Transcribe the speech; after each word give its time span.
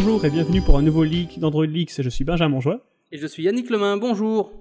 bonjour 0.00 0.24
et 0.24 0.30
bienvenue 0.30 0.62
pour 0.62 0.78
un 0.78 0.82
nouveau 0.82 1.02
leak 1.02 1.40
d'Android 1.40 1.66
Leaks. 1.66 2.00
Je 2.00 2.08
suis 2.08 2.22
Benjamin 2.22 2.60
Joie. 2.60 2.86
Et 3.10 3.18
je 3.18 3.26
suis 3.26 3.42
Yannick 3.42 3.68
Lemain, 3.68 3.96
bonjour. 3.96 4.52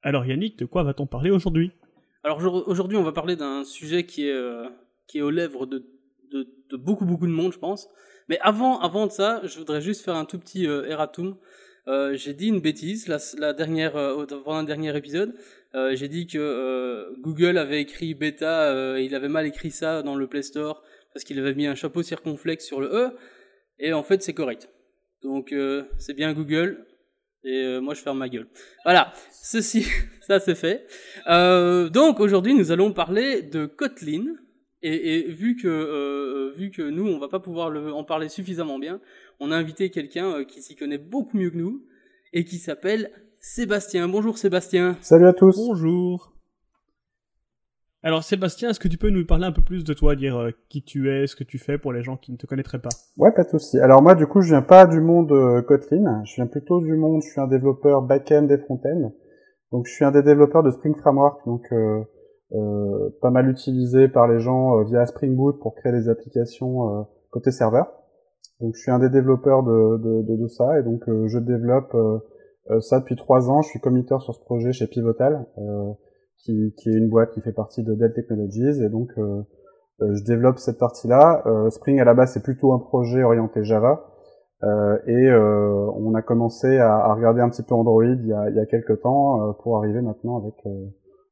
Alors 0.00 0.24
Yannick, 0.24 0.56
de 0.60 0.64
quoi 0.64 0.84
va-t-on 0.84 1.08
parler 1.08 1.32
aujourd'hui? 1.32 1.72
Alors 2.22 2.40
aujourd'hui, 2.68 2.96
on 2.96 3.02
va 3.02 3.10
parler 3.10 3.34
d'un 3.34 3.64
sujet 3.64 4.06
qui 4.06 4.28
est, 4.28 4.32
euh, 4.32 4.68
qui 5.08 5.18
est 5.18 5.22
aux 5.22 5.30
lèvres 5.30 5.66
de, 5.66 5.84
de, 6.30 6.46
de, 6.70 6.76
beaucoup 6.76 7.04
beaucoup 7.04 7.26
de 7.26 7.32
monde, 7.32 7.52
je 7.52 7.58
pense. 7.58 7.88
Mais 8.28 8.38
avant, 8.42 8.78
avant 8.78 9.08
de 9.08 9.10
ça, 9.10 9.40
je 9.42 9.58
voudrais 9.58 9.80
juste 9.80 10.04
faire 10.04 10.14
un 10.14 10.24
tout 10.24 10.38
petit 10.38 10.68
euh, 10.68 10.86
erratum. 10.86 11.34
Euh, 11.88 12.14
j'ai 12.14 12.32
dit 12.32 12.46
une 12.46 12.60
bêtise 12.60 13.08
la, 13.08 13.18
la 13.38 13.52
dernière, 13.52 13.96
euh, 13.96 14.24
pendant 14.24 14.58
un 14.58 14.62
dernier 14.62 14.96
épisode. 14.96 15.34
Euh, 15.74 15.96
j'ai 15.96 16.06
dit 16.06 16.28
que 16.28 17.12
Google 17.18 17.58
avait 17.58 17.80
écrit 17.80 18.14
bêta, 18.14 19.00
il 19.00 19.16
avait 19.16 19.28
mal 19.28 19.46
écrit 19.46 19.72
ça 19.72 20.04
dans 20.04 20.14
le 20.14 20.28
Play 20.28 20.42
Store 20.42 20.80
parce 21.12 21.24
qu'il 21.24 21.40
avait 21.40 21.54
mis 21.54 21.66
un 21.66 21.74
chapeau 21.74 22.04
circonflexe 22.04 22.64
sur 22.64 22.80
le 22.80 22.86
E. 22.86 23.16
Et 23.80 23.92
en 23.92 24.02
fait, 24.02 24.22
c'est 24.22 24.34
correct. 24.34 24.68
Donc, 25.22 25.54
c'est 25.98 26.14
bien 26.14 26.32
Google. 26.32 26.86
Et 27.42 27.80
moi, 27.80 27.94
je 27.94 28.00
ferme 28.00 28.18
ma 28.18 28.28
gueule. 28.28 28.48
Voilà, 28.84 29.12
ceci, 29.32 29.86
ça 30.26 30.38
c'est 30.40 30.54
fait. 30.54 30.86
donc, 31.26 32.20
aujourd'hui, 32.20 32.54
nous 32.54 32.70
allons 32.70 32.92
parler 32.92 33.42
de 33.42 33.66
Kotlin. 33.66 34.36
Et, 34.82 35.18
et 35.18 35.28
vu 35.28 35.56
que 35.56 35.68
euh, 35.68 36.54
vu 36.56 36.70
que 36.70 36.82
nous 36.82 37.06
on 37.06 37.18
va 37.18 37.28
pas 37.28 37.40
pouvoir 37.40 37.70
le, 37.70 37.92
en 37.92 38.04
parler 38.04 38.28
suffisamment 38.28 38.78
bien, 38.78 39.00
on 39.38 39.50
a 39.50 39.56
invité 39.56 39.90
quelqu'un 39.90 40.30
euh, 40.32 40.44
qui 40.44 40.62
s'y 40.62 40.74
connaît 40.74 40.98
beaucoup 40.98 41.36
mieux 41.36 41.50
que 41.50 41.56
nous 41.56 41.84
et 42.32 42.44
qui 42.44 42.56
s'appelle 42.56 43.10
Sébastien. 43.40 44.08
Bonjour 44.08 44.38
Sébastien. 44.38 44.96
Salut 45.00 45.26
à 45.26 45.32
tous. 45.32 45.56
Bonjour. 45.56 46.39
Alors 48.02 48.22
Sébastien, 48.22 48.70
est-ce 48.70 48.80
que 48.80 48.88
tu 48.88 48.96
peux 48.96 49.10
nous 49.10 49.26
parler 49.26 49.44
un 49.44 49.52
peu 49.52 49.60
plus 49.60 49.84
de 49.84 49.92
toi, 49.92 50.16
dire 50.16 50.38
euh, 50.38 50.50
qui 50.70 50.82
tu 50.82 51.10
es, 51.10 51.26
ce 51.26 51.36
que 51.36 51.44
tu 51.44 51.58
fais 51.58 51.76
pour 51.76 51.92
les 51.92 52.02
gens 52.02 52.16
qui 52.16 52.32
ne 52.32 52.38
te 52.38 52.46
connaîtraient 52.46 52.78
pas? 52.78 52.88
Ouais, 53.18 53.30
pas 53.30 53.44
de 53.44 53.50
souci. 53.50 53.78
Alors 53.78 54.00
moi, 54.00 54.14
du 54.14 54.26
coup, 54.26 54.40
je 54.40 54.48
viens 54.48 54.62
pas 54.62 54.86
du 54.86 55.02
monde 55.02 55.30
euh, 55.32 55.60
Kotlin. 55.60 56.22
Je 56.24 56.36
viens 56.36 56.46
plutôt 56.46 56.80
du 56.80 56.94
monde. 56.94 57.20
Je 57.22 57.28
suis 57.28 57.40
un 57.40 57.46
développeur 57.46 58.00
back-end 58.00 58.48
et 58.48 58.56
front-end. 58.56 59.12
Donc, 59.70 59.86
je 59.86 59.92
suis 59.92 60.04
un 60.06 60.12
des 60.12 60.22
développeurs 60.22 60.62
de 60.62 60.70
Spring 60.70 60.96
Framework. 60.96 61.44
Donc 61.44 61.66
euh, 61.72 62.02
euh, 62.52 63.10
pas 63.20 63.30
mal 63.30 63.50
utilisé 63.50 64.08
par 64.08 64.28
les 64.28 64.40
gens 64.40 64.82
via 64.84 65.04
Spring 65.04 65.36
Boot 65.36 65.60
pour 65.60 65.74
créer 65.74 65.92
des 65.92 66.08
applications 66.08 67.06
côté 67.30 67.50
serveur. 67.50 67.92
Donc 68.60 68.74
je 68.76 68.80
suis 68.80 68.90
un 68.90 68.98
des 68.98 69.10
développeurs 69.10 69.62
de, 69.62 69.98
de, 69.98 70.36
de, 70.36 70.46
ça 70.48 70.80
et 70.80 70.82
donc 70.82 71.02
je 71.06 71.38
développe 71.38 71.96
ça 72.80 72.98
depuis 72.98 73.14
trois 73.14 73.50
ans. 73.50 73.62
Je 73.62 73.68
suis 73.68 73.78
committeur 73.78 74.20
sur 74.22 74.34
ce 74.34 74.40
projet 74.40 74.72
chez 74.72 74.88
Pivotal, 74.88 75.46
qui, 76.44 76.74
qui, 76.76 76.88
est 76.88 76.94
une 76.94 77.08
boîte 77.08 77.32
qui 77.32 77.40
fait 77.40 77.52
partie 77.52 77.82
de 77.82 77.94
Dell 77.94 78.12
Technologies 78.12 78.82
et 78.82 78.88
donc 78.88 79.12
je 80.00 80.24
développe 80.24 80.58
cette 80.58 80.78
partie-là. 80.78 81.44
Spring 81.70 82.00
à 82.00 82.04
la 82.04 82.14
base 82.14 82.32
c'est 82.32 82.42
plutôt 82.42 82.72
un 82.72 82.78
projet 82.78 83.22
orienté 83.22 83.64
Java. 83.64 84.10
Euh, 84.62 84.98
et 85.06 85.30
euh, 85.30 85.90
on 85.96 86.14
a 86.14 86.20
commencé 86.20 86.76
à, 86.76 86.94
à, 86.94 87.14
regarder 87.14 87.40
un 87.40 87.48
petit 87.48 87.62
peu 87.62 87.74
Android 87.74 88.04
il 88.04 88.26
y 88.26 88.32
a, 88.32 88.50
il 88.50 88.56
y 88.56 88.58
a 88.58 88.66
quelques 88.66 89.00
temps 89.00 89.48
euh, 89.48 89.52
pour 89.54 89.78
arriver 89.78 90.02
maintenant 90.02 90.36
avec 90.36 90.54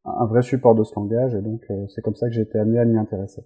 un 0.05 0.27
vrai 0.27 0.41
support 0.43 0.75
de 0.75 0.85
ce 0.85 0.95
langage, 0.95 1.35
et 1.35 1.43
donc 1.43 1.63
euh, 1.71 1.87
c'est 1.89 2.01
comme 2.01 2.15
ça 2.15 2.29
que 2.29 2.35
j'ai 2.35 2.43
été 2.43 2.59
amené 2.59 2.79
à 2.79 2.85
m'y 2.85 2.97
intéresser. 2.97 3.43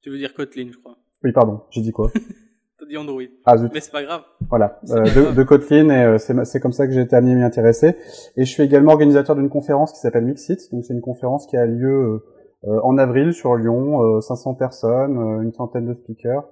Tu 0.00 0.10
veux 0.10 0.18
dire 0.18 0.34
Kotlin, 0.34 0.70
je 0.72 0.78
crois. 0.78 0.96
Oui, 1.22 1.32
pardon, 1.32 1.62
j'ai 1.70 1.82
dit 1.82 1.92
quoi? 1.92 2.10
T'as 2.78 2.86
dit 2.86 2.96
Android. 2.96 3.22
Ah 3.44 3.56
zut. 3.56 3.70
Mais 3.72 3.80
c'est 3.80 3.92
pas 3.92 4.02
grave. 4.02 4.22
Voilà, 4.48 4.80
euh, 4.90 5.04
de, 5.04 5.34
de, 5.34 5.42
Kotlin, 5.42 5.88
et 5.90 6.04
euh, 6.04 6.44
c'est 6.44 6.60
comme 6.60 6.72
ça 6.72 6.86
que 6.86 6.92
j'ai 6.92 7.00
été 7.00 7.16
amené 7.16 7.32
à 7.32 7.36
m'y 7.36 7.42
intéresser. 7.42 7.96
Et 8.36 8.44
je 8.44 8.50
suis 8.50 8.62
également 8.62 8.92
organisateur 8.92 9.34
d'une 9.34 9.48
conférence 9.48 9.92
qui 9.92 9.98
s'appelle 9.98 10.24
Mixit, 10.24 10.60
donc 10.72 10.84
c'est 10.84 10.94
une 10.94 11.00
conférence 11.00 11.46
qui 11.46 11.56
a 11.56 11.64
lieu 11.66 12.22
euh, 12.64 12.80
en 12.82 12.98
avril 12.98 13.32
sur 13.32 13.56
Lyon, 13.56 14.20
500 14.20 14.54
personnes, 14.54 15.16
une 15.42 15.52
centaine 15.52 15.86
de 15.86 15.94
speakers. 15.94 16.44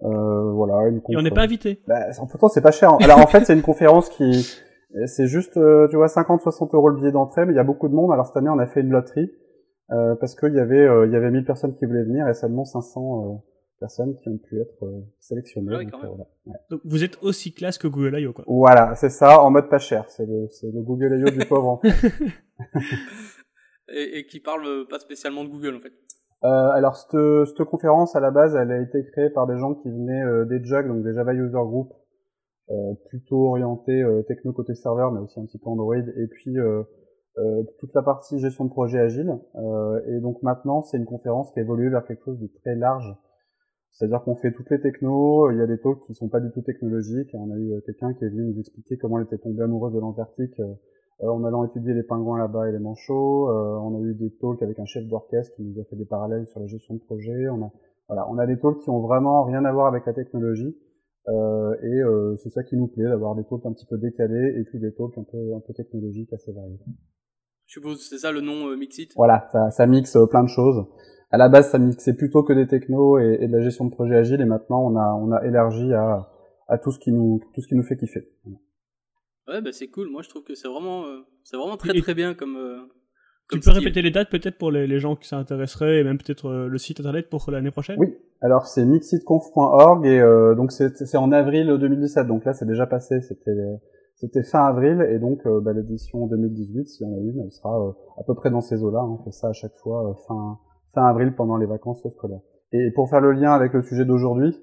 voilà, 0.00 0.88
une 0.88 1.00
Et 1.08 1.16
on 1.16 1.22
n'est 1.22 1.30
pas 1.30 1.42
invité. 1.42 1.80
Bah, 1.86 2.06
pourtant, 2.30 2.48
c'est 2.48 2.60
pas 2.60 2.72
cher. 2.72 2.90
Hein. 2.90 2.98
Alors 3.02 3.18
en 3.18 3.26
fait, 3.26 3.44
c'est 3.44 3.54
une 3.54 3.62
conférence 3.62 4.08
qui 4.08 4.46
c'est 5.06 5.26
juste, 5.26 5.56
euh, 5.56 5.88
tu 5.88 5.96
vois, 5.96 6.06
50-60 6.06 6.74
euros 6.74 6.88
le 6.88 6.96
billet 6.96 7.12
d'entrée, 7.12 7.44
mais 7.44 7.52
il 7.52 7.56
y 7.56 7.60
a 7.60 7.64
beaucoup 7.64 7.88
de 7.88 7.94
monde. 7.94 8.12
Alors 8.12 8.26
cette 8.26 8.36
année, 8.36 8.48
on 8.48 8.58
a 8.58 8.66
fait 8.66 8.80
une 8.80 8.90
loterie 8.90 9.30
euh, 9.90 10.14
parce 10.16 10.34
qu'il 10.34 10.54
y 10.54 10.60
avait, 10.60 10.86
euh, 10.86 11.06
il 11.06 11.12
y 11.12 11.16
avait 11.16 11.30
1000 11.30 11.44
personnes 11.44 11.74
qui 11.74 11.84
voulaient 11.84 12.04
venir 12.04 12.28
et 12.28 12.34
seulement 12.34 12.64
500 12.64 13.42
personnes 13.84 14.16
qui 14.16 14.28
ont 14.28 14.38
pu 14.38 14.60
être 14.60 14.84
sélectionnées. 15.20 15.76
Ouais, 15.76 15.84
donc, 15.84 16.00
voilà. 16.00 16.26
ouais. 16.46 16.56
donc, 16.70 16.80
vous 16.84 17.04
êtes 17.04 17.18
aussi 17.22 17.52
classe 17.52 17.78
que 17.78 17.88
Google 17.88 18.18
I.O. 18.18 18.32
quoi. 18.32 18.44
Voilà, 18.46 18.94
c'est 18.94 19.10
ça, 19.10 19.42
en 19.42 19.50
mode 19.50 19.68
pas 19.68 19.78
cher. 19.78 20.04
C'est 20.08 20.26
le, 20.26 20.48
c'est 20.50 20.70
le 20.70 20.82
Google 20.82 21.18
I.O. 21.18 21.30
du 21.30 21.46
pauvre. 21.46 21.80
et, 23.88 24.18
et, 24.18 24.26
qui 24.26 24.40
parle 24.40 24.86
pas 24.88 24.98
spécialement 24.98 25.44
de 25.44 25.50
Google 25.50 25.76
en 25.76 25.80
fait. 25.80 25.92
Euh, 26.44 26.78
alors 26.78 26.96
cette, 26.96 27.18
cette 27.46 27.66
conférence 27.66 28.16
à 28.16 28.20
la 28.20 28.30
base, 28.30 28.54
elle 28.54 28.70
a 28.70 28.80
été 28.80 29.04
créée 29.12 29.30
par 29.30 29.46
des 29.46 29.58
gens 29.58 29.74
qui 29.74 29.88
venaient 29.88 30.46
des 30.46 30.64
JUG, 30.64 30.88
donc 30.88 31.02
des 31.02 31.14
Java 31.14 31.32
User 31.32 31.52
Group, 31.52 31.92
euh, 32.70 32.94
plutôt 33.10 33.48
orienté 33.48 34.02
euh, 34.02 34.22
techno 34.22 34.54
côté 34.54 34.74
serveur, 34.74 35.12
mais 35.12 35.20
aussi 35.20 35.38
un 35.38 35.44
petit 35.44 35.58
peu 35.58 35.68
Android, 35.68 35.96
et 35.96 36.26
puis 36.28 36.58
euh, 36.58 36.82
toute 37.78 37.94
la 37.94 38.02
partie 38.02 38.38
gestion 38.38 38.64
de 38.64 38.70
projet 38.70 38.98
agile. 38.98 39.38
et 40.06 40.20
donc 40.20 40.42
maintenant, 40.42 40.82
c'est 40.82 40.96
une 40.96 41.04
conférence 41.04 41.52
qui 41.52 41.58
a 41.58 41.62
évolué 41.62 41.90
vers 41.90 42.06
quelque 42.06 42.24
chose 42.24 42.38
de 42.38 42.50
très 42.62 42.74
large. 42.74 43.14
C'est-à-dire 43.94 44.22
qu'on 44.22 44.34
fait 44.36 44.52
toutes 44.52 44.70
les 44.70 44.80
technos, 44.80 45.50
il 45.50 45.58
y 45.58 45.62
a 45.62 45.66
des 45.66 45.78
talks 45.78 46.04
qui 46.06 46.14
sont 46.14 46.28
pas 46.28 46.40
du 46.40 46.50
tout 46.50 46.62
technologiques. 46.62 47.30
On 47.34 47.50
a 47.50 47.56
eu 47.56 47.80
quelqu'un 47.86 48.12
qui 48.12 48.24
est 48.24 48.28
venu 48.28 48.52
nous 48.52 48.58
expliquer 48.58 48.98
comment 48.98 49.18
elle 49.18 49.24
était 49.24 49.38
tombée 49.38 49.62
amoureuse 49.62 49.94
de 49.94 50.00
l'Antarctique 50.00 50.60
en 51.20 51.44
allant 51.44 51.64
étudier 51.64 51.94
les 51.94 52.02
pingouins 52.02 52.38
là-bas 52.38 52.68
et 52.68 52.72
les 52.72 52.80
manchots. 52.80 53.48
on 53.48 53.96
a 53.96 54.00
eu 54.00 54.14
des 54.14 54.30
talks 54.40 54.62
avec 54.62 54.80
un 54.80 54.84
chef 54.84 55.06
d'orchestre 55.06 55.54
qui 55.54 55.62
nous 55.62 55.80
a 55.80 55.84
fait 55.84 55.94
des 55.94 56.06
parallèles 56.06 56.48
sur 56.48 56.58
la 56.58 56.66
gestion 56.66 56.94
de 56.94 57.00
projet. 57.00 57.48
On 57.48 57.62
a, 57.62 57.70
voilà, 58.08 58.28
on 58.30 58.38
a 58.38 58.46
des 58.46 58.58
talks 58.58 58.80
qui 58.80 58.90
ont 58.90 59.00
vraiment 59.00 59.44
rien 59.44 59.64
à 59.64 59.72
voir 59.72 59.86
avec 59.86 60.04
la 60.06 60.12
technologie. 60.12 60.76
Euh, 61.28 61.74
et 61.82 62.02
euh, 62.02 62.36
c'est 62.36 62.50
ça 62.50 62.62
qui 62.62 62.76
nous 62.76 62.86
plaît, 62.86 63.04
d'avoir 63.04 63.34
des 63.34 63.44
talks 63.44 63.64
un 63.64 63.72
petit 63.72 63.86
peu 63.86 63.96
décalés 63.96 64.58
et 64.58 64.64
puis 64.64 64.78
des 64.78 64.92
talks 64.92 65.16
un 65.16 65.24
peu, 65.24 65.54
un 65.54 65.60
peu 65.60 65.72
technologiques 65.72 66.32
assez 66.32 66.52
variés. 66.52 66.78
Je 67.66 67.72
suppose 67.72 68.06
c'est 68.06 68.18
ça 68.18 68.30
le 68.30 68.42
nom 68.42 68.68
euh, 68.68 68.76
Mixit? 68.76 69.10
Voilà, 69.16 69.48
ça, 69.52 69.70
ça 69.70 69.86
mixe 69.86 70.16
euh, 70.16 70.26
plein 70.26 70.42
de 70.42 70.48
choses. 70.48 70.84
À 71.34 71.36
la 71.36 71.48
base, 71.48 71.70
ça 71.70 71.78
mixait 71.78 72.14
plutôt 72.14 72.44
que 72.44 72.52
des 72.52 72.68
technos 72.68 73.18
et, 73.18 73.38
et, 73.40 73.48
de 73.48 73.52
la 73.52 73.60
gestion 73.60 73.86
de 73.86 73.90
projet 73.90 74.14
agile, 74.14 74.40
et 74.40 74.44
maintenant 74.44 74.80
on 74.84 74.96
a, 74.96 75.14
on 75.14 75.32
a 75.32 75.44
élargi 75.44 75.92
à, 75.92 76.30
à 76.68 76.78
tout 76.78 76.92
ce 76.92 77.00
qui 77.00 77.10
nous, 77.10 77.40
tout 77.52 77.60
ce 77.60 77.66
qui 77.66 77.74
nous 77.74 77.82
fait 77.82 77.96
kiffer. 77.96 78.28
Ouais, 79.48 79.60
bah 79.60 79.72
c'est 79.72 79.88
cool. 79.88 80.10
Moi, 80.10 80.22
je 80.22 80.28
trouve 80.28 80.44
que 80.44 80.54
c'est 80.54 80.68
vraiment, 80.68 81.06
euh, 81.06 81.22
c'est 81.42 81.56
vraiment 81.56 81.76
très 81.76 81.92
très 82.00 82.14
bien 82.14 82.34
comme. 82.34 82.56
Euh, 82.56 82.78
tu 83.50 83.58
peux 83.58 83.72
répéter 83.72 84.00
les 84.00 84.12
dates 84.12 84.30
peut-être 84.30 84.56
pour 84.58 84.70
les, 84.70 84.86
les, 84.86 84.98
gens 85.00 85.16
qui 85.16 85.28
s'intéresseraient 85.28 85.98
et 85.98 86.04
même 86.04 86.18
peut-être 86.18 86.46
euh, 86.46 86.68
le 86.68 86.78
site 86.78 87.00
internet 87.00 87.28
pour 87.28 87.50
l'année 87.50 87.72
prochaine? 87.72 87.96
Oui, 87.98 88.14
alors 88.40 88.66
c'est 88.66 88.84
mixitconf.org 88.84 90.06
et 90.06 90.20
euh, 90.20 90.54
donc 90.54 90.70
c'est 90.70 91.16
en 91.16 91.32
avril 91.32 91.66
2017, 91.66 92.26
donc 92.28 92.44
là 92.44 92.54
c'est 92.54 92.64
déjà 92.64 92.86
passé, 92.86 93.20
c'était 93.20 93.50
c'était 94.16 94.42
fin 94.42 94.64
avril 94.64 95.06
et 95.10 95.18
donc 95.18 95.44
euh, 95.46 95.60
bah, 95.60 95.72
l'édition 95.72 96.26
2018, 96.26 96.88
si 96.88 97.04
on 97.04 97.14
a 97.14 97.18
une, 97.18 97.40
elle 97.44 97.50
sera 97.50 97.88
euh, 97.88 97.92
à 98.18 98.22
peu 98.24 98.34
près 98.34 98.50
dans 98.50 98.60
ces 98.60 98.82
eaux-là, 98.82 99.04
on 99.04 99.22
fait 99.24 99.32
ça 99.32 99.48
à 99.48 99.52
chaque 99.52 99.76
fois 99.76 100.08
euh, 100.08 100.14
fin, 100.26 100.58
fin 100.94 101.04
avril 101.06 101.34
pendant 101.34 101.56
les 101.56 101.66
vacances 101.66 102.06
scolaires. 102.08 102.40
Et 102.72 102.90
pour 102.92 103.10
faire 103.10 103.20
le 103.20 103.32
lien 103.32 103.52
avec 103.52 103.72
le 103.72 103.82
sujet 103.82 104.04
d'aujourd'hui, 104.04 104.54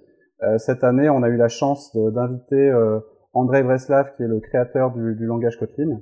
cette 0.58 0.84
année 0.84 1.10
on 1.10 1.22
a 1.24 1.30
eu 1.30 1.38
la 1.38 1.50
chance 1.50 1.96
d'inviter 1.96 2.72
André 3.34 3.62
Vreslav 3.62 4.16
qui 4.16 4.24
est 4.24 4.28
le 4.28 4.40
créateur 4.40 4.92
du, 4.92 5.16
du 5.16 5.26
langage 5.26 5.58
Kotlin, 5.60 6.02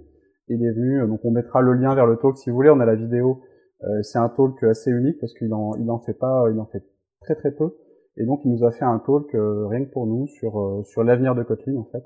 il 0.49 0.65
est 0.65 0.71
venu, 0.71 1.07
donc 1.07 1.23
on 1.23 1.31
mettra 1.31 1.61
le 1.61 1.73
lien 1.73 1.93
vers 1.93 2.07
le 2.07 2.17
talk 2.17 2.37
si 2.37 2.49
vous 2.49 2.55
voulez, 2.55 2.69
on 2.69 2.79
a 2.79 2.85
la 2.85 2.95
vidéo. 2.95 3.41
Euh, 3.83 4.01
c'est 4.01 4.17
un 4.17 4.29
talk 4.29 4.61
assez 4.63 4.91
unique 4.91 5.19
parce 5.19 5.33
qu'il 5.33 5.53
en, 5.53 5.75
il 5.75 5.89
en 5.89 5.99
fait 5.99 6.13
pas, 6.13 6.45
il 6.51 6.59
en 6.59 6.65
fait 6.65 6.83
très 7.21 7.35
très 7.35 7.51
peu. 7.51 7.77
Et 8.17 8.25
donc 8.25 8.41
il 8.43 8.51
nous 8.51 8.65
a 8.65 8.71
fait 8.71 8.83
un 8.83 8.99
talk 8.99 9.33
euh, 9.35 9.67
rien 9.67 9.85
que 9.85 9.91
pour 9.91 10.05
nous 10.07 10.27
sur 10.27 10.59
euh, 10.59 10.83
sur 10.83 11.03
l'avenir 11.03 11.35
de 11.35 11.43
Kotlin 11.43 11.77
en 11.77 11.85
fait, 11.85 12.03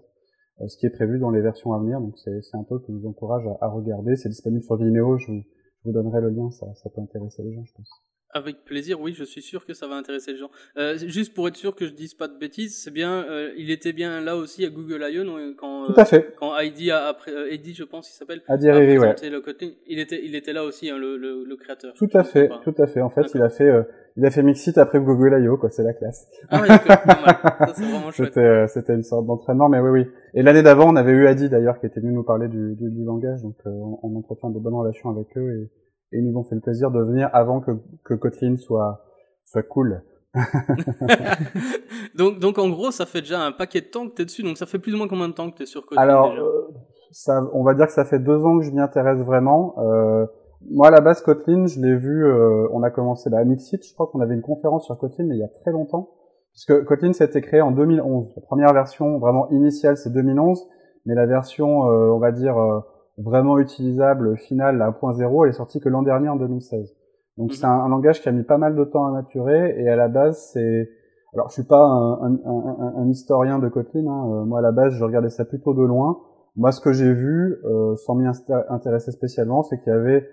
ce 0.67 0.77
qui 0.77 0.85
est 0.85 0.91
prévu 0.91 1.17
dans 1.19 1.31
les 1.31 1.41
versions 1.41 1.73
à 1.73 1.79
venir. 1.79 1.99
Donc 1.99 2.17
c'est 2.17 2.41
c'est 2.41 2.57
un 2.57 2.63
talk 2.63 2.85
que 2.85 2.91
je 2.91 2.97
vous 2.97 3.07
encourage 3.07 3.47
à, 3.47 3.65
à 3.65 3.69
regarder. 3.69 4.15
C'est 4.15 4.29
disponible 4.29 4.61
sur 4.61 4.75
Vimeo. 4.75 5.17
Je 5.17 5.31
vous, 5.31 5.39
je 5.39 5.89
vous 5.89 5.93
donnerai 5.93 6.21
le 6.21 6.29
lien, 6.29 6.51
ça 6.51 6.67
ça 6.75 6.89
peut 6.93 7.01
intéresser 7.01 7.43
les 7.43 7.53
gens, 7.53 7.63
je 7.63 7.73
pense. 7.73 8.03
Avec 8.35 8.63
plaisir, 8.65 8.99
oui, 8.99 9.13
je 9.15 9.23
suis 9.23 9.41
sûr 9.41 9.65
que 9.65 9.73
ça 9.73 9.87
va 9.87 9.95
intéresser 9.95 10.31
les 10.33 10.37
gens. 10.39 10.49
Euh, 10.77 10.97
juste 10.97 11.33
pour 11.33 11.47
être 11.47 11.55
sûr 11.55 11.75
que 11.75 11.85
je 11.85 11.91
dise 11.93 12.13
pas 12.15 12.27
de 12.27 12.37
bêtises, 12.37 12.75
c'est 12.83 12.91
bien, 12.91 13.23
euh, 13.29 13.51
il 13.57 13.69
était 13.69 13.93
bien 13.93 14.21
là 14.21 14.35
aussi 14.35 14.65
à 14.65 14.69
Google 14.69 15.05
I.O. 15.07 15.23
quand 15.57 15.85
Tout 15.85 15.93
à 15.99 16.05
fait. 16.05 16.33
quand 16.39 16.57
Heidi 16.57 16.89
a 16.89 17.05
après 17.05 17.31
euh, 17.31 17.51
Eddie, 17.53 17.73
je 17.75 17.83
pense, 17.83 18.09
il 18.11 18.17
s'appelle. 18.17 18.41
Heidi 18.49 18.71
Riri, 18.71 18.97
ouais. 18.97 19.15
Le 19.29 19.39
côté, 19.39 19.77
il 19.87 19.99
était 19.99 20.19
il 20.23 20.35
était 20.35 20.53
là 20.53 20.63
aussi, 20.63 20.89
hein, 20.89 20.97
le, 20.97 21.17
le, 21.17 21.43
le 21.43 21.55
créateur. 21.55 21.93
Tout 21.93 22.09
à 22.13 22.23
fait, 22.23 22.49
tout 22.63 22.73
à 22.77 22.87
fait. 22.87 23.01
En 23.01 23.09
fait, 23.09 23.27
il 23.35 23.41
a 23.41 23.49
fait 23.49 23.69
euh, 23.69 23.83
il 24.17 24.25
a 24.25 24.31
fait 24.31 24.43
Mixit 24.43 24.77
après 24.77 24.99
Google 24.99 25.39
I.O. 25.43 25.57
quoi, 25.57 25.69
c'est 25.69 25.83
la 25.83 25.93
classe. 25.93 26.27
Ah 26.49 26.61
ouais, 26.61 26.67
c'est 26.67 27.83
vraiment 27.83 28.11
chouette. 28.11 28.33
C'était 28.33 28.67
c'était 28.67 28.93
une 28.95 29.03
sorte 29.03 29.25
d'entraînement, 29.25 29.69
mais 29.69 29.79
oui 29.79 29.89
oui. 29.91 30.05
Et 30.33 30.41
l'année 30.41 30.63
d'avant, 30.63 30.91
on 30.91 30.95
avait 30.95 31.11
eu 31.11 31.27
Adi 31.27 31.49
d'ailleurs 31.49 31.79
qui 31.79 31.85
était 31.85 31.99
venu 31.99 32.13
nous 32.13 32.23
parler 32.23 32.47
du 32.47 32.75
du, 32.75 32.89
du 32.89 33.03
langage, 33.03 33.41
donc 33.43 33.55
on, 33.65 33.99
on 34.01 34.15
entretient 34.17 34.49
de 34.49 34.57
bonnes 34.59 34.73
relations 34.73 35.09
avec 35.11 35.27
eux 35.37 35.51
et 35.51 35.69
et 36.13 36.19
ils 36.19 36.25
nous 36.25 36.37
ont 36.39 36.43
fait 36.43 36.55
le 36.55 36.61
plaisir 36.61 36.91
de 36.91 37.01
venir 37.01 37.29
avant 37.33 37.59
que, 37.59 37.71
que 38.03 38.13
Kotlin 38.13 38.57
soit, 38.57 39.03
soit 39.45 39.63
cool. 39.63 40.03
donc, 42.15 42.39
donc 42.39 42.57
en 42.57 42.69
gros, 42.69 42.91
ça 42.91 43.05
fait 43.05 43.21
déjà 43.21 43.41
un 43.41 43.51
paquet 43.51 43.81
de 43.81 43.87
temps 43.87 44.07
que 44.07 44.15
tu 44.15 44.21
es 44.21 44.25
dessus. 44.25 44.43
Donc 44.43 44.57
ça 44.57 44.65
fait 44.65 44.79
plus 44.79 44.93
ou 44.93 44.97
moins 44.97 45.07
combien 45.07 45.27
de 45.27 45.33
temps 45.33 45.49
que 45.51 45.57
tu 45.57 45.63
es 45.63 45.65
sur 45.65 45.85
Kotlin 45.85 46.01
Alors, 46.01 46.29
déjà 46.29 46.41
euh, 46.41 46.61
ça, 47.11 47.49
on 47.53 47.63
va 47.63 47.73
dire 47.73 47.87
que 47.87 47.93
ça 47.93 48.05
fait 48.05 48.19
deux 48.19 48.43
ans 48.43 48.59
que 48.59 48.65
je 48.65 48.71
m'y 48.71 48.79
intéresse 48.79 49.19
vraiment. 49.19 49.75
Euh, 49.79 50.25
moi, 50.71 50.87
à 50.87 50.91
la 50.91 51.01
base, 51.01 51.21
Kotlin, 51.21 51.65
je 51.67 51.79
l'ai 51.79 51.95
vu. 51.95 52.25
Euh, 52.25 52.67
on 52.71 52.83
a 52.83 52.89
commencé 52.89 53.29
bah, 53.29 53.39
à 53.39 53.43
Mixit. 53.43 53.85
Je 53.85 53.93
crois 53.93 54.07
qu'on 54.07 54.21
avait 54.21 54.35
une 54.35 54.41
conférence 54.41 54.85
sur 54.85 54.97
Kotlin, 54.97 55.25
mais 55.25 55.35
il 55.35 55.39
y 55.39 55.43
a 55.43 55.49
très 55.49 55.71
longtemps. 55.71 56.09
Parce 56.53 56.65
que 56.65 56.85
Kotlin 56.85 57.13
s'était 57.13 57.41
créé 57.41 57.61
en 57.61 57.71
2011. 57.71 58.33
La 58.35 58.41
première 58.43 58.73
version 58.73 59.17
vraiment 59.17 59.49
initiale, 59.49 59.97
c'est 59.97 60.11
2011, 60.11 60.67
mais 61.05 61.15
la 61.15 61.25
version, 61.25 61.89
euh, 61.89 62.11
on 62.11 62.19
va 62.19 62.31
dire, 62.31 62.57
euh, 62.57 62.79
vraiment 63.17 63.59
utilisable 63.59 64.37
finale, 64.37 64.77
la 64.77 64.91
1.0, 64.91 65.43
elle 65.43 65.49
est 65.49 65.53
sortie 65.53 65.79
que 65.79 65.89
l'an 65.89 66.01
dernier, 66.01 66.29
en 66.29 66.35
2016. 66.35 66.95
Donc 67.37 67.49
mhm. 67.49 67.55
c'est 67.55 67.65
un, 67.65 67.87
langage 67.87 68.21
qui 68.21 68.29
a 68.29 68.31
mis 68.31 68.43
pas 68.43 68.57
mal 68.57 68.75
de 68.75 68.83
temps 68.83 69.05
à 69.05 69.11
maturer, 69.11 69.75
et 69.79 69.89
à 69.89 69.95
la 69.95 70.07
base, 70.07 70.49
c'est... 70.53 70.89
Alors 71.33 71.49
je 71.49 71.53
suis 71.53 71.63
pas 71.63 71.83
un, 71.83 72.25
un, 72.25 72.39
un, 72.45 72.93
un 72.97 73.09
historien 73.09 73.57
de 73.57 73.67
Kotlin, 73.67 74.05
hein. 74.05 74.29
Euh, 74.29 74.45
moi 74.45 74.59
à 74.59 74.61
la 74.61 74.71
base, 74.71 74.93
je 74.93 75.03
regardais 75.03 75.29
ça 75.29 75.45
plutôt 75.45 75.73
de 75.73 75.81
loin. 75.81 76.19
Moi, 76.55 76.71
ce 76.71 76.79
que 76.79 76.93
j'ai 76.93 77.11
vu, 77.11 77.57
sans 78.05 78.13
m'y 78.13 78.27
intéresser 78.69 79.09
spécialement, 79.11 79.63
c'est 79.63 79.79
qu'il 79.79 79.91
y 79.91 79.95
avait 79.95 80.29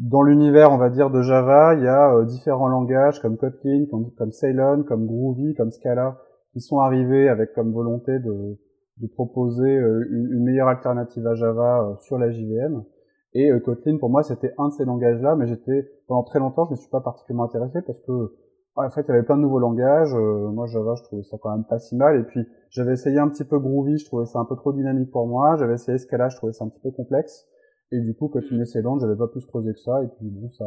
dans 0.00 0.22
l'univers, 0.22 0.72
on 0.72 0.78
va 0.78 0.88
dire, 0.88 1.10
de 1.10 1.20
Java, 1.20 1.74
il 1.74 1.84
y 1.84 1.86
a 1.86 2.14
euh, 2.14 2.24
différents 2.24 2.68
langages 2.68 3.20
comme 3.20 3.36
Kotlin, 3.36 3.84
comme, 3.90 4.10
comme 4.16 4.32
Ceylon, 4.32 4.82
comme 4.82 5.06
Groovy, 5.06 5.54
comme 5.54 5.70
Scala, 5.70 6.18
qui 6.52 6.60
sont 6.60 6.78
arrivés 6.78 7.28
avec 7.28 7.52
comme 7.52 7.72
volonté 7.72 8.18
de, 8.18 8.58
de 9.00 9.06
proposer 9.06 9.76
euh, 9.76 10.06
une, 10.10 10.44
meilleure 10.44 10.68
alternative 10.68 11.26
à 11.26 11.34
Java 11.34 11.82
euh, 11.82 11.96
sur 12.00 12.18
la 12.18 12.30
JVM. 12.30 12.84
Et 13.32 13.48
Kotlin, 13.64 13.96
pour 13.98 14.10
moi, 14.10 14.24
c'était 14.24 14.52
un 14.58 14.68
de 14.68 14.72
ces 14.72 14.84
langages-là, 14.84 15.36
mais 15.36 15.46
j'étais 15.46 15.88
pendant 16.08 16.24
très 16.24 16.40
longtemps, 16.40 16.64
je 16.64 16.70
ne 16.70 16.76
me 16.76 16.80
suis 16.80 16.90
pas 16.90 17.00
particulièrement 17.00 17.44
intéressé 17.44 17.80
parce 17.80 18.00
que 18.00 18.34
en 18.74 18.90
fait, 18.90 19.02
il 19.02 19.08
y 19.08 19.10
avait 19.12 19.22
plein 19.22 19.36
de 19.36 19.42
nouveaux 19.42 19.60
langages. 19.60 20.14
moi, 20.14 20.66
Java, 20.66 20.94
je 20.96 21.04
trouvais 21.04 21.22
ça 21.22 21.36
quand 21.40 21.54
même 21.54 21.64
pas 21.64 21.78
si 21.78 21.94
mal. 21.94 22.18
Et 22.18 22.24
puis, 22.24 22.40
j'avais 22.70 22.94
essayé 22.94 23.18
un 23.18 23.28
petit 23.28 23.44
peu 23.44 23.60
Groovy, 23.60 23.98
je 23.98 24.06
trouvais 24.06 24.26
ça 24.26 24.40
un 24.40 24.44
peu 24.44 24.56
trop 24.56 24.72
dynamique 24.72 25.12
pour 25.12 25.28
moi. 25.28 25.54
J'avais 25.56 25.74
essayé 25.74 25.98
Scala, 25.98 26.28
je 26.28 26.36
trouvais 26.38 26.52
ça 26.52 26.64
un 26.64 26.68
petit 26.68 26.80
peu 26.80 26.90
complexe. 26.90 27.46
Et 27.92 28.00
du 28.00 28.14
coup, 28.14 28.26
continuer 28.26 28.64
ces 28.64 28.82
langues, 28.82 29.00
j'avais 29.00 29.16
pas 29.16 29.28
plus 29.28 29.46
creusé 29.46 29.72
que 29.74 29.80
ça. 29.80 30.02
Et 30.02 30.08
puis 30.08 30.28
bon, 30.28 30.50
ça, 30.50 30.64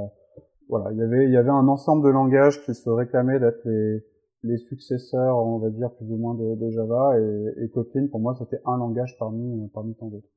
voilà, 0.69 0.91
il 0.91 0.99
y 0.99 1.01
avait, 1.01 1.25
il 1.25 1.31
y 1.31 1.37
avait 1.37 1.49
un 1.49 1.67
ensemble 1.67 2.05
de 2.05 2.09
langages 2.09 2.61
qui 2.63 2.73
se 2.73 2.89
réclamaient 2.89 3.39
d'être 3.39 3.65
les, 3.65 4.05
les 4.43 4.57
successeurs, 4.57 5.37
on 5.37 5.59
va 5.59 5.69
dire 5.69 5.91
plus 5.95 6.05
ou 6.11 6.17
moins 6.17 6.35
de, 6.35 6.55
de 6.55 6.69
Java. 6.69 7.19
Et, 7.19 7.63
et, 7.63 7.69
Kotlin, 7.69 8.07
pour 8.07 8.19
moi, 8.19 8.35
c'était 8.37 8.59
un 8.65 8.77
langage 8.77 9.15
parmi, 9.17 9.69
parmi 9.73 9.95
tant 9.95 10.07
d'autres. 10.07 10.27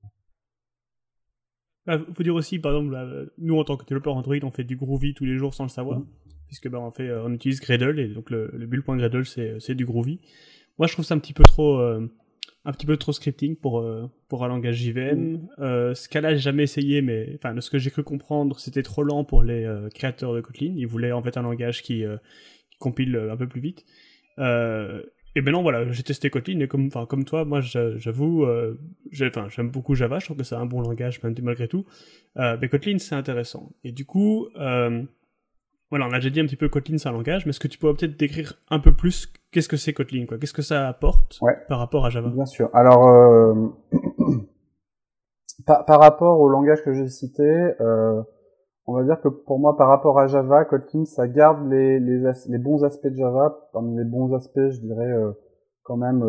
Il 1.87 1.93
ah, 1.93 1.99
faut 2.15 2.23
dire 2.23 2.35
aussi, 2.35 2.59
par 2.59 2.73
exemple, 2.73 3.31
nous 3.39 3.59
en 3.59 3.65
tant 3.65 3.77
que 3.77 3.85
développeurs 3.85 4.17
Android, 4.17 4.37
on 4.43 4.51
fait 4.51 4.65
du 4.65 4.77
Groovy 4.77 5.15
tous 5.15 5.25
les 5.25 5.37
jours 5.37 5.55
sans 5.55 5.65
le 5.65 5.69
savoir, 5.71 6.01
mm. 6.01 6.07
puisque 6.47 6.69
ben 6.69 6.79
on 6.79 6.91
fait, 6.91 7.13
on 7.13 7.33
utilise 7.33 7.61
Gradle 7.61 8.01
et 8.01 8.09
donc 8.09 8.31
le, 8.31 8.51
le 8.53 8.67
build.gradle 8.67 9.25
c'est 9.25 9.61
c'est 9.61 9.77
du 9.77 9.87
Groovy. 9.87 10.21
Moi, 10.79 10.89
je 10.89 10.93
trouve 10.95 11.05
ça 11.05 11.15
un 11.15 11.19
petit 11.19 11.33
peu 11.33 11.45
trop 11.45 11.79
euh, 11.79 12.09
un 12.67 12.73
petit 12.73 12.87
peu 12.87 12.97
trop 12.97 13.13
scripting 13.13 13.57
pour 13.57 13.79
euh, 13.79 14.11
pour 14.29 14.45
un 14.45 14.49
langage 14.49 14.77
JVM. 14.77 15.19
Mm. 15.19 15.49
Euh, 15.61 15.95
Scala, 15.95 16.35
j'ai 16.35 16.41
jamais 16.41 16.65
essayé, 16.65 17.01
mais 17.01 17.33
enfin, 17.37 17.55
de 17.55 17.61
ce 17.61 17.71
que 17.71 17.79
j'ai 17.79 17.91
cru 17.91 18.03
comprendre, 18.03 18.59
c'était 18.59 18.83
trop 18.83 19.05
lent 19.05 19.25
pour 19.25 19.45
les 19.45 19.65
euh, 19.65 19.89
créateurs 19.89 20.35
de 20.35 20.41
Kotlin. 20.41 20.75
Ils 20.77 20.87
voulaient 20.87 21.13
en 21.13 21.23
fait 21.23 21.37
un 21.37 21.43
langage 21.43 21.83
qui, 21.83 22.05
euh, 22.05 22.17
qui 22.77 22.79
compile 22.79 23.17
un 23.31 23.37
peu 23.37 23.47
plus 23.47 23.61
vite. 23.61 23.85
et 24.39 25.41
maintenant, 25.41 25.63
voilà, 25.63 25.91
j'ai 25.91 26.03
testé 26.03 26.31
Kotlin 26.31 26.61
et 26.61 26.69
comme 26.69 26.91
comme 26.91 27.25
toi, 27.25 27.45
moi, 27.45 27.61
j'avoue, 27.61 28.47
enfin, 28.47 29.49
j'aime 29.49 29.71
beaucoup 29.71 29.95
Java. 29.95 30.19
Je 30.19 30.27
trouve 30.27 30.37
que 30.37 30.45
c'est 30.45 30.55
un 30.55 30.67
bon 30.67 30.81
langage 30.81 31.21
malgré 31.23 31.69
tout. 31.69 31.85
mais 32.37 32.69
Kotlin, 32.69 32.99
c'est 32.99 33.15
intéressant. 33.15 33.73
Et 33.85 33.93
du 33.93 34.05
coup. 34.05 34.49
Voilà, 35.91 36.07
on 36.07 36.13
a 36.13 36.17
déjà 36.17 36.31
dit 36.31 36.41
un 36.41 36.47
petit 36.47 36.57
peu 36.57 36.69
Kotlin, 36.69 36.99
c'est 36.99 37.09
un 37.09 37.13
langage, 37.13 37.47
mais 37.47 37.51
est-ce 37.51 37.61
que 37.61 37.69
tu 37.69 37.79
pourrais 37.79 37.95
peut-être 37.95 38.19
décrire 38.19 38.55
un 38.71 38.81
peu 38.81 38.93
plus 38.93 39.33
qu'est-ce 39.53 39.69
que 39.69 39.77
c'est 39.77 39.93
Kotlin, 39.93 40.27
quoi? 40.27 40.37
Qu'est-ce 40.37 40.53
que 40.53 40.63
ça 40.63 40.89
apporte 40.89 41.39
par 41.69 41.79
rapport 41.79 42.05
à 42.05 42.11
Java? 42.11 42.29
Bien 42.29 42.45
sûr. 42.45 42.71
Alors, 42.75 43.07
euh, 43.07 43.69
par, 45.67 46.01
rapport 46.01 46.41
au 46.41 46.49
langage 46.49 46.83
que 46.83 46.93
j'ai 46.93 47.09
cité, 47.09 47.45
euh, 47.81 48.21
on 48.87 48.95
va 48.95 49.05
dire 49.05 49.21
que 49.21 49.29
pour 49.29 49.59
moi, 49.59 49.77
par 49.77 49.89
rapport 49.89 50.19
à 50.19 50.27
Java, 50.27 50.65
Kotlin, 50.65 51.05
ça 51.05 51.27
garde 51.27 51.69
les, 51.69 51.99
bons 52.59 52.85
aspects 52.85 53.09
de 53.09 53.17
Java. 53.17 53.69
Parmi 53.73 53.97
les 53.97 54.05
bons 54.05 54.33
aspects, 54.35 54.71
je 54.71 54.81
dirais 54.81 55.13
euh, 55.13 55.33
quand 55.83 55.97
même 55.97 56.23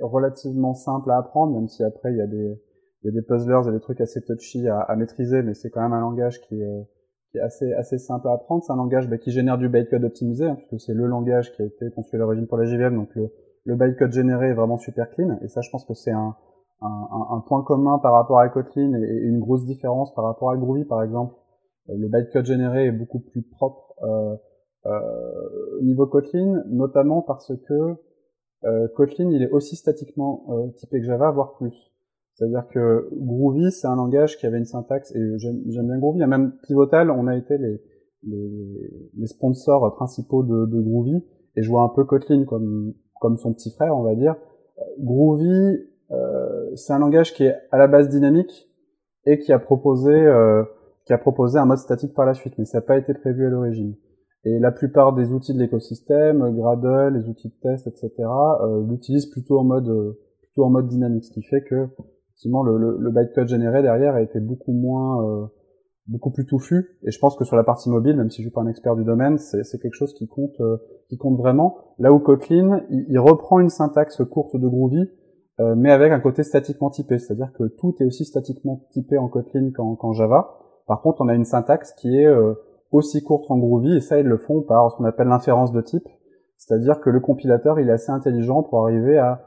relativement 0.00 0.74
simple 0.74 1.10
à 1.10 1.18
apprendre, 1.18 1.54
même 1.54 1.68
si 1.68 1.82
après 1.82 2.12
il 2.12 2.18
y 2.18 2.22
a 2.22 2.26
des, 2.26 2.60
il 3.02 3.12
y 3.12 3.18
a 3.18 3.20
des 3.20 3.68
et 3.68 3.72
des 3.72 3.80
trucs 3.80 4.00
assez 4.00 4.22
touchy 4.22 4.68
à, 4.68 4.94
maîtriser, 4.96 5.42
mais 5.42 5.54
c'est 5.54 5.70
quand 5.70 5.82
même 5.82 5.92
un 5.92 6.00
langage 6.00 6.40
qui 6.42 6.60
est 6.60 7.40
assez 7.40 7.72
assez 7.72 7.98
simple 7.98 8.28
à 8.28 8.32
apprendre. 8.32 8.62
C'est 8.62 8.72
un 8.72 8.76
langage 8.76 9.08
bah, 9.08 9.18
qui 9.18 9.32
génère 9.32 9.58
du 9.58 9.68
bytecode 9.68 10.04
optimisé, 10.04 10.46
hein, 10.46 10.54
puisque 10.56 10.84
c'est 10.84 10.94
le 10.94 11.06
langage 11.06 11.52
qui 11.52 11.62
a 11.62 11.64
été 11.64 11.90
construit 11.90 12.18
à 12.18 12.22
l'origine 12.22 12.46
pour 12.46 12.58
la 12.58 12.64
JVM. 12.64 12.94
Donc 12.94 13.08
le, 13.14 13.74
bytecode 13.74 14.12
généré 14.12 14.48
est 14.48 14.54
vraiment 14.54 14.78
super 14.78 15.10
clean. 15.10 15.38
Et 15.42 15.48
ça, 15.48 15.62
je 15.62 15.70
pense 15.70 15.84
que 15.84 15.94
c'est 15.94 16.12
un, 16.12 16.36
point 17.46 17.62
commun 17.62 17.98
par 17.98 18.12
rapport 18.12 18.38
à 18.38 18.48
Kotlin 18.48 18.94
et, 18.94 19.16
une 19.22 19.40
grosse 19.40 19.64
différence 19.64 20.14
par 20.14 20.24
rapport 20.24 20.50
à 20.50 20.56
Groovy, 20.56 20.84
par 20.84 21.02
exemple. 21.02 21.34
Euh, 21.88 21.94
le 21.96 22.08
bytecode 22.08 22.46
généré 22.46 22.86
est 22.86 22.92
beaucoup 22.92 23.20
plus 23.20 23.42
propre 23.42 23.94
euh, 24.02 24.36
euh, 24.86 25.82
niveau 25.82 26.06
Kotlin, 26.06 26.62
notamment 26.68 27.22
parce 27.22 27.52
que 27.68 27.94
Kotlin 28.94 29.28
il 29.30 29.42
est 29.42 29.50
aussi 29.50 29.74
statiquement 29.74 30.46
typé 30.76 31.00
que 31.00 31.06
Java, 31.06 31.32
voire 31.32 31.54
plus. 31.54 31.90
C'est-à-dire 32.34 32.68
que 32.68 33.08
Groovy, 33.12 33.72
c'est 33.72 33.88
un 33.88 33.96
langage 33.96 34.38
qui 34.38 34.46
avait 34.46 34.58
une 34.58 34.66
syntaxe, 34.66 35.12
et 35.16 35.38
j'aime 35.38 35.62
bien 35.64 35.98
Groovy, 35.98 36.24
même 36.26 36.52
Pivotal, 36.62 37.10
on 37.10 37.26
a 37.26 37.36
été 37.36 37.58
les, 37.58 37.82
les, 38.22 39.10
les 39.18 39.26
sponsors 39.26 39.92
principaux 39.96 40.44
de, 40.44 40.66
de, 40.66 40.80
Groovy, 40.80 41.24
et 41.56 41.62
je 41.62 41.68
vois 41.68 41.82
un 41.82 41.88
peu 41.88 42.04
Kotlin 42.04 42.44
comme, 42.44 42.94
comme 43.20 43.36
son 43.36 43.52
petit 43.52 43.72
frère, 43.72 43.96
on 43.96 44.04
va 44.04 44.14
dire. 44.14 44.36
Groovy, 45.00 45.88
euh, 46.12 46.70
c'est 46.76 46.92
un 46.92 46.98
langage 46.98 47.34
qui 47.34 47.44
est 47.44 47.56
à 47.70 47.78
la 47.78 47.88
base 47.88 48.08
dynamique, 48.08 48.68
et 49.24 49.38
qui 49.38 49.52
a 49.52 49.58
proposé, 49.58 50.12
euh, 50.12 50.64
qui 51.06 51.12
a 51.12 51.18
proposé 51.18 51.58
un 51.58 51.66
mode 51.66 51.78
statique 51.78 52.14
par 52.14 52.26
la 52.26 52.34
suite, 52.34 52.54
mais 52.58 52.64
ça 52.64 52.78
n'a 52.78 52.82
pas 52.82 52.96
été 52.96 53.14
prévu 53.14 53.46
à 53.46 53.50
l'origine. 53.50 53.94
Et 54.44 54.58
la 54.58 54.72
plupart 54.72 55.14
des 55.14 55.32
outils 55.32 55.54
de 55.54 55.58
l'écosystème, 55.58 56.54
Gradle, 56.56 57.14
les 57.16 57.28
outils 57.28 57.48
de 57.48 57.54
test, 57.62 57.86
etc., 57.86 58.12
euh, 58.18 58.84
l'utilisent 58.88 59.26
plutôt 59.26 59.58
en 59.58 59.64
mode 59.64 60.16
plutôt 60.42 60.64
en 60.64 60.70
mode 60.70 60.88
dynamique, 60.88 61.24
ce 61.24 61.30
qui 61.30 61.42
fait 61.42 61.62
que 61.62 61.88
effectivement 62.42 62.62
le, 62.62 62.76
le, 62.76 62.96
le 62.98 63.10
bytecode 63.10 63.48
généré 63.48 63.82
derrière 63.82 64.14
a 64.14 64.22
été 64.22 64.40
beaucoup 64.40 64.72
moins 64.72 65.24
euh, 65.24 65.46
beaucoup 66.08 66.30
plus 66.30 66.44
touffu 66.44 66.98
et 67.04 67.10
je 67.10 67.18
pense 67.18 67.36
que 67.36 67.44
sur 67.44 67.56
la 67.56 67.62
partie 67.62 67.88
mobile 67.88 68.16
même 68.16 68.30
si 68.30 68.42
je 68.42 68.48
suis 68.48 68.50
pas 68.50 68.62
un 68.62 68.66
expert 68.66 68.96
du 68.96 69.04
domaine 69.04 69.38
c'est 69.38 69.78
quelque 69.80 69.94
chose 69.94 70.12
qui 70.14 70.26
compte 70.26 70.60
euh, 70.60 70.78
qui 71.08 71.16
compte 71.16 71.38
vraiment 71.38 71.76
là 71.98 72.12
où 72.12 72.18
Kotlin 72.18 72.82
il, 72.90 73.18
reprend 73.18 73.60
une 73.60 73.68
syntaxe 73.68 74.22
courte 74.24 74.56
de 74.56 74.66
Groovy 74.66 75.08
euh, 75.60 75.74
mais 75.76 75.92
avec 75.92 76.10
un 76.10 76.18
côté 76.18 76.42
statiquement 76.42 76.90
typé 76.90 77.18
c'est-à-dire 77.18 77.52
que 77.52 77.64
tout 77.64 77.94
est 78.00 78.04
aussi 78.04 78.24
statiquement 78.24 78.86
typé 78.90 79.16
en 79.18 79.28
Kotlin 79.28 79.70
qu'en 79.70 80.12
Java 80.12 80.58
par 80.86 81.02
contre 81.02 81.20
on 81.20 81.28
a 81.28 81.34
une 81.34 81.44
syntaxe 81.44 81.92
qui 81.92 82.18
est 82.18 82.28
aussi 82.90 83.22
courte 83.22 83.50
en 83.50 83.58
Groovy 83.58 83.96
et 83.96 84.00
ça 84.00 84.18
ils 84.18 84.26
le 84.26 84.38
font 84.38 84.62
par 84.62 84.90
ce 84.90 84.96
qu'on 84.96 85.04
appelle 85.04 85.28
l'inférence 85.28 85.72
de 85.72 85.80
type 85.80 86.06
c'est-à-dire 86.56 87.00
que 87.00 87.10
le 87.10 87.20
compilateur 87.20 87.80
il 87.80 87.88
est 87.88 87.92
assez 87.92 88.12
intelligent 88.12 88.62
pour 88.62 88.84
arriver 88.86 89.18
à 89.18 89.42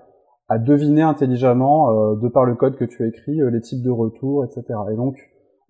à 0.47 0.59
deviner 0.59 1.01
intelligemment, 1.01 1.89
euh, 1.89 2.15
de 2.15 2.27
par 2.27 2.45
le 2.45 2.55
code 2.55 2.75
que 2.77 2.85
tu 2.85 3.07
écris, 3.07 3.41
euh, 3.41 3.49
les 3.49 3.61
types 3.61 3.81
de 3.81 3.89
retours, 3.89 4.45
etc. 4.45 4.63
Et 4.91 4.95
donc, 4.95 5.17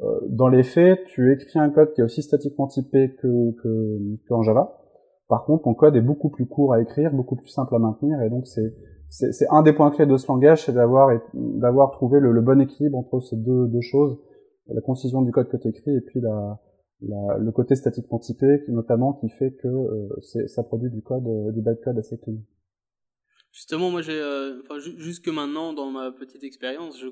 euh, 0.01 0.19
dans 0.29 0.49
les 0.49 0.63
faits, 0.63 0.99
tu 1.05 1.31
écris 1.31 1.59
un 1.59 1.69
code 1.69 1.93
qui 1.93 2.01
est 2.01 2.03
aussi 2.03 2.21
statiquement 2.21 2.67
typé 2.67 3.15
que, 3.21 3.51
que, 3.61 4.33
en 4.33 4.41
Java. 4.41 4.77
Par 5.29 5.45
contre, 5.45 5.63
ton 5.63 5.73
code 5.73 5.95
est 5.95 6.01
beaucoup 6.01 6.29
plus 6.29 6.45
court 6.45 6.73
à 6.73 6.81
écrire, 6.81 7.13
beaucoup 7.13 7.35
plus 7.35 7.47
simple 7.47 7.73
à 7.75 7.79
maintenir, 7.79 8.21
et 8.21 8.29
donc 8.29 8.47
c'est 8.47 8.73
c'est 9.07 9.47
un 9.49 9.61
des 9.61 9.71
points 9.71 9.91
clés 9.91 10.07
de 10.07 10.17
ce 10.17 10.27
langage, 10.27 10.65
c'est 10.65 10.73
d'avoir 10.73 11.09
d'avoir 11.33 11.91
trouvé 11.91 12.19
le, 12.19 12.41
bon 12.41 12.59
équilibre 12.59 12.97
entre 12.97 13.21
ces 13.21 13.37
deux, 13.37 13.67
deux 13.67 13.81
choses, 13.81 14.17
la 14.67 14.81
concision 14.81 15.21
du 15.21 15.31
code 15.31 15.49
que 15.49 15.57
tu 15.57 15.67
écris 15.67 15.95
et 15.95 16.01
puis 16.01 16.21
la, 16.21 16.59
la, 17.01 17.37
le 17.37 17.51
côté 17.51 17.75
statiquement 17.75 18.19
typé, 18.19 18.63
notamment 18.67 19.13
qui 19.13 19.29
fait 19.29 19.53
que 19.53 19.67
euh, 19.67 20.47
ça 20.47 20.63
produit 20.63 20.89
du 20.89 21.01
code, 21.01 21.53
du 21.53 21.61
bytecode 21.61 21.97
assez 21.99 22.17
clean. 22.17 22.37
Justement, 23.55 23.89
moi, 23.89 24.01
j'ai, 24.01 24.19
euh, 24.19 24.61
jusque 24.97 25.29
maintenant, 25.29 25.71
dans 25.71 25.89
ma 25.89 26.11
petite 26.11 26.43
expérience, 26.43 26.99
je 26.99 27.07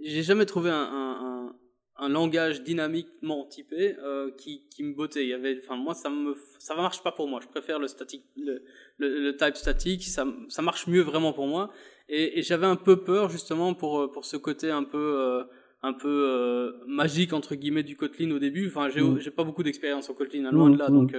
j'ai 0.00 0.22
jamais 0.22 0.46
trouvé 0.46 0.70
un, 0.70 0.76
un, 0.76 1.56
un, 1.96 2.08
langage 2.08 2.62
dynamiquement 2.62 3.44
typé 3.46 3.96
euh, 3.98 4.30
qui, 4.38 4.68
qui 4.68 4.84
me 4.84 4.94
bottait. 4.94 5.24
Il 5.24 5.28
y 5.28 5.32
avait, 5.32 5.58
enfin, 5.60 5.74
moi, 5.74 5.94
ça 5.94 6.10
me, 6.10 6.36
ça 6.60 6.76
marche 6.76 7.02
pas 7.02 7.10
pour 7.10 7.26
moi. 7.26 7.40
Je 7.42 7.48
préfère 7.48 7.80
le 7.80 7.88
statique, 7.88 8.24
le, 8.36 8.62
le, 8.98 9.36
type 9.36 9.56
statique. 9.56 10.04
Ça, 10.04 10.24
ça 10.48 10.62
marche 10.62 10.86
mieux 10.86 11.02
vraiment 11.02 11.32
pour 11.32 11.48
moi. 11.48 11.72
Et, 12.08 12.38
et 12.38 12.42
j'avais 12.42 12.66
un 12.66 12.76
peu 12.76 13.02
peur 13.02 13.28
justement 13.28 13.74
pour 13.74 14.12
pour 14.12 14.24
ce 14.24 14.36
côté 14.36 14.70
un 14.70 14.84
peu 14.84 15.18
euh, 15.18 15.42
un 15.82 15.92
peu 15.92 16.08
euh, 16.08 16.72
magique 16.86 17.32
entre 17.32 17.54
guillemets 17.54 17.82
du 17.82 17.96
Kotlin 17.96 18.30
au 18.32 18.38
début. 18.38 18.66
Enfin, 18.68 18.88
j'ai 18.88 19.00
mmh. 19.00 19.20
j'ai 19.20 19.30
pas 19.30 19.44
beaucoup 19.44 19.62
d'expérience 19.62 20.10
au 20.10 20.14
Kotlin, 20.14 20.44
hein, 20.44 20.52
loin 20.52 20.70
de 20.70 20.78
là, 20.78 20.88
mmh, 20.88 20.94
donc 20.94 21.14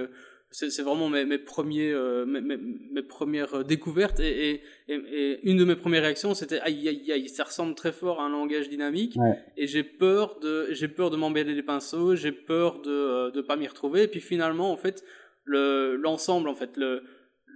c'est 0.52 0.82
vraiment 0.82 1.08
mes, 1.08 1.24
mes 1.24 1.38
premiers 1.38 1.92
euh, 1.92 2.26
mes, 2.26 2.40
mes, 2.40 3.02
premières 3.02 3.54
euh, 3.54 3.62
découvertes. 3.62 4.18
Et, 4.20 4.62
et, 4.88 4.94
et, 4.94 5.48
une 5.48 5.56
de 5.58 5.64
mes 5.64 5.76
premières 5.76 6.02
réactions 6.02 6.34
c'était 6.34 6.60
aïe 6.60 6.88
aïe 6.88 7.12
aïe 7.12 7.28
ça 7.28 7.44
ressemble 7.44 7.74
très 7.74 7.92
fort 7.92 8.20
à 8.20 8.24
un 8.24 8.30
langage 8.30 8.68
dynamique. 8.68 9.16
Et 9.56 9.66
j'ai 9.66 9.84
peur 9.84 10.38
de 10.40 10.68
j'ai 10.72 10.88
peur 10.88 11.10
de 11.10 11.16
m'embêter 11.16 11.54
les 11.54 11.62
pinceaux 11.62 12.16
j'ai 12.16 12.32
peur 12.32 12.80
de 12.80 12.90
euh, 12.90 13.30
de 13.30 13.40
pas 13.40 13.56
m'y 13.56 13.68
retrouver. 13.68 14.04
Et 14.04 14.08
puis 14.08 14.20
finalement 14.20 14.72
en 14.72 14.76
fait 14.76 15.04
le 15.44 15.96
l'ensemble 15.96 16.48
en 16.48 16.54
fait 16.54 16.76
le 16.76 17.04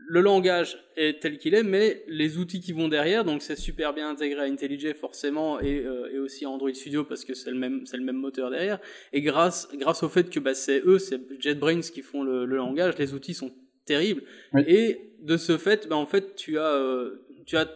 le 0.06 0.20
langage 0.20 0.78
est 0.96 1.20
tel 1.20 1.38
qu'il 1.38 1.54
est, 1.54 1.62
mais 1.62 2.04
les 2.08 2.38
outils 2.38 2.60
qui 2.60 2.72
vont 2.72 2.88
derrière, 2.88 3.24
donc 3.24 3.42
c'est 3.42 3.56
super 3.56 3.94
bien 3.94 4.08
intégré 4.10 4.42
à 4.42 4.44
IntelliJ 4.44 4.94
forcément 4.94 5.60
et, 5.60 5.84
euh, 5.84 6.12
et 6.12 6.18
aussi 6.18 6.44
à 6.44 6.50
Android 6.50 6.72
Studio 6.72 7.04
parce 7.04 7.24
que 7.24 7.34
c'est 7.34 7.50
le 7.50 7.58
même 7.58 7.86
c'est 7.86 7.96
le 7.96 8.04
même 8.04 8.16
moteur 8.16 8.50
derrière. 8.50 8.78
Et 9.12 9.22
grâce 9.22 9.68
grâce 9.74 10.02
au 10.02 10.08
fait 10.08 10.30
que 10.30 10.40
bah, 10.40 10.54
c'est 10.54 10.82
eux, 10.84 10.98
c'est 10.98 11.20
JetBrains 11.40 11.80
qui 11.80 12.02
font 12.02 12.22
le, 12.22 12.44
le, 12.44 12.56
langage, 12.56 12.98
les 12.98 13.14
outils 13.14 13.34
sont 13.34 13.52
terrible. 13.84 14.22
Et 14.66 15.12
de 15.20 15.36
ce 15.36 15.56
fait, 15.58 15.88
ben, 15.88 15.96
en 15.96 16.06
fait, 16.06 16.34
tu 16.36 16.58
as, 16.58 16.72
euh, 16.72 17.26
tu 17.46 17.56
as 17.56 17.68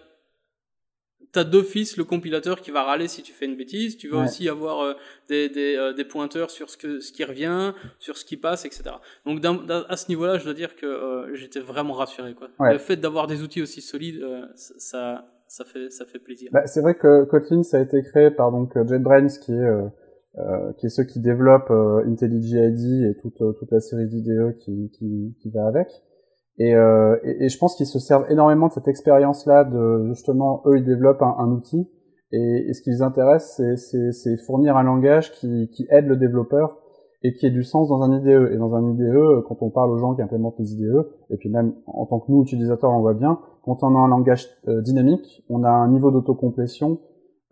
t'as 1.32 1.44
d'office 1.44 1.97
le 1.97 2.04
compilateur 2.04 2.61
qui 2.61 2.70
va 2.70 2.82
râler 2.82 3.08
si 3.08 3.23
tu 3.23 3.32
fais 3.32 3.47
une 3.47 3.56
bêtise. 3.56 3.97
Tu 3.97 4.08
vas 4.08 4.25
aussi 4.25 4.49
avoir 4.49 4.80
euh, 4.80 4.94
des, 5.28 5.49
des, 5.49 5.76
euh, 5.76 5.92
des, 5.92 6.04
pointeurs 6.04 6.50
sur 6.50 6.70
ce, 6.70 6.76
que, 6.76 7.00
ce 7.00 7.12
qui 7.12 7.25
revient, 7.25 7.73
sur 7.99 8.16
ce 8.16 8.25
qui 8.25 8.37
passe, 8.37 8.64
etc. 8.64 8.85
Donc 9.26 9.44
à 9.44 9.97
ce 9.97 10.08
niveau-là, 10.08 10.38
je 10.38 10.44
dois 10.44 10.54
dire 10.54 10.76
que 10.76 10.87
euh, 10.87 11.35
j'étais 11.35 11.61
vraiment 11.61 11.94
rassuré. 11.94 12.35
Quoi. 12.35 12.49
Le 12.61 12.78
fait 12.78 12.97
d'avoir 12.97 13.26
des 13.26 13.42
outils 13.42 13.62
aussi 13.62 13.80
solides, 13.80 14.25
ça, 14.54 15.26
ça, 15.47 15.64
fait, 15.64 15.90
ça 15.90 16.04
fait 16.04 16.18
plaisir. 16.18 16.50
Bah, 16.52 16.66
c'est 16.66 16.80
vrai 16.80 16.94
que 16.94 17.25
Kotlin, 17.25 17.62
ça 17.62 17.78
a 17.78 17.80
été 17.80 18.02
créé 18.02 18.30
par 18.30 18.50
donc 18.50 18.73
JetBrains, 18.87 19.28
qui 19.28 19.52
est, 19.52 20.75
qui 20.78 20.87
est 20.87 20.90
ceux 20.90 21.04
qui 21.04 21.20
développent 21.20 21.70
IntelliJ 21.70 22.52
IDEA 22.52 23.11
et 23.11 23.16
toute, 23.20 23.38
toute 23.38 23.70
la 23.70 23.80
série 23.80 24.06
d'IDE 24.06 24.56
qui, 24.58 24.90
qui, 24.90 25.35
qui 25.40 25.50
va 25.50 25.66
avec. 25.66 25.88
Et, 26.59 26.75
euh, 26.75 27.17
et, 27.23 27.49
je 27.49 27.59
pense 27.59 27.77
qu'ils 27.77 27.87
se 27.87 28.00
servent 28.00 28.27
énormément 28.31 28.67
de 28.67 28.73
cette 28.73 28.88
expérience-là, 28.88 29.65
de 29.65 30.09
justement, 30.09 30.62
eux, 30.67 30.79
ils 30.79 30.85
développent 30.85 31.23
un, 31.23 31.37
un 31.38 31.50
outil, 31.53 31.88
et, 32.33 32.67
et, 32.69 32.75
ce 32.75 32.83
qui 32.83 32.91
les 32.91 33.03
intéresse, 33.03 33.62
c'est 33.77 34.37
fournir 34.38 34.77
un 34.77 34.83
langage 34.83 35.33
qui, 35.33 35.71
qui, 35.73 35.87
aide 35.91 36.07
le 36.07 36.17
développeur 36.17 36.77
et 37.23 37.33
qui 37.33 37.47
ait 37.47 37.50
du 37.50 37.62
sens 37.62 37.88
dans 37.88 38.03
un 38.03 38.19
IDE. 38.19 38.50
Et 38.53 38.57
dans 38.57 38.75
un 38.75 38.93
IDE, 38.93 39.45
quand 39.47 39.62
on 39.62 39.71
parle 39.71 39.91
aux 39.93 39.99
gens 39.99 40.15
qui 40.15 40.23
implémentent 40.23 40.59
les 40.59 40.73
IDE, 40.75 41.07
et 41.31 41.37
puis 41.37 41.49
même 41.49 41.75
en 41.87 42.07
tant 42.07 42.19
que 42.19 42.31
nous, 42.31 42.43
utilisateurs, 42.43 42.91
on 42.91 43.00
voit 43.00 43.15
bien, 43.15 43.38
quand 43.69 43.83
on 43.83 43.95
a 43.97 43.99
un 43.99 44.09
langage 44.09 44.49
euh, 44.67 44.81
dynamique, 44.81 45.45
on 45.50 45.62
a 45.62 45.71
un 45.71 45.88
niveau 45.91 46.11
d'autocomplétion 46.11 47.00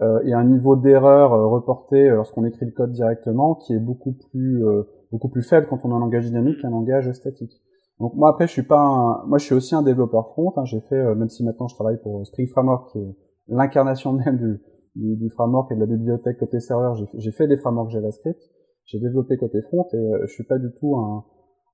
euh, 0.01 0.21
et 0.25 0.33
un 0.33 0.45
niveau 0.45 0.75
d'erreur 0.75 1.33
euh, 1.33 1.47
reporté 1.47 2.09
lorsqu'on 2.09 2.45
écrit 2.45 2.65
le 2.65 2.73
code 2.73 2.93
directement 2.93 3.55
qui 3.55 3.75
est 3.75 3.79
beaucoup 3.79 4.13
plus, 4.31 4.65
beaucoup 5.13 5.29
plus 5.29 5.43
faible 5.43 5.67
quand 5.69 5.85
on 5.85 5.93
a 5.93 5.95
un 5.95 6.01
langage 6.01 6.25
dynamique 6.25 6.61
qu'un 6.63 6.71
langage 6.71 7.13
statique. 7.13 7.53
Donc 8.01 8.15
moi 8.15 8.31
après 8.31 8.47
je 8.47 8.53
suis 8.53 8.63
pas 8.63 8.81
un... 8.81 9.25
moi 9.27 9.39
je 9.39 9.45
suis 9.45 9.55
aussi 9.55 9.75
un 9.75 9.83
développeur 9.83 10.29
front. 10.29 10.53
Hein. 10.57 10.65
J'ai 10.65 10.81
fait 10.81 10.97
euh, 10.97 11.15
même 11.15 11.29
si 11.29 11.45
maintenant 11.45 11.69
je 11.69 11.75
travaille 11.75 12.01
pour 12.03 12.27
Spring 12.27 12.49
Framework 12.49 12.93
qui 12.93 12.99
est 12.99 13.17
l'incarnation 13.49 14.13
même 14.25 14.61
du, 14.95 15.17
du, 15.17 15.31
framework 15.31 15.73
et 15.73 15.75
de 15.75 15.81
la 15.81 15.87
bibliothèque 15.87 16.39
côté 16.39 16.61
serveur. 16.61 16.95
J'ai 17.15 17.33
fait 17.33 17.49
des 17.49 17.57
frameworks 17.57 17.91
JavaScript. 17.91 18.41
J'ai 18.85 19.01
développé 19.01 19.37
côté 19.37 19.63
front 19.63 19.87
et 19.93 19.97
euh, 19.97 20.27
je 20.27 20.33
suis 20.33 20.45
pas 20.45 20.59
du 20.59 20.71
tout 20.79 20.97
un, 20.97 21.25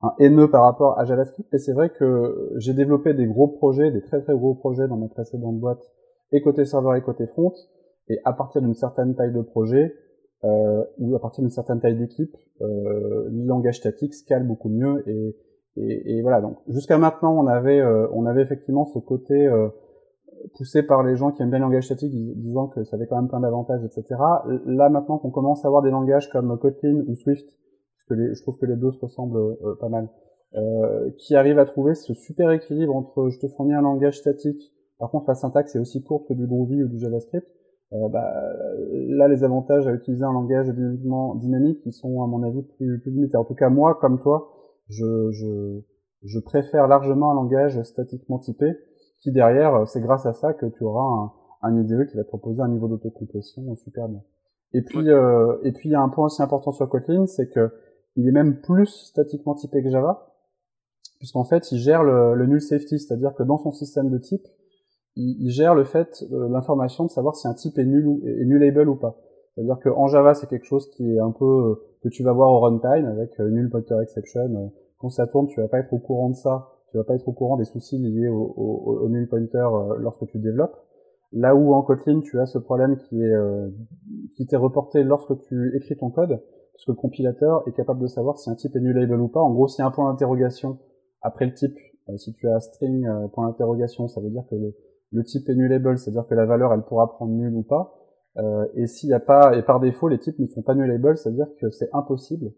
un 0.02 0.14
haineux 0.18 0.50
par 0.50 0.62
rapport 0.62 0.98
à 0.98 1.04
JavaScript. 1.04 1.48
Mais 1.52 1.58
c'est 1.58 1.72
vrai 1.72 1.90
que 1.90 2.52
j'ai 2.56 2.74
développé 2.74 3.14
des 3.14 3.26
gros 3.26 3.48
projets, 3.48 3.90
des 3.90 4.02
très 4.02 4.22
très 4.22 4.34
gros 4.34 4.54
projets 4.54 4.88
dans 4.88 4.96
mes 4.96 5.08
précédentes 5.08 5.58
boîtes 5.58 5.84
et 6.32 6.40
côté 6.40 6.64
serveur 6.64 6.94
et 6.94 7.02
côté 7.02 7.26
front. 7.26 7.52
Et 8.08 8.18
à 8.24 8.32
partir 8.32 8.62
d'une 8.62 8.74
certaine 8.74 9.14
taille 9.14 9.32
de 9.32 9.42
projet, 9.42 9.94
euh, 10.44 10.84
ou 10.98 11.14
à 11.14 11.20
partir 11.20 11.42
d'une 11.42 11.50
certaine 11.50 11.80
taille 11.80 11.96
d'équipe, 11.96 12.34
euh, 12.60 13.28
le 13.30 13.46
langage 13.46 13.76
statique 13.76 14.14
scale 14.14 14.46
beaucoup 14.46 14.68
mieux 14.68 15.08
et 15.08 15.36
et, 15.76 16.16
et, 16.16 16.22
voilà, 16.22 16.40
donc 16.40 16.58
jusqu'à 16.68 16.98
maintenant, 16.98 17.34
on 17.34 17.46
avait, 17.46 17.80
euh, 17.80 18.06
on 18.12 18.26
avait 18.26 18.42
effectivement 18.42 18.84
ce 18.84 18.98
côté 18.98 19.46
euh, 19.46 19.68
poussé 20.54 20.82
par 20.82 21.02
les 21.02 21.16
gens 21.16 21.30
qui 21.30 21.42
aiment 21.42 21.50
bien 21.50 21.60
le 21.60 21.64
langage 21.64 21.86
statique, 21.86 22.12
disant 22.12 22.66
que 22.68 22.84
ça 22.84 22.96
avait 22.96 23.06
quand 23.06 23.16
même 23.16 23.28
plein 23.28 23.40
d'avantages, 23.40 23.82
etc. 23.84 24.20
Là, 24.66 24.90
maintenant 24.90 25.18
qu'on 25.18 25.30
commence 25.30 25.64
à 25.64 25.68
avoir 25.68 25.82
des 25.82 25.90
langages 25.90 26.28
comme 26.30 26.58
Kotlin 26.58 27.02
ou 27.06 27.14
Swift, 27.14 27.46
parce 27.46 28.08
que 28.08 28.14
les, 28.14 28.34
je 28.34 28.42
trouve 28.42 28.58
que 28.58 28.66
les 28.66 28.76
deux 28.76 28.92
se 28.92 29.00
ressemblent 29.00 29.38
euh, 29.38 29.76
pas 29.80 29.88
mal, 29.88 30.08
qui 31.16 31.34
arrivent 31.34 31.58
à 31.58 31.64
trouver 31.64 31.94
ce 31.94 32.12
super 32.12 32.50
équilibre 32.50 32.94
entre 32.94 33.30
je 33.30 33.38
te 33.38 33.48
fournis 33.48 33.72
un 33.72 33.80
langage 33.80 34.18
statique, 34.18 34.70
par 34.98 35.10
contre 35.10 35.24
la 35.28 35.34
syntaxe 35.34 35.74
est 35.74 35.78
aussi 35.78 36.02
courte 36.02 36.28
que 36.28 36.34
du 36.34 36.46
Groovy 36.46 36.82
ou 36.82 36.88
du 36.88 36.98
JavaScript, 36.98 37.46
bah, 38.10 38.30
là, 39.08 39.28
les 39.28 39.44
avantages 39.44 39.86
à 39.86 39.92
utiliser 39.92 40.24
un 40.24 40.32
langage 40.32 40.68
dynamiquement 40.68 41.36
dynamique, 41.36 41.80
ils 41.86 41.94
sont 41.94 42.22
à 42.22 42.26
mon 42.26 42.42
avis 42.42 42.62
plus, 42.76 43.00
plus 43.00 43.12
limités. 43.12 43.38
En 43.38 43.44
tout 43.44 43.54
cas, 43.54 43.70
moi, 43.70 43.96
comme 43.98 44.20
toi, 44.20 44.50
je, 44.88 45.30
je, 45.30 45.80
je 46.22 46.38
préfère 46.38 46.88
largement 46.88 47.30
un 47.32 47.34
langage 47.34 47.82
statiquement 47.82 48.38
typé, 48.38 48.76
qui 49.20 49.32
derrière, 49.32 49.86
c'est 49.88 50.00
grâce 50.00 50.26
à 50.26 50.32
ça 50.32 50.52
que 50.52 50.66
tu 50.66 50.84
auras 50.84 51.04
un, 51.04 51.32
un 51.62 51.80
IDE 51.80 52.06
qui 52.06 52.16
va 52.16 52.24
te 52.24 52.28
proposer 52.28 52.60
un 52.60 52.68
niveau 52.68 52.88
d'autocomplétion 52.88 53.74
super 53.76 54.08
bien. 54.08 54.22
Et 54.74 54.82
puis, 54.82 55.10
euh, 55.10 55.56
et 55.62 55.72
puis 55.72 55.90
il 55.90 55.92
y 55.92 55.94
a 55.94 56.00
un 56.00 56.08
point 56.08 56.26
aussi 56.26 56.42
important 56.42 56.72
sur 56.72 56.88
Kotlin, 56.88 57.26
c'est 57.26 57.48
que 57.48 57.70
il 58.16 58.26
est 58.28 58.32
même 58.32 58.60
plus 58.60 58.86
statiquement 58.86 59.54
typé 59.54 59.82
que 59.82 59.90
Java, 59.90 60.34
puisqu'en 61.18 61.44
fait, 61.44 61.72
il 61.72 61.78
gère 61.78 62.02
le, 62.02 62.34
le 62.34 62.46
null 62.46 62.60
safety, 62.60 62.98
c'est-à-dire 62.98 63.34
que 63.34 63.42
dans 63.42 63.58
son 63.58 63.70
système 63.70 64.10
de 64.10 64.18
type, 64.18 64.46
il, 65.16 65.36
il 65.40 65.50
gère 65.50 65.74
le 65.74 65.84
fait, 65.84 66.24
euh, 66.32 66.48
l'information 66.48 67.04
de 67.04 67.10
savoir 67.10 67.36
si 67.36 67.46
un 67.46 67.54
type 67.54 67.78
est 67.78 67.84
nul 67.84 68.06
ou 68.06 68.20
est 68.24 68.44
nullable 68.44 68.88
ou 68.88 68.96
pas. 68.96 69.16
C'est-à-dire 69.54 69.78
qu'en 69.82 70.06
Java, 70.06 70.34
c'est 70.34 70.48
quelque 70.48 70.66
chose 70.66 70.88
qui 70.90 71.14
est 71.14 71.20
un 71.20 71.30
peu 71.30 71.44
euh, 71.44 71.74
que 72.02 72.08
tu 72.08 72.22
vas 72.22 72.32
voir 72.32 72.50
au 72.50 72.60
runtime 72.60 73.06
avec 73.06 73.38
euh, 73.40 73.48
null 73.48 73.70
pointer 73.70 73.96
exception 74.02 74.72
quand 75.02 75.10
ça 75.10 75.26
tourne, 75.26 75.48
tu 75.48 75.60
vas 75.60 75.66
pas 75.66 75.80
être 75.80 75.92
au 75.92 75.98
courant 75.98 76.30
de 76.30 76.36
ça, 76.36 76.68
tu 76.90 76.96
vas 76.96 77.02
pas 77.02 77.16
être 77.16 77.26
au 77.26 77.32
courant 77.32 77.56
des 77.56 77.64
soucis 77.64 77.98
liés 77.98 78.28
au, 78.28 79.08
null 79.08 79.28
pointer 79.28 79.58
euh, 79.58 79.96
lorsque 79.98 80.26
tu 80.28 80.38
développes. 80.38 80.76
Là 81.32 81.56
où 81.56 81.74
en 81.74 81.82
Kotlin, 81.82 82.20
tu 82.20 82.38
as 82.38 82.46
ce 82.46 82.58
problème 82.58 82.96
qui 82.96 83.20
est 83.20 83.34
euh, 83.34 83.68
qui 84.36 84.46
t'est 84.46 84.56
reporté 84.56 85.02
lorsque 85.02 85.36
tu 85.40 85.76
écris 85.76 85.96
ton 85.96 86.10
code, 86.10 86.40
parce 86.72 86.84
que 86.86 86.92
le 86.92 86.96
compilateur 86.96 87.66
est 87.66 87.72
capable 87.72 88.00
de 88.00 88.06
savoir 88.06 88.38
si 88.38 88.48
un 88.48 88.54
type 88.54 88.76
est 88.76 88.80
nullable 88.80 89.20
ou 89.20 89.28
pas. 89.28 89.40
En 89.40 89.50
gros, 89.52 89.66
s'il 89.66 89.80
y 89.80 89.82
a 89.82 89.88
un 89.88 89.90
point 89.90 90.08
d'interrogation 90.08 90.78
après 91.20 91.46
le 91.46 91.54
type, 91.54 91.76
euh, 92.08 92.16
si 92.16 92.32
tu 92.34 92.48
as 92.48 92.60
string 92.60 93.08
point 93.32 93.48
d'interrogation, 93.48 94.06
ça 94.06 94.20
veut 94.20 94.30
dire 94.30 94.44
que 94.48 94.54
le, 94.54 94.74
le 95.10 95.24
type 95.24 95.48
est 95.48 95.54
nullable, 95.56 95.98
c'est-à-dire 95.98 96.28
que 96.28 96.34
la 96.36 96.46
valeur 96.46 96.72
elle 96.72 96.82
pourra 96.82 97.10
prendre 97.10 97.32
nul 97.32 97.54
ou 97.56 97.62
pas. 97.62 97.92
Et 98.74 98.86
s'il 98.86 99.08
n'y 99.08 99.14
a 99.14 99.20
pas, 99.20 99.56
et 99.56 99.62
par 99.62 99.80
défaut, 99.80 100.08
les 100.08 100.18
types 100.18 100.38
ne 100.38 100.46
sont 100.46 100.62
pas 100.62 100.74
nullable, 100.74 101.16
c'est-à-dire 101.16 101.48
que 101.60 101.70
c'est 101.70 101.90
impossible 101.92 102.52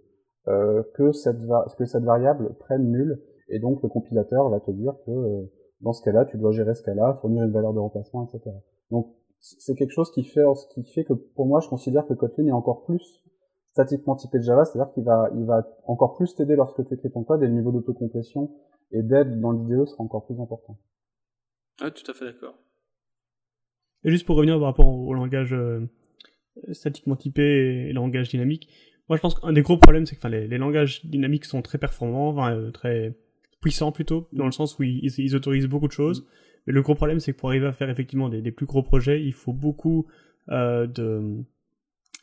euh, 0.46 0.82
que, 0.94 1.12
cette 1.12 1.38
que 1.78 1.86
cette 1.86 2.04
variable 2.04 2.54
prenne 2.58 2.90
nul, 2.90 3.18
et 3.48 3.58
donc 3.58 3.82
le 3.82 3.88
compilateur 3.88 4.50
va 4.50 4.60
te 4.60 4.70
dire 4.70 4.94
que 5.06 5.10
euh, 5.10 5.50
dans 5.80 5.94
ce 5.94 6.02
cas-là, 6.02 6.26
tu 6.26 6.36
dois 6.36 6.52
gérer 6.52 6.74
ce 6.74 6.82
cas-là, 6.82 7.18
fournir 7.22 7.44
une 7.44 7.52
valeur 7.52 7.72
de 7.72 7.78
remplacement, 7.78 8.28
etc. 8.28 8.54
Donc 8.90 9.14
c'est 9.40 9.74
quelque 9.74 9.92
chose 9.92 10.10
qui 10.12 10.22
fait, 10.22 10.44
qui 10.74 10.84
fait 10.84 11.04
que 11.04 11.14
pour 11.14 11.46
moi, 11.46 11.60
je 11.60 11.68
considère 11.68 12.06
que 12.06 12.12
Kotlin 12.12 12.46
est 12.46 12.52
encore 12.52 12.84
plus 12.84 13.22
statiquement 13.70 14.16
typé 14.16 14.38
de 14.38 14.44
Java, 14.44 14.66
c'est-à-dire 14.66 14.92
qu'il 14.92 15.04
va, 15.04 15.30
il 15.34 15.44
va 15.46 15.66
encore 15.86 16.16
plus 16.16 16.34
t'aider 16.34 16.56
lorsque 16.56 16.86
tu 16.86 16.94
écris 16.94 17.10
ton 17.10 17.24
code 17.24 17.42
et 17.42 17.46
le 17.46 17.54
niveau 17.54 17.72
d'autocomplétion 17.72 18.50
et 18.92 19.02
d'aide 19.02 19.40
dans 19.40 19.52
l'IDE 19.52 19.86
sera 19.86 20.04
encore 20.04 20.26
plus 20.26 20.38
important. 20.40 20.78
Ah, 21.80 21.90
tout 21.90 22.08
à 22.10 22.14
fait 22.14 22.26
d'accord. 22.26 22.54
Et 24.04 24.10
juste 24.10 24.26
pour 24.26 24.36
revenir 24.36 24.56
par 24.56 24.66
rapport 24.66 24.88
au 24.88 25.14
langage 25.14 25.52
euh, 25.52 25.80
statiquement 26.72 27.16
typé 27.16 27.42
et 27.42 27.88
le 27.88 27.94
langage 27.94 28.28
dynamique, 28.28 28.68
moi, 29.08 29.16
je 29.16 29.20
pense 29.20 29.34
qu'un 29.34 29.52
des 29.52 29.62
gros 29.62 29.76
problèmes, 29.76 30.06
c'est 30.06 30.16
que 30.16 30.26
les, 30.28 30.48
les, 30.48 30.58
langages 30.58 31.04
dynamiques 31.04 31.44
sont 31.44 31.60
très 31.60 31.76
performants, 31.78 32.46
euh, 32.46 32.70
très 32.70 33.14
puissants 33.60 33.92
plutôt, 33.92 34.28
dans 34.32 34.46
le 34.46 34.52
sens 34.52 34.78
où 34.78 34.82
ils, 34.82 35.12
ils, 35.18 35.36
autorisent 35.36 35.66
beaucoup 35.66 35.88
de 35.88 35.92
choses. 35.92 36.26
Mais 36.66 36.72
le 36.72 36.80
gros 36.80 36.94
problème, 36.94 37.20
c'est 37.20 37.32
que 37.32 37.38
pour 37.38 37.50
arriver 37.50 37.66
à 37.66 37.72
faire 37.72 37.90
effectivement 37.90 38.30
des, 38.30 38.40
des 38.40 38.50
plus 38.50 38.66
gros 38.66 38.82
projets, 38.82 39.22
il 39.22 39.34
faut 39.34 39.52
beaucoup 39.52 40.06
euh, 40.50 40.86
de 40.86 41.44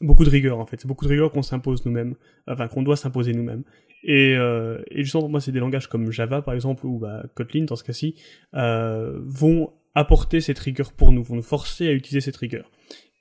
beaucoup 0.01 0.23
de 0.23 0.29
rigueur 0.29 0.59
en 0.59 0.65
fait. 0.65 0.79
C'est 0.81 0.87
beaucoup 0.87 1.05
de 1.05 1.11
rigueur 1.11 1.31
qu'on 1.31 1.43
s'impose 1.43 1.85
nous-mêmes, 1.85 2.15
enfin 2.47 2.67
qu'on 2.67 2.81
doit 2.81 2.95
s'imposer 2.95 3.33
nous-mêmes. 3.33 3.63
Et, 4.03 4.35
euh, 4.35 4.81
et 4.89 5.03
justement, 5.03 5.21
pour 5.21 5.29
moi, 5.29 5.41
c'est 5.41 5.51
des 5.51 5.59
langages 5.59 5.87
comme 5.87 6.11
Java 6.11 6.41
par 6.41 6.55
exemple 6.55 6.87
ou 6.87 6.97
bah, 6.97 7.23
Kotlin 7.35 7.65
dans 7.65 7.75
ce 7.75 7.83
cas-ci 7.83 8.15
euh, 8.55 9.19
vont 9.23 9.73
apporter 9.95 10.41
cette 10.41 10.59
rigueur 10.59 10.93
pour 10.93 11.11
nous, 11.11 11.23
vont 11.23 11.35
nous 11.35 11.41
forcer 11.41 11.87
à 11.87 11.91
utiliser 11.91 12.21
cette 12.21 12.37
rigueur. 12.37 12.69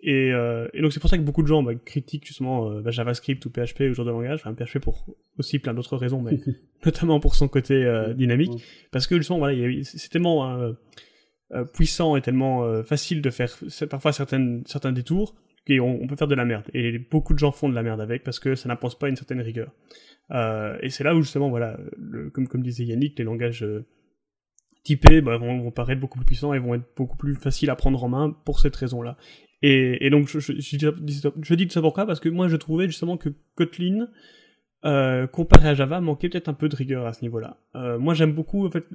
Et, 0.02 0.32
euh, 0.32 0.68
et, 0.72 0.80
donc 0.80 0.92
c'est 0.92 1.00
pour 1.00 1.10
ça 1.10 1.18
que 1.18 1.22
beaucoup 1.22 1.42
de 1.42 1.46
gens 1.46 1.62
bah, 1.62 1.74
critiquent 1.74 2.26
justement 2.26 2.70
euh, 2.70 2.80
bah, 2.80 2.90
JavaScript 2.90 3.44
ou 3.44 3.50
PHP 3.50 3.80
ou 3.80 3.88
ce 3.88 3.92
genre 3.92 4.06
de 4.06 4.10
langage, 4.10 4.40
enfin 4.42 4.54
PHP 4.54 4.78
pour 4.78 5.04
aussi 5.38 5.58
plein 5.58 5.74
d'autres 5.74 5.96
raisons, 5.96 6.22
mais 6.22 6.38
notamment 6.86 7.20
pour 7.20 7.34
son 7.34 7.48
côté 7.48 7.74
euh, 7.74 8.14
dynamique, 8.14 8.64
parce 8.92 9.06
que 9.06 9.16
justement 9.16 9.38
voilà, 9.38 9.58
c'est 9.82 10.08
tellement 10.08 10.50
euh, 10.50 11.64
puissant 11.74 12.16
et 12.16 12.22
tellement 12.22 12.82
facile 12.84 13.20
de 13.20 13.28
faire 13.28 13.54
parfois 13.90 14.12
certaines, 14.12 14.62
certains 14.66 14.92
détours 14.92 15.34
qu'on 15.66 15.98
on 16.00 16.06
peut 16.06 16.16
faire 16.16 16.28
de 16.28 16.34
la 16.34 16.44
merde. 16.44 16.64
Et 16.72 16.98
beaucoup 16.98 17.34
de 17.34 17.38
gens 17.38 17.52
font 17.52 17.68
de 17.68 17.74
la 17.74 17.82
merde 17.82 18.00
avec 18.00 18.24
parce 18.24 18.38
que 18.38 18.54
ça 18.54 18.68
n'impose 18.68 18.98
pas 18.98 19.08
une 19.08 19.16
certaine 19.16 19.40
rigueur. 19.40 19.72
et 20.32 20.88
c'est 20.88 21.04
là 21.04 21.14
où 21.14 21.22
justement 21.22 21.50
voilà, 21.50 21.78
le, 21.98 22.30
comme 22.30 22.48
comme 22.48 22.62
disait 22.62 22.84
Yannick, 22.84 23.18
les 23.18 23.24
langages 23.24 23.66
typés 24.82 25.20
bah, 25.20 25.36
vont, 25.36 25.70
paraître 25.70 26.00
beaucoup 26.00 26.18
plus 26.18 26.26
puissants 26.26 26.54
et 26.54 26.58
vont 26.58 26.74
être 26.74 26.88
beaucoup 26.96 27.16
plus 27.16 27.34
faciles 27.34 27.70
à 27.70 27.76
prendre 27.76 28.02
en 28.02 28.08
main 28.08 28.36
pour 28.44 28.60
cette 28.60 28.76
raison-là. 28.76 29.16
Et, 29.62 30.08
donc, 30.08 30.28
je, 30.28 31.54
dis 31.54 31.68
ça 31.70 31.80
pourquoi 31.82 32.06
Parce 32.06 32.20
que 32.20 32.30
moi, 32.30 32.48
je 32.48 32.56
trouvais 32.56 32.86
justement 32.86 33.18
que 33.18 33.28
Kotlin, 33.56 34.08
euh, 34.86 35.26
comparé 35.26 35.68
à 35.68 35.74
Java, 35.74 36.00
manquait 36.00 36.30
peut-être 36.30 36.48
un 36.48 36.54
peu 36.54 36.70
de 36.70 36.76
rigueur 36.76 37.06
à 37.06 37.12
ce 37.12 37.22
niveau-là. 37.22 37.58
Euh, 37.74 37.98
moi, 37.98 38.14
j'aime 38.14 38.32
beaucoup, 38.32 38.66
en 38.66 38.70
fait, 38.70 38.86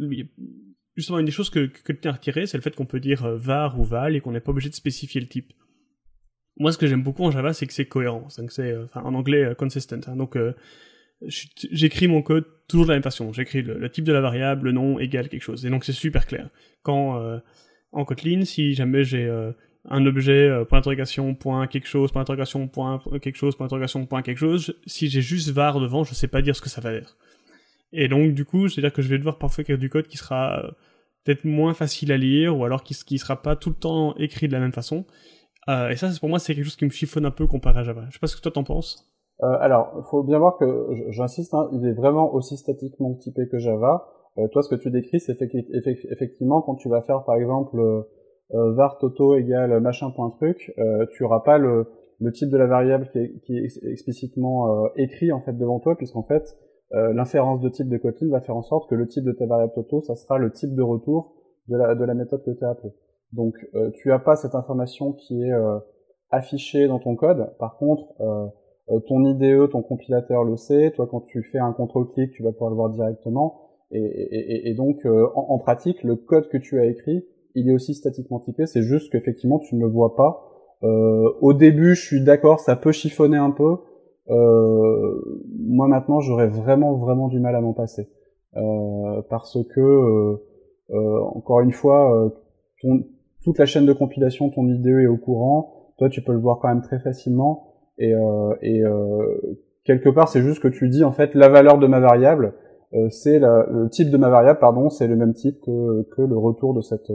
justement, 0.96 1.20
une 1.20 1.26
des 1.26 1.32
choses 1.32 1.52
que, 1.52 1.70
Kotlin 1.84 2.10
a 2.10 2.14
retiré, 2.14 2.48
c'est 2.48 2.58
le 2.58 2.64
fait 2.64 2.76
qu'on 2.76 2.88
peut 2.88 3.00
dire 3.00 3.26
euh, 3.26 3.38
var 3.38 3.80
ou 3.80 3.84
val 3.84 4.16
et 4.16 4.22
qu'on 4.22 4.32
n'est 4.32 4.40
pas 4.40 4.52
obligé 4.52 4.70
de 4.70 4.76
spécifier 4.76 5.22
le 5.22 5.28
type. 5.28 5.54
Moi, 6.58 6.72
ce 6.72 6.80
que 6.80 6.88
j'aime 6.88 7.04
beaucoup 7.04 7.24
en 7.24 7.32
Java, 7.32 7.54
c'est 7.54 7.68
que 7.68 7.74
c'est 7.74 7.86
cohérent. 7.86 8.28
C'est, 8.30 8.76
en 8.96 9.14
anglais, 9.14 9.54
consistent. 9.56 10.08
Hein. 10.08 10.16
donc, 10.16 10.36
j'écris 11.22 12.08
mon 12.08 12.22
code 12.22 12.46
toujours 12.68 12.86
de 12.86 12.92
la 12.92 12.96
même 12.96 13.04
façon. 13.04 13.34
J'écris 13.34 13.62
le, 13.62 13.90
type 13.90 14.06
de 14.06 14.14
la 14.14 14.22
variable, 14.22 14.66
le 14.66 14.72
nom 14.72 15.00
égale 15.00 15.30
quelque 15.30 15.44
chose. 15.44 15.66
Et 15.66 15.70
donc, 15.70 15.86
c'est 15.86 15.94
super 15.94 16.26
clair. 16.26 16.50
Quand, 16.84 17.40
en 17.92 18.06
Kotlin, 18.06 18.46
si 18.46 18.74
jamais 18.74 19.04
j'ai 19.04 19.30
un 19.90 20.06
objet, 20.06 20.48
euh, 20.48 20.66
point 20.66 20.80
d'interrogation, 20.80 21.36
point 21.36 21.68
quelque 21.68 21.88
chose, 21.88 22.12
point 22.12 22.22
d'interrogation, 22.22 22.68
point 22.68 23.02
quelque 23.22 23.36
chose, 23.36 23.56
point 23.56 23.66
d'interrogation, 23.68 24.06
point 24.06 24.22
quelque 24.22 24.38
chose, 24.38 24.76
si 24.86 25.10
j'ai 25.10 25.22
juste 25.22 25.50
var 25.50 25.80
devant, 25.80 26.04
je 26.04 26.14
sais 26.14 26.28
pas 26.28 26.42
dire 26.42 26.56
ce 26.56 26.62
que 26.62 26.70
ça 26.70 26.82
va 26.82 26.92
être. 26.92 27.18
Et 27.92 28.08
donc, 28.08 28.34
du 28.34 28.46
coup, 28.46 28.68
c'est-à-dire 28.68 28.94
que 28.94 29.02
je 29.02 29.08
vais 29.08 29.18
devoir 29.18 29.38
parfois 29.38 29.62
écrire 29.62 29.78
du 29.78 29.90
code 29.90 30.08
qui 30.08 30.18
sera 30.18 30.60
euh, 30.60 30.72
peut-être 31.24 31.46
moins 31.46 31.74
facile 31.74 32.12
à 32.12 32.18
lire, 32.18 32.58
ou 32.58 32.66
alors 32.66 32.84
qui, 32.84 32.96
qui 32.96 33.20
sera 33.20 33.42
pas 33.42 33.56
tout 33.56 33.70
le 33.70 33.76
temps 33.76 34.16
écrit 34.18 34.48
de 34.48 34.54
la 34.54 34.60
même 34.60 34.74
façon. 34.74 35.06
Euh, 35.70 35.90
et 35.90 35.96
ça, 35.96 36.12
pour 36.20 36.30
moi, 36.30 36.40
c'est 36.40 36.56
quelque 36.56 36.66
chose 36.66 36.76
qui 36.76 36.86
me 36.86 36.90
chiffonne 36.90 37.26
un 37.26 37.32
peu 37.32 37.48
comparé 37.48 37.80
à 37.80 37.84
Java. 37.84 38.06
Je 38.10 38.14
sais 38.14 38.20
pas 38.20 38.28
ce 38.28 38.36
que 38.36 38.42
toi 38.42 38.52
t'en 38.52 38.64
penses. 38.64 39.12
Euh, 39.44 39.58
alors, 39.60 40.06
faut 40.10 40.24
bien 40.24 40.40
voir 40.40 40.58
que, 40.58 40.66
j'insiste, 41.10 41.54
hein, 41.54 41.70
il 41.74 41.86
est 41.86 41.94
vraiment 41.94 42.34
aussi 42.34 42.58
statiquement 42.58 43.14
typé 43.16 43.48
que 43.50 43.58
Java. 43.58 44.08
Euh, 44.38 44.48
toi, 44.50 44.62
ce 44.62 44.70
que 44.70 44.76
tu 44.76 44.92
décris, 44.92 45.20
c'est 45.20 45.38
effectivement 45.42 46.62
quand 46.62 46.76
tu 46.76 46.90
vas 46.90 47.02
faire, 47.02 47.24
par 47.24 47.36
exemple, 47.36 47.80
euh, 47.80 48.02
euh 48.54 48.74
var 48.76 48.98
toto 49.00 49.36
égale 49.36 49.80
machin 49.80 50.12
point 50.12 50.30
truc, 50.32 50.74
euh, 50.78 51.06
tu 51.14 51.24
auras 51.24 51.40
pas 51.40 51.58
le, 51.58 51.88
type 52.34 52.50
de 52.50 52.58
la 52.58 52.68
variable 52.68 53.10
qui 53.12 53.58
est, 53.58 53.92
explicitement 53.92 54.88
écrit 54.96 55.32
en 55.32 55.42
fait 55.42 55.54
devant 55.54 55.80
toi, 55.80 55.96
puisqu'en 55.96 56.24
fait, 56.24 56.58
l'inférence 56.92 57.60
de 57.60 57.70
type 57.70 57.90
de 57.90 57.98
Kotlin 57.98 58.30
va 58.30 58.40
faire 58.40 58.56
en 58.56 58.62
sorte 58.62 58.90
que 58.90 58.96
le 58.96 59.08
type 59.08 59.26
de 59.26 59.34
ta 59.34 59.46
variable 59.46 59.74
toto, 59.76 60.00
ça 60.00 60.16
sera 60.16 60.38
le 60.38 60.52
type 60.52 60.74
de 60.76 60.82
retour 60.82 61.34
de 61.68 61.76
la, 61.76 61.94
de 61.94 62.06
la 62.06 62.14
méthode 62.14 62.42
que 62.46 62.52
tu 62.52 62.64
as 62.64 62.70
appelée. 62.70 62.94
Donc, 63.34 63.56
tu 63.96 64.14
as 64.14 64.20
pas 64.20 64.38
cette 64.38 64.56
information 64.56 65.12
qui 65.12 65.44
est 65.44 65.52
affichée 66.32 66.88
dans 66.88 67.00
ton 67.00 67.16
code. 67.16 67.54
Par 67.60 67.78
contre, 67.78 68.14
ton 69.08 69.24
IDE, 69.26 69.70
ton 69.70 69.82
compilateur 69.82 70.44
le 70.44 70.58
sait. 70.58 70.92
Toi, 70.92 71.08
quand 71.10 71.22
tu 71.22 71.44
fais 71.44 71.60
un 71.60 71.74
contrôle-clic, 71.74 72.32
tu 72.32 72.44
vas 72.44 72.52
pouvoir 72.52 72.70
le 72.70 72.76
voir 72.76 72.90
directement. 72.90 73.66
Et, 73.92 74.74
donc, 74.76 75.06
euh, 75.06 75.28
en, 75.36 75.58
pratique, 75.60 76.04
le 76.04 76.16
code 76.16 76.50
que 76.50 76.58
tu 76.58 76.80
as 76.80 76.86
écrit, 76.86 77.26
il 77.54 77.70
est 77.70 77.74
aussi 77.74 77.94
statiquement 77.94 78.40
typé. 78.40 78.66
C'est 78.66 78.82
juste 78.82 79.12
qu'effectivement, 79.12 79.60
tu 79.60 79.76
ne 79.76 79.82
le 79.82 79.88
vois 79.88 80.16
pas. 80.16 80.52
Euh, 80.84 81.32
au 81.42 81.54
début, 81.54 81.96
je 81.96 82.06
suis 82.06 82.22
d'accord, 82.24 82.60
ça 82.60 82.76
peut 82.76 82.92
chiffonner 82.92 83.38
un 83.38 83.52
peu. 83.52 83.78
Euh, 84.30 85.40
moi, 85.60 85.88
maintenant, 85.88 86.20
j'aurais 86.20 86.48
vraiment, 86.48 86.96
vraiment 86.96 87.28
du 87.28 87.40
mal 87.40 87.56
à 87.56 87.62
m'en 87.62 87.74
passer. 87.74 88.10
Euh, 88.58 89.22
parce 89.30 89.58
que, 89.74 90.38
encore 90.92 91.62
une 91.62 91.72
fois, 91.72 92.34
toute 93.44 93.58
la 93.58 93.66
chaîne 93.66 93.86
de 93.86 93.94
compilation, 93.94 94.50
ton 94.50 94.68
IDE 94.68 94.88
est 94.88 95.08
au 95.08 95.18
courant. 95.18 95.94
Toi, 95.98 96.10
tu 96.10 96.22
peux 96.22 96.34
le 96.34 96.40
voir 96.40 96.60
quand 96.60 96.68
même 96.68 96.82
très 96.82 97.00
facilement. 97.00 97.75
Et, 97.98 98.14
euh, 98.14 98.54
et 98.62 98.84
euh, 98.84 99.58
quelque 99.84 100.10
part, 100.10 100.30
c'est 100.30 100.42
juste 100.42 100.62
que 100.62 100.68
tu 100.68 100.90
dis 100.90 101.04
en 101.04 101.12
fait 101.12 101.34
la 101.36 101.50
valeur 101.50 101.78
de 101.78 101.88
ma 101.88 102.00
variable, 102.00 102.54
euh, 102.94 103.10
c'est 103.10 103.40
le 103.40 103.90
type 103.90 104.10
de 104.10 104.18
ma 104.18 104.30
variable, 104.30 104.60
pardon, 104.60 104.90
c'est 104.90 105.08
le 105.08 105.16
même 105.16 105.34
type 105.34 105.60
que, 105.62 106.04
que 106.16 106.22
le 106.22 106.38
retour 106.38 106.74
de 106.74 106.82
cette 106.82 107.10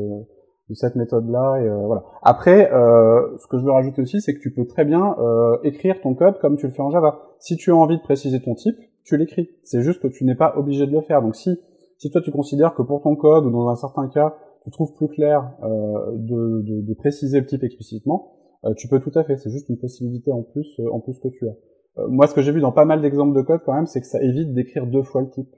de 0.71 0.75
cette 0.75 0.95
méthode-là. 0.95 1.61
Et 1.63 1.69
voilà. 1.69 2.05
Après, 2.23 2.73
euh, 2.73 3.37
ce 3.39 3.47
que 3.49 3.59
je 3.59 3.65
veux 3.65 3.73
rajouter 3.73 4.03
aussi, 4.03 4.21
c'est 4.21 4.35
que 4.35 4.41
tu 4.41 4.53
peux 4.53 4.67
très 4.67 4.85
bien 4.85 5.17
euh, 5.19 5.59
écrire 5.65 6.01
ton 6.01 6.15
code 6.15 6.39
comme 6.39 6.57
tu 6.57 6.67
le 6.67 6.73
fais 6.73 6.83
en 6.83 6.91
Java. 6.91 7.21
Si 7.41 7.57
tu 7.57 7.73
as 7.73 7.77
envie 7.77 7.99
de 7.99 8.03
préciser 8.03 8.41
ton 8.41 8.55
type, 8.55 8.77
tu 9.05 9.17
l'écris. 9.17 9.51
C'est 9.65 9.83
juste 9.83 10.01
que 10.01 10.09
tu 10.09 10.25
n'es 10.25 10.37
pas 10.37 10.55
obligé 10.57 10.87
de 10.87 10.93
le 10.93 11.01
faire. 11.01 11.23
Donc 11.23 11.35
si 11.35 11.59
si 11.99 12.11
toi 12.11 12.23
tu 12.23 12.31
considères 12.31 12.75
que 12.75 12.83
pour 12.83 13.03
ton 13.03 13.15
code 13.15 13.45
ou 13.45 13.51
dans 13.51 13.69
un 13.69 13.77
certain 13.77 14.09
cas, 14.09 14.35
tu 14.65 14.71
trouves 14.71 14.95
plus 14.95 15.09
clair 15.09 15.53
euh, 15.63 16.13
de, 16.17 16.63
de, 16.63 16.81
de, 16.81 16.95
préciser 16.95 17.41
le 17.41 17.47
type 17.47 17.63
explicitement, 17.63 18.33
euh, 18.33 18.40
tu 18.77 18.89
peux 18.89 19.01
tout 19.01 19.13
à 19.15 19.25
fait. 19.25 19.37
C'est 19.37 19.51
juste 19.51 19.69
une 19.69 19.79
possibilité 19.79 20.33
en 20.33 20.43
plus, 20.43 20.79
euh, 20.81 20.91
en 20.93 21.01
plus 21.01 21.19
que 21.19 21.29
tu 21.29 21.49
as. 21.49 21.55
Euh, 21.99 22.09
moi, 22.09 22.27
ce 22.27 22.35
que 22.35 22.43
j'ai 22.43 22.53
vu 22.53 22.61
dans 22.61 22.73
pas 22.73 22.85
mal 22.85 23.01
d'exemples 23.01 23.37
de 23.37 23.43
code 23.43 23.61
quand 23.65 23.75
même, 23.75 23.87
c'est 23.87 24.01
que 24.01 24.07
ça 24.07 24.23
évite 24.23 24.53
d'écrire 24.55 24.87
deux 24.87 25.03
fois 25.03 25.23
le 25.23 25.31
type. 25.31 25.49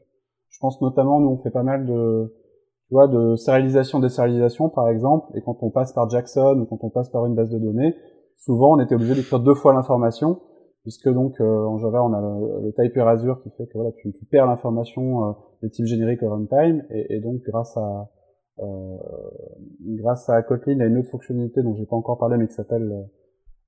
Je 0.50 0.59
pense 0.61 0.80
notamment, 0.80 1.21
nous, 1.21 1.30
on 1.30 1.38
fait 1.38 1.50
pas 1.50 1.62
mal 1.62 1.87
de, 1.87 2.32
tu 2.88 2.94
vois, 2.94 3.09
de 3.09 3.37
sérialisation, 3.37 4.00
désérialisation, 4.00 4.68
par 4.68 4.88
exemple, 4.88 5.26
et 5.37 5.42
quand 5.42 5.56
on 5.62 5.71
passe 5.71 5.92
par 5.92 6.09
Jackson 6.09 6.59
ou 6.61 6.66
quand 6.66 6.85
on 6.85 6.90
passe 6.90 7.09
par 7.11 7.26
une 7.26 7.35
base 7.35 7.50
de 7.50 7.59
données, 7.59 7.94
souvent, 8.37 8.76
on 8.76 8.80
était 8.80 8.94
obligé 8.94 9.14
d'écrire 9.14 9.40
deux 9.40 9.54
fois 9.54 9.73
l'information, 9.73 10.40
puisque 10.82 11.09
donc 11.09 11.40
en 11.40 11.78
Java, 11.78 12.04
on 12.04 12.12
a 12.12 12.21
le, 12.21 12.66
le 12.66 12.73
type 12.73 12.97
erasure 12.97 13.40
qui 13.42 13.50
fait 13.50 13.66
que 13.66 13.73
voilà, 13.75 13.92
tu, 13.92 14.12
tu 14.12 14.25
perds 14.26 14.47
l'information 14.47 15.35
des 15.62 15.71
types 15.71 15.87
génériques 15.87 16.23
au 16.23 16.30
runtime, 16.30 16.85
et, 16.90 17.16
et 17.16 17.21
donc 17.21 17.40
grâce 17.42 17.76
à 17.76 17.80
euh, 17.80 18.02
grâce 18.58 20.28
à 20.28 20.43
Kotlin, 20.43 20.73
il 20.73 20.78
y 20.78 20.82
a 20.82 20.86
une 20.86 20.99
autre 20.99 21.10
fonctionnalité 21.10 21.62
dont 21.62 21.75
j'ai 21.75 21.86
pas 21.86 21.97
encore 21.97 22.19
parlé, 22.19 22.36
mais 22.36 22.47
qui 22.47 22.54
s'appelle 22.54 23.08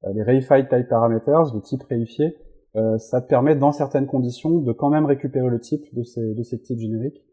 euh, 0.04 0.12
les 0.12 0.22
Reified 0.22 0.68
Type 0.68 0.88
Parameters, 0.88 1.54
le 1.54 1.60
type 1.60 1.82
réifié. 1.84 2.36
Euh, 2.76 2.98
ça 2.98 3.20
te 3.20 3.28
permet, 3.28 3.56
dans 3.56 3.72
certaines 3.72 4.06
conditions, 4.06 4.58
de 4.58 4.72
quand 4.72 4.90
même 4.90 5.06
récupérer 5.06 5.48
le 5.48 5.60
type 5.60 5.84
de 5.94 6.02
ces, 6.02 6.34
de 6.34 6.42
ces 6.42 6.60
types 6.60 6.78
génériques. 6.78 7.24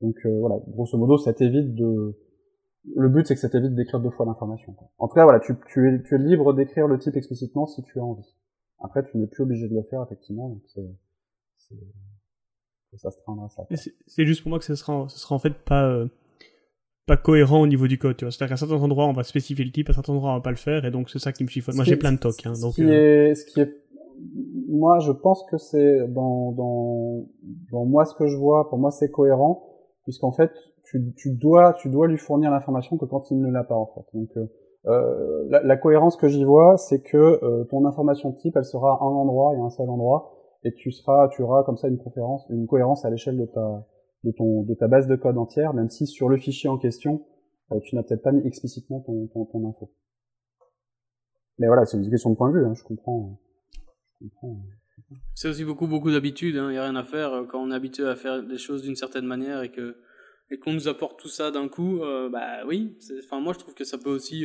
Donc 0.00 0.16
voilà, 0.26 0.56
grosso 0.68 0.98
modo, 0.98 1.16
ça 1.16 1.32
t'évite 1.32 1.74
de... 1.74 2.18
Le 2.94 3.08
but, 3.08 3.26
c'est 3.26 3.34
que 3.34 3.40
ça 3.40 3.48
t'évite 3.48 3.74
d'écrire 3.74 4.00
deux 4.00 4.10
fois 4.10 4.26
l'information. 4.26 4.74
En 4.98 5.08
tout 5.08 5.14
cas, 5.14 5.24
voilà, 5.24 5.40
tu, 5.40 5.54
tu, 5.68 5.88
es, 5.88 6.02
tu 6.02 6.14
es 6.14 6.18
libre 6.18 6.52
d'écrire 6.54 6.86
le 6.86 6.98
type 6.98 7.16
explicitement 7.16 7.66
si 7.66 7.82
tu 7.82 7.98
as 7.98 8.04
envie. 8.04 8.36
Après, 8.78 9.04
tu 9.04 9.16
n'es 9.16 9.26
plus 9.26 9.42
obligé 9.42 9.68
de 9.68 9.74
le 9.74 9.82
faire, 9.82 10.02
effectivement, 10.02 10.50
donc 10.50 10.62
c'est... 10.66 10.86
Ça 12.94 13.10
se 13.10 13.18
prendra 13.22 13.48
ça. 13.48 13.66
C'est 14.06 14.24
juste 14.24 14.42
pour 14.42 14.50
moi 14.50 14.58
que 14.58 14.64
ce 14.64 14.74
sera, 14.74 15.06
ce 15.08 15.18
sera 15.18 15.34
en 15.34 15.38
fait 15.38 15.52
pas 15.52 16.06
pas 17.06 17.16
cohérent 17.16 17.60
au 17.60 17.66
niveau 17.66 17.86
du 17.86 17.98
code, 17.98 18.16
tu 18.16 18.24
vois. 18.24 18.32
C'est-à-dire 18.32 18.54
qu'à 18.54 18.56
certains 18.56 18.82
endroits, 18.82 19.06
on 19.06 19.12
va 19.12 19.22
spécifier 19.22 19.64
le 19.64 19.70
type, 19.70 19.88
à 19.88 19.92
certains 19.92 20.12
endroits, 20.12 20.30
on 20.32 20.34
va 20.34 20.40
pas 20.40 20.50
le 20.50 20.56
faire, 20.56 20.84
et 20.84 20.90
donc 20.90 21.08
c'est 21.08 21.20
ça 21.20 21.32
qui 21.32 21.44
me 21.44 21.48
chiffonne. 21.48 21.76
Moi, 21.76 21.84
j'ai 21.84 21.96
plein 21.96 22.12
de 22.12 22.18
tocs, 22.18 22.44
hein, 22.44 22.52
donc. 22.60 22.72
Ce 22.72 22.82
qui, 22.82 22.84
euh... 22.84 23.28
est, 23.30 23.34
ce 23.36 23.46
qui 23.46 23.60
est, 23.60 23.72
moi, 24.68 24.98
je 24.98 25.12
pense 25.12 25.44
que 25.44 25.56
c'est 25.56 26.08
dans, 26.08 26.50
dans, 26.52 27.26
dans 27.70 27.84
moi 27.84 28.04
ce 28.04 28.14
que 28.14 28.26
je 28.26 28.36
vois, 28.36 28.68
pour 28.68 28.78
moi, 28.78 28.90
c'est 28.90 29.10
cohérent, 29.10 29.62
puisqu'en 30.02 30.32
fait, 30.32 30.50
tu, 30.84 31.12
tu 31.16 31.32
dois, 31.32 31.74
tu 31.74 31.88
dois 31.88 32.08
lui 32.08 32.18
fournir 32.18 32.50
l'information 32.50 32.96
que 32.96 33.04
quand 33.04 33.30
il 33.30 33.40
ne 33.40 33.50
l'a 33.50 33.62
pas, 33.62 33.76
en 33.76 33.86
fait. 33.86 34.18
Donc, 34.18 34.28
euh, 34.36 34.46
euh 34.86 35.46
la, 35.48 35.62
la, 35.62 35.76
cohérence 35.76 36.16
que 36.16 36.28
j'y 36.28 36.44
vois, 36.44 36.76
c'est 36.76 37.02
que 37.02 37.16
euh, 37.16 37.64
ton 37.70 37.86
information 37.86 38.32
type, 38.32 38.56
elle 38.56 38.64
sera 38.64 38.98
à 39.00 39.04
un 39.04 39.14
endroit 39.14 39.54
et 39.54 39.60
un 39.60 39.70
seul 39.70 39.88
endroit, 39.88 40.32
et 40.64 40.74
tu 40.74 40.90
seras, 40.90 41.28
tu 41.28 41.42
auras 41.42 41.62
comme 41.62 41.76
ça 41.76 41.86
une 41.86 41.98
conférence, 41.98 42.46
une 42.50 42.66
cohérence 42.66 43.04
à 43.04 43.10
l'échelle 43.10 43.38
de 43.38 43.46
ta, 43.46 43.86
de, 44.32 44.74
ta 44.74 44.88
base 44.88 45.06
de 45.06 45.16
code 45.16 45.38
entière, 45.38 45.74
même 45.74 45.90
si 45.90 46.06
sur 46.06 46.28
le 46.28 46.36
fichier 46.36 46.68
en 46.68 46.78
question, 46.78 47.26
euh, 47.72 47.80
tu 47.80 47.94
n'as 47.94 48.02
peut-être 48.02 48.22
pas 48.22 48.32
mis 48.32 48.46
explicitement 48.46 49.00
ton, 49.00 49.26
ton, 49.28 49.68
info. 49.68 49.92
Mais 51.58 51.66
voilà, 51.66 51.86
c'est 51.86 51.96
une 51.96 52.10
question 52.10 52.30
de 52.30 52.36
point 52.36 52.50
de 52.50 52.58
vue, 52.58 52.66
hein, 52.66 52.74
je 52.74 52.82
comprends. 52.82 53.38
C'est 55.34 55.48
aussi 55.48 55.64
beaucoup 55.64 55.86
beaucoup 55.86 56.10
d'habitude, 56.10 56.54
il 56.54 56.58
hein, 56.58 56.70
n'y 56.70 56.78
a 56.78 56.84
rien 56.84 56.96
à 56.96 57.04
faire 57.04 57.32
euh, 57.32 57.44
quand 57.44 57.62
on 57.62 57.70
est 57.70 57.74
habitué 57.74 58.06
à 58.06 58.16
faire 58.16 58.42
des 58.42 58.58
choses 58.58 58.82
d'une 58.82 58.96
certaine 58.96 59.26
manière 59.26 59.62
et 59.62 59.70
que 59.70 59.96
et 60.50 60.58
qu'on 60.58 60.72
nous 60.72 60.88
apporte 60.88 61.18
tout 61.18 61.28
ça 61.28 61.50
d'un 61.50 61.68
coup, 61.68 62.02
euh, 62.02 62.28
bah 62.30 62.64
oui, 62.66 62.96
enfin 63.24 63.40
moi 63.40 63.52
je 63.52 63.58
trouve 63.58 63.74
que 63.74 63.84
ça 63.84 63.98
peut 63.98 64.10
aussi 64.10 64.44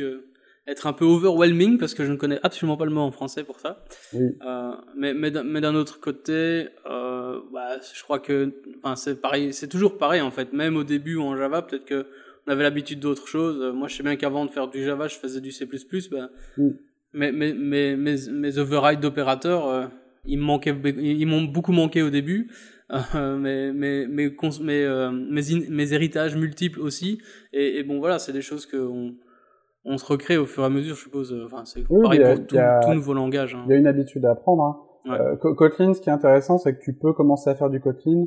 être 0.66 0.86
un 0.86 0.92
peu 0.92 1.04
overwhelming 1.04 1.78
parce 1.78 1.94
que 1.94 2.04
je 2.04 2.12
ne 2.12 2.16
connais 2.16 2.38
absolument 2.42 2.76
pas 2.76 2.84
le 2.84 2.92
mot 2.92 3.00
en 3.00 3.10
français 3.10 3.44
pour 3.44 3.58
ça. 3.58 3.84
Oui. 4.12 4.30
Euh, 4.44 4.72
mais 4.96 5.12
mais, 5.14 5.30
d'un 5.30 5.74
autre 5.74 6.00
côté, 6.00 6.68
euh, 6.88 7.40
bah, 7.52 7.78
je 7.94 8.02
crois 8.02 8.20
que 8.20 8.52
enfin, 8.78 8.96
c'est 8.96 9.20
pareil, 9.20 9.52
c'est 9.52 9.68
toujours 9.68 9.98
pareil 9.98 10.20
en 10.20 10.30
fait. 10.30 10.52
Même 10.52 10.76
au 10.76 10.84
début 10.84 11.18
en 11.18 11.36
Java, 11.36 11.62
peut-être 11.62 11.84
que 11.84 12.06
on 12.46 12.52
avait 12.52 12.62
l'habitude 12.62 13.00
d'autres 13.00 13.28
choses. 13.28 13.60
Euh, 13.60 13.72
moi, 13.72 13.88
je 13.88 13.96
sais 13.96 14.02
bien 14.02 14.16
qu'avant 14.16 14.44
de 14.44 14.50
faire 14.50 14.68
du 14.68 14.84
Java, 14.84 15.08
je 15.08 15.16
faisais 15.16 15.40
du 15.40 15.52
C++. 15.52 15.68
Oui. 16.58 16.72
mais, 17.12 17.30
mais, 17.32 17.52
mais 17.54 17.96
mes, 17.96 18.16
mes 18.30 18.58
overrides 18.58 19.00
d'opérateurs, 19.00 19.68
euh, 19.68 19.86
ils 20.24 20.38
m'ont 20.38 21.42
beaucoup 21.42 21.72
manqué 21.72 22.02
au 22.02 22.10
début. 22.10 22.50
Euh, 23.14 23.38
mes, 23.38 24.04
euh, 24.04 25.10
mes, 25.10 25.42
mes 25.68 25.92
héritages 25.92 26.36
multiples 26.36 26.80
aussi. 26.80 27.22
Et, 27.52 27.78
et 27.78 27.82
bon 27.84 27.98
voilà, 27.98 28.18
c'est 28.18 28.32
des 28.32 28.42
choses 28.42 28.66
que 28.66 28.76
on, 28.76 29.14
on 29.84 29.98
se 29.98 30.06
recrée 30.06 30.36
au 30.36 30.46
fur 30.46 30.62
et 30.62 30.66
à 30.66 30.70
mesure, 30.70 30.94
je 30.94 31.02
suppose. 31.02 31.34
Enfin, 31.44 31.64
c'est 31.64 31.80
oui, 31.90 32.02
pareil 32.02 32.22
a, 32.22 32.36
pour 32.36 32.46
tout, 32.46 32.56
a, 32.58 32.80
tout, 32.80 32.94
nouveau 32.94 33.14
langage. 33.14 33.54
Hein. 33.54 33.64
Il 33.66 33.72
y 33.72 33.74
a 33.74 33.78
une 33.78 33.86
habitude 33.86 34.24
à 34.24 34.32
apprendre. 34.32 34.62
Hein. 34.62 34.80
Ouais. 35.04 35.20
Euh, 35.20 35.54
Kotlin, 35.54 35.94
ce 35.94 36.00
qui 36.00 36.08
est 36.08 36.12
intéressant, 36.12 36.58
c'est 36.58 36.74
que 36.74 36.82
tu 36.82 36.92
peux 36.92 37.12
commencer 37.12 37.50
à 37.50 37.54
faire 37.54 37.70
du 37.70 37.80
Kotlin 37.80 38.26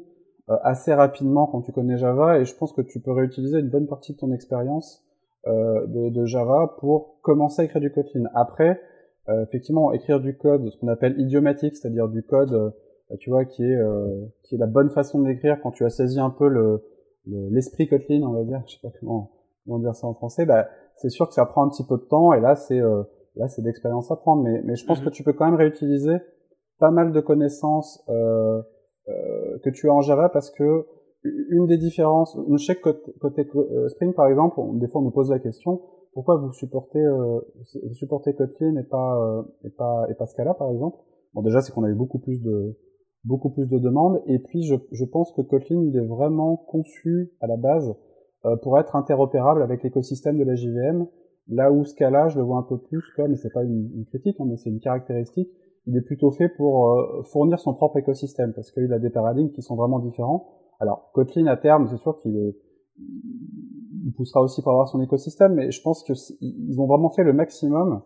euh, 0.50 0.56
assez 0.64 0.94
rapidement 0.94 1.48
quand 1.48 1.62
tu 1.62 1.72
connais 1.72 1.98
Java, 1.98 2.40
et 2.40 2.46
je 2.46 2.56
pense 2.56 2.74
que 2.74 2.82
tu 2.82 3.00
peux 3.00 3.12
réutiliser 3.12 3.60
une 3.60 3.70
bonne 3.70 3.88
partie 3.88 4.14
de 4.14 4.18
ton 4.18 4.34
expérience 4.34 5.04
euh, 5.48 5.86
de, 5.88 6.10
de, 6.10 6.26
Java 6.26 6.76
pour 6.80 7.20
commencer 7.22 7.62
à 7.62 7.66
écrire 7.66 7.82
du 7.82 7.92
Kotlin. 7.92 8.26
Après, 8.34 8.82
euh, 9.30 9.44
effectivement, 9.44 9.94
écrire 9.94 10.20
du 10.20 10.36
code, 10.38 10.70
ce 10.70 10.78
qu'on 10.78 10.88
appelle 10.88 11.20
idiomatique, 11.20 11.76
c'est-à-dire 11.78 12.10
du 12.10 12.24
code, 12.24 12.54
euh, 12.54 13.16
tu 13.20 13.30
vois, 13.30 13.46
qui 13.46 13.64
est 13.64 13.78
qui 14.44 14.56
est 14.56 14.58
la 14.58 14.66
bonne 14.66 14.90
façon 14.90 15.22
de 15.22 15.28
l'écrire 15.28 15.62
quand 15.62 15.72
tu 15.72 15.86
as 15.86 15.90
saisi 15.90 16.20
un 16.20 16.32
peu 16.32 16.48
le 16.48 16.84
l'esprit 17.52 17.88
Kotlin, 17.88 18.24
on 18.24 18.34
va 18.34 18.44
dire, 18.44 18.64
je 18.68 18.74
sais 18.74 18.80
pas 18.82 18.92
comment, 19.00 19.32
comment 19.66 19.80
dire 19.80 19.96
ça 19.96 20.08
en 20.08 20.16
français, 20.16 20.46
bah 20.46 20.68
c'est 20.98 21.10
sûr 21.10 21.28
que 21.28 21.34
ça 21.34 21.46
prend 21.46 21.64
un 21.66 21.70
petit 21.70 21.86
peu 21.86 21.98
de 21.98 22.04
temps 22.04 22.34
et 22.34 22.40
là 22.40 22.56
c'est 22.56 22.80
euh, 22.80 23.04
là 23.36 23.48
c'est 23.48 23.62
d'expérience 23.62 24.12
à 24.12 24.16
prendre. 24.16 24.44
Mais 24.44 24.62
mais 24.66 24.76
je 24.76 24.86
pense 24.86 25.00
mm 25.00 25.04
-hmm. 25.04 25.06
que 25.06 25.16
tu 25.16 25.24
peux 25.24 25.34
quand 25.34 25.46
même 25.46 25.56
réutiliser 25.66 26.18
pas 26.80 26.92
mal 26.92 27.12
de 27.12 27.22
connaissances 27.22 28.04
euh, 28.10 28.62
euh, 29.08 29.58
que 29.64 29.70
tu 29.70 29.90
as 29.90 29.94
en 29.94 30.02
Java 30.02 30.30
parce 30.30 30.52
que 30.58 30.70
une 31.58 31.66
des 31.66 31.78
différences 31.78 32.32
je 32.52 32.64
sais 32.66 32.76
que 32.76 32.82
côté, 32.82 33.12
côté 33.26 33.42
euh, 33.56 33.88
Spring 33.94 34.14
par 34.14 34.28
exemple 34.28 34.56
on, 34.60 34.74
des 34.82 34.88
fois 34.90 35.02
on 35.02 35.06
nous 35.06 35.12
pose 35.20 35.32
la 35.38 35.40
question 35.40 35.82
pourquoi 36.16 36.38
vous 36.38 36.54
supportez 36.54 37.04
euh, 37.04 37.40
vous 37.88 37.94
supportez 37.94 38.34
Kotlin 38.34 38.76
et 38.78 38.84
pas 38.96 39.46
et 39.66 39.70
pas 39.70 39.96
et 40.10 40.16
pas 40.20 40.26
Scala 40.28 40.54
par 40.54 40.72
exemple? 40.72 40.98
Bon 41.34 41.42
déjà 41.42 41.60
c'est 41.62 41.72
qu'on 41.74 41.84
a 41.84 41.90
eu 41.90 41.96
beaucoup 42.04 42.20
plus 42.20 42.42
de 42.42 42.58
beaucoup 43.26 43.50
plus 43.50 43.68
de 43.68 43.80
demandes. 43.80 44.22
Et 44.28 44.40
puis 44.40 44.64
je, 44.64 44.76
je 44.92 45.06
pense 45.06 45.34
que 45.34 45.42
Kotlin 45.42 45.82
il 45.90 45.96
est 45.98 46.06
vraiment 46.06 46.56
conçu 46.56 47.34
à 47.42 47.48
la 47.48 47.58
base 47.58 47.90
euh, 47.90 47.96
pour 48.62 48.80
être 48.80 48.96
interopérable 48.96 49.62
avec 49.62 49.84
l'écosystème 49.84 50.38
de 50.38 50.44
la 50.44 50.56
JVM. 50.56 51.08
Là 51.48 51.72
où 51.72 51.86
Scala, 51.86 52.28
je 52.30 52.38
le 52.38 52.44
vois 52.44 52.58
un 52.58 52.64
peu 52.64 52.78
plus 52.78 53.04
comme, 53.16 53.36
c'est 53.36 53.54
pas 53.54 53.64
une, 53.64 54.06
critique, 54.08 54.40
hein, 54.40 54.46
mais 54.48 54.58
c'est 54.58 54.70
une 54.70 54.80
caractéristique, 54.80 55.50
il 55.86 55.96
est 55.96 56.02
plutôt 56.02 56.32
fait 56.32 56.50
pour 56.50 56.92
euh, 56.92 57.24
fournir 57.24 57.60
son 57.60 57.76
propre 57.76 57.98
écosystème, 57.98 58.54
parce 58.54 58.72
qu'il 58.72 58.92
a 58.92 59.00
des 59.00 59.12
paradigmes 59.12 59.52
qui 59.52 59.62
sont 59.62 59.76
vraiment 59.76 60.00
différents. 60.00 60.48
Alors 60.80 61.12
Kotlin 61.14 61.46
à 61.46 61.58
terme, 61.58 61.88
c'est 61.88 61.98
sûr 61.98 62.20
qu'il 62.22 62.36
est, 62.36 62.56
il 62.98 64.14
poussera 64.16 64.42
aussi 64.42 64.62
pour 64.64 64.72
avoir 64.72 64.88
son 64.88 65.02
écosystème, 65.02 65.54
mais 65.54 65.72
je 65.72 65.82
pense 65.82 66.04
que 66.04 66.14
ils 66.42 66.80
ont 66.82 66.88
vraiment 66.88 67.12
fait 67.12 67.24
le 67.24 67.34
maximum 67.34 68.02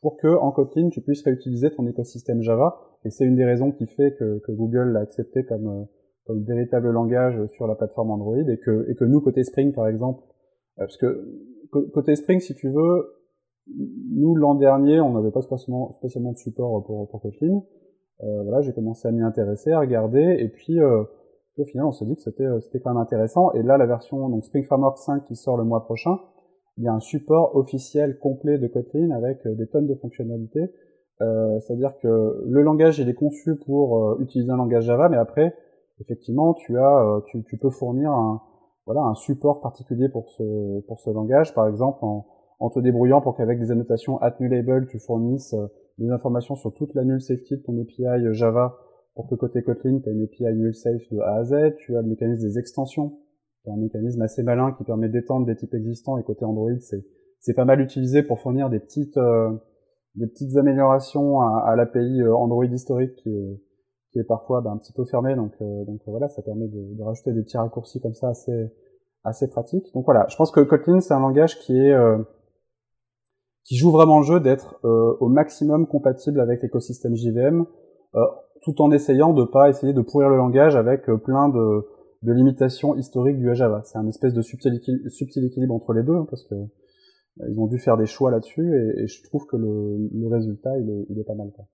pour 0.00 0.16
que 0.16 0.36
en 0.36 0.50
Kotlin 0.50 0.90
tu 0.90 1.00
puisses 1.00 1.22
réutiliser 1.22 1.70
ton 1.70 1.86
écosystème 1.86 2.42
Java. 2.42 2.80
Et 3.04 3.10
c'est 3.10 3.24
une 3.24 3.36
des 3.36 3.44
raisons 3.44 3.70
qui 3.70 3.86
fait 3.86 4.14
que, 4.18 4.40
que 4.40 4.52
Google 4.52 4.90
l'a 4.92 5.00
accepté 5.00 5.44
comme, 5.44 5.68
euh, 5.68 5.84
comme 6.26 6.44
véritable 6.44 6.90
langage 6.90 7.46
sur 7.48 7.66
la 7.66 7.74
plateforme 7.74 8.10
Android 8.10 8.38
et 8.38 8.58
que, 8.58 8.88
et 8.90 8.94
que 8.94 9.04
nous 9.04 9.20
côté 9.20 9.44
Spring 9.44 9.72
par 9.72 9.88
exemple, 9.88 10.22
euh, 10.78 10.84
parce 10.84 10.96
que 10.96 11.28
côté 11.92 12.14
Spring 12.16 12.40
si 12.40 12.54
tu 12.54 12.70
veux, 12.70 13.14
nous 14.14 14.34
l'an 14.34 14.54
dernier 14.54 15.00
on 15.00 15.12
n'avait 15.12 15.30
pas 15.30 15.42
spécialement, 15.42 15.92
spécialement 15.92 16.32
de 16.32 16.38
support 16.38 16.84
pour, 16.84 17.08
pour 17.08 17.20
Kotlin. 17.22 17.62
Euh, 18.22 18.42
voilà, 18.44 18.60
j'ai 18.60 18.72
commencé 18.72 19.08
à 19.08 19.10
m'y 19.10 19.22
intéresser, 19.22 19.72
à 19.72 19.80
regarder, 19.80 20.36
et 20.38 20.48
puis 20.48 20.78
euh, 20.80 21.02
au 21.58 21.64
final, 21.64 21.86
on 21.86 21.92
s'est 21.92 22.06
dit 22.06 22.16
que 22.16 22.22
c'était 22.22 22.44
euh, 22.44 22.60
c'était 22.60 22.80
quand 22.80 22.90
même 22.90 23.02
intéressant. 23.02 23.52
Et 23.52 23.62
là, 23.62 23.76
la 23.76 23.86
version 23.86 24.28
donc 24.28 24.44
Spring 24.44 24.64
Framework 24.64 24.98
5 24.98 25.24
qui 25.26 25.36
sort 25.36 25.56
le 25.56 25.64
mois 25.64 25.84
prochain, 25.84 26.18
il 26.78 26.84
y 26.84 26.88
a 26.88 26.92
un 26.92 27.00
support 27.00 27.54
officiel 27.56 28.18
complet 28.18 28.58
de 28.58 28.66
Kotlin 28.68 29.10
avec 29.10 29.44
euh, 29.46 29.54
des 29.54 29.66
tonnes 29.66 29.86
de 29.86 29.94
fonctionnalités. 29.94 30.72
Euh, 31.20 31.60
C'est-à-dire 31.60 31.98
que 31.98 32.42
le 32.46 32.62
langage 32.62 32.98
il 32.98 33.08
est 33.08 33.14
conçu 33.14 33.56
pour 33.56 34.18
utiliser 34.20 34.50
un 34.50 34.56
langage 34.56 34.84
Java, 34.84 35.08
mais 35.08 35.18
après, 35.18 35.54
effectivement, 36.02 36.54
tu 36.54 36.78
as 36.78 37.22
tu, 37.26 37.42
tu 37.44 37.56
peux 37.56 37.70
fournir 37.70 38.12
un 38.12 39.14
support 39.14 39.60
particulier 39.60 40.08
pour 40.08 40.30
ce 40.30 41.10
langage, 41.10 41.54
par 41.54 41.68
exemple 41.68 42.04
en, 42.04 42.70
te 42.70 42.78
débrouillant 42.78 43.20
pour 43.20 43.36
qu'avec 43.36 43.58
des 43.58 43.70
annotations 43.70 44.20
at 44.20 44.36
new 44.38 44.48
label, 44.48 44.86
tu 44.86 44.98
fournisses 44.98 45.54
des 45.98 46.10
informations 46.10 46.54
sur 46.54 46.72
toute 46.74 46.94
la 46.94 47.04
null 47.04 47.20
safety 47.20 47.56
de 47.56 47.62
ton 47.62 47.80
API 47.80 48.32
Java 48.32 48.76
pour 49.14 49.28
que 49.28 49.34
côté 49.34 49.62
Kotlin, 49.62 50.00
tu 50.02 50.08
as 50.08 50.12
une 50.12 50.22
API 50.22 50.56
null 50.56 50.74
safe 50.74 51.02
de 51.10 51.18
A 51.18 51.36
à 51.36 51.44
Z, 51.44 51.74
tu 51.78 51.96
as 51.96 52.02
le 52.02 52.08
mécanisme 52.08 52.46
des 52.46 52.58
extensions, 52.58 53.18
qui 53.62 53.68
est 53.68 53.72
un 53.72 53.76
mécanisme 53.76 54.22
assez 54.22 54.42
malin 54.42 54.72
qui 54.72 54.84
permet 54.84 55.08
d'étendre 55.08 55.46
des 55.46 55.56
types 55.56 55.74
existants, 55.74 56.18
et 56.18 56.22
côté 56.22 56.44
Android, 56.44 56.70
c'est, 56.80 57.54
pas 57.54 57.64
mal 57.64 57.80
utilisé 57.80 58.22
pour 58.22 58.40
fournir 58.40 58.70
des 58.70 58.80
petites, 58.80 59.16
euh, 59.18 59.50
améliorations 60.56 61.40
à, 61.40 61.64
à 61.66 61.76
l'API 61.76 62.22
euh, 62.22 62.34
Android 62.34 62.64
historique 62.64 63.28
qui 64.12 64.18
est 64.18 64.24
parfois 64.24 64.60
bah, 64.60 64.70
un 64.70 64.78
petit 64.78 64.92
peu 64.92 65.04
fermé, 65.04 65.34
donc, 65.34 65.52
euh, 65.60 65.84
donc 65.84 66.00
voilà, 66.06 66.28
ça 66.28 66.42
permet 66.42 66.68
de, 66.68 66.94
de, 66.96 67.02
rajouter 67.02 67.32
des 67.32 67.42
petits 67.42 67.56
raccourcis 67.56 68.00
comme 68.00 68.14
ça 68.14 68.28
assez, 68.28 68.70
assez 69.24 69.48
pratiques. 69.48 69.92
Donc 69.94 70.04
voilà, 70.04 70.26
je 70.28 70.36
pense 70.36 70.50
que 70.50 70.60
Kotlin, 70.60 71.00
c'est 71.00 71.14
un 71.14 71.20
langage 71.20 71.58
qui 71.60 71.78
est, 71.78 71.96
qui 73.64 73.76
joue 73.76 73.90
vraiment 73.90 74.18
le 74.18 74.24
jeu 74.24 74.40
d'être 74.40 74.80
au 74.84 75.28
maximum 75.28 75.86
compatible 75.86 76.40
avec 76.40 76.62
l'écosystème 76.62 77.16
JVM, 77.16 77.64
tout 78.62 78.80
en 78.80 78.90
essayant 78.90 79.32
de 79.32 79.44
pas 79.44 79.68
essayer 79.68 79.92
de 79.92 80.00
pourrir 80.00 80.28
le 80.28 80.36
langage 80.36 80.76
avec 80.76 81.08
euh, 81.08 81.18
plein 81.18 81.48
de, 81.48 81.86
de 82.22 82.32
limitations 82.32 82.96
historiques 82.96 83.38
du 83.38 83.54
Java. 83.54 83.82
C'est 83.84 83.98
un 83.98 84.06
espèce 84.06 84.32
de 84.32 84.42
subtil, 84.42 84.74
équilibre 84.74 85.74
entre 85.74 85.92
les 85.92 86.02
deux, 86.02 86.14
hein, 86.14 86.26
parce 86.30 86.44
que 86.44 86.54
euh, 86.54 87.48
ils 87.48 87.58
ont 87.58 87.66
dû 87.66 87.78
faire 87.78 87.96
des 87.96 88.06
choix 88.06 88.30
là-dessus, 88.30 88.74
et, 88.74 89.02
et, 89.02 89.06
je 89.08 89.22
trouve 89.24 89.46
que 89.46 89.56
le, 89.56 90.08
le 90.12 90.28
résultat, 90.28 90.78
il 90.78 90.88
est, 90.90 91.06
il 91.10 91.18
est, 91.18 91.24
pas 91.24 91.34
mal. 91.34 91.50
Quoi. 91.54 91.66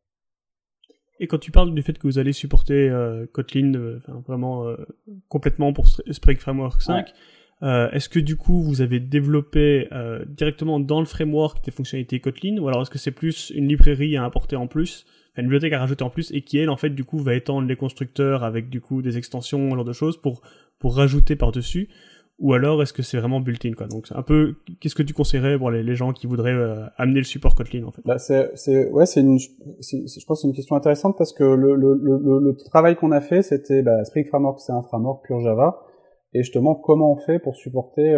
Et 1.21 1.27
quand 1.27 1.39
tu 1.39 1.51
parles 1.51 1.75
du 1.75 1.83
fait 1.83 1.99
que 1.99 2.07
vous 2.07 2.19
allez 2.19 2.33
supporter 2.33 2.89
euh, 2.89 3.27
Kotlin 3.33 3.75
euh, 3.75 3.99
vraiment 4.27 4.67
euh, 4.67 4.77
complètement 5.29 5.73
pour 5.73 5.89
Spring 5.89 6.37
Framework 6.37 6.81
5, 6.81 6.95
ouais. 6.95 7.13
Euh, 7.63 7.91
est-ce 7.91 8.09
que 8.09 8.21
du 8.21 8.37
coup 8.37 8.63
vous 8.63 8.83
avez 8.83 9.01
développé 9.01 9.89
euh, 9.91 10.25
directement 10.29 10.79
dans 10.79 11.01
le 11.01 11.07
framework 11.07 11.65
des 11.65 11.73
fonctionnalités 11.73 12.21
Kotlin 12.21 12.59
ou 12.59 12.69
alors 12.69 12.83
est-ce 12.83 12.91
que 12.91 12.99
c'est 12.99 13.11
plus 13.11 13.51
une 13.51 13.67
librairie 13.67 14.17
à 14.17 14.23
importer 14.23 14.55
en 14.55 14.69
plus 14.69 15.07
une 15.37 15.45
bibliothèque 15.45 15.73
à 15.73 15.81
rajouter 15.81 16.05
en 16.05 16.11
plus 16.11 16.31
et 16.33 16.43
qui 16.43 16.59
elle 16.59 16.71
en 16.71 16.77
fait 16.77 16.91
du 16.91 17.03
coup 17.05 17.19
va 17.19 17.35
étendre 17.35 17.67
les 17.67 17.75
constructeurs 17.75 18.45
avec 18.45 18.71
du 18.71 18.81
coup 18.81 19.03
des 19.03 19.19
extensions, 19.19 19.71
ce 19.71 19.75
genre 19.75 19.85
de 19.85 19.93
choses 19.93 20.17
pour 20.17 20.41
pour 20.79 20.97
rajouter 20.97 21.35
par 21.35 21.51
dessus 21.51 21.89
ou 22.39 22.53
alors 22.53 22.83
est-ce 22.83 22.93
que 22.93 23.03
c'est 23.03 23.19
vraiment 23.19 23.41
built-in 23.41 23.73
quoi? 23.73 23.87
Donc 23.87 24.07
c'est 24.07 24.17
un 24.17 24.23
peu 24.23 24.57
qu'est-ce 24.81 24.95
que 24.95 25.03
tu 25.03 25.15
conseillerais 25.15 25.59
pour 25.59 25.71
les, 25.71 25.95
gens 25.95 26.13
qui 26.13 26.27
voudraient 26.27 26.53
euh, 26.53 26.85
amener 26.97 27.19
le 27.19 27.25
support 27.25 27.55
Kotlin 27.55 27.85
en 27.85 27.91
fait? 27.91 28.03
Bah 28.05 28.19
c'est 28.19 28.51
c'est 28.55 28.91
ouais 28.91 29.07
c'est 29.07 29.21
une 29.21 29.39
je 29.39 30.25
pense 30.27 30.43
c'est 30.43 30.49
une 30.49 30.55
question 30.55 30.77
intéressante 30.77 31.17
parce 31.19 31.33
que 31.33 31.45
le 31.45 31.75
le 31.75 31.95
le, 31.95 32.39
le 32.39 32.57
travail 32.57 32.97
qu'on 32.97 33.13
a 33.13 33.21
fait 33.21 33.43
c'était 33.43 33.83
bah, 33.83 34.05
Spring 34.05 34.27
Framework 34.27 34.61
c'est 34.61 34.73
un 34.73 34.83
framework 34.83 35.25
pur 35.25 35.41
Java. 35.41 35.83
Et 36.35 36.43
justement 36.43 36.75
comment 36.75 37.13
on 37.13 37.17
fait 37.17 37.39
pour 37.39 37.57
supporter 37.57 38.15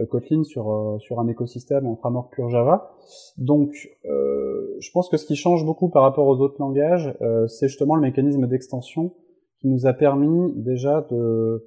euh, 0.00 0.06
Kotlin 0.06 0.44
sur, 0.44 0.70
euh, 0.70 0.98
sur 0.98 1.20
un 1.20 1.28
écosystème, 1.28 1.86
un 1.86 1.96
framework 1.96 2.32
pur 2.32 2.48
Java? 2.50 2.92
Donc, 3.38 3.72
euh, 4.04 4.76
je 4.80 4.90
pense 4.92 5.08
que 5.08 5.16
ce 5.16 5.26
qui 5.26 5.36
change 5.36 5.64
beaucoup 5.64 5.90
par 5.90 6.02
rapport 6.02 6.26
aux 6.26 6.40
autres 6.40 6.60
langages, 6.60 7.14
euh, 7.20 7.46
c'est 7.46 7.68
justement 7.68 7.94
le 7.94 8.02
mécanisme 8.02 8.46
d'extension 8.46 9.14
qui 9.60 9.68
nous 9.68 9.86
a 9.86 9.92
permis 9.92 10.52
déjà 10.56 11.06
de, 11.10 11.66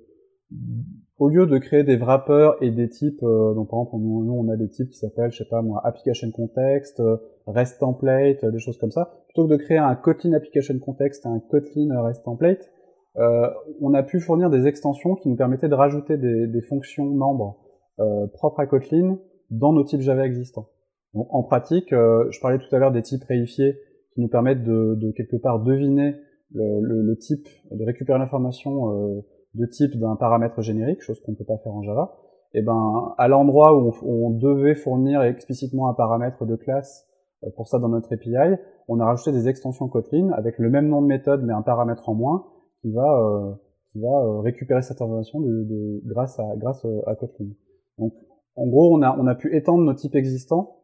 au 1.24 1.30
lieu 1.30 1.46
de 1.46 1.58
créer 1.58 1.84
des 1.84 1.96
wrappers 1.96 2.56
et 2.62 2.72
des 2.72 2.90
types, 2.90 3.24
euh, 3.24 3.54
donc 3.54 3.70
par 3.70 3.80
exemple 3.80 4.04
nous, 4.04 4.26
nous 4.26 4.34
on 4.34 4.50
a 4.50 4.58
des 4.58 4.68
types 4.68 4.90
qui 4.90 4.98
s'appellent, 4.98 5.32
je 5.32 5.38
sais 5.38 5.50
pas 5.50 5.62
moi, 5.62 5.82
application 5.86 6.30
context, 6.32 7.02
rest 7.48 7.80
template, 7.80 8.44
des 8.46 8.60
choses 8.60 8.78
comme 8.78 8.92
ça, 8.92 9.24
plutôt 9.28 9.48
que 9.48 9.54
de 9.54 9.58
créer 9.58 9.78
un 9.78 9.96
Kotlin 9.96 10.34
application 10.34 10.78
context 10.80 11.26
et 11.26 11.30
un 11.30 11.40
Kotlin 11.40 12.02
rest 12.02 12.24
template, 12.26 12.70
euh, 13.18 13.48
on 13.82 13.94
a 13.94 14.04
pu 14.04 14.20
fournir 14.20 14.50
des 14.50 14.68
extensions 14.68 15.16
qui 15.16 15.30
nous 15.30 15.36
permettaient 15.36 15.70
de 15.70 15.76
rajouter 15.76 16.18
des, 16.18 16.48
des 16.48 16.62
fonctions 16.62 17.06
membres 17.06 17.58
euh, 18.00 18.28
propres 18.34 18.60
à 18.60 18.66
Kotlin 18.66 19.20
dans 19.52 19.72
nos 19.72 19.84
types 19.84 20.02
Java 20.02 20.26
existants. 20.26 20.68
Donc 21.14 21.28
en 21.30 21.44
pratique, 21.44 21.94
euh, 21.94 22.26
je 22.32 22.40
parlais 22.40 22.58
tout 22.58 22.76
à 22.76 22.80
l'heure 22.80 22.92
des 22.92 23.04
types 23.04 23.24
réifiés 23.24 23.78
qui 24.14 24.22
nous 24.22 24.30
permettent 24.30 24.64
de, 24.64 24.96
de 24.96 25.12
quelque 25.12 25.36
part 25.36 25.60
deviner 25.62 26.16
le, 26.54 26.82
le, 26.82 27.02
le, 27.02 27.18
type, 27.18 27.48
de 27.72 27.84
récupérer 27.86 28.20
l'information 28.20 28.90
euh, 28.92 29.22
de 29.56 29.66
type 29.66 30.00
d'un 30.00 30.16
paramètre 30.16 30.62
générique, 30.62 31.02
chose 31.02 31.20
qu'on 31.22 31.32
ne 31.32 31.38
peut 31.38 31.46
pas 31.46 31.58
faire 31.58 31.74
en 31.74 31.84
Java. 31.84 32.18
Et 32.54 32.62
ben 32.62 33.14
à 33.18 33.28
l'endroit 33.28 33.74
où, 33.76 33.94
on, 34.04 34.30
devait 34.30 34.76
fournir 34.76 35.24
explicitement 35.24 35.90
un 35.90 35.94
paramètre 35.94 36.46
de 36.46 36.56
classe 36.56 37.08
euh, 37.44 37.50
pour 37.56 37.68
ça 37.68 37.80
dans 37.80 37.90
notre 37.90 38.14
API, 38.14 38.58
on 38.88 39.00
a 39.00 39.06
rajouté 39.06 39.32
des 39.32 39.48
extensions 39.48 39.88
Kotlin 39.88 40.30
avec 40.32 40.60
le 40.60 40.70
même 40.70 40.88
nom 40.88 41.02
de 41.02 41.08
méthode 41.08 41.44
mais 41.44 41.54
un 41.54 41.62
paramètre 41.62 42.10
en 42.10 42.14
moins 42.14 42.46
qui 42.82 42.92
va 42.92 43.20
euh, 43.20 43.54
qui 43.92 44.00
va 44.02 44.10
euh, 44.10 44.40
récupérer 44.40 44.82
cette 44.84 45.02
information 45.02 45.40
de, 45.40 45.64
de, 45.64 46.02
grâce 46.06 46.40
à 46.40 46.56
grâce 46.58 46.86
à 47.08 47.16
Kotlin. 47.16 47.50
Donc, 47.98 48.14
en 48.56 48.68
gros, 48.68 48.96
on 48.96 49.02
a, 49.02 49.18
on 49.18 49.26
a 49.26 49.36
pu 49.36 49.56
étendre 49.56 49.84
nos 49.84 49.94
types 49.94 50.16
existants 50.16 50.78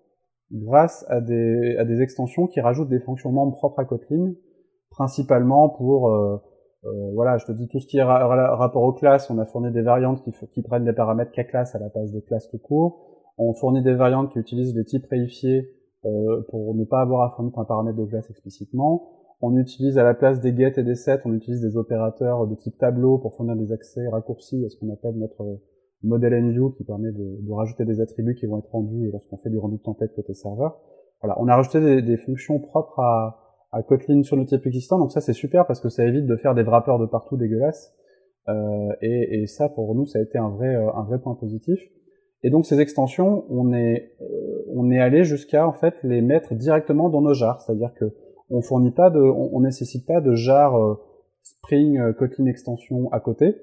grâce 0.51 1.05
à 1.09 1.21
des, 1.21 1.75
à 1.77 1.85
des 1.85 2.01
extensions 2.01 2.47
qui 2.47 2.61
rajoutent 2.61 2.89
des 2.89 2.99
fonctions 2.99 3.31
membres 3.31 3.55
propres 3.55 3.79
à 3.79 3.85
Kotlin, 3.85 4.33
principalement 4.89 5.69
pour, 5.69 6.09
euh, 6.09 6.37
euh, 6.85 7.11
voilà, 7.13 7.37
je 7.37 7.45
te 7.45 7.51
dis 7.51 7.67
tout 7.67 7.79
ce 7.79 7.87
qui 7.87 7.97
est 7.97 8.03
ra 8.03 8.55
rapport 8.55 8.83
aux 8.83 8.93
classes, 8.93 9.29
on 9.29 9.37
a 9.37 9.45
fourni 9.45 9.71
des 9.71 9.81
variantes 9.81 10.23
qui, 10.23 10.61
prennent 10.61 10.85
des 10.85 10.93
paramètres 10.93 11.31
K-class 11.31 11.75
à 11.75 11.79
la 11.79 11.89
place 11.89 12.11
de 12.11 12.19
classe 12.21 12.49
tout 12.49 12.57
court, 12.57 13.33
on 13.37 13.53
fournit 13.53 13.83
des 13.83 13.95
variantes 13.95 14.31
qui 14.31 14.39
utilisent 14.39 14.73
des 14.73 14.85
types 14.85 15.05
réifiés 15.09 15.69
euh, 16.05 16.41
pour 16.49 16.73
ne 16.75 16.85
pas 16.85 17.01
avoir 17.01 17.23
à 17.23 17.35
fournir 17.35 17.57
un 17.59 17.65
paramètre 17.65 17.97
de 17.97 18.05
classe 18.05 18.29
explicitement, 18.29 19.09
on 19.41 19.57
utilise 19.57 19.97
à 19.97 20.03
la 20.03 20.13
place 20.13 20.39
des 20.39 20.55
get 20.55 20.73
et 20.77 20.83
des 20.83 20.95
set, 20.95 21.21
on 21.25 21.33
utilise 21.33 21.61
des 21.61 21.75
opérateurs 21.75 22.47
de 22.47 22.55
type 22.55 22.77
tableau 22.77 23.17
pour 23.17 23.35
fournir 23.35 23.57
des 23.57 23.73
accès 23.73 24.07
raccourcis 24.07 24.63
à 24.65 24.69
ce 24.69 24.77
qu'on 24.77 24.91
appelle 24.93 25.17
notre 25.17 25.59
modèle 26.03 26.45
NView 26.45 26.71
qui 26.71 26.85
permet 26.85 27.11
de, 27.11 27.51
rajouter 27.51 27.83
des 27.83 27.99
attributs 27.99 28.35
qui 28.35 28.45
vont 28.45 28.59
être 28.59 28.71
rendus 28.71 29.09
lorsqu'on 29.11 29.37
fait 29.37 29.49
du 29.49 29.57
rendu 29.57 29.77
de 29.77 29.81
tempête 29.81 30.13
côté 30.15 30.33
serveur. 30.33 30.79
Voilà, 31.21 31.35
on 31.41 31.47
a 31.49 31.55
rajouté 31.57 32.01
des 32.01 32.17
fonctions 32.17 32.59
propres 32.59 32.99
à, 32.99 33.48
à, 33.71 33.83
Kotlin 33.83 34.23
sur 34.23 34.37
nos 34.37 34.45
types 34.45 34.65
existants, 34.65 34.99
donc 34.99 35.11
ça 35.11 35.21
c'est 35.21 35.33
super 35.33 35.65
parce 35.65 35.79
que 35.79 35.89
ça 35.89 36.05
évite 36.05 36.25
de 36.25 36.35
faire 36.35 36.55
des 36.55 36.63
wrappers 36.63 36.99
de 36.99 37.05
partout 37.05 37.37
dégueulasses. 37.37 37.93
Euh, 38.47 38.93
et, 39.01 39.41
et, 39.41 39.47
ça 39.47 39.69
pour 39.69 39.93
nous 39.95 40.05
ça 40.05 40.17
a 40.17 40.21
été 40.21 40.37
un 40.37 40.49
vrai 40.49 40.75
euh, 40.75 40.91
un 40.93 41.03
vrai 41.03 41.19
point 41.19 41.35
positif. 41.35 41.79
Et 42.41 42.49
donc 42.49 42.65
ces 42.65 42.79
extensions, 42.79 43.45
on 43.49 43.73
est 43.73 44.13
euh, 44.21 44.65
on 44.73 44.91
est 44.91 44.99
allé 44.99 45.23
jusqu'à 45.23 45.67
en 45.67 45.73
fait 45.73 45.95
les 46.03 46.21
mettre 46.21 46.55
directement 46.55 47.09
dans 47.09 47.21
nos 47.21 47.33
jars, 47.33 47.61
c'est-à-dire 47.61 47.93
que 47.99 48.05
on 48.49 48.61
fournit 48.61 48.91
pas 48.91 49.09
de, 49.09 49.19
on, 49.19 49.49
on 49.53 49.59
nécessite 49.61 50.07
pas 50.07 50.21
de 50.21 50.33
jar 50.35 50.75
euh, 50.77 50.95
Spring 51.43 51.99
euh, 51.99 52.13
Kotlin 52.13 52.45
extension 52.45 53.11
à 53.11 53.19
côté 53.19 53.55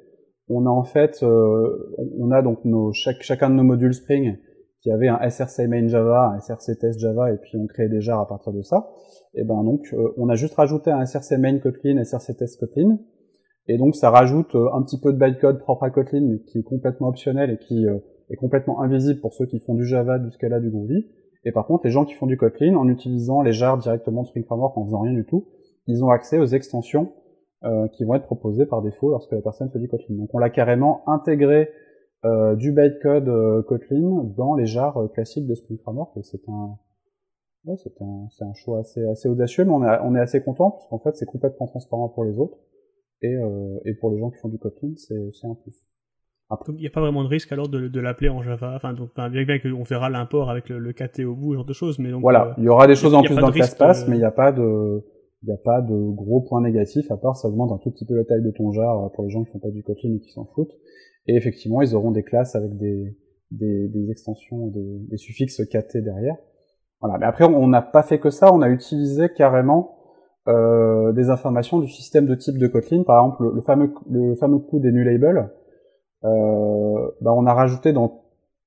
on 0.49 0.66
a 0.66 0.71
en 0.71 0.85
fait, 0.85 1.25
on 1.25 2.31
a 2.31 2.40
donc 2.40 2.64
nos, 2.64 2.92
chacun 2.92 3.51
de 3.51 3.55
nos 3.57 3.64
modules 3.64 3.95
Spring 3.95 4.37
qui 4.81 4.91
avait 4.91 5.09
un 5.09 5.29
src 5.29 5.67
main 5.69 5.87
Java, 5.89 6.35
un 6.37 6.41
src 6.41 6.79
test 6.79 6.99
Java, 6.99 7.33
et 7.33 7.37
puis 7.37 7.57
on 7.57 7.67
crée 7.67 7.89
des 7.89 8.01
jars 8.01 8.21
à 8.21 8.29
partir 8.29 8.53
de 8.53 8.62
ça. 8.62 8.91
Et 9.35 9.45
ben 9.45 9.62
donc, 9.65 9.93
euh, 9.93 10.15
on 10.17 10.29
a 10.29 10.35
juste 10.35 10.55
rajouté 10.55 10.91
un 10.91 11.05
src 11.05 11.39
main 11.39 11.59
Kotlin, 11.59 12.03
src 12.05 12.37
test 12.37 12.61
Kotlin, 12.61 12.99
et 13.69 13.79
donc 13.79 13.97
ça 13.97 14.11
rajoute 14.11 14.55
euh, 14.55 14.73
un 14.73 14.83
petit 14.83 15.01
peu 15.01 15.12
de 15.12 15.19
bytecode 15.19 15.59
propre 15.59 15.85
à 15.85 15.91
Kotlin, 15.91 16.21
mais 16.23 16.39
qui 16.41 16.59
est 16.59 16.62
complètement 16.62 17.09
optionnel 17.09 17.51
et 17.51 17.59
qui 17.59 17.87
est 18.31 18.37
complètement 18.37 18.81
invisible 18.83 19.21
pour 19.21 19.35
ceux 19.35 19.47
qui 19.47 19.61
font 19.61 19.75
du 19.75 19.85
Java, 19.85 20.19
du 20.19 20.31
Scala, 20.31 20.61
du 20.61 20.71
Groovy. 20.71 21.07
Et 21.45 21.53
par 21.53 21.67
contre, 21.67 21.87
les 21.87 21.93
gens 21.93 22.05
qui 22.05 22.15
font 22.15 22.27
du 22.27 22.37
Kotlin, 22.37 22.75
en 22.75 22.89
utilisant 22.89 23.41
les 23.41 23.53
jars 23.53 23.79
directement 23.79 24.23
de 24.23 24.27
Spring 24.27 24.45
Framework, 24.45 24.77
en 24.77 24.85
faisant 24.85 25.01
rien 25.01 25.12
du 25.12 25.25
tout, 25.25 25.47
ils 25.87 26.05
ont 26.05 26.11
accès 26.11 26.39
aux 26.39 26.47
extensions 26.47 27.12
euh, 27.65 27.87
qui 27.89 28.05
vont 28.05 28.15
être 28.17 28.27
proposés 28.27 28.67
par 28.67 28.83
défaut 28.83 29.11
lorsque 29.11 29.31
la 29.31 29.41
personne 29.41 29.71
fait 29.71 29.79
du 29.79 29.89
Kotlin. 29.89 30.17
Donc 30.17 30.29
on 30.35 30.39
l'a 30.39 30.51
carrément 30.51 31.03
intégré 31.07 31.71
euh, 32.24 32.57
du 32.57 32.72
bytecode 32.72 33.29
euh, 33.29 33.62
Kotlin 33.62 34.24
dans 34.37 34.55
les 34.55 34.66
jars 34.66 34.96
euh, 34.96 35.09
classiques 35.09 35.46
de 35.46 35.55
Spring 35.55 35.79
Framework 35.79 36.16
et 36.16 36.22
c'est 36.22 36.48
un 36.48 36.79
ouais, 37.66 37.76
c'est 37.76 38.00
un, 38.00 38.29
un 38.40 38.55
choix 38.55 38.81
assez, 38.81 39.05
assez 39.07 39.29
audacieux 39.29 39.64
mais 39.64 39.72
on 39.72 39.85
est, 39.85 39.98
on 40.02 40.14
est 40.14 40.20
assez 40.20 40.42
content 40.42 40.70
parce 40.70 40.87
qu'en 40.88 40.98
fait 40.98 41.14
c'est 41.16 41.26
complètement 41.26 41.66
transparent 41.66 42.09
pour 42.09 42.24
les 42.24 42.38
autres 42.38 42.57
Et, 43.22 43.35
euh, 43.35 43.79
et 43.85 43.94
pour 43.94 44.11
les 44.11 44.18
gens 44.18 44.31
qui 44.31 44.38
font 44.38 44.48
du 44.48 44.59
Kotlin, 44.59 44.92
c'est 44.96 45.46
un 45.46 45.55
plus. 45.55 45.74
Après, 46.48 46.72
il 46.72 46.79
n'y 46.79 46.87
a 46.87 46.90
pas 46.90 47.00
vraiment 47.00 47.24
de 47.24 47.29
risque 47.29 47.50
alors 47.50 47.68
de, 47.68 47.88
de 47.88 48.00
l'appeler 48.00 48.29
en 48.29 48.40
Java. 48.42 48.74
Enfin, 48.76 48.92
donc, 48.92 49.11
bien, 49.16 49.44
bien 49.44 49.59
qu'on 49.59 49.83
verra 49.83 50.11
l'import 50.11 50.48
avec 50.48 50.68
le, 50.68 50.79
le, 50.79 50.92
KT 50.92 51.20
au 51.24 51.35
bout, 51.35 51.52
ce 51.52 51.57
genre 51.57 51.64
de 51.64 51.72
choses. 51.72 51.98
Mais 51.98 52.11
donc, 52.11 52.20
voilà, 52.20 52.55
il 52.59 52.64
y 52.64 52.68
aura 52.68 52.87
des 52.87 52.94
choses 52.94 53.14
en 53.14 53.22
plus 53.22 53.35
dans 53.35 53.48
le 53.48 53.52
classe 53.52 54.07
mais 54.09 54.16
il 54.16 54.20
n'y 54.20 54.24
a 54.24 54.31
pas 54.31 54.52
de, 54.52 55.02
il 55.42 55.46
n'y 55.46 55.52
a 55.52 55.59
pas 55.59 55.81
de 55.81 55.94
gros 56.14 56.42
points 56.42 56.62
négatifs 56.62 57.11
à 57.11 57.16
part 57.16 57.37
ça 57.37 57.48
augmente 57.48 57.72
un 57.72 57.79
tout 57.79 57.90
petit 57.90 58.07
peu 58.07 58.14
la 58.14 58.24
taille 58.24 58.42
de 58.42 58.50
ton 58.50 58.70
jar 58.72 59.11
pour 59.12 59.24
les 59.24 59.31
gens 59.31 59.42
qui 59.44 59.50
font 59.50 59.59
pas 59.59 59.70
du 59.70 59.83
Kotlin 59.83 60.14
et 60.14 60.20
qui 60.20 60.31
s'en 60.31 60.44
foutent. 60.55 60.76
Et 61.27 61.37
effectivement, 61.37 61.83
ils 61.83 61.95
auront 61.95 62.11
des 62.11 62.23
classes 62.23 62.55
avec 62.55 62.77
des, 62.77 63.17
des, 63.51 63.89
des 63.89 64.11
extensions, 64.11 64.69
des, 64.69 64.99
des, 65.11 65.17
suffixes 65.17 65.62
KT 65.67 65.99
derrière. 65.99 66.37
Voilà. 67.01 67.19
Mais 67.19 67.27
après, 67.27 67.45
on 67.45 67.67
n'a 67.67 67.83
pas 67.83 68.03
fait 68.03 68.19
que 68.19 68.31
ça, 68.31 68.53
on 68.53 68.62
a 68.62 68.69
utilisé 68.69 69.29
carrément 69.29 69.97
euh, 70.49 71.12
des 71.12 71.31
informations 71.31 71.81
du 71.81 71.89
système 71.89 72.27
de 72.27 72.35
type 72.35 72.59
de 72.59 72.67
Kotlin. 72.69 73.03
Par 73.03 73.25
exemple, 73.25 73.51
le, 73.55 73.61
fameux, 73.62 73.93
le 74.11 74.35
fameux 74.37 74.59
coup 74.59 74.79
des 74.79 74.93
new 74.93 75.03
labels. 75.03 75.51
Euh, 76.25 77.11
bah, 77.21 77.33
on 77.33 77.47
a 77.47 77.53
rajouté 77.55 77.93
dans 77.93 78.23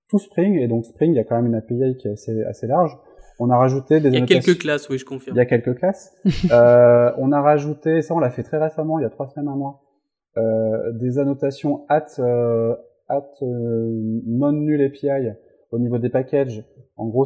tout 0.10 0.20
Spring, 0.20 0.56
et 0.56 0.68
donc 0.68 0.86
Spring, 0.86 1.14
il 1.14 1.16
y 1.16 1.20
a 1.20 1.24
quand 1.24 1.36
même 1.36 1.48
une 1.48 1.56
API 1.56 1.96
qui 1.98 2.08
est 2.08 2.12
assez, 2.12 2.44
assez 2.44 2.68
large. 2.68 2.98
On 3.40 3.50
a 3.50 3.58
rajouté 3.58 4.02
des 4.02 4.10
Il 4.10 4.20
y 4.20 4.22
a 4.22 4.26
quelques 4.26 4.60
classes, 4.60 4.90
oui, 4.90 4.98
je 4.98 5.06
confirme. 5.06 5.36
Il 5.36 5.40
y 5.40 5.42
a 5.42 5.46
quelques 5.46 5.76
classes. 5.78 6.14
euh, 6.52 7.12
on 7.18 7.32
a 7.32 7.42
rajouté, 7.42 8.02
ça 8.02 8.14
on 8.14 8.20
l'a 8.20 8.30
fait 8.30 8.44
très 8.44 8.58
récemment, 8.58 9.00
il 9.00 9.04
y 9.04 9.06
a 9.06 9.10
trois 9.10 9.28
semaines, 9.28 9.48
un 9.48 9.56
mois, 9.56 9.82
euh, 9.82 9.89
des 10.36 11.20
annotations 11.20 11.86
at, 11.90 12.06
euh, 12.20 12.76
at 13.08 13.30
euh, 13.42 14.22
non 14.26 14.52
null 14.52 14.82
API 14.82 15.34
au 15.72 15.80
niveau 15.80 15.98
des 15.98 16.10
packages. 16.10 16.64
En 16.96 17.08
gros, 17.08 17.26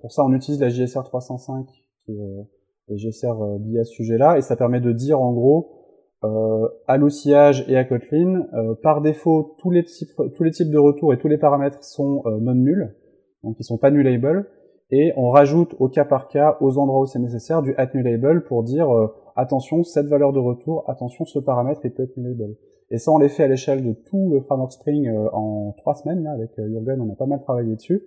pour 0.00 0.12
ça, 0.12 0.24
on 0.24 0.32
utilise 0.32 0.60
la 0.60 0.68
JSR 0.68 1.04
305, 1.04 1.66
qui 2.04 2.12
est 2.12 2.20
euh, 2.20 2.42
la 2.88 2.96
JSR 2.96 3.58
liée 3.60 3.80
à 3.80 3.84
ce 3.84 3.92
sujet-là, 3.92 4.38
et 4.38 4.42
ça 4.42 4.56
permet 4.56 4.80
de 4.80 4.92
dire 4.92 5.20
en 5.20 5.32
gros 5.32 5.70
euh, 6.24 6.68
à 6.86 6.96
l'outillage 6.96 7.64
et 7.68 7.76
à 7.76 7.84
Kotlin, 7.84 8.46
euh, 8.54 8.74
par 8.74 9.00
défaut, 9.00 9.56
tous 9.58 9.70
les 9.70 9.84
types, 9.84 10.10
tous 10.34 10.42
les 10.42 10.50
types 10.50 10.70
de 10.70 10.78
retours 10.78 11.12
et 11.12 11.18
tous 11.18 11.28
les 11.28 11.38
paramètres 11.38 11.82
sont 11.82 12.22
non 12.40 12.54
nuls, 12.54 12.94
donc 13.42 13.56
ils 13.58 13.64
sont 13.64 13.78
pas 13.78 13.90
nullable, 13.90 14.46
et 14.90 15.12
on 15.16 15.30
rajoute 15.30 15.74
au 15.78 15.88
cas 15.88 16.04
par 16.04 16.28
cas, 16.28 16.56
aux 16.60 16.78
endroits 16.78 17.00
où 17.00 17.06
c'est 17.06 17.18
nécessaire, 17.18 17.62
du 17.62 17.74
at 17.76 17.88
nullable 17.94 18.44
pour 18.44 18.62
dire 18.62 18.88
attention, 19.36 19.82
cette 19.82 20.06
valeur 20.06 20.32
de 20.32 20.38
retour, 20.38 20.84
attention, 20.88 21.24
ce 21.24 21.38
paramètre, 21.38 21.80
il 21.84 21.92
peut 21.92 22.04
être 22.04 22.16
nullable. 22.16 22.54
Et 22.90 22.98
ça, 22.98 23.10
on 23.10 23.18
l'a 23.18 23.28
fait 23.28 23.44
à 23.44 23.48
l'échelle 23.48 23.84
de 23.84 23.92
tout 23.92 24.30
le 24.30 24.40
framework 24.40 24.72
Spring 24.72 25.08
euh, 25.08 25.28
en 25.32 25.74
trois 25.78 25.94
semaines. 25.94 26.22
Là, 26.22 26.32
avec 26.32 26.50
euh, 26.58 26.68
Jürgen, 26.68 27.00
on 27.00 27.12
a 27.12 27.16
pas 27.16 27.26
mal 27.26 27.40
travaillé 27.40 27.74
dessus. 27.74 28.02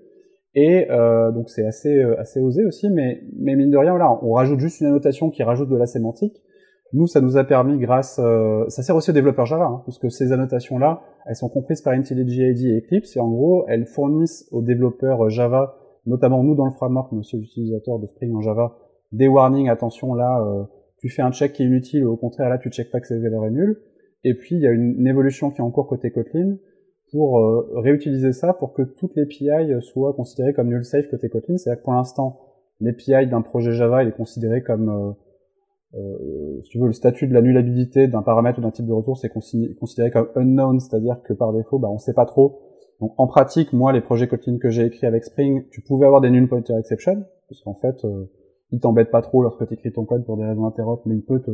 Et 0.56 0.90
euh, 0.90 1.32
donc 1.32 1.50
c'est 1.50 1.66
assez 1.66 2.02
assez 2.02 2.40
osé 2.40 2.66
aussi, 2.66 2.90
mais 2.90 3.22
mais 3.38 3.56
mine 3.56 3.70
de 3.70 3.78
rien, 3.78 3.92
voilà, 3.92 4.18
on 4.24 4.32
rajoute 4.32 4.60
juste 4.60 4.80
une 4.80 4.88
annotation 4.88 5.30
qui 5.30 5.44
rajoute 5.44 5.70
de 5.70 5.76
la 5.76 5.86
sémantique. 5.86 6.42
Nous, 6.94 7.06
ça 7.06 7.20
nous 7.20 7.38
a 7.38 7.44
permis, 7.44 7.78
grâce, 7.78 8.16
ça 8.16 8.82
sert 8.82 8.96
aussi 8.96 9.10
aux 9.10 9.14
développeurs 9.14 9.46
Java, 9.46 9.66
hein, 9.66 9.82
parce 9.86 10.00
que 10.00 10.08
ces 10.08 10.32
annotations-là, 10.32 11.02
elles 11.26 11.36
sont 11.36 11.50
comprises 11.50 11.82
par 11.82 11.94
IntelliJ 11.94 12.38
IDE 12.38 12.66
et 12.66 12.78
Eclipse, 12.78 13.18
et 13.18 13.20
en 13.20 13.30
gros, 13.30 13.66
elles 13.68 13.86
fournissent 13.86 14.48
aux 14.54 14.62
développeurs 14.62 15.30
Java, 15.30 15.76
notamment 16.06 16.42
nous 16.44 16.56
dans 16.56 16.66
le 16.66 16.72
framework, 16.72 17.12
mais 17.12 17.20
aussi 17.20 17.36
aux 17.36 17.42
utilisateurs 17.42 18.00
de 18.00 18.08
Spring 18.08 18.34
en 18.34 18.42
Java, 18.42 18.78
des 19.12 19.28
warnings, 19.28 19.68
attention 19.68 20.14
là, 20.14 20.42
tu 20.98 21.10
fais 21.10 21.22
un 21.22 21.32
check 21.32 21.54
qui 21.54 21.64
est 21.64 21.66
inutile, 21.66 22.06
ou 22.06 22.12
au 22.12 22.18
contraire 22.18 22.50
là, 22.50 22.58
tu 22.58 22.70
check 22.70 22.92
pas 22.92 23.00
que 23.00 23.08
cette 23.08 23.22
valeur 23.22 23.46
est 23.46 23.52
nulle. 23.52 23.82
Et 24.24 24.34
puis, 24.34 24.56
il 24.56 24.62
y 24.62 24.68
a 24.68 24.72
une, 24.72 25.06
évolution 25.08 25.52
qui 25.52 25.60
est 25.60 25.64
en 25.64 25.72
cours 25.72 25.88
côté 25.88 26.12
Kotlin 26.12 26.58
pour 27.12 27.40
euh, 27.40 27.70
réutiliser 27.76 28.34
ça 28.34 28.54
pour 28.54 28.74
que 28.74 28.82
toutes 28.82 29.16
les 29.16 29.26
PI 29.26 29.82
soient 29.82 30.14
considérées 30.14 30.54
comme 30.54 30.70
null 30.70 30.84
safe 30.84 31.08
côté 31.10 31.30
Kotlin. 31.30 31.58
C'est-à-dire 31.58 31.80
que 31.80 31.86
pour 31.86 31.94
l'instant, 31.94 32.40
l'API 32.82 33.28
d'un 33.28 33.42
projet 33.42 33.72
Java 33.72 34.04
il 34.04 34.10
est 34.10 34.16
considéré 34.16 34.62
comme, 34.62 34.90
euh, 34.90 35.98
euh, 35.98 36.62
si 36.64 36.70
tu 36.70 36.80
veux, 36.80 36.88
le 36.88 36.94
statut 36.94 37.28
de 37.28 37.34
la 37.34 37.42
nullabilité 37.42 38.08
d'un 38.08 38.22
paramètre 38.22 38.60
ou 38.60 38.62
d'un 38.62 38.72
type 38.72 38.86
de 38.86 38.94
ressource 38.94 39.24
est 39.24 39.30
considéré 39.30 40.12
comme 40.12 40.30
unknown, 40.36 40.80
c'est-à-dire 40.80 41.22
que 41.24 41.34
par 41.34 41.54
défaut, 41.54 41.80
bah, 41.80 41.90
on 41.90 41.98
sait 41.98 42.14
pas 42.14 42.26
trop. 42.26 42.62
Donc 43.00 43.14
en 43.18 43.28
pratique, 43.28 43.74
moi, 43.74 43.94
les 43.94 44.02
projets 44.02 44.28
Kotlin 44.28 44.58
que 44.58 44.70
j'ai 44.70 44.86
écrits 44.86 45.08
avec 45.08 45.24
Spring, 45.24 45.66
tu 45.70 45.82
pouvais 45.82 46.06
avoir 46.06 46.22
des 46.22 46.30
null 46.30 46.48
pointer 46.48 46.74
exception, 46.78 47.26
parce 47.48 47.62
qu'en 47.62 47.76
fait, 47.76 48.04
euh, 48.06 48.26
il 48.72 48.80
t'embête 48.80 49.12
pas 49.12 49.22
trop 49.22 49.44
lorsque 49.44 49.68
tu 49.68 49.74
écris 49.74 49.92
ton 49.92 50.06
code 50.06 50.26
pour 50.26 50.38
des 50.38 50.46
raisons 50.46 50.66
interop, 50.66 51.02
mais 51.06 51.16
il 51.16 51.24
peut 51.24 51.42
te, 51.42 51.52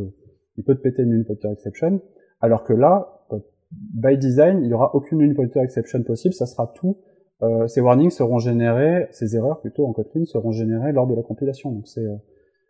il 0.57 0.63
peut 0.63 0.75
te 0.75 0.81
péter 0.81 1.03
une 1.03 1.09
null 1.09 1.25
pointer 1.25 1.49
exception. 1.51 2.01
Alors 2.41 2.63
que 2.63 2.73
là, 2.73 3.25
by 3.71 4.17
design, 4.17 4.59
il 4.61 4.67
n'y 4.67 4.73
aura 4.73 4.93
aucune 4.95 5.21
unpointer 5.21 5.61
exception 5.61 6.03
possible, 6.03 6.33
ça 6.33 6.45
sera 6.45 6.71
tout. 6.75 6.97
Euh, 7.41 7.67
ces 7.67 7.81
warnings 7.81 8.11
seront 8.11 8.39
générés, 8.39 9.07
ces 9.11 9.35
erreurs 9.35 9.59
plutôt 9.61 9.85
en 9.85 9.93
Kotlin 9.93 10.25
seront 10.25 10.51
générées 10.51 10.91
lors 10.91 11.07
de 11.07 11.15
la 11.15 11.23
compilation. 11.23 11.71
Donc 11.71 11.87
c'est 11.87 12.05
euh, 12.05 12.15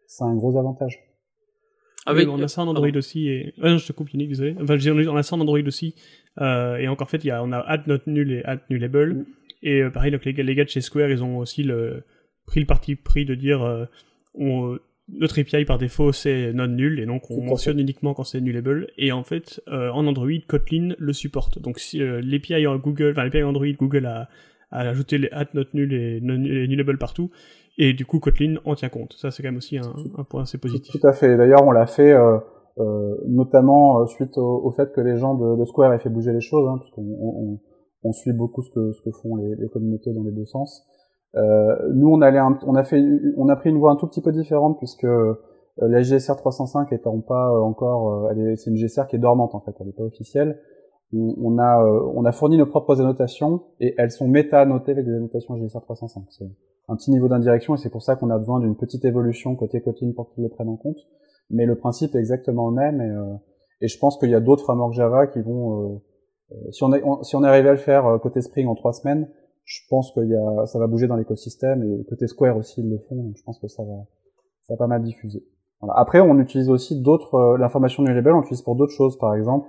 c'est 0.07 0.23
un 0.23 0.35
gros 0.35 0.57
avantage. 0.57 0.99
Avec... 2.05 2.27
on 2.27 2.41
a 2.41 2.47
ça 2.49 2.61
en 2.61 2.67
Android 2.67 2.89
aussi 2.95 3.29
et 3.29 3.53
ah 3.61 3.69
non, 3.69 3.77
je 3.77 3.87
te 3.87 3.93
coupe 3.93 4.11
Yannick, 4.11 4.29
désolé. 4.29 4.55
Enfin, 4.61 4.75
on 5.09 5.15
a 5.15 5.23
ça 5.23 5.35
en 5.35 5.39
Android 5.39 5.59
aussi 5.65 5.95
euh, 6.41 6.75
et 6.77 6.87
encore 6.87 7.07
en 7.07 7.09
fait, 7.09 7.23
il 7.23 7.27
y 7.27 7.31
a 7.31 7.41
on 7.43 7.51
a 7.51 7.59
add 7.59 7.87
not 7.87 7.99
null 8.07 8.31
et 8.31 8.43
add 8.43 8.59
nullable 8.69 9.13
mm. 9.13 9.25
et 9.63 9.81
euh, 9.81 9.89
pareil 9.89 10.11
donc 10.11 10.25
les, 10.25 10.33
les 10.33 10.55
gars 10.55 10.65
de 10.65 10.69
chez 10.69 10.81
Square, 10.81 11.09
ils 11.09 11.23
ont 11.23 11.37
aussi 11.37 11.63
le, 11.63 12.03
pris 12.45 12.59
le 12.59 12.65
parti 12.65 12.95
pris 12.95 13.25
de 13.25 13.35
dire 13.35 13.63
euh, 13.63 13.85
on 14.35 14.77
notre 15.09 15.39
API 15.39 15.65
par 15.65 15.77
défaut 15.77 16.11
c'est 16.11 16.53
non 16.53 16.67
nul 16.67 16.99
et 16.99 17.05
donc 17.05 17.29
on 17.29 17.41
mentionne 17.43 17.79
uniquement 17.79 18.13
quand 18.13 18.23
c'est 18.23 18.41
nullable. 18.41 18.87
Et 18.97 19.11
en 19.11 19.23
fait 19.23 19.61
euh, 19.67 19.89
en 19.91 20.07
Android 20.07 20.29
Kotlin 20.47 20.95
le 20.97 21.13
supporte. 21.13 21.59
Donc 21.59 21.79
si 21.79 22.01
euh, 22.01 22.21
l'API 22.23 22.65
en 22.67 22.77
Google 22.77 23.11
enfin 23.11 23.23
l'API 23.23 23.43
Android 23.43 23.65
Google 23.77 24.05
a, 24.05 24.29
a, 24.71 24.79
ajouté 24.89 25.17
les 25.17 25.29
at 25.31 25.47
not 25.53 25.65
nul 25.73 25.93
et, 25.93 26.21
non, 26.21 26.37
nullable 26.37 26.97
partout. 26.97 27.31
Et 27.77 27.93
du 27.93 28.05
coup 28.05 28.19
Kotlin 28.19 28.55
en 28.65 28.75
tient 28.75 28.89
compte. 28.89 29.13
Ça 29.13 29.29
c'est 29.29 29.43
quand 29.43 29.49
même 29.49 29.57
aussi 29.57 29.77
un, 29.77 29.93
un, 30.17 30.23
point 30.23 30.43
assez 30.43 30.57
positif. 30.57 30.99
Tout 30.99 31.07
à 31.07 31.13
fait. 31.13 31.35
D'ailleurs 31.35 31.65
on 31.65 31.71
l'a 31.71 31.85
fait 31.85 32.13
euh, 32.13 32.37
euh 32.77 33.15
notamment 33.27 34.01
euh, 34.01 34.05
suite 34.05 34.37
au, 34.37 34.71
fait 34.71 34.93
que 34.93 35.01
les 35.01 35.17
gens 35.17 35.35
de, 35.35 35.57
de, 35.57 35.65
Square 35.65 35.93
aient 35.93 35.99
fait 35.99 36.09
bouger 36.09 36.31
les 36.31 36.41
choses 36.41 36.67
hein, 36.69 36.77
parce 36.77 36.91
qu'on 36.91 37.01
on, 37.01 37.59
on, 38.03 38.11
suit 38.13 38.33
beaucoup 38.33 38.63
ce 38.63 38.71
que, 38.71 38.93
ce 38.93 39.01
que 39.01 39.11
font 39.11 39.35
les, 39.35 39.55
les 39.55 39.67
communautés 39.67 40.13
dans 40.13 40.23
les 40.23 40.31
deux 40.31 40.45
sens. 40.45 40.87
euh, 40.87 40.92
nous, 41.35 42.09
on, 42.09 42.21
allait 42.21 42.39
on 42.39 42.75
a 42.75 42.83
fait, 42.83 43.03
on 43.37 43.49
a 43.49 43.55
pris 43.55 43.69
une 43.69 43.79
voie 43.79 43.91
un 43.91 43.95
tout 43.95 44.07
petit 44.07 44.21
peu 44.21 44.31
différente 44.31 44.77
puisque 44.77 45.05
euh, 45.81 45.87
la 45.87 46.01
GSR 46.01 46.35
305 46.35 46.91
étant 46.91 47.19
pas 47.21 47.49
euh, 47.49 47.59
encore, 47.61 48.29
c'est 48.57 48.69
une 48.69 48.77
GSR 48.77 49.07
qui 49.07 49.15
est 49.15 49.19
dormante 49.19 49.55
en 49.55 49.61
fait, 49.61 49.73
elle 49.79 49.87
n'est 49.87 49.93
pas 49.93 50.03
officielle. 50.03 50.59
On, 51.15 51.59
a, 51.59 51.83
on 52.15 52.25
a 52.25 52.31
fourni 52.31 52.57
nos 52.57 52.65
propres 52.65 52.99
annotations 52.99 53.61
et 53.79 53.93
elles 53.99 54.09
sont 54.09 54.27
méta-annotées 54.27 54.93
avec 54.93 55.05
des 55.05 55.13
annotations 55.13 55.55
GSR 55.55 55.81
305. 55.81 56.23
C'est 56.29 56.45
un 56.87 56.95
petit 56.95 57.11
niveau 57.11 57.27
d'indirection 57.27 57.75
et 57.75 57.77
c'est 57.77 57.91
pour 57.91 58.01
ça 58.01 58.15
qu'on 58.15 58.31
a 58.31 58.37
besoin 58.39 58.59
d'une 58.59 58.75
petite 58.75 59.05
évolution 59.05 59.55
côté 59.55 59.79
Kotlin 59.79 60.11
pour 60.15 60.31
qu'ils 60.31 60.43
le 60.43 60.49
prennent 60.49 60.69
en 60.69 60.75
compte. 60.75 60.97
Mais 61.51 61.67
le 61.67 61.75
principe 61.75 62.15
est 62.15 62.17
exactement 62.17 62.67
le 62.67 62.73
même 62.73 63.01
et, 63.01 63.85
et 63.85 63.87
je 63.87 63.99
pense 63.99 64.17
qu'il 64.17 64.31
y 64.31 64.33
a 64.33 64.39
d'autres 64.39 64.63
frameworks 64.63 64.93
Java 64.93 65.27
qui 65.27 65.39
vont, 65.41 66.01
si 66.71 66.83
on 66.83 66.91
est, 66.93 67.03
si 67.21 67.35
on 67.35 67.43
est 67.43 67.47
arrivé 67.47 67.69
à 67.69 67.73
le 67.73 67.77
faire 67.77 68.19
côté 68.19 68.41
Spring 68.41 68.65
en 68.65 68.73
trois 68.73 68.93
semaines, 68.93 69.29
je 69.65 69.79
pense 69.89 70.11
que 70.11 70.21
y 70.21 70.35
a, 70.35 70.65
ça 70.65 70.79
va 70.79 70.87
bouger 70.87 71.07
dans 71.07 71.15
l'écosystème 71.15 71.83
et 71.83 72.03
côté 72.05 72.27
Square 72.27 72.57
aussi 72.57 72.81
ils 72.81 72.89
le 72.89 72.99
font, 72.99 73.15
donc 73.15 73.37
je 73.37 73.43
pense 73.43 73.59
que 73.59 73.67
ça 73.67 73.83
va, 73.83 74.05
ça 74.61 74.73
va 74.73 74.77
pas 74.77 74.87
mal 74.87 75.03
diffuser. 75.03 75.43
Voilà. 75.79 75.99
Après, 75.99 76.21
on 76.21 76.39
utilise 76.39 76.69
aussi 76.69 77.01
d'autres, 77.01 77.35
euh, 77.35 77.57
l'information 77.57 78.03
du 78.03 78.13
label, 78.13 78.33
on 78.33 78.41
utilise 78.41 78.61
pour 78.61 78.75
d'autres 78.75 78.93
choses, 78.93 79.17
par 79.17 79.35
exemple. 79.35 79.67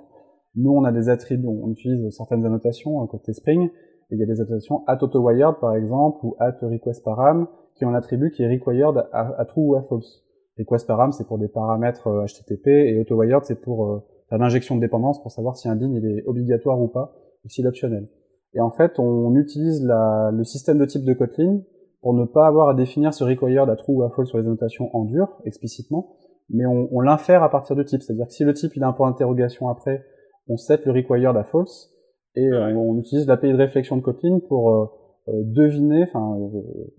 Nous, 0.55 0.71
on 0.71 0.85
a 0.85 0.93
des 0.93 1.09
attributs, 1.09 1.47
on 1.47 1.71
utilise 1.71 2.09
certaines 2.11 2.45
annotations 2.45 3.03
euh, 3.03 3.07
côté 3.07 3.33
Spring, 3.33 3.63
et 3.63 4.15
il 4.15 4.19
y 4.19 4.23
a 4.23 4.27
des 4.27 4.41
annotations 4.41 4.85
at 4.87 5.03
autowired, 5.03 5.57
par 5.61 5.75
exemple, 5.75 6.19
ou 6.25 6.37
at 6.39 6.57
request 6.63 7.05
param, 7.05 7.49
qui 7.75 7.85
ont 7.85 7.89
un 7.89 7.95
attribut 7.95 8.31
qui 8.31 8.45
est 8.45 8.49
required 8.49 9.09
à, 9.13 9.45
true 9.47 9.63
ou 9.63 9.75
à 9.75 9.83
false. 9.83 10.23
Request 10.57 10.87
param, 10.87 11.11
c'est 11.11 11.27
pour 11.27 11.39
des 11.39 11.49
paramètres 11.49 12.09
HTTP, 12.27 12.69
euh, 12.69 12.87
et 12.87 13.01
autowired, 13.01 13.43
c'est 13.45 13.61
pour 13.61 14.05
faire 14.29 14.39
l'injection 14.39 14.77
de 14.77 14.81
dépendance 14.81 15.21
pour 15.21 15.33
savoir 15.33 15.57
si 15.57 15.69
un 15.69 15.75
ligne 15.75 15.95
il 15.95 16.07
est 16.07 16.25
obligatoire 16.27 16.81
ou 16.81 16.87
pas, 16.87 17.13
ou 17.45 17.49
s'il 17.49 17.65
est 17.65 17.69
optionnel. 17.69 18.09
Et 18.55 18.61
en 18.61 18.71
fait, 18.71 18.99
on 18.99 19.35
utilise 19.35 19.85
la, 19.85 20.31
le 20.33 20.45
système 20.45 20.79
de 20.79 20.85
type 20.85 21.05
de 21.05 21.13
Kotlin 21.13 21.61
pour 22.03 22.15
ne 22.15 22.25
pas 22.25 22.47
avoir 22.47 22.69
à 22.69 22.75
définir 22.75 23.13
ce 23.13 23.25
required 23.25 23.69
à 23.69 23.77
true 23.77 23.95
ou 23.95 24.03
à 24.03 24.11
false 24.11 24.29
sur 24.29 24.39
les 24.39 24.45
annotations 24.45 24.95
en 24.95 25.05
dur, 25.05 25.29
explicitement, 25.45 26.17
mais 26.51 26.67
on, 26.67 26.89
on 26.93 27.01
l'infère 27.01 27.43
à 27.43 27.51
partir 27.51 27.75
de 27.77 27.83
type. 27.83 28.03
C'est-à-dire 28.03 28.27
que 28.27 28.33
si 28.33 28.45
le 28.45 28.53
type 28.53 28.77
il 28.77 28.83
a 28.85 28.89
un 28.89 28.93
point 28.93 29.11
d'interrogation 29.11 29.69
après, 29.69 30.05
on 30.49 30.57
set 30.57 30.85
le 30.85 30.93
required 30.93 31.37
à 31.37 31.45
false, 31.45 31.91
et 32.37 32.47
euh, 32.47 32.75
on 32.77 32.99
utilise 32.99 33.27
l'API 33.27 33.53
de 33.53 33.57
réflexion 33.57 33.97
de 33.97 34.03
Kotlin 34.03 34.39
pour 34.49 34.71
euh, 34.71 34.87
euh, 35.29 35.33
deviner, 35.45 36.05
enfin 36.05 36.37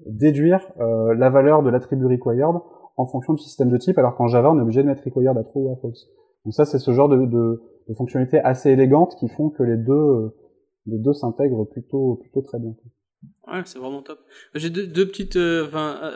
déduire 0.07 0.61
la 0.77 1.29
valeur 1.29 1.61
de 1.61 1.69
l'attribut 1.69 2.07
required 2.07 2.55
en 2.97 3.05
fonction 3.05 3.33
du 3.33 3.41
système 3.41 3.69
de 3.69 3.77
type, 3.77 3.97
alors 3.97 4.15
qu'en 4.15 4.27
Java 4.27 4.51
on 4.51 4.57
est 4.57 4.61
obligé 4.61 4.81
de 4.81 4.87
mettre 4.87 5.03
required 5.03 5.37
à 5.37 5.43
true 5.43 5.61
ou 5.61 5.71
à 5.71 5.75
false. 5.75 6.07
Donc 6.45 6.53
ça 6.53 6.65
c'est 6.65 6.79
ce 6.79 6.91
genre 6.91 7.09
de, 7.09 7.25
de, 7.25 7.61
de 7.87 7.93
fonctionnalités 7.93 8.39
assez 8.39 8.71
élégantes 8.71 9.15
qui 9.19 9.27
font 9.27 9.49
que 9.49 9.61
les 9.61 9.77
deux 9.77 10.33
les 10.85 10.97
deux 10.97 11.13
s'intègrent 11.13 11.65
plutôt 11.65 12.15
plutôt 12.15 12.41
très 12.41 12.59
bien. 12.59 12.75
Ouais, 13.47 13.61
c'est 13.65 13.77
vraiment 13.77 14.01
top. 14.01 14.19
J'ai 14.55 14.71
deux, 14.71 14.87
deux, 14.87 15.07
petites 15.07 15.35
euh, 15.35 15.67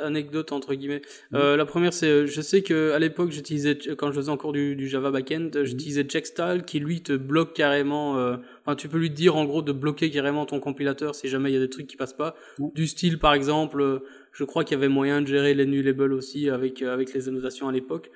anecdotes 0.04 0.52
entre 0.52 0.74
guillemets. 0.74 1.02
Euh, 1.34 1.56
la 1.58 1.66
première, 1.66 1.94
c'est, 1.94 2.10
euh, 2.10 2.26
je 2.26 2.42
sais 2.42 2.64
que 2.64 2.92
à 2.92 3.00
l'époque, 3.00 3.32
j'utilisais 3.32 3.78
quand 3.98 4.08
je 4.08 4.16
faisais 4.16 4.32
encore 4.32 4.52
du, 4.52 4.76
du 4.76 4.88
Java 4.88 5.12
backend, 5.12 5.56
mm 5.56 5.64
j'utilisais 5.64 6.04
Checkstyle 6.04 6.64
qui 6.66 6.80
lui 6.80 7.02
te 7.02 7.14
bloque 7.14 7.54
carrément. 7.54 8.18
Euh, 8.18 8.38
enfin, 8.62 8.76
tu 8.76 8.90
peux 8.90 8.98
lui 8.98 9.12
dire 9.12 9.36
en 9.36 9.46
gros 9.46 9.62
de 9.62 9.72
bloquer 9.72 10.10
carrément 10.10 10.46
ton 10.46 10.60
compilateur 10.60 11.14
si 11.14 11.28
jamais 11.28 11.52
il 11.52 11.54
y 11.54 11.58
a 11.58 11.60
des 11.60 11.70
trucs 11.70 11.88
qui 11.88 11.98
passent 11.98 12.14
pas. 12.14 12.36
Du 12.74 12.88
style, 12.88 13.20
par 13.20 13.34
exemple, 13.34 14.02
je 14.32 14.44
crois 14.44 14.64
qu'il 14.64 14.76
y 14.76 14.80
avait 14.80 14.88
moyen 14.88 15.22
de 15.22 15.28
gérer 15.28 15.54
les 15.54 15.68
nullables 15.68 16.14
aussi 16.14 16.50
avec 16.50 16.82
avec 16.82 17.14
les 17.14 17.28
annotations 17.28 17.68
à 17.68 17.72
l'époque. 17.72 18.10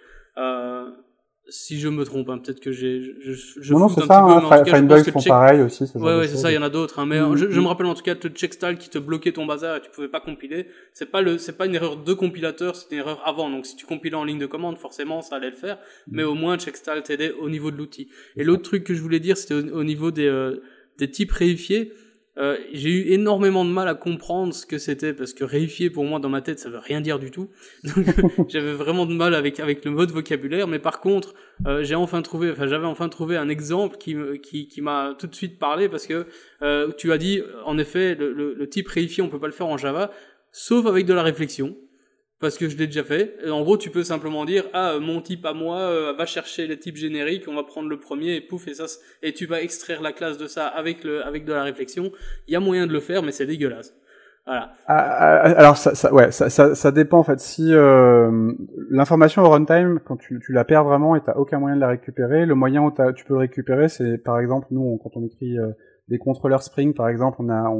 Si 1.50 1.80
je 1.80 1.90
me 1.90 2.06
trompe, 2.06 2.30
hein, 2.30 2.38
peut-être 2.38 2.62
que 2.62 2.72
j'ai, 2.72 3.02
je, 3.20 3.34
je 3.34 3.74
non, 3.74 3.80
non, 3.80 3.90
c'est 3.90 4.06
ça, 4.06 4.22
hein, 4.22 4.66
Finebugs 4.66 5.12
font 5.12 5.22
pareil 5.22 5.62
aussi. 5.62 5.86
Ce 5.86 5.98
ouais, 5.98 6.18
ouais, 6.18 6.28
c'est 6.28 6.38
ça, 6.38 6.52
il 6.52 6.56
y 6.56 6.58
en 6.58 6.62
a 6.62 6.70
d'autres, 6.70 7.00
hein, 7.00 7.06
mais 7.06 7.20
mm, 7.20 7.36
je, 7.36 7.52
je, 7.52 7.60
mm. 7.60 7.64
me 7.64 7.68
rappelle 7.68 7.88
en 7.88 7.94
tout 7.94 8.02
cas 8.02 8.16
de 8.16 8.30
Checkstyle 8.30 8.78
qui 8.78 8.90
te 8.90 8.98
bloquait 8.98 9.34
ton 9.34 9.46
bazar 9.46 9.78
et 9.78 9.82
tu 9.82 9.90
pouvais 9.90 10.08
pas 10.08 10.22
compiler. 10.22 10.68
C'est 10.94 11.12
pas 11.12 11.22
le, 11.22 11.38
c'est 11.38 11.58
pas 11.58 11.66
une 11.66 11.76
erreur 11.76 11.98
de 11.98 12.14
compilateur, 12.14 12.76
c'est 12.76 12.92
une 12.92 13.00
erreur 13.00 13.22
avant. 13.26 13.50
Donc 13.50 13.66
si 13.66 13.76
tu 13.76 13.86
compilais 13.86 14.16
en 14.16 14.24
ligne 14.24 14.40
de 14.40 14.46
commande, 14.46 14.78
forcément, 14.78 15.22
ça 15.22 15.36
allait 15.36 15.50
le 15.50 15.56
faire. 15.56 15.76
Mm. 16.08 16.16
Mais 16.16 16.24
au 16.24 16.34
moins, 16.34 16.58
Checkstyle 16.58 17.02
t'aidait 17.04 17.34
au 17.34 17.50
niveau 17.50 17.72
de 17.72 17.78
l'outil. 17.78 18.08
Et 18.38 18.44
l'autre 18.44 18.64
truc 18.64 18.86
que 18.86 18.94
je 18.94 19.02
voulais 19.02 19.20
dire, 19.20 19.36
c'était 19.36 19.56
au, 19.56 19.84
niveau 19.84 20.12
des, 20.12 20.28
euh, 20.28 20.62
des 20.98 21.12
types 21.12 21.32
réifiés. 21.32 21.92
Euh, 22.38 22.58
j'ai 22.72 22.90
eu 22.90 23.12
énormément 23.12 23.64
de 23.64 23.70
mal 23.70 23.88
à 23.88 23.94
comprendre 23.94 24.54
ce 24.56 24.66
que 24.66 24.80
c'était 24.80 25.14
parce 25.14 25.34
que 25.34 25.44
réifier 25.44 25.92
pour 25.92 26.04
moi 26.04 26.20
dans 26.20 26.30
ma 26.30 26.42
tête 26.42 26.60
ça 26.60 26.70
veut 26.70 26.80
rien 26.80 27.00
dire 27.00 27.20
du 27.20 27.30
tout. 27.30 27.50
Donc 27.84 28.50
j'avais 28.50 28.74
vraiment 28.74 29.06
de 29.06 29.14
mal 29.14 29.36
avec 29.36 29.60
avec 29.60 29.86
le 29.86 29.92
mode 29.92 30.12
vocabulaire. 30.12 30.68
Mais 30.68 30.80
par 30.80 31.00
contre, 31.00 31.36
euh, 31.68 31.84
j'ai 31.84 31.96
enfin 31.96 32.22
trouvé, 32.24 32.52
enfin 32.52 32.66
j'avais 32.66 32.88
enfin 32.88 33.08
trouvé 33.10 33.38
un 33.38 33.50
exemple 33.50 33.98
qui 33.98 34.16
qui 34.42 34.68
qui 34.68 34.82
m'a 34.82 35.16
tout 35.18 35.28
de 35.28 35.36
suite 35.36 35.60
parlé 35.60 35.90
parce 35.90 36.08
que 36.08 36.26
euh, 36.64 36.92
tu 36.98 37.12
as 37.12 37.20
dit 37.20 37.42
en 37.66 37.78
effet 37.78 38.16
le, 38.16 38.34
le, 38.34 38.70
type 38.70 38.88
réifié 38.88 39.22
on 39.22 39.30
peut 39.30 39.40
pas 39.40 39.48
le 39.48 39.54
faire 39.54 39.68
en 39.68 39.78
Java 39.78 40.12
sauf 40.52 40.86
avec 40.88 41.06
de 41.06 41.14
la 41.14 41.22
réflexion 41.22 41.76
parce 42.44 42.58
que 42.58 42.68
je 42.68 42.76
l'ai 42.76 42.88
déjà 42.88 43.06
fait. 43.06 43.38
en 43.50 43.62
gros, 43.62 43.78
tu 43.78 43.90
peux 43.90 44.04
simplement 44.04 44.44
dire 44.44 44.66
ah 44.74 44.98
mon 45.00 45.22
type 45.22 45.46
à 45.46 45.54
moi 45.54 45.78
euh, 45.78 46.14
va 46.18 46.26
chercher 46.26 46.68
les 46.68 46.78
types 46.78 46.98
génériques, 46.98 47.46
on 47.48 47.56
va 47.56 47.64
prendre 47.64 47.88
le 47.88 47.98
premier 47.98 48.36
et 48.36 48.42
pouf 48.42 48.68
et 48.68 48.74
ça 48.74 48.84
et 49.22 49.32
tu 49.32 49.46
vas 49.46 49.62
extraire 49.62 50.02
la 50.02 50.12
classe 50.12 50.38
de 50.38 50.48
ça 50.48 50.68
avec 50.68 51.06
le 51.06 51.26
avec 51.26 51.46
de 51.46 51.54
la 51.54 51.64
réflexion. 51.64 52.12
Il 52.50 52.54
y 52.54 52.58
a 52.58 52.60
moyen 52.60 52.86
de 52.86 52.92
le 52.92 53.00
faire, 53.00 53.24
mais 53.24 53.32
c'est 53.32 53.46
dégueulasse. 53.46 53.96
Voilà. 54.46 54.74
Ah, 54.88 54.98
ah, 54.98 55.40
ah, 55.42 55.52
alors 55.58 55.78
ça, 55.78 56.14
ouais, 56.14 56.32
ça, 56.32 56.50
ça, 56.50 56.92
dépend 56.92 57.20
en 57.20 57.24
fait. 57.24 57.40
Si 57.40 57.74
euh, 57.74 58.52
l'information 58.90 59.44
au 59.44 59.50
runtime, 59.50 60.02
quand 60.06 60.18
tu, 60.18 60.42
la 60.50 60.66
perds 60.66 60.84
vraiment 60.84 61.16
et 61.16 61.22
t'as 61.22 61.36
aucun 61.36 61.60
moyen 61.60 61.78
de 61.78 61.82
la 61.82 61.88
récupérer, 61.88 62.46
le 62.46 62.56
moyen 62.56 62.82
où 62.82 62.92
tu 63.16 63.24
peux 63.24 63.38
récupérer, 63.38 63.88
c'est 63.88 64.18
par 64.18 64.38
exemple 64.42 64.68
nous 64.72 65.00
quand 65.02 65.16
on 65.16 65.26
écrit 65.26 65.58
euh, 65.58 65.72
des 66.10 66.18
contrôleurs 66.18 66.62
Spring, 66.62 66.94
par 66.94 67.08
exemple, 67.08 67.38
on 67.40 67.50
a 67.50 67.74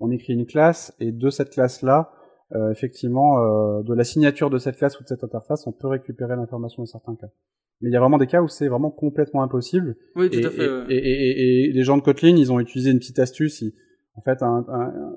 on 0.00 0.10
écrit 0.10 0.32
une 0.32 0.46
classe 0.46 0.94
et 1.00 1.12
de 1.12 1.28
cette 1.28 1.50
classe 1.50 1.82
là 1.82 2.12
euh, 2.54 2.70
effectivement, 2.70 3.38
euh, 3.40 3.82
de 3.82 3.94
la 3.94 4.04
signature 4.04 4.50
de 4.50 4.58
cette 4.58 4.76
classe 4.76 4.98
ou 5.00 5.02
de 5.02 5.08
cette 5.08 5.24
interface, 5.24 5.66
on 5.66 5.72
peut 5.72 5.88
récupérer 5.88 6.36
l'information 6.36 6.82
dans 6.82 6.86
certains 6.86 7.16
cas. 7.16 7.28
Mais 7.80 7.90
il 7.90 7.92
y 7.92 7.96
a 7.96 8.00
vraiment 8.00 8.18
des 8.18 8.26
cas 8.26 8.40
où 8.40 8.48
c'est 8.48 8.68
vraiment 8.68 8.90
complètement 8.90 9.42
impossible. 9.42 9.96
Oui, 10.14 10.30
tout 10.30 10.38
et, 10.38 10.46
à 10.46 10.50
fait. 10.50 10.68
Et, 10.88 10.96
et, 10.96 11.68
et, 11.68 11.72
les 11.72 11.82
gens 11.82 11.96
de 11.96 12.02
Kotlin, 12.02 12.36
ils 12.36 12.52
ont 12.52 12.60
utilisé 12.60 12.90
une 12.90 12.98
petite 12.98 13.18
astuce. 13.18 13.64
en 14.14 14.22
fait, 14.22 14.38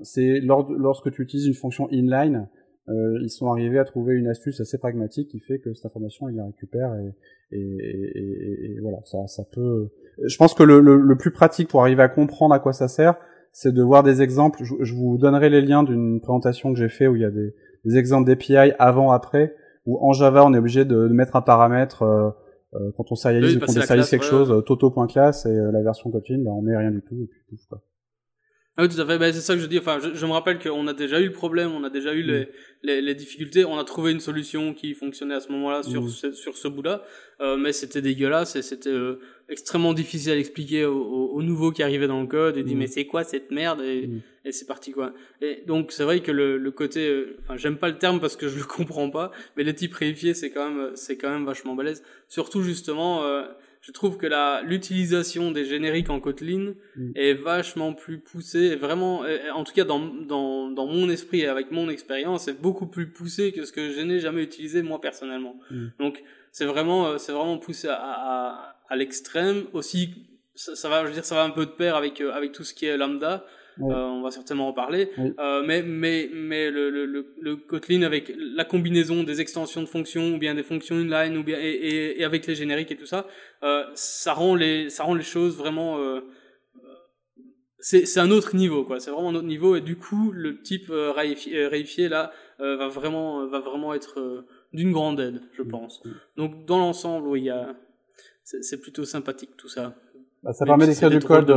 c'est 0.02 0.42
lorsque 0.42 1.12
tu 1.12 1.22
utilises 1.22 1.46
une 1.46 1.54
fonction 1.54 1.88
inline, 1.92 2.50
euh, 2.90 3.20
ils 3.22 3.30
sont 3.30 3.52
arrivés 3.52 3.78
à 3.78 3.86
trouver 3.86 4.16
une 4.16 4.28
astuce 4.28 4.60
assez 4.60 4.80
pragmatique 4.80 5.30
qui 5.30 5.40
fait 5.40 5.60
que 5.60 5.74
cette 5.74 5.86
information, 5.86 6.28
ils 6.28 6.36
la 6.36 6.46
récupèrent 6.46 6.96
et, 6.96 7.14
et, 7.52 8.80
voilà, 8.82 8.98
ça, 9.06 9.20
ça 9.28 9.44
peut. 9.52 9.90
Je 10.24 10.38
pense 10.38 10.54
que 10.54 10.64
le, 10.64 10.82
le, 10.82 10.98
le, 10.98 11.18
plus 11.18 11.32
pratique 11.32 11.68
pour 11.68 11.82
arriver 11.82 12.04
à 12.04 12.10
comprendre 12.10 12.54
à 12.54 12.60
quoi 12.60 12.74
ça 12.74 12.88
sert, 12.88 13.16
c'est 13.52 13.74
de 13.74 13.84
voir 13.84 14.04
des 14.04 14.22
exemples. 14.22 14.64
Je, 14.64 14.94
vous 14.94 15.18
donnerai 15.18 15.50
les 15.50 15.62
liens 15.62 15.84
d'une 15.84 16.20
présentation 16.20 16.74
que 16.74 16.80
j'ai 16.80 16.90
fait 16.90 17.08
où 17.08 17.16
il 17.16 17.22
y 17.22 17.26
a 17.26 17.32
des, 17.32 17.54
des 17.86 17.98
exemples 17.98 18.28
d'API 18.28 18.74
avant, 18.80 19.12
après, 19.12 19.56
où 19.86 19.98
en 20.06 20.14
Java 20.14 20.46
on 20.46 20.54
est 20.54 20.58
obligé 20.58 20.86
de, 20.86 21.08
mettre 21.08 21.36
un 21.36 21.42
paramètre 21.42 22.04
euh, 22.04 22.30
euh, 22.76 22.92
quand 22.96 23.12
on 23.12 23.16
sérialise 23.16 23.58
ou 23.58 23.60
qu'on 23.60 23.74
désérialise 23.74 24.10
quelque 24.10 24.26
chose, 24.26 24.52
euh, 24.52 24.62
toto.class 24.62 25.46
et 25.46 25.56
la 25.56 25.82
version 25.82 26.12
Kotlin, 26.12 26.40
bah, 26.40 26.52
on 26.52 26.62
met 26.62 26.78
rien 26.78 26.92
du 26.92 27.02
tout 27.02 27.16
et 27.16 27.28
puis 27.28 27.42
tout 27.50 27.58
quoi. 27.68 27.82
Ah 28.80 28.84
oui, 28.84 28.88
tout 28.88 29.02
à 29.02 29.06
fait. 29.06 29.18
Ben, 29.18 29.34
c'est 29.34 29.42
ça 29.42 29.56
que 29.56 29.60
je 29.60 29.66
dis. 29.66 29.78
Enfin, 29.78 30.00
je, 30.00 30.26
me 30.26 30.32
rappelle 30.32 30.58
qu'on 30.58 30.88
a 30.88 30.94
déjà 30.94 31.20
eu 31.20 31.26
le 31.26 31.34
problème, 31.34 31.74
on 31.74 31.84
a 31.84 31.90
déjà 31.90 32.14
eu 32.14 32.22
les, 32.22 32.44
mm. 32.44 32.48
les, 32.84 33.02
les, 33.02 33.14
difficultés. 33.14 33.66
On 33.66 33.78
a 33.78 33.84
trouvé 33.84 34.14
une 34.14 34.22
solution 34.22 34.74
qui 34.74 34.94
fonctionnait 34.94 35.36
à 35.36 35.42
ce 35.42 35.52
moment-là 35.52 35.84
sur, 35.84 36.04
mm. 36.04 36.08
ce, 36.08 36.32
sur 36.32 36.56
ce 36.56 36.70
bout-là, 36.70 37.04
euh, 37.42 37.58
mais 37.58 37.74
c'était 37.74 38.02
dégueulasse 38.02 38.56
et 38.56 38.62
c'était 38.62 38.90
euh, 38.90 39.20
extrêmement 39.50 39.94
difficile 39.94 40.32
à 40.32 40.38
expliquer 40.38 40.86
aux, 40.86 40.96
aux, 40.98 41.44
nouveaux 41.44 41.74
qui 41.74 41.84
arrivaient 41.84 42.08
dans 42.08 42.22
le 42.22 42.28
code 42.28 42.56
et 42.56 42.64
dit 42.64 42.74
mm. 42.74 42.78
mais 42.78 42.88
c'est 42.88 43.06
quoi 43.06 43.26
cette 43.26 43.52
merde 43.52 43.82
et, 43.82 44.10
et 44.46 44.54
c'est 44.54 44.66
parti 44.66 44.94
quoi. 44.94 45.14
Et 45.42 45.62
donc 45.68 45.92
c'est 45.92 46.06
vrai 46.06 46.22
que 46.22 46.32
le, 46.32 46.58
le 46.58 46.72
côté, 46.72 47.06
euh, 47.06 47.36
enfin 47.42 47.58
j'aime 47.58 47.76
pas 47.76 47.90
le 47.90 47.98
terme 47.98 48.22
parce 48.22 48.38
que 48.38 48.48
je 48.48 48.60
le 48.60 48.64
comprends 48.78 49.10
pas, 49.10 49.34
mais 49.58 49.66
les 49.66 49.76
types 49.76 49.94
réifiés 49.94 50.34
c'est 50.34 50.52
quand 50.52 50.70
même 50.70 50.92
c'est 50.96 51.18
quand 51.18 51.30
même 51.30 51.44
vachement 51.44 51.76
balèze. 51.76 52.02
Surtout 52.30 52.62
justement. 52.62 53.26
Je 53.90 53.94
trouve 53.94 54.18
que 54.18 54.28
la 54.28 54.62
l'utilisation 54.62 55.50
des 55.50 55.66
génériques 55.66 56.12
en 56.12 56.20
Kotlin 56.20 56.76
mm. 56.96 57.12
est 57.16 57.34
vachement 57.34 57.94
plus 57.94 58.20
poussée, 58.20 58.76
vraiment, 58.76 59.24
en 59.56 59.64
tout 59.64 59.74
cas 59.74 59.84
dans, 59.84 60.00
dans, 60.00 60.70
dans 60.70 60.86
mon 60.86 61.10
esprit 61.10 61.40
et 61.40 61.48
avec 61.48 61.72
mon 61.72 61.90
expérience, 61.90 62.48
est 62.48 62.62
beaucoup 62.62 62.86
plus 62.86 63.10
poussée 63.12 63.52
que 63.52 63.66
ce 63.66 63.72
que 63.72 63.90
je 63.90 64.02
n'ai 64.02 64.20
jamais 64.20 64.44
utilisé 64.44 64.84
moi 64.84 65.02
personnellement. 65.02 65.56
Mm. 65.72 65.88
Donc 66.00 66.24
c'est 66.52 66.66
vraiment 66.66 67.08
euh, 67.08 67.18
c'est 67.18 67.32
vraiment 67.32 67.58
poussé 67.58 67.88
à, 67.88 67.98
à, 68.00 68.76
à 68.90 68.96
l'extrême. 68.96 69.64
Aussi, 69.74 70.14
ça, 70.54 70.76
ça, 70.76 70.88
va, 70.88 71.02
je 71.02 71.08
veux 71.08 71.14
dire, 71.14 71.26
ça 71.26 71.34
va 71.34 71.44
un 71.44 71.50
peu 71.50 71.66
de 71.66 71.72
pair 71.72 71.96
avec 71.96 72.22
euh, 72.22 72.32
avec 72.32 72.52
tout 72.52 72.64
ce 72.64 72.76
qui 72.76 72.86
est 72.86 72.96
lambda. 72.96 73.44
Euh, 73.82 73.94
on 73.94 74.22
va 74.22 74.32
certainement 74.32 74.68
en 74.68 74.74
parler. 74.74 75.10
Euh, 75.18 75.64
mais 75.66 75.82
mais 75.82 76.30
mais 76.34 76.70
le, 76.70 76.90
le, 76.90 77.06
le, 77.40 77.56
Kotlin 77.56 78.02
avec 78.02 78.34
la 78.38 78.66
combinaison 78.66 79.24
des 79.24 79.42
extensions 79.42 79.82
de 79.82 79.88
fonctions 79.88 80.34
ou 80.34 80.38
bien 80.38 80.56
des 80.56 80.64
fonctions 80.64 80.96
inline 80.98 81.38
ou 81.38 81.44
bien 81.44 81.58
et, 81.60 82.20
et, 82.20 82.24
avec 82.24 82.46
les 82.48 82.56
génériques 82.56 82.92
et 82.92 82.98
tout 82.98 83.06
ça, 83.06 83.26
euh, 83.64 83.84
ça 83.94 84.34
rend 84.34 84.56
les 84.56 84.90
ça 84.90 85.04
rend 85.04 85.14
les 85.14 85.24
choses 85.24 85.58
vraiment 85.58 85.98
euh, 85.98 86.22
c'est 87.80 88.06
c'est 88.06 88.20
un 88.20 88.32
autre 88.32 88.56
niveau 88.56 88.84
quoi. 88.84 89.00
C'est 89.00 89.12
vraiment 89.12 89.30
un 89.30 89.36
autre 89.36 89.48
niveau 89.48 89.76
et 89.76 89.82
du 89.82 89.96
coup 89.96 90.32
le 90.34 90.62
type 90.62 90.90
euh, 90.90 91.12
réifié, 91.12 92.10
là 92.10 92.32
va 92.60 92.90
vraiment 92.90 93.48
va 93.48 93.60
vraiment 93.60 93.94
être 93.94 94.46
d'une 94.74 94.92
grande 94.92 95.20
aide, 95.22 95.42
je 95.54 95.64
pense. 95.64 96.04
Donc 96.36 96.66
dans 96.66 96.80
l'ensemble, 96.80 97.30
oui, 97.30 97.42
il 97.42 97.46
y 97.46 97.50
a 97.50 97.74
c'est 98.44 98.82
plutôt 98.82 99.06
sympathique 99.06 99.52
tout 99.56 99.70
ça. 99.70 99.96
Bah, 100.44 100.52
ça 100.52 100.66
permet 100.66 100.88
d'écrire 100.88 101.10
du 101.10 101.20
code 101.20 101.50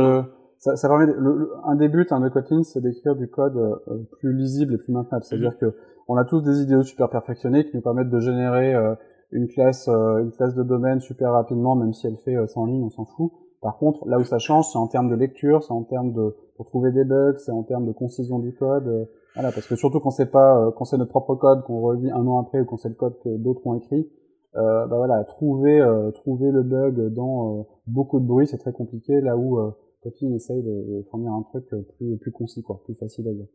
ça, 0.63 0.77
ça 0.77 0.87
permet 0.87 1.07
le, 1.07 1.51
un 1.65 1.75
des 1.75 1.89
buts 1.89 2.07
hein, 2.09 2.21
de 2.21 2.29
Kotlin, 2.29 2.63
c'est 2.63 2.79
d'écrire 2.79 3.17
du 3.17 3.27
code 3.27 3.57
euh, 3.57 4.07
plus 4.19 4.33
lisible 4.33 4.75
et 4.75 4.77
plus 4.77 4.93
maintenable. 4.93 5.25
C'est-à-dire 5.25 5.51
mhm. 5.51 5.71
que 5.71 5.75
on 6.07 6.15
a 6.15 6.23
tous 6.23 6.41
des 6.41 6.61
idéaux 6.61 6.83
super 6.83 7.09
perfectionnés 7.09 7.65
qui 7.65 7.75
nous 7.75 7.81
permettent 7.81 8.09
de 8.09 8.19
générer 8.21 8.73
euh, 8.73 8.95
une 9.31 9.49
classe, 9.49 9.89
euh, 9.89 10.19
une 10.19 10.31
classe 10.31 10.55
de 10.55 10.63
domaine 10.63 11.01
super 11.01 11.33
rapidement, 11.33 11.75
même 11.75 11.91
si 11.91 12.07
elle 12.07 12.15
fait 12.15 12.37
100 12.47 12.65
lignes, 12.67 12.83
on 12.83 12.89
s'en 12.89 13.03
fout. 13.03 13.33
Par 13.61 13.77
contre, 13.77 14.07
là 14.07 14.19
où 14.19 14.23
ça 14.23 14.39
change, 14.39 14.69
c'est 14.71 14.77
en 14.77 14.87
termes 14.87 15.09
de 15.09 15.15
lecture, 15.15 15.63
c'est 15.63 15.73
en 15.73 15.83
termes 15.83 16.13
de 16.13 16.33
pour 16.55 16.65
trouver 16.65 16.93
des 16.93 17.03
bugs, 17.03 17.35
c'est 17.39 17.51
en 17.51 17.63
termes 17.63 17.85
de 17.85 17.91
concision 17.91 18.39
du 18.39 18.53
code. 18.53 19.09
voilà, 19.35 19.51
parce 19.51 19.67
que 19.67 19.75
surtout 19.75 19.99
quand 19.99 20.11
c'est 20.11 20.31
pas 20.31 20.71
quand 20.77 20.85
c'est 20.85 20.97
notre 20.97 21.11
propre 21.11 21.35
code 21.35 21.63
qu'on 21.63 21.81
relit 21.81 22.11
un 22.11 22.25
an 22.25 22.39
après 22.39 22.61
ou 22.61 22.65
quand 22.65 22.77
c'est 22.77 22.89
le 22.89 22.95
code 22.95 23.17
que 23.21 23.35
d'autres 23.35 23.65
ont 23.65 23.75
écrit, 23.75 24.09
euh, 24.55 24.85
bah 24.87 24.95
voilà, 24.97 25.23
trouver 25.25 25.81
trouver 26.13 26.51
le 26.51 26.63
bug 26.63 27.13
dans 27.13 27.67
beaucoup 27.87 28.19
de 28.21 28.25
bruit, 28.25 28.47
c'est 28.47 28.59
très 28.59 28.73
compliqué. 28.73 29.19
Là 29.19 29.37
où 29.37 29.59
Kotlin 30.03 30.35
essaye 30.35 30.61
de, 30.61 31.03
fournir 31.09 31.31
un 31.31 31.43
truc 31.43 31.65
plus, 31.97 32.17
plus 32.17 32.31
concis, 32.31 32.61
quoi, 32.61 32.81
plus 32.83 32.95
facile 32.95 33.27
à 33.27 33.33
dire. 33.33 33.47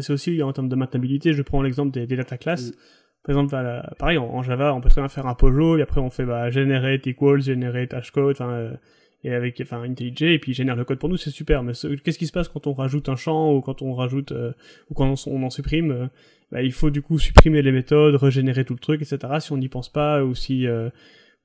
C'est 0.00 0.12
aussi 0.12 0.42
en 0.42 0.52
termes 0.52 0.68
de 0.68 0.76
maintenabilité, 0.76 1.32
je 1.32 1.42
prends 1.42 1.62
l'exemple 1.62 1.92
des, 1.92 2.06
des 2.06 2.16
data 2.16 2.36
classes. 2.36 2.72
Par 3.24 3.34
exemple, 3.34 3.50
bah, 3.52 3.94
pareil, 3.98 4.18
en, 4.18 4.42
Java, 4.42 4.74
on 4.74 4.80
peut 4.80 4.88
très 4.88 5.00
bien 5.00 5.08
faire 5.08 5.26
un 5.26 5.34
POJO, 5.34 5.78
et 5.78 5.82
après 5.82 6.00
on 6.00 6.10
fait 6.10 6.24
bah, 6.24 6.50
generate 6.50 7.06
equals, 7.06 7.42
generate 7.42 7.92
hashcode, 7.92 8.36
enfin, 8.36 8.50
euh, 8.50 8.72
et 9.24 9.34
avec 9.34 9.60
enfin 9.60 9.82
IntelliJ, 9.82 10.22
et 10.22 10.38
puis 10.38 10.52
il 10.52 10.54
génère 10.54 10.76
le 10.76 10.84
code 10.84 10.98
pour 10.98 11.08
nous, 11.08 11.16
c'est 11.16 11.30
super. 11.30 11.62
Mais 11.62 11.72
qu'est-ce 11.72 12.18
qui 12.18 12.26
se 12.26 12.32
passe 12.32 12.48
quand 12.48 12.66
on 12.66 12.74
rajoute 12.74 13.08
un 13.08 13.16
champ, 13.16 13.52
ou 13.52 13.60
quand 13.60 13.82
on 13.82 13.94
rajoute, 13.94 14.32
euh, 14.32 14.52
ou 14.90 14.94
quand 14.94 15.12
on, 15.26 15.42
en 15.42 15.50
supprime 15.50 15.90
euh, 15.90 16.06
bah, 16.52 16.62
Il 16.62 16.72
faut 16.72 16.90
du 16.90 17.02
coup 17.02 17.18
supprimer 17.18 17.60
les 17.62 17.72
méthodes, 17.72 18.14
régénérer 18.14 18.64
tout 18.64 18.74
le 18.74 18.78
truc, 18.78 19.02
etc. 19.02 19.18
Si 19.40 19.52
on 19.52 19.58
n'y 19.58 19.68
pense 19.68 19.88
pas, 19.88 20.24
ou 20.24 20.34
si 20.34 20.66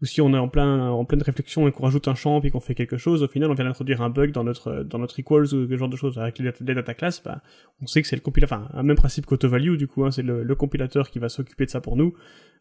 ou 0.04 0.06
si 0.06 0.20
on 0.20 0.34
est 0.34 0.38
en 0.38 0.50
plein 0.50 0.90
en 0.90 1.06
pleine 1.06 1.22
réflexion 1.22 1.66
et 1.66 1.72
qu'on 1.72 1.84
rajoute 1.84 2.10
un 2.10 2.14
champ 2.14 2.42
puis 2.42 2.52
qu'on 2.52 2.60
fait 2.60 2.76
quelque 2.76 2.98
chose, 2.98 3.24
au 3.24 3.28
final 3.30 3.50
on 3.50 3.54
vient 3.54 3.64
d'introduire 3.64 4.02
un 4.02 4.10
bug 4.10 4.34
dans 4.34 4.44
notre 4.44 4.84
dans 4.84 5.00
notre 5.00 5.18
equals 5.18 5.44
ou 5.44 5.66
ce 5.66 5.78
genre 5.78 5.88
de 5.88 5.96
choses 5.96 6.20
avec 6.20 6.40
les 6.40 6.46
data, 6.46 6.58
les 6.62 6.76
data 6.76 6.94
classes, 6.94 7.24
bah, 7.24 7.42
on 7.82 7.88
sait 7.88 8.02
que 8.02 8.08
c'est 8.10 8.18
le 8.18 8.22
compilateur, 8.22 8.60
enfin 8.60 8.70
un 8.78 8.84
même 8.84 8.98
principe 8.98 9.26
qu'auto-value 9.26 9.78
du 9.78 9.88
coup, 9.88 10.04
hein, 10.04 10.12
c'est 10.12 10.22
le, 10.22 10.44
le, 10.44 10.56
compilateur 10.56 11.10
qui 11.10 11.20
va 11.20 11.30
s'occuper 11.30 11.66
de 11.66 11.70
ça 11.70 11.80
pour 11.80 11.96
nous. 11.96 12.14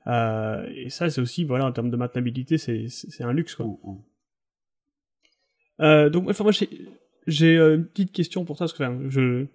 Euh, 0.07 0.65
et 0.73 0.89
ça 0.89 1.11
c'est 1.11 1.21
aussi 1.21 1.43
voilà 1.43 1.67
en 1.67 1.73
termes 1.73 1.91
de 1.91 1.97
maintenabilité 1.97 2.59
c'est 2.59 2.87
c'est 2.89 3.25
un 3.25 3.33
luxe 3.33 3.57
quoi. 3.57 3.67
Mm, 3.67 3.77
mm. 3.83 3.99
Euh, 5.81 6.11
donc 6.11 6.31
enfin 6.31 6.45
moi 6.45 6.53
j'ai 7.27 7.57
euh, 7.57 7.77
une 7.77 7.85
petite 7.85 8.13
question 8.13 8.45
pour 8.45 8.57
ça, 8.59 8.65
parce 8.65 8.73
que 8.73 8.83
enfin, 8.83 8.99
je, 9.09 9.47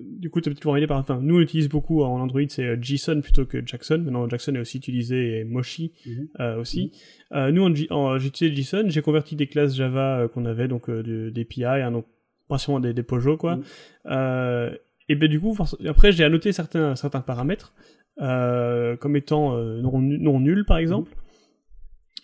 du 0.00 0.30
coup, 0.30 0.40
tu 0.40 0.50
peut-être 0.50 0.60
pour 0.60 0.76
par, 0.88 0.98
enfin, 0.98 1.20
nous 1.22 1.36
on 1.36 1.40
utilise 1.40 1.68
beaucoup 1.68 2.02
en 2.02 2.20
Android, 2.20 2.40
c'est 2.48 2.64
euh, 2.64 2.76
JSON 2.80 3.20
plutôt 3.20 3.44
que 3.46 3.64
Jackson. 3.64 3.98
Maintenant, 4.04 4.28
Jackson 4.28 4.54
est 4.54 4.58
aussi 4.58 4.78
utilisé 4.78 5.38
et 5.38 5.44
Moshi 5.44 5.92
mhm. 6.04 6.28
euh, 6.40 6.60
aussi. 6.60 6.92
Mhm. 7.30 7.36
Euh, 7.38 7.52
nous, 7.52 7.86
en, 7.90 8.18
j'utilise 8.18 8.56
JSON, 8.56 8.88
j'ai 8.88 9.02
converti 9.02 9.36
des 9.36 9.46
classes 9.46 9.76
Java 9.76 10.20
euh, 10.20 10.28
qu'on 10.28 10.44
avait, 10.44 10.68
donc 10.68 10.90
des 10.90 11.44
PI, 11.44 11.64
hein, 11.64 11.92
donc 11.92 12.06
principalement 12.48 12.80
des, 12.80 12.92
des 12.92 13.02
POJO, 13.02 13.36
quoi. 13.36 13.56
Mhm. 13.56 14.76
et 15.08 15.14
ben 15.14 15.28
du 15.28 15.40
coup, 15.40 15.56
après, 15.86 16.12
j'ai 16.12 16.24
annoté 16.24 16.52
certains 16.52 16.96
certains 16.96 17.20
paramètres 17.20 17.74
comme 18.18 19.16
étant 19.16 19.56
non, 19.56 20.00
non 20.00 20.40
nuls, 20.40 20.64
par 20.64 20.78
exemple. 20.78 21.12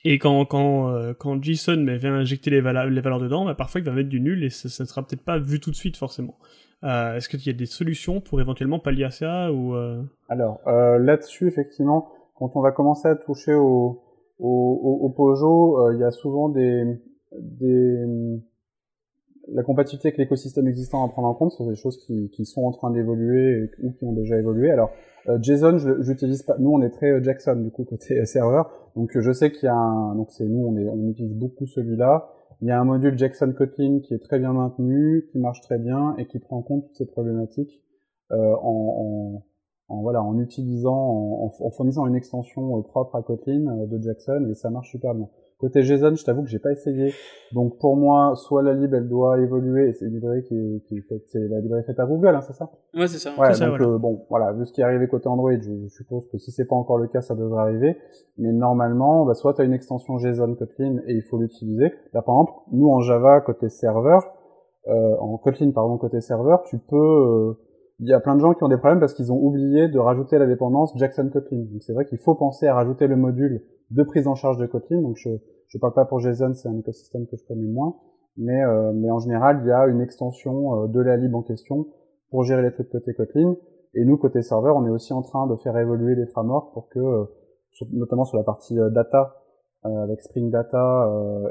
Et 0.04 0.18
quand, 0.18 0.44
quand, 0.46 0.88
euh, 0.88 1.14
quand 1.16 1.42
JSON 1.42 1.76
mais, 1.78 1.96
vient 1.96 2.14
injecter 2.14 2.50
les, 2.50 2.60
valeurs, 2.60 2.86
les 2.86 3.00
valeurs 3.00 3.20
dedans, 3.20 3.44
bah, 3.44 3.54
parfois 3.54 3.80
il 3.80 3.84
va 3.84 3.92
mettre 3.92 4.08
du 4.08 4.20
nul 4.20 4.42
et 4.44 4.50
ça 4.50 4.82
ne 4.82 4.88
sera 4.88 5.02
peut-être 5.06 5.24
pas 5.24 5.38
vu 5.38 5.60
tout 5.60 5.70
de 5.70 5.76
suite 5.76 5.96
forcément. 5.96 6.36
Euh, 6.82 7.16
Est-ce 7.16 7.28
qu'il 7.28 7.44
y 7.46 7.50
a 7.50 7.52
des 7.52 7.66
solutions 7.66 8.20
pour 8.20 8.40
éventuellement 8.40 8.80
pallier 8.80 9.04
à 9.04 9.10
ça 9.10 9.52
ou 9.52 9.74
euh... 9.76 10.02
Alors 10.28 10.60
euh, 10.66 10.98
là-dessus, 10.98 11.46
effectivement, 11.46 12.08
quand 12.34 12.56
on 12.56 12.60
va 12.60 12.72
commencer 12.72 13.06
à 13.06 13.14
toucher 13.14 13.54
au, 13.54 14.02
au, 14.40 14.98
au, 15.02 15.08
Pojo, 15.10 15.92
il 15.92 16.00
y 16.00 16.04
a 16.04 16.10
souvent 16.10 16.48
des, 16.48 16.84
des 17.38 18.04
la 19.48 19.62
compatibilité 19.62 20.08
avec 20.08 20.18
l'écosystème 20.18 20.68
existant 20.68 21.04
à 21.04 21.08
prendre 21.08 21.28
en 21.28 21.34
compte, 21.34 21.52
ce 21.52 21.58
sont 21.58 21.68
des 21.68 21.76
choses 21.76 21.98
qui, 21.98 22.30
qui 22.30 22.44
sont 22.44 22.62
en 22.64 22.72
train 22.72 22.90
d'évoluer 22.90 23.70
ou 23.82 23.92
qui 23.92 24.04
ont 24.04 24.12
déjà 24.12 24.38
évolué. 24.38 24.70
Alors 24.70 24.90
JSON, 25.40 25.78
j'utilise 26.00 26.42
pas. 26.42 26.56
Nous, 26.58 26.70
on 26.70 26.82
est 26.82 26.90
très 26.90 27.22
Jackson 27.22 27.56
du 27.56 27.70
coup 27.70 27.84
côté 27.84 28.24
serveur, 28.24 28.70
donc 28.96 29.10
je 29.18 29.32
sais 29.32 29.52
qu'il 29.52 29.66
y 29.66 29.68
a 29.68 29.74
un. 29.74 30.14
Donc 30.14 30.30
c'est 30.30 30.44
nous, 30.44 30.66
on 30.66 30.76
est, 30.76 30.88
on 30.88 31.08
utilise 31.08 31.34
beaucoup 31.34 31.66
celui-là. 31.66 32.28
Il 32.62 32.68
y 32.68 32.70
a 32.70 32.80
un 32.80 32.84
module 32.84 33.18
Jackson 33.18 33.52
Kotlin 33.56 33.98
qui 34.00 34.14
est 34.14 34.20
très 34.20 34.38
bien 34.38 34.52
maintenu, 34.52 35.26
qui 35.32 35.38
marche 35.38 35.60
très 35.62 35.78
bien 35.78 36.14
et 36.16 36.26
qui 36.26 36.38
prend 36.38 36.58
en 36.58 36.62
compte 36.62 36.86
toutes 36.86 36.96
ces 36.96 37.06
problématiques 37.06 37.82
euh, 38.30 38.54
en, 38.62 39.42
en, 39.88 40.00
voilà, 40.00 40.22
en 40.22 40.38
utilisant, 40.38 40.94
en, 40.94 41.52
en, 41.58 41.70
fournissant 41.70 42.06
une 42.06 42.14
extension 42.14 42.78
euh, 42.78 42.82
propre 42.82 43.16
à 43.16 43.22
Kotlin 43.22 43.66
euh, 43.66 43.86
de 43.86 44.00
Jackson 44.00 44.46
et 44.48 44.54
ça 44.54 44.70
marche 44.70 44.92
super 44.92 45.12
bien. 45.12 45.28
Côté 45.62 45.82
JSON, 45.84 46.16
je 46.16 46.24
t'avoue 46.24 46.42
que 46.42 46.48
j'ai 46.48 46.58
pas 46.58 46.72
essayé. 46.72 47.12
Donc 47.52 47.78
pour 47.78 47.96
moi, 47.96 48.34
soit 48.34 48.64
la 48.64 48.74
lib 48.74 48.92
elle 48.92 49.08
doit 49.08 49.38
évoluer, 49.38 49.88
et 49.88 49.92
c'est 49.92 50.06
une 50.06 50.14
librairie 50.14 50.42
qui, 50.42 50.82
qui 50.88 50.98
est 50.98 51.22
c'est 51.28 51.38
la 51.38 51.60
librairie 51.60 51.84
faite 51.84 52.00
à 52.00 52.04
Google, 52.04 52.34
hein, 52.34 52.40
c'est 52.40 52.52
ça? 52.52 52.68
Ouais, 52.94 53.06
c'est 53.06 53.18
ça. 53.18 53.30
Ouais, 53.38 53.54
ça, 53.54 53.66
donc 53.66 53.78
voilà. 53.78 53.94
euh, 53.94 53.98
bon, 53.98 54.26
voilà, 54.28 54.52
vu 54.52 54.66
ce 54.66 54.72
qui 54.72 54.80
est 54.80 54.84
arrivé 54.84 55.06
côté 55.06 55.28
Android, 55.28 55.52
je, 55.52 55.70
je 55.84 55.88
suppose 55.88 56.26
que 56.28 56.36
si 56.36 56.50
c'est 56.50 56.64
pas 56.64 56.74
encore 56.74 56.98
le 56.98 57.06
cas, 57.06 57.20
ça 57.20 57.36
devrait 57.36 57.62
arriver. 57.62 57.96
Mais 58.38 58.52
normalement, 58.52 59.24
bah, 59.24 59.34
soit 59.34 59.54
tu 59.54 59.62
as 59.62 59.64
une 59.64 59.72
extension 59.72 60.18
JSON 60.18 60.56
Kotlin 60.56 60.96
et 61.06 61.14
il 61.14 61.22
faut 61.22 61.38
l'utiliser. 61.38 61.92
Là, 62.12 62.22
par 62.22 62.34
exemple, 62.34 62.52
nous 62.72 62.88
en 62.88 63.00
Java 63.00 63.40
côté 63.40 63.68
serveur, 63.68 64.26
euh, 64.88 65.16
en 65.20 65.38
Kotlin 65.38 65.70
pardon 65.70 65.96
côté 65.96 66.20
serveur, 66.20 66.64
tu 66.64 66.78
peux 66.78 66.96
euh, 66.96 67.52
il 68.00 68.08
y 68.08 68.12
a 68.12 68.18
plein 68.18 68.34
de 68.34 68.40
gens 68.40 68.52
qui 68.52 68.64
ont 68.64 68.68
des 68.68 68.78
problèmes 68.78 68.98
parce 68.98 69.14
qu'ils 69.14 69.30
ont 69.30 69.38
oublié 69.40 69.86
de 69.86 69.98
rajouter 70.00 70.38
la 70.38 70.46
dépendance 70.46 70.92
Jackson 70.96 71.30
Kotlin. 71.32 71.58
Donc 71.70 71.82
c'est 71.82 71.92
vrai 71.92 72.04
qu'il 72.04 72.18
faut 72.18 72.34
penser 72.34 72.66
à 72.66 72.74
rajouter 72.74 73.06
le 73.06 73.14
module 73.14 73.62
de 73.92 74.02
prise 74.02 74.26
en 74.26 74.34
charge 74.34 74.58
de 74.58 74.66
Kotlin. 74.66 75.00
Donc 75.00 75.16
je 75.16 75.30
je 75.68 75.78
parle 75.78 75.94
pas 75.94 76.04
pour 76.04 76.20
JSON, 76.20 76.52
c'est 76.54 76.68
un 76.68 76.76
écosystème 76.76 77.26
que 77.26 77.36
je 77.36 77.44
connais 77.46 77.66
moins, 77.66 77.96
mais 78.36 78.62
euh, 78.62 78.92
mais 78.92 79.10
en 79.10 79.18
général 79.18 79.60
il 79.62 79.68
y 79.68 79.72
a 79.72 79.86
une 79.86 80.00
extension 80.00 80.84
euh, 80.84 80.86
de 80.88 81.00
la 81.00 81.16
lib 81.16 81.34
en 81.34 81.42
question 81.42 81.86
pour 82.30 82.44
gérer 82.44 82.62
les 82.62 82.72
trucs 82.72 82.90
côté 82.90 83.14
Kotlin. 83.14 83.56
Et 83.94 84.04
nous 84.04 84.16
côté 84.16 84.42
serveur, 84.42 84.76
on 84.76 84.86
est 84.86 84.90
aussi 84.90 85.12
en 85.12 85.22
train 85.22 85.46
de 85.46 85.56
faire 85.56 85.76
évoluer 85.76 86.14
les 86.14 86.26
frameworks 86.26 86.72
pour 86.72 86.88
que 86.88 86.98
euh, 86.98 87.24
notamment 87.92 88.24
sur 88.24 88.38
la 88.38 88.44
partie 88.44 88.78
euh, 88.78 88.90
data 88.90 89.38
avec 89.84 90.20
Spring 90.20 90.48
Data 90.48 91.08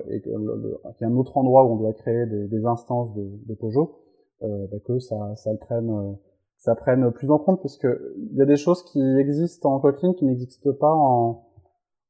et 0.07 0.21
le, 0.25 0.79
y 1.01 1.03
a 1.03 1.07
un 1.07 1.17
autre 1.17 1.35
endroit 1.35 1.65
où 1.65 1.73
on 1.73 1.75
doit 1.75 1.91
créer 1.91 2.25
des, 2.27 2.47
des 2.47 2.65
instances 2.65 3.13
de, 3.13 3.29
de 3.45 3.53
Pojo, 3.55 3.99
euh, 4.41 4.67
bah, 4.71 4.77
que 4.85 4.99
ça 4.99 5.35
ça 5.35 5.51
le 5.51 5.57
prenne 5.57 6.15
ça 6.55 6.73
prenne 6.75 7.11
plus 7.11 7.29
en 7.29 7.39
compte 7.39 7.61
parce 7.61 7.75
que 7.77 8.15
il 8.31 8.37
y 8.37 8.41
a 8.41 8.45
des 8.45 8.55
choses 8.55 8.83
qui 8.83 9.01
existent 9.19 9.73
en 9.73 9.81
Kotlin 9.81 10.13
qui 10.13 10.23
n'existent 10.23 10.71
pas 10.79 10.93
en, 10.93 11.43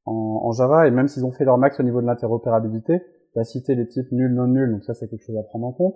en, 0.05 0.41
en 0.43 0.51
Java 0.51 0.87
et 0.87 0.91
même 0.91 1.07
s'ils 1.07 1.25
ont 1.25 1.31
fait 1.31 1.45
leur 1.45 1.57
max 1.57 1.79
au 1.79 1.83
niveau 1.83 2.01
de 2.01 2.05
l'interopérabilité, 2.07 3.01
tu 3.33 3.39
as 3.39 3.43
cité 3.43 3.75
les 3.75 3.87
types 3.87 4.11
nul, 4.11 4.33
non 4.33 4.47
nul, 4.47 4.71
donc 4.71 4.83
ça 4.83 4.93
c'est 4.93 5.07
quelque 5.07 5.23
chose 5.23 5.37
à 5.37 5.43
prendre 5.43 5.67
en 5.67 5.71
compte. 5.71 5.95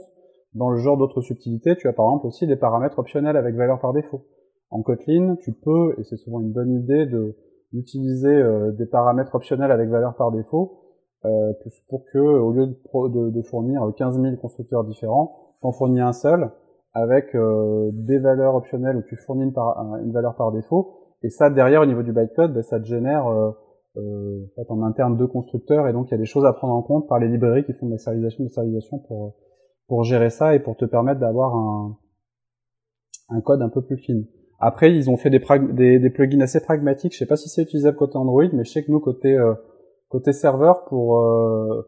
Dans 0.54 0.70
le 0.70 0.78
genre 0.78 0.98
d'autres 0.98 1.22
subtilités, 1.22 1.76
tu 1.76 1.88
as 1.88 1.94
par 1.94 2.06
exemple 2.08 2.28
aussi 2.28 2.48
des 2.48 2.56
paramètres 2.56 3.00
optionnels 3.00 3.36
avec 3.36 3.56
valeur 3.56 3.80
par 3.80 3.94
défaut. 3.94 4.22
En 4.70 4.82
Kotlin, 4.82 5.36
tu 5.42 5.52
peux, 5.54 5.96
et 6.00 6.04
c'est 6.04 6.18
souvent 6.18 6.40
une 6.40 6.52
bonne 6.52 6.72
idée, 6.72 7.06
de 7.06 7.36
d'utiliser 7.74 8.30
euh, 8.34 8.72
des 8.72 8.86
paramètres 8.86 9.36
optionnels 9.36 9.72
avec 9.72 9.90
valeur 9.90 10.16
par 10.16 10.32
défaut 10.32 10.80
euh, 11.26 11.52
pour 11.90 12.06
que, 12.06 12.20
au 12.20 12.52
lieu 12.54 12.68
de, 12.68 12.74
pro- 12.86 13.10
de, 13.10 13.30
de 13.32 13.42
fournir 13.42 13.82
15 13.98 14.22
000 14.22 14.36
constructeurs 14.38 14.86
différents, 14.86 15.56
t'en 15.62 15.74
fournis 15.74 16.00
un 16.00 16.14
seul 16.14 16.52
avec 16.94 17.36
euh, 17.36 17.90
des 17.92 18.18
valeurs 18.18 18.56
optionnelles 18.56 18.96
où 18.96 19.02
tu 19.02 19.18
fournis 19.18 19.44
une, 19.44 19.52
par- 19.52 19.78
un- 19.78 20.02
une 20.02 20.14
valeur 20.14 20.36
par 20.36 20.54
défaut. 20.54 20.94
Et 21.22 21.30
ça, 21.30 21.50
derrière, 21.50 21.82
au 21.82 21.86
niveau 21.86 22.02
du 22.04 22.14
bytecode, 22.14 22.54
ben, 22.54 22.64
ça 22.64 22.80
te 22.80 22.86
génère 22.86 23.28
euh, 23.28 23.52
en, 23.98 24.48
fait, 24.56 24.72
en 24.72 24.84
interne 24.84 25.18
deux 25.18 25.28
constructeurs. 25.28 25.88
Et 25.88 25.94
donc, 25.94 26.08
il 26.10 26.12
y 26.12 26.14
a 26.16 26.18
des 26.18 26.26
choses 26.26 26.46
à 26.46 26.54
prendre 26.54 26.74
en 26.74 26.82
compte 26.82 27.08
par 27.08 27.20
les 27.20 27.28
librairies 27.28 27.66
qui 27.66 27.74
font 27.74 27.88
de 27.88 27.92
la 27.92 27.98
serialisation, 27.98 28.44
de 28.44 28.50
serialisation 28.50 29.00
pour, 29.88 30.04
gérer 30.04 30.30
ça 30.30 30.56
et 30.56 30.60
pour 30.60 30.76
te 30.78 30.86
permettre 30.86 31.20
d'avoir 31.20 31.56
un, 31.56 31.98
code 33.42 33.62
un 33.62 33.70
peu 33.70 33.82
plus 33.82 33.98
clean. 33.98 34.22
Après, 34.60 34.96
ils 34.96 35.10
ont 35.10 35.18
fait 35.18 35.30
des, 35.30 36.10
plugins 36.10 36.42
assez 36.42 36.62
pragmatiques. 36.62 37.14
Je 37.14 37.18
sais 37.18 37.26
pas 37.26 37.36
si 37.36 37.50
c'est 37.50 37.62
utilisable 37.64 37.98
côté 37.98 38.18
Android, 38.18 38.48
mais 38.54 38.64
je 38.64 38.72
sais 38.72 38.84
que 38.84 38.92
nous, 38.92 39.00
côté, 39.00 39.38
euh, 39.38 39.54
serveur, 40.32 40.86
pour 40.86 41.20
euh, 41.20 41.86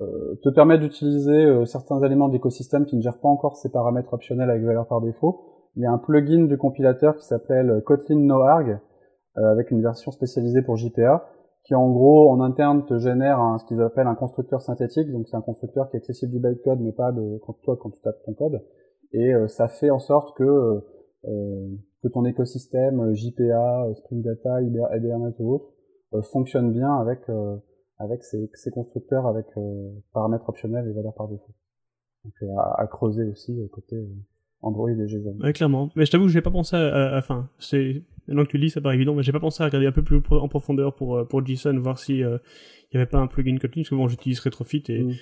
euh, 0.00 0.38
te 0.42 0.50
permettre 0.50 0.82
d'utiliser 0.82 1.46
euh, 1.46 1.64
certains 1.64 2.02
éléments 2.02 2.28
de 2.28 2.34
l'écosystème 2.34 2.84
qui 2.84 2.96
ne 2.96 3.00
gèrent 3.00 3.18
pas 3.18 3.28
encore 3.28 3.56
ces 3.56 3.70
paramètres 3.70 4.12
optionnels 4.12 4.50
avec 4.50 4.62
valeur 4.62 4.86
par 4.86 5.00
défaut, 5.00 5.40
il 5.74 5.82
y 5.82 5.86
a 5.86 5.90
un 5.90 5.96
plugin 5.96 6.44
du 6.44 6.58
compilateur 6.58 7.16
qui 7.16 7.24
s'appelle 7.24 7.82
Kotlin 7.82 8.18
NoArg, 8.18 8.72
euh, 8.72 8.76
avec 9.36 9.70
une 9.70 9.82
version 9.82 10.10
spécialisée 10.10 10.62
pour 10.62 10.76
JPA, 10.76 11.28
qui 11.64 11.74
en 11.74 11.90
gros, 11.90 12.30
en 12.30 12.40
interne, 12.40 12.86
te 12.86 12.98
génère 12.98 13.40
un- 13.40 13.58
ce 13.58 13.64
qu'ils 13.66 13.80
appellent 13.82 14.06
un 14.06 14.14
constructeur 14.14 14.60
synthétique. 14.62 15.10
Donc 15.10 15.26
c'est 15.28 15.36
un 15.36 15.40
constructeur 15.42 15.88
qui 15.90 15.96
est 15.96 15.98
accessible 16.00 16.32
du 16.32 16.38
bytecode, 16.38 16.80
mais 16.80 16.92
pas 16.92 17.12
de 17.12 17.38
quand 17.44 17.54
toi 17.62 17.76
quand 17.80 17.90
tu 17.90 18.00
tapes 18.02 18.22
ton 18.24 18.34
code. 18.34 18.62
Et 19.12 19.34
euh, 19.34 19.48
ça 19.48 19.68
fait 19.68 19.90
en 19.90 19.98
sorte 19.98 20.36
que 20.36 20.44
euh, 20.44 20.80
euh, 21.26 21.68
que 22.02 22.08
ton 22.08 22.24
écosystème 22.24 23.00
euh, 23.00 23.14
JPA, 23.14 23.86
euh, 23.86 23.94
Spring 23.94 24.22
Data, 24.22 24.60
Hiber- 24.62 24.88
Hibernate 24.96 25.34
ou 25.40 25.54
autre 25.54 25.72
euh, 26.14 26.22
fonctionne 26.22 26.70
bien 26.72 26.94
avec 26.94 27.28
euh, 27.28 27.56
avec 27.98 28.22
ces, 28.22 28.48
ces 28.54 28.70
constructeurs 28.70 29.26
avec 29.26 29.46
euh, 29.56 29.90
paramètres 30.12 30.48
optionnels 30.48 30.86
et 30.88 30.92
valeurs 30.92 31.14
par 31.14 31.28
défaut. 31.28 31.54
Donc 32.24 32.34
euh, 32.42 32.46
à, 32.58 32.82
à 32.82 32.86
creuser 32.86 33.24
aussi 33.24 33.58
euh, 33.60 33.66
côté 33.72 33.96
euh, 33.96 34.06
Android 34.62 34.90
et 34.90 35.08
JSON. 35.08 35.36
Ouais, 35.40 35.52
clairement. 35.52 35.90
Mais 35.96 36.06
je 36.06 36.10
t'avoue 36.10 36.26
que 36.26 36.32
j'ai 36.32 36.40
pas 36.40 36.50
pensé 36.50 36.76
à, 36.76 37.16
enfin, 37.16 37.48
c'est, 37.58 38.02
maintenant 38.26 38.44
que 38.44 38.50
tu 38.50 38.56
le 38.56 38.64
dis, 38.64 38.70
ça 38.70 38.80
paraît 38.80 38.96
évident, 38.96 39.14
mais 39.14 39.22
j'ai 39.22 39.32
pas 39.32 39.40
pensé 39.40 39.62
à 39.62 39.66
regarder 39.66 39.86
un 39.86 39.92
peu 39.92 40.02
plus 40.02 40.20
en 40.30 40.48
profondeur 40.48 40.94
pour, 40.94 41.16
euh, 41.16 41.24
pour 41.24 41.44
JSON, 41.46 41.78
voir 41.78 41.98
si, 41.98 42.22
euh, 42.24 42.38
il 42.90 42.94
y 42.94 42.96
avait 42.96 43.06
pas 43.06 43.18
un 43.18 43.26
plugin 43.26 43.56
Kotlin, 43.58 43.82
parce 43.82 43.90
que 43.90 43.94
bon, 43.94 44.08
j'utilise 44.08 44.40
Retrofit 44.40 44.82
et 44.88 45.02
Mm. 45.02 45.14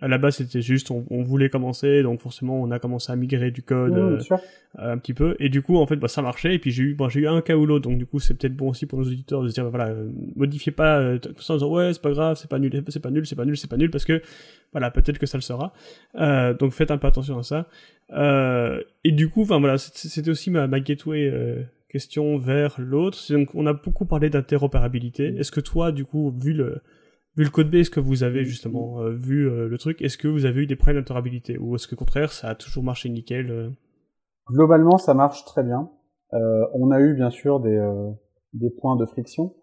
À 0.00 0.08
la 0.08 0.18
base 0.18 0.36
c'était 0.36 0.62
juste, 0.62 0.90
on, 0.90 1.04
on 1.10 1.22
voulait 1.22 1.50
commencer, 1.50 2.02
donc 2.02 2.20
forcément 2.20 2.60
on 2.60 2.70
a 2.70 2.78
commencé 2.78 3.12
à 3.12 3.16
migrer 3.16 3.50
du 3.50 3.62
code, 3.62 3.92
Mmh, 3.92 4.18
euh, 4.78 4.92
un 4.94 4.98
petit 4.98 5.12
peu. 5.12 5.36
Et 5.38 5.48
du 5.48 5.60
coup 5.60 5.76
en 5.76 5.86
fait 5.86 5.96
bah, 5.96 6.08
ça 6.08 6.22
marchait. 6.22 6.54
Et 6.54 6.58
puis 6.58 6.70
j'ai 6.70 6.82
eu 6.82 6.96
j'ai 7.10 7.20
eu 7.20 7.28
un 7.28 7.42
cas 7.42 7.56
ou 7.56 7.66
l'autre. 7.66 7.88
Donc 7.88 7.98
du 7.98 8.06
coup 8.06 8.18
c'est 8.18 8.34
peut-être 8.34 8.56
bon 8.56 8.70
aussi 8.70 8.86
pour 8.86 8.98
nos 8.98 9.04
auditeurs 9.04 9.42
de 9.42 9.48
se 9.48 9.54
dire 9.54 9.64
bah, 9.64 9.70
voilà 9.70 9.88
euh, 9.90 10.08
modifiez 10.34 10.72
pas 10.72 10.98
euh, 10.98 11.18
tout 11.18 11.42
ça 11.42 11.54
en 11.54 11.56
disant 11.56 11.70
ouais 11.70 11.92
c'est 11.92 12.02
pas 12.02 12.10
grave 12.10 12.36
c'est 12.36 12.48
pas 12.48 12.58
nul 12.58 12.82
c'est 12.88 13.00
pas 13.00 13.10
nul 13.10 13.26
c'est 13.26 13.36
pas 13.36 13.44
nul 13.44 13.56
c'est 13.56 13.68
pas 13.68 13.76
nul 13.76 13.90
parce 13.90 14.04
que 14.04 14.22
voilà 14.72 14.90
peut-être 14.90 15.18
que 15.18 15.26
ça 15.26 15.36
le 15.36 15.42
sera. 15.42 15.74
Euh, 16.14 16.54
donc 16.54 16.72
faites 16.72 16.90
un 16.90 16.98
peu 16.98 17.06
attention 17.06 17.38
à 17.38 17.42
ça. 17.42 17.68
Et 19.04 19.12
du 19.12 19.28
coup 19.28 19.42
enfin 19.42 19.60
voilà 19.60 19.76
c'était 19.78 20.30
aussi 20.30 20.50
ma, 20.50 20.66
ma 20.66 20.80
gateway 20.80 21.30
question 21.88 22.38
vers 22.38 22.76
l'autre. 22.78 23.18
Donc 23.30 23.54
on 23.54 23.66
a 23.66 23.74
beaucoup 23.74 24.06
parlé 24.06 24.30
d'interopérabilité. 24.30 25.34
Est-ce 25.38 25.52
que 25.52 25.60
toi 25.60 25.92
du 25.92 26.06
coup 26.06 26.34
vu 26.38 26.54
le 26.54 26.80
Vu 27.36 27.44
le 27.44 27.50
code 27.50 27.70
base 27.70 27.88
que 27.88 28.00
vous 28.00 28.24
avez 28.24 28.44
justement 28.44 29.00
euh, 29.00 29.10
vu 29.10 29.48
euh, 29.48 29.66
le 29.68 29.78
truc, 29.78 30.02
est-ce 30.02 30.18
que 30.18 30.28
vous 30.28 30.44
avez 30.44 30.62
eu 30.62 30.66
des 30.66 30.76
problèmes 30.76 30.96
d'interopérabilité 31.00 31.56
ou 31.58 31.74
est-ce 31.74 31.86
que 31.88 31.94
au 31.94 31.98
contraire 31.98 32.30
ça 32.32 32.48
a 32.48 32.54
toujours 32.54 32.84
marché 32.84 33.08
nickel 33.08 33.50
euh? 33.50 33.70
Globalement, 34.50 34.98
ça 34.98 35.14
marche 35.14 35.44
très 35.46 35.62
bien. 35.62 35.88
Euh, 36.34 36.66
on 36.74 36.90
a 36.90 37.00
eu 37.00 37.14
bien 37.14 37.30
sûr 37.30 37.60
des, 37.60 37.76
euh, 37.76 38.10
des 38.52 38.70
points 38.70 38.96
de 38.96 39.06
friction. 39.06 39.54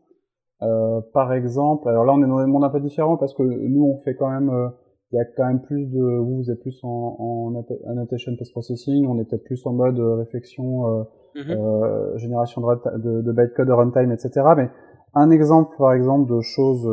Euh, 0.61 1.01
par 1.13 1.31
exemple, 1.33 1.87
alors 1.89 2.05
là 2.05 2.13
on 2.13 2.23
est 2.23 2.27
dans 2.27 2.37
un 2.39 2.47
monde 2.47 2.63
un 2.63 2.69
peu 2.69 2.79
différent 2.79 3.17
parce 3.17 3.33
que 3.33 3.43
nous 3.43 3.83
on 3.83 4.01
fait 4.03 4.15
quand 4.15 4.29
même, 4.29 4.49
euh, 4.49 4.69
il 5.11 5.17
y 5.17 5.19
a 5.19 5.25
quand 5.37 5.45
même 5.45 5.61
plus 5.61 5.85
de, 5.85 6.01
vous, 6.19 6.37
vous 6.43 6.51
êtes 6.51 6.59
plus 6.61 6.79
en, 6.83 7.15
en 7.19 7.49
anno- 7.55 7.79
annotation 7.87 8.35
post-processing, 8.37 9.05
on 9.07 9.19
est 9.19 9.25
peut-être 9.25 9.43
plus 9.45 9.63
en 9.65 9.73
mode 9.73 9.99
réflexion, 9.99 10.87
euh, 10.87 11.03
Mhm. 11.35 11.51
euh, 11.51 12.17
génération 12.17 12.59
de, 12.61 12.97
de, 12.97 13.21
de 13.21 13.31
bytecode 13.31 13.69
runtime, 13.69 14.11
etc. 14.11 14.31
Mais 14.57 14.69
un 15.13 15.29
exemple, 15.29 15.75
par 15.77 15.93
exemple, 15.93 16.27
de 16.33 16.41
choses 16.41 16.87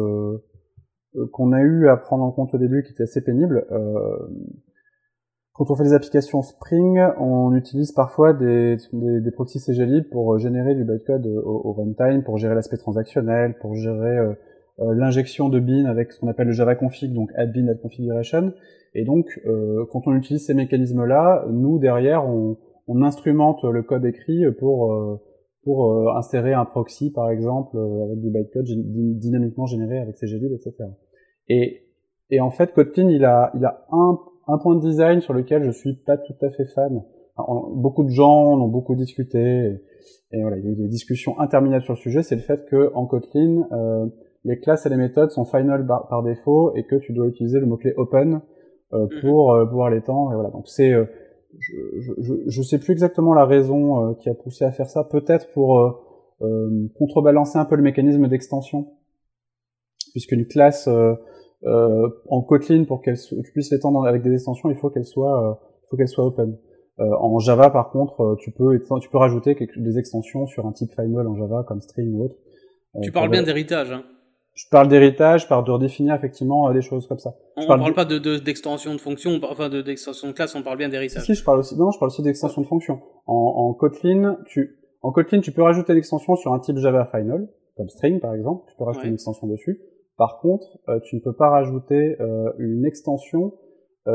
qu'on 1.32 1.52
a 1.52 1.60
eu 1.60 1.88
à 1.88 1.96
prendre 1.96 2.24
en 2.24 2.30
compte 2.30 2.54
au 2.54 2.58
début 2.58 2.82
qui 2.82 2.92
était 2.92 3.04
assez 3.04 3.22
pénible. 3.22 3.66
Euh, 3.70 4.18
quand 5.52 5.70
on 5.70 5.74
fait 5.74 5.84
des 5.84 5.94
applications 5.94 6.42
Spring, 6.42 7.00
on 7.18 7.54
utilise 7.54 7.92
parfois 7.92 8.34
des, 8.34 8.76
des, 8.92 9.20
des 9.22 9.30
proxys 9.30 9.60
CGLib 9.60 10.04
pour 10.10 10.34
euh, 10.34 10.38
générer 10.38 10.74
du 10.74 10.84
bytecode 10.84 11.26
au, 11.26 11.72
runtime, 11.72 12.22
pour 12.22 12.36
gérer 12.36 12.54
l'aspect 12.54 12.76
transactionnel, 12.76 13.56
pour 13.58 13.74
gérer 13.74 14.18
euh, 14.18 14.34
euh, 14.80 14.94
l'injection 14.94 15.48
de 15.48 15.58
bin 15.58 15.86
avec 15.86 16.12
ce 16.12 16.20
qu'on 16.20 16.28
appelle 16.28 16.48
le 16.48 16.52
Java 16.52 16.74
config, 16.74 17.14
donc 17.14 17.30
add 17.36 17.52
bin 17.54 17.68
add 17.68 17.80
configuration. 17.80 18.52
Et 18.94 19.04
donc, 19.04 19.40
euh, 19.46 19.86
quand 19.90 20.06
on 20.06 20.14
utilise 20.14 20.44
ces 20.44 20.52
mécanismes-là, 20.52 21.46
nous 21.50 21.78
derrière, 21.78 22.26
on, 22.28 22.58
on 22.86 23.02
instrumente 23.02 23.64
le 23.64 23.82
code 23.82 24.04
écrit 24.04 24.44
pour 24.58 24.92
euh, 24.92 25.16
pour 25.66 25.90
euh, 25.90 26.16
insérer 26.16 26.54
un 26.54 26.64
proxy, 26.64 27.10
par 27.10 27.28
exemple, 27.30 27.76
euh, 27.76 28.04
avec 28.04 28.20
du 28.20 28.30
bytecode 28.30 28.66
dynamiquement 29.18 29.66
généré 29.66 29.98
avec 29.98 30.16
CGLib, 30.16 30.52
etc. 30.52 30.72
Et, 31.48 31.82
et 32.30 32.40
en 32.40 32.50
fait, 32.50 32.72
Kotlin, 32.72 33.08
il 33.08 33.24
a, 33.24 33.52
il 33.54 33.64
a 33.64 33.86
un, 33.92 34.18
un 34.48 34.58
point 34.58 34.74
de 34.74 34.80
design 34.80 35.20
sur 35.20 35.32
lequel 35.32 35.62
je 35.64 35.70
suis 35.70 35.94
pas 35.94 36.16
tout 36.16 36.34
à 36.42 36.50
fait 36.50 36.66
fan. 36.66 37.02
Alors, 37.38 37.70
beaucoup 37.74 38.04
de 38.04 38.10
gens 38.10 38.52
en 38.52 38.60
ont 38.60 38.68
beaucoup 38.68 38.94
discuté, 38.94 39.38
et, 39.38 39.82
et 40.32 40.40
voilà, 40.40 40.56
il 40.58 40.64
y 40.64 40.68
a 40.68 40.70
eu 40.72 40.76
des 40.76 40.88
discussions 40.88 41.38
interminables 41.38 41.84
sur 41.84 41.94
le 41.94 41.98
sujet, 41.98 42.22
c'est 42.22 42.36
le 42.36 42.42
fait 42.42 42.64
que 42.66 42.92
en 42.94 43.06
Kotlin, 43.06 43.68
euh, 43.72 44.06
les 44.44 44.58
classes 44.58 44.86
et 44.86 44.88
les 44.88 44.96
méthodes 44.96 45.30
sont 45.30 45.44
final 45.44 45.86
par, 45.86 46.08
par 46.08 46.22
défaut 46.22 46.74
et 46.76 46.84
que 46.84 46.96
tu 46.96 47.12
dois 47.12 47.26
utiliser 47.26 47.60
le 47.60 47.66
mot-clé 47.66 47.92
open 47.96 48.40
euh, 48.92 49.06
pour 49.20 49.52
euh, 49.52 49.66
pouvoir 49.66 49.90
l'étendre. 49.90 50.32
Et 50.32 50.34
voilà, 50.34 50.50
donc 50.50 50.68
c'est, 50.68 50.92
euh, 50.92 51.04
je, 51.58 51.74
je, 52.00 52.12
je, 52.18 52.34
je 52.46 52.62
sais 52.62 52.78
plus 52.78 52.92
exactement 52.92 53.34
la 53.34 53.44
raison 53.44 54.10
euh, 54.10 54.14
qui 54.14 54.28
a 54.28 54.34
poussé 54.34 54.64
à 54.64 54.70
faire 54.70 54.88
ça. 54.88 55.04
Peut-être 55.04 55.52
pour 55.52 55.78
euh, 55.78 55.90
euh, 56.42 56.88
contrebalancer 56.98 57.58
un 57.58 57.64
peu 57.64 57.76
le 57.76 57.82
mécanisme 57.82 58.28
d'extension 58.28 58.86
puisqu'une 60.12 60.46
classe 60.46 60.88
en 61.64 62.42
Kotlin 62.42 62.84
pour 62.84 63.02
qu'elle 63.02 63.18
tu 63.18 63.52
puisses 63.52 63.70
l'étendre 63.70 64.06
avec 64.06 64.22
des 64.22 64.32
extensions, 64.32 64.70
il 64.70 64.76
faut 64.76 64.90
qu'elle 64.90 65.04
soit 65.04 65.60
il 65.84 65.86
faut 65.88 65.96
qu'elle 65.96 66.08
soit 66.08 66.24
open. 66.24 66.56
en 66.98 67.38
Java, 67.38 67.70
par 67.70 67.90
contre, 67.90 68.36
tu 68.40 68.50
peux 68.52 68.78
tu 69.00 69.08
peux 69.08 69.18
rajouter 69.18 69.56
des 69.76 69.98
extensions 69.98 70.46
sur 70.46 70.66
un 70.66 70.72
type 70.72 70.90
final 70.90 71.26
en 71.26 71.36
Java 71.36 71.64
comme 71.66 71.80
string 71.80 72.12
ou 72.14 72.24
autre. 72.24 72.36
tu 73.02 73.12
parles 73.12 73.30
bien 73.30 73.42
d'héritage. 73.42 73.92
Hein 73.92 74.04
je 74.56 74.64
parle 74.70 74.88
d'héritage, 74.88 75.42
je 75.42 75.48
parle 75.48 75.64
de 75.66 75.70
redéfinir 75.70 76.14
effectivement 76.14 76.68
euh, 76.68 76.72
des 76.72 76.80
choses 76.80 77.06
comme 77.06 77.18
ça. 77.18 77.34
On 77.56 77.62
ne 77.62 77.66
parle, 77.66 77.92
pas 77.92 78.06
de 78.06 78.38
d'extension 78.38 78.94
de, 78.94 78.98
fonction, 78.98 79.38
enfin 79.42 79.68
de 79.68 79.82
d'extension 79.82 80.28
de 80.28 80.32
classe, 80.32 80.54
on 80.54 80.62
parle 80.62 80.78
bien 80.78 80.88
d'héritage. 80.88 81.22
Si, 81.24 81.34
je 81.34 81.44
parle 81.44 81.58
aussi, 81.58 81.76
non, 81.76 81.90
je 81.90 81.98
parle 81.98 82.10
aussi 82.10 82.22
d'extension 82.22 82.62
de 82.62 82.66
fonction. 82.66 83.00
En, 83.26 83.34
en 83.34 83.74
Kotlin, 83.74 84.38
tu, 84.46 84.78
en 85.02 85.12
Kotlin, 85.12 85.40
tu 85.40 85.52
peux 85.52 85.62
rajouter 85.62 85.92
l'extension 85.92 86.36
sur 86.36 86.54
un 86.54 86.58
type 86.58 86.78
Java 86.78 87.06
Final, 87.12 87.48
comme 87.76 87.90
string 87.90 88.18
par 88.18 88.34
exemple, 88.34 88.64
tu 88.70 88.76
peux 88.78 88.84
rajouter 88.84 89.08
une 89.08 89.14
extension 89.14 89.46
dessus. 89.46 89.78
Par 90.16 90.38
contre, 90.40 90.78
euh, 90.88 91.00
tu 91.00 91.16
ne 91.16 91.20
peux 91.20 91.34
pas 91.34 91.50
rajouter 91.50 92.16
euh, 92.20 92.52
une 92.58 92.84
extension 92.84 93.54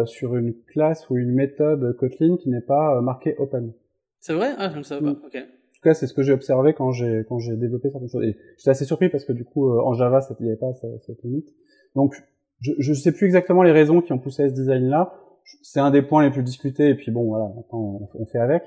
sur 0.06 0.38
une 0.38 0.54
classe 0.68 1.10
ou 1.10 1.18
une 1.18 1.34
méthode 1.34 1.98
Kotlin 1.98 2.38
qui 2.38 2.50
n'est 2.50 2.62
pas 2.62 3.02
marquée 3.02 3.36
open. 3.38 3.74
C'est 4.22 4.34
vrai? 4.34 4.52
Ah, 4.58 4.70
je 4.72 4.78
ne 4.78 4.84
savais 4.84 5.02
pas. 5.02 5.20
Ok 5.26 5.38
tout 5.82 5.90
cas, 5.90 5.94
c'est 5.96 6.06
ce 6.06 6.14
que 6.14 6.22
j'ai 6.22 6.32
observé 6.32 6.74
quand 6.74 6.92
j'ai 6.92 7.26
quand 7.28 7.40
j'ai 7.40 7.56
développé 7.56 7.90
certaines 7.90 8.10
choses. 8.10 8.24
Et 8.24 8.38
j'étais 8.58 8.70
assez 8.70 8.86
surpris 8.86 9.10
parce 9.10 9.26
que 9.26 9.34
du 9.34 9.44
coup, 9.44 9.70
euh, 9.70 9.82
en 9.82 9.94
Java, 9.94 10.20
il 10.40 10.44
n'y 10.44 10.50
avait 10.50 10.60
pas 10.60 10.74
cette, 10.74 11.24
limite. 11.24 11.50
Donc, 11.96 12.14
je 12.60 12.90
ne 12.92 12.96
sais 12.96 13.12
plus 13.12 13.26
exactement 13.26 13.64
les 13.64 13.72
raisons 13.72 14.02
qui 14.02 14.14
ont 14.14 14.20
poussé 14.20 14.44
à 14.44 14.50
ce 14.50 14.54
design-là. 14.54 15.16
C'est 15.64 15.80
un 15.80 15.90
des 15.90 16.04
points 16.04 16.24
les 16.24 16.30
plus 16.30 16.44
discutés. 16.44 16.90
Et 16.90 16.96
puis 16.96 17.12
bon, 17.12 17.24
voilà, 17.24 17.46
maintenant 17.56 18.10
on, 18.14 18.26
fait 18.28 18.38
avec. 18.38 18.62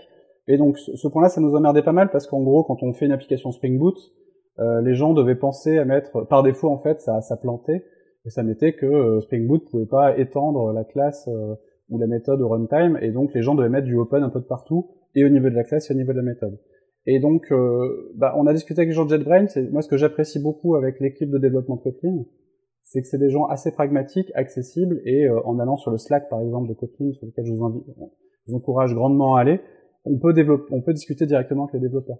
Et 0.48 0.56
donc, 0.56 0.76
ce, 0.76 1.06
point-là, 1.06 1.28
ça 1.28 1.40
nous 1.40 1.54
emmerdait 1.54 1.82
pas 1.82 1.92
mal 1.92 2.10
parce 2.10 2.26
qu'en 2.26 2.42
gros, 2.42 2.64
quand 2.64 2.82
on 2.82 2.92
fait 2.92 3.06
une 3.06 3.12
application 3.12 3.52
Spring 3.52 3.78
Boot, 3.78 3.96
euh, 4.58 4.80
les 4.82 4.94
gens 4.94 5.14
devaient 5.14 5.34
penser 5.34 5.78
à 5.78 5.84
mettre, 5.84 6.26
par 6.26 6.42
défaut 6.42 6.68
en 6.68 6.78
fait, 6.78 7.00
ça, 7.00 7.20
ça 7.20 7.36
plantait 7.36 7.84
et 8.26 8.30
ça 8.30 8.42
mettait 8.42 8.72
que 8.72 8.86
euh, 8.86 9.20
Spring 9.20 9.46
Boot 9.46 9.68
pouvait 9.70 9.86
pas 9.86 10.18
étendre 10.18 10.72
la 10.72 10.84
classe 10.84 11.28
euh, 11.28 11.54
ou 11.90 11.98
la 11.98 12.06
méthode 12.06 12.40
au 12.40 12.48
runtime, 12.48 12.98
et 13.02 13.10
donc 13.10 13.34
les 13.34 13.42
gens 13.42 13.54
devaient 13.54 13.68
mettre 13.68 13.86
du 13.86 13.96
open 13.96 14.22
un 14.22 14.30
peu 14.30 14.40
de 14.40 14.46
partout, 14.46 14.90
et 15.14 15.24
au 15.24 15.28
niveau 15.28 15.50
de 15.50 15.54
la 15.54 15.64
classe 15.64 15.90
et 15.90 15.94
au 15.94 15.96
niveau 15.96 16.12
de 16.12 16.18
la 16.18 16.22
méthode. 16.22 16.58
Et 17.06 17.20
donc, 17.20 17.52
euh, 17.52 18.12
bah, 18.16 18.34
on 18.38 18.46
a 18.46 18.54
discuté 18.54 18.80
avec 18.80 18.88
les 18.88 18.94
gens 18.94 19.04
de 19.04 19.70
moi 19.70 19.82
ce 19.82 19.88
que 19.88 19.98
j'apprécie 19.98 20.42
beaucoup 20.42 20.74
avec 20.74 21.00
l'équipe 21.00 21.30
de 21.30 21.36
développement 21.36 21.76
de 21.76 21.82
Kotlin, 21.82 22.24
c'est 22.82 23.02
que 23.02 23.08
c'est 23.08 23.18
des 23.18 23.28
gens 23.28 23.44
assez 23.46 23.72
pragmatiques, 23.72 24.30
accessibles, 24.34 25.02
et 25.04 25.28
en 25.28 25.58
allant 25.58 25.76
sur 25.76 25.90
le 25.90 25.98
Slack 25.98 26.30
par 26.30 26.40
exemple 26.40 26.68
de 26.68 26.74
Kotlin, 26.74 27.12
sur 27.12 27.26
lequel 27.26 27.44
je 27.44 27.52
vous, 27.52 27.84
encourage 28.52 28.94
grandement 28.94 29.36
à 29.36 29.40
aller, 29.40 29.60
on 30.06 30.18
peut 30.18 30.34
on 30.70 30.80
peut 30.80 30.92
discuter 30.92 31.26
directement 31.26 31.64
avec 31.64 31.74
les 31.74 31.80
développeurs. 31.80 32.18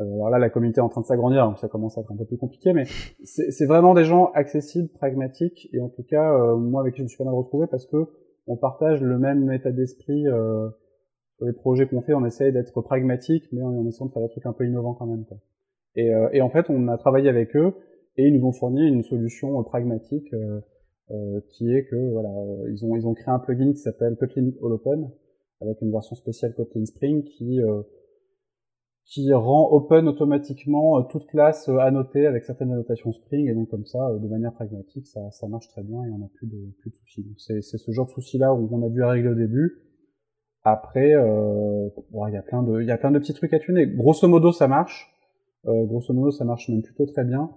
Euh, 0.00 0.04
alors 0.04 0.30
là, 0.30 0.38
la 0.38 0.50
communauté 0.50 0.80
est 0.80 0.84
en 0.84 0.88
train 0.88 1.00
de 1.00 1.06
s'agrandir, 1.06 1.46
donc 1.46 1.58
ça 1.58 1.68
commence 1.68 1.96
à 1.96 2.00
être 2.00 2.10
un 2.10 2.16
peu 2.16 2.24
plus 2.24 2.36
compliqué, 2.36 2.72
mais 2.72 2.84
c'est 3.24 3.66
vraiment 3.66 3.94
des 3.94 4.04
gens 4.04 4.32
accessibles, 4.34 4.88
pragmatiques, 4.88 5.68
et 5.72 5.80
en 5.80 5.88
tout 5.88 6.02
cas, 6.02 6.34
euh, 6.34 6.56
moi 6.56 6.80
avec 6.80 6.94
qui 6.94 6.98
je 6.98 7.04
me 7.04 7.08
suis 7.08 7.18
pas 7.18 7.24
mal 7.24 7.34
retrouvé 7.34 7.66
parce 7.70 7.86
que 7.86 8.08
on 8.46 8.56
partage 8.56 9.00
le 9.02 9.18
même 9.18 9.50
état 9.52 9.72
d'esprit. 9.72 10.26
Euh, 10.26 10.68
les 11.40 11.52
projets 11.52 11.86
qu'on 11.86 12.00
fait, 12.00 12.14
on 12.14 12.24
essaye 12.24 12.52
d'être 12.52 12.80
pragmatique, 12.80 13.44
mais 13.52 13.62
en 13.62 13.86
essayant 13.86 14.06
de 14.06 14.12
faire 14.12 14.22
des 14.22 14.28
trucs 14.28 14.46
un 14.46 14.52
peu 14.52 14.66
innovants 14.66 14.94
quand 14.94 15.06
même. 15.06 15.24
Quoi. 15.24 15.38
Et, 15.96 16.12
euh, 16.14 16.28
et, 16.32 16.40
en 16.40 16.50
fait, 16.50 16.66
on 16.70 16.88
a 16.88 16.96
travaillé 16.96 17.28
avec 17.28 17.56
eux 17.56 17.74
et 18.16 18.28
ils 18.28 18.38
nous 18.38 18.46
ont 18.46 18.52
fourni 18.52 18.86
une 18.86 19.02
solution 19.02 19.58
euh, 19.58 19.62
pragmatique 19.62 20.32
euh, 20.32 21.40
qui 21.50 21.72
est 21.72 21.84
que 21.84 22.12
voilà, 22.12 22.30
ils 22.70 22.84
ont 22.84 22.96
ils 22.96 23.06
ont 23.06 23.12
créé 23.12 23.28
un 23.28 23.38
plugin 23.38 23.72
qui 23.72 23.78
s'appelle 23.78 24.16
Kotlin 24.16 24.52
All 24.64 24.72
Open 24.72 25.10
avec 25.60 25.82
une 25.82 25.92
version 25.92 26.16
spéciale 26.16 26.54
Kotlin 26.54 26.86
Spring 26.86 27.22
qui 27.24 27.60
qui 29.06 29.32
rend 29.32 29.70
open 29.70 30.08
automatiquement 30.08 31.02
toute 31.04 31.26
classe 31.26 31.68
annotée 31.68 32.26
avec 32.26 32.44
certaines 32.44 32.72
annotations 32.72 33.12
Spring 33.12 33.48
et 33.48 33.54
donc 33.54 33.68
comme 33.68 33.84
ça, 33.84 34.12
de 34.18 34.28
manière 34.28 34.54
pragmatique, 34.54 35.06
ça, 35.06 35.30
ça 35.30 35.46
marche 35.46 35.68
très 35.68 35.82
bien 35.82 36.02
et 36.04 36.10
on 36.10 36.18
n'a 36.18 36.28
plus 36.34 36.46
de 36.46 36.56
plus 36.80 36.90
de 36.90 36.96
soucis. 36.96 37.22
Donc 37.22 37.38
c'est 37.38 37.60
ce 37.60 37.90
genre 37.92 38.06
de 38.06 38.12
soucis 38.12 38.38
là 38.38 38.54
où 38.54 38.68
on 38.72 38.82
a 38.84 38.88
dû 38.88 39.02
régler 39.02 39.28
au 39.28 39.34
début 39.34 39.84
après, 40.64 41.14
euh, 41.14 41.90
il 42.28 42.32
y 42.32 42.36
a 42.36 42.42
plein 42.42 42.62
de, 42.62 42.80
il 42.80 42.88
y 42.88 42.90
a 42.90 42.96
plein 42.96 43.10
de 43.10 43.18
petits 43.18 43.34
trucs 43.34 43.52
à 43.52 43.58
tuner. 43.58 43.86
Grosso 43.86 44.26
modo, 44.26 44.50
ça 44.50 44.66
marche. 44.66 45.14
Euh, 45.66 45.84
grosso 45.84 46.14
modo, 46.14 46.30
ça 46.30 46.44
marche 46.46 46.70
même 46.70 46.82
plutôt 46.82 47.04
très 47.04 47.24
bien. 47.24 47.50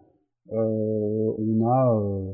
Euh, 0.51 1.33
on 1.37 1.65
a, 1.65 1.97
euh, 1.97 2.33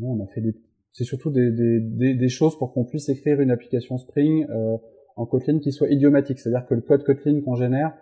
on 0.00 0.22
a 0.22 0.26
fait 0.28 0.40
des, 0.40 0.54
c'est 0.92 1.04
surtout 1.04 1.30
des, 1.30 1.50
des, 1.50 2.14
des, 2.14 2.28
choses 2.28 2.56
pour 2.56 2.72
qu'on 2.72 2.84
puisse 2.84 3.08
écrire 3.08 3.40
une 3.40 3.50
application 3.50 3.98
Spring 3.98 4.46
euh, 4.48 4.76
en 5.16 5.26
Kotlin 5.26 5.58
qui 5.58 5.72
soit 5.72 5.88
idiomatique, 5.88 6.38
c'est-à-dire 6.38 6.66
que 6.66 6.74
le 6.74 6.80
code 6.80 7.04
Kotlin 7.04 7.40
qu'on 7.40 7.56
génère, 7.56 7.96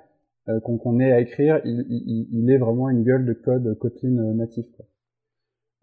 euh, 0.49 0.61
qu'on 0.61 1.01
ait 1.01 1.13
à 1.13 1.21
écrire, 1.21 1.61
il, 1.65 1.85
il, 1.89 2.29
il, 2.33 2.51
est 2.51 2.59
vraiment 2.59 2.89
une 2.89 3.03
gueule 3.05 3.25
de 3.25 3.33
code 3.33 3.79
Kotlin 3.79 4.35
natif, 4.35 4.67
quoi. 4.73 4.87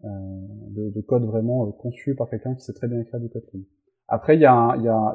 De, 0.02 0.90
de, 0.90 1.00
code 1.02 1.24
vraiment 1.24 1.70
conçu 1.72 2.14
par 2.14 2.30
quelqu'un 2.30 2.54
qui 2.54 2.64
sait 2.64 2.72
très 2.72 2.88
bien 2.88 3.00
écrire 3.00 3.20
du 3.20 3.28
Kotlin. 3.28 3.60
Après, 4.08 4.34
il 4.34 4.40
y 4.40 4.46
a, 4.46 4.74
il 4.78 4.84
y 4.84 4.88
a 4.88 5.14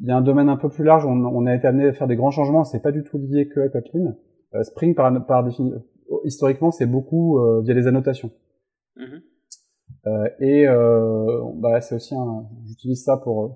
il 0.00 0.08
y 0.08 0.10
a 0.10 0.16
un 0.16 0.22
domaine 0.22 0.48
un 0.48 0.56
peu 0.56 0.68
plus 0.68 0.84
large, 0.84 1.04
on, 1.04 1.12
on 1.12 1.46
a 1.46 1.54
été 1.54 1.66
amené 1.66 1.88
à 1.88 1.92
faire 1.92 2.06
des 2.06 2.16
grands 2.16 2.30
changements, 2.30 2.64
c'est 2.64 2.80
pas 2.80 2.92
du 2.92 3.02
tout 3.02 3.18
lié 3.18 3.48
que 3.48 3.60
à 3.60 3.68
Kotlin. 3.68 4.16
Euh, 4.54 4.62
Spring, 4.62 4.94
par, 4.94 5.26
par 5.26 5.44
définition, 5.44 5.82
historiquement, 6.24 6.70
c'est 6.70 6.86
beaucoup 6.86 7.38
euh, 7.38 7.60
via 7.60 7.74
les 7.74 7.86
annotations. 7.86 8.30
Mm-hmm. 8.96 9.22
Euh, 10.06 10.28
et 10.40 10.66
euh, 10.66 11.42
bah, 11.56 11.80
c'est 11.80 11.96
aussi 11.96 12.14
un, 12.14 12.46
j'utilise 12.66 13.04
ça 13.04 13.18
pour 13.18 13.44
euh, 13.44 13.48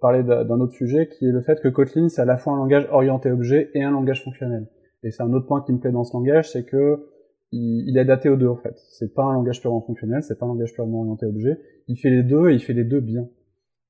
parler 0.00 0.22
d'un 0.22 0.60
autre 0.60 0.72
sujet, 0.72 1.08
qui 1.08 1.26
est 1.26 1.32
le 1.32 1.42
fait 1.42 1.60
que 1.60 1.68
Kotlin, 1.68 2.08
c'est 2.08 2.22
à 2.22 2.24
la 2.24 2.38
fois 2.38 2.54
un 2.54 2.56
langage 2.56 2.88
orienté 2.90 3.30
objet 3.30 3.70
et 3.74 3.82
un 3.82 3.90
langage 3.90 4.24
fonctionnel. 4.24 4.66
Et 5.02 5.10
c'est 5.10 5.22
un 5.22 5.32
autre 5.32 5.46
point 5.46 5.62
qui 5.62 5.72
me 5.72 5.78
plaît 5.78 5.92
dans 5.92 6.04
ce 6.04 6.14
langage, 6.14 6.50
c'est 6.50 6.64
que 6.64 7.06
il, 7.52 7.96
est 7.96 8.00
adapté 8.00 8.28
aux 8.28 8.36
deux 8.36 8.48
en 8.48 8.56
fait. 8.56 8.74
C'est 8.90 9.14
pas 9.14 9.24
un 9.24 9.34
langage 9.34 9.60
purement 9.60 9.80
fonctionnel, 9.80 10.22
c'est 10.22 10.38
pas 10.38 10.46
un 10.46 10.48
langage 10.48 10.74
purement 10.74 11.00
orienté 11.00 11.26
objet. 11.26 11.60
Il 11.88 11.96
fait 11.96 12.10
les 12.10 12.22
deux 12.22 12.50
et 12.50 12.54
il 12.54 12.60
fait 12.60 12.72
les 12.72 12.84
deux 12.84 13.00
bien. 13.00 13.28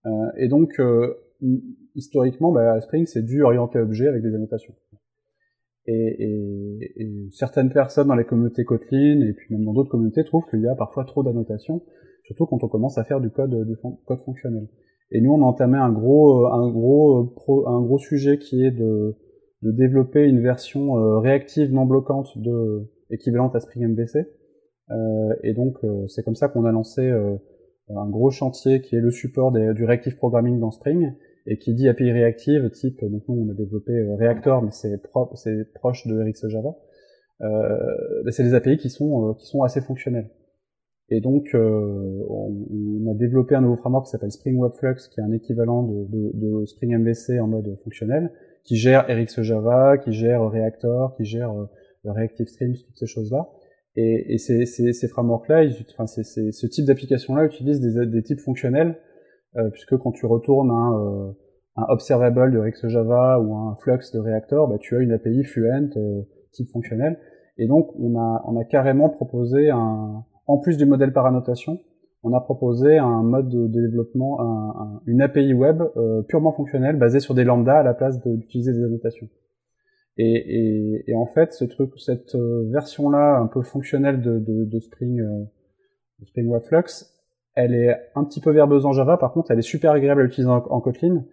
Euh, 0.06 0.10
et 0.36 0.48
donc 0.48 0.80
historiquement, 1.94 2.52
bah, 2.52 2.80
Spring, 2.80 3.06
c'est 3.06 3.22
du 3.22 3.42
orienté 3.42 3.78
objet 3.78 4.08
avec 4.08 4.22
des 4.22 4.34
annotations. 4.34 4.74
Et, 5.88 5.94
et, 5.94 7.02
et, 7.02 7.28
certaines 7.30 7.70
personnes 7.70 8.08
dans 8.08 8.16
les 8.16 8.24
communautés 8.24 8.64
Kotlin, 8.64 9.20
et 9.20 9.32
puis 9.32 9.54
même 9.54 9.64
dans 9.64 9.72
d'autres 9.72 9.90
communautés, 9.90 10.24
trouvent 10.24 10.44
qu'il 10.50 10.60
y 10.60 10.66
a 10.66 10.74
parfois 10.74 11.04
trop 11.04 11.22
d'annotations, 11.22 11.82
surtout 12.24 12.46
quand 12.46 12.64
on 12.64 12.68
commence 12.68 12.98
à 12.98 13.04
faire 13.04 13.20
du 13.20 13.30
code, 13.30 13.66
du 13.66 13.76
code 14.04 14.20
fonctionnel. 14.24 14.66
Et 15.10 15.20
nous, 15.20 15.32
on 15.32 15.42
a 15.42 15.44
entamé 15.44 15.78
un 15.78 15.92
gros, 15.92 16.46
un 16.46 16.70
gros, 16.70 17.24
pro, 17.36 17.68
un 17.68 17.80
gros 17.80 17.98
sujet 17.98 18.38
qui 18.38 18.64
est 18.64 18.72
de, 18.72 19.16
de 19.62 19.70
développer 19.72 20.24
une 20.24 20.40
version 20.40 20.98
euh, 20.98 21.18
réactive 21.18 21.72
non 21.72 21.86
bloquante 21.86 22.36
de 22.38 22.90
équivalente 23.10 23.54
à 23.54 23.60
Spring 23.60 23.88
MVC. 23.88 24.26
Euh, 24.90 25.34
et 25.42 25.54
donc, 25.54 25.76
euh, 25.84 26.06
c'est 26.08 26.24
comme 26.24 26.34
ça 26.34 26.48
qu'on 26.48 26.64
a 26.64 26.72
lancé 26.72 27.02
euh, 27.02 27.36
un 27.88 28.08
gros 28.08 28.30
chantier 28.30 28.80
qui 28.80 28.96
est 28.96 29.00
le 29.00 29.10
support 29.10 29.52
du 29.52 29.84
reactive 29.84 30.16
programming 30.16 30.58
dans 30.58 30.70
Spring 30.70 31.12
et 31.46 31.58
qui 31.58 31.74
dit 31.74 31.88
API 31.88 32.10
réactive, 32.10 32.70
type, 32.70 33.04
donc 33.04 33.22
nous 33.28 33.46
on 33.46 33.50
a 33.50 33.54
développé 33.54 33.92
euh, 33.92 34.16
Reactor, 34.16 34.62
mais 34.62 34.72
c'est 34.72 35.00
c'est 35.34 35.72
proche 35.74 36.06
de 36.06 36.20
RX 36.20 36.48
Java. 36.48 36.76
Euh, 37.42 38.30
c'est 38.30 38.42
des 38.42 38.54
API 38.54 38.78
qui 38.78 38.90
sont 38.90 39.30
euh, 39.30 39.34
qui 39.34 39.46
sont 39.46 39.62
assez 39.62 39.80
fonctionnels. 39.80 40.30
Et 41.08 41.20
donc 41.20 41.54
euh, 41.54 42.24
on, 42.28 42.66
on, 43.04 43.10
a 43.10 43.14
développé 43.14 43.54
un 43.54 43.60
nouveau 43.60 43.76
framework 43.76 44.06
qui 44.06 44.10
s'appelle 44.10 44.32
Spring 44.32 44.58
Webflux, 44.58 45.08
qui 45.12 45.20
est 45.20 45.22
un 45.22 45.32
équivalent 45.32 45.84
de, 45.84 46.04
de, 46.08 46.30
de, 46.34 46.64
Spring 46.64 46.96
MVC 46.98 47.38
en 47.38 47.46
mode 47.46 47.78
fonctionnel, 47.84 48.32
qui 48.64 48.76
gère 48.76 49.06
RX 49.06 49.42
Java, 49.42 49.98
qui 49.98 50.12
gère 50.12 50.42
Reactor, 50.42 51.14
qui 51.16 51.24
gère 51.24 51.52
euh, 51.52 51.66
Reactive 52.04 52.46
Streams, 52.46 52.74
toutes 52.74 52.98
ces 52.98 53.06
choses-là. 53.06 53.48
Et, 53.94 54.34
et 54.34 54.38
ces, 54.38 54.66
ces, 54.66 54.92
ces 54.92 55.08
frameworks-là, 55.08 55.64
enfin, 55.96 56.06
ce 56.06 56.66
type 56.66 56.84
d'application-là 56.84 57.44
utilise 57.44 57.80
des, 57.80 58.06
des 58.06 58.22
types 58.22 58.40
fonctionnels 58.40 58.96
euh, 59.56 59.70
puisque 59.70 59.96
quand 59.96 60.12
tu 60.12 60.26
retournes 60.26 60.70
un, 60.70 61.00
euh, 61.00 61.32
un 61.76 61.84
observable 61.88 62.52
de 62.52 62.58
Rex 62.58 62.86
Java 62.88 63.40
ou 63.40 63.54
un 63.54 63.76
flux 63.76 63.92
de 64.12 64.18
Reactor, 64.18 64.68
bah, 64.68 64.76
tu 64.78 64.96
as 64.96 65.00
une 65.00 65.12
API 65.12 65.44
Fluent 65.44 65.90
euh, 65.96 66.22
type 66.52 66.70
fonctionnel. 66.70 67.18
Et 67.56 67.66
donc, 67.66 67.88
on 67.98 68.18
a, 68.18 68.42
on 68.46 68.60
a 68.60 68.64
carrément 68.64 69.08
proposé 69.08 69.70
un, 69.70 70.24
en 70.46 70.58
plus 70.58 70.76
du 70.76 70.86
modèle 70.86 71.12
par 71.12 71.26
annotation, 71.26 71.80
on 72.22 72.32
a 72.32 72.40
proposé 72.40 72.98
un 72.98 73.22
mode 73.22 73.48
de 73.48 73.66
développement, 73.66 74.40
un, 74.40 75.00
une 75.06 75.22
API 75.22 75.54
web 75.54 75.82
purement 76.28 76.52
fonctionnelle 76.52 76.96
basée 76.96 77.20
sur 77.20 77.34
des 77.34 77.44
lambdas 77.44 77.80
à 77.80 77.82
la 77.82 77.94
place 77.94 78.20
d'utiliser 78.20 78.72
des 78.72 78.82
annotations. 78.82 79.28
Et, 80.18 81.04
en 81.14 81.26
fait, 81.26 81.52
cette 81.52 82.36
version-là 82.36 83.38
un 83.38 83.46
peu 83.46 83.62
fonctionnelle 83.62 84.22
de, 84.22 84.38
de, 84.38 84.80
Spring, 84.80 85.18
de 85.18 86.26
Spring 86.26 86.48
Web 86.48 86.62
Flux, 86.62 87.04
elle 87.56 87.74
est 87.74 87.96
un 88.14 88.24
petit 88.24 88.40
peu 88.40 88.50
verbeuse 88.50 88.84
en 88.84 88.92
Java, 88.92 89.16
par 89.16 89.32
contre, 89.32 89.50
elle 89.50 89.58
est 89.58 89.62
super 89.62 89.92
agréable 89.92 90.20
à 90.20 90.24
utiliser 90.24 90.50
en, 90.50 90.80
Kotlin, 90.80 91.24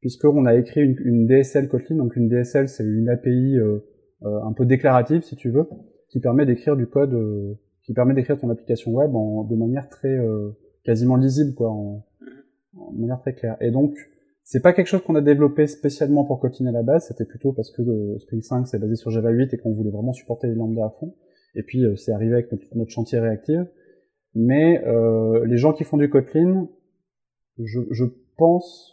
puisqu'on 0.00 0.44
a 0.44 0.54
écrit 0.54 0.82
une, 0.82 1.26
DSL 1.26 1.66
Kotlin. 1.68 1.96
Donc 1.96 2.14
une 2.14 2.28
DSL, 2.28 2.68
c'est 2.68 2.84
une 2.84 3.08
API 3.08 3.58
euh, 3.58 3.78
euh, 4.22 4.42
un 4.44 4.52
peu 4.52 4.66
déclarative, 4.66 5.22
si 5.22 5.34
tu 5.34 5.50
veux, 5.50 5.66
qui 6.10 6.20
permet 6.20 6.44
d'écrire 6.44 6.76
du 6.76 6.86
code, 6.86 7.14
euh, 7.14 7.54
qui 7.84 7.92
permet 7.92 8.14
d'écrire 8.14 8.38
ton 8.38 8.50
application 8.50 8.92
web 8.92 9.14
en, 9.14 9.44
de 9.44 9.56
manière 9.56 9.88
très 9.88 10.16
quasiment 10.84 11.16
lisible, 11.16 11.54
quoi, 11.54 11.70
en, 11.70 12.04
en, 12.76 12.92
manière 12.92 13.20
très 13.20 13.34
claire. 13.34 13.56
Et 13.60 13.70
donc, 13.70 13.94
c'est 14.44 14.60
pas 14.60 14.72
quelque 14.72 14.86
chose 14.86 15.02
qu'on 15.02 15.14
a 15.14 15.20
développé 15.20 15.66
spécialement 15.66 16.24
pour 16.24 16.40
Kotlin 16.40 16.66
à 16.66 16.72
la 16.72 16.82
base, 16.82 17.06
c'était 17.08 17.24
plutôt 17.24 17.52
parce 17.52 17.70
que 17.70 17.82
Spring 18.18 18.42
5 18.42 18.66
c'est 18.66 18.78
basé 18.78 18.96
sur 18.96 19.10
Java 19.10 19.30
8 19.30 19.54
et 19.54 19.58
qu'on 19.58 19.72
voulait 19.72 19.90
vraiment 19.90 20.12
supporter 20.12 20.48
les 20.48 20.54
lambda 20.54 20.86
à 20.86 20.90
fond. 20.90 21.14
Et 21.54 21.62
puis 21.62 21.84
c'est 21.96 22.12
arrivé 22.12 22.34
avec 22.34 22.50
notre, 22.50 22.90
chantier 22.90 23.18
réactif. 23.18 23.60
Mais 24.34 24.82
les 25.44 25.56
gens 25.56 25.72
qui 25.72 25.84
font 25.84 25.96
du 25.96 26.08
Kotlin, 26.10 26.68
je, 27.58 27.80
je 27.90 28.04
pense 28.36 28.92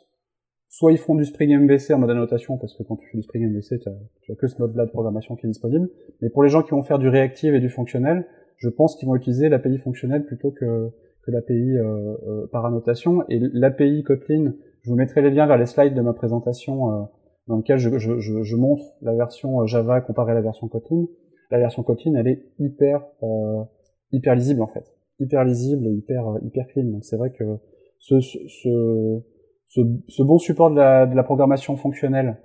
soit 0.69 0.91
ils 0.91 0.97
font 0.97 1.15
du 1.15 1.25
Spring 1.25 1.57
MVC 1.57 1.93
en 1.93 1.99
mode 1.99 2.11
annotation, 2.11 2.57
parce 2.57 2.75
que 2.75 2.83
quand 2.83 2.95
tu 2.95 3.07
fais 3.09 3.17
du 3.17 3.23
Spring 3.23 3.51
MVC, 3.51 3.79
tu 3.79 3.89
as, 3.89 4.35
que 4.35 4.47
ce 4.47 4.59
mode-là 4.59 4.85
de 4.85 4.91
programmation 4.91 5.35
qui 5.35 5.47
est 5.47 5.49
disponible. 5.49 5.89
Mais 6.21 6.29
pour 6.29 6.43
les 6.43 6.49
gens 6.49 6.61
qui 6.61 6.71
vont 6.71 6.83
faire 6.83 6.99
du 6.99 7.09
réactif 7.09 7.53
et 7.53 7.59
du 7.59 7.69
fonctionnel, 7.69 8.25
je 8.59 8.69
pense 8.69 8.95
qu'ils 8.95 9.07
vont 9.07 9.15
utiliser 9.15 9.49
l'API 9.49 9.77
fonctionnel 9.77 10.25
plutôt 10.25 10.51
que, 10.51 10.89
que 11.23 11.31
l'API 11.31 11.77
euh, 11.77 12.15
euh, 12.27 12.47
par 12.51 12.65
annotation. 12.65 13.23
Et 13.29 13.39
l'API 13.39 14.03
Kotlin, 14.03 14.53
je 14.81 14.89
vous 14.89 14.95
mettrai 14.95 15.21
les 15.21 15.31
liens 15.31 15.47
vers 15.47 15.57
les 15.57 15.65
slides 15.65 15.95
de 15.95 16.01
ma 16.01 16.13
présentation 16.13 16.91
euh, 16.91 17.03
dans 17.47 17.57
lequel 17.57 17.77
je, 17.77 17.97
je, 17.97 18.19
je, 18.19 18.43
je, 18.43 18.55
montre 18.55 18.83
la 19.01 19.15
version 19.15 19.65
Java 19.65 20.01
comparée 20.01 20.33
à 20.33 20.35
la 20.35 20.41
version 20.41 20.67
Kotlin. 20.67 21.05
La 21.51 21.57
version 21.57 21.81
Kotlin, 21.83 22.13
elle 22.15 22.27
est 22.27 22.45
hyper 22.59 23.03
hyper 24.11 24.35
lisible 24.35 24.61
en 24.61 24.67
fait, 24.67 24.85
hyper 25.19 25.43
lisible 25.43 25.87
et 25.87 25.91
hyper 25.91 26.37
hyper 26.43 26.67
clean. 26.67 26.83
Donc 26.83 27.03
c'est 27.03 27.17
vrai 27.17 27.31
que 27.31 27.57
ce, 27.97 28.19
ce 28.19 29.19
ce, 29.69 29.81
ce, 30.07 30.23
bon 30.23 30.39
support 30.39 30.71
de 30.71 30.75
la, 30.75 31.05
de 31.05 31.15
la 31.15 31.23
programmation 31.23 31.75
fonctionnelle, 31.75 32.37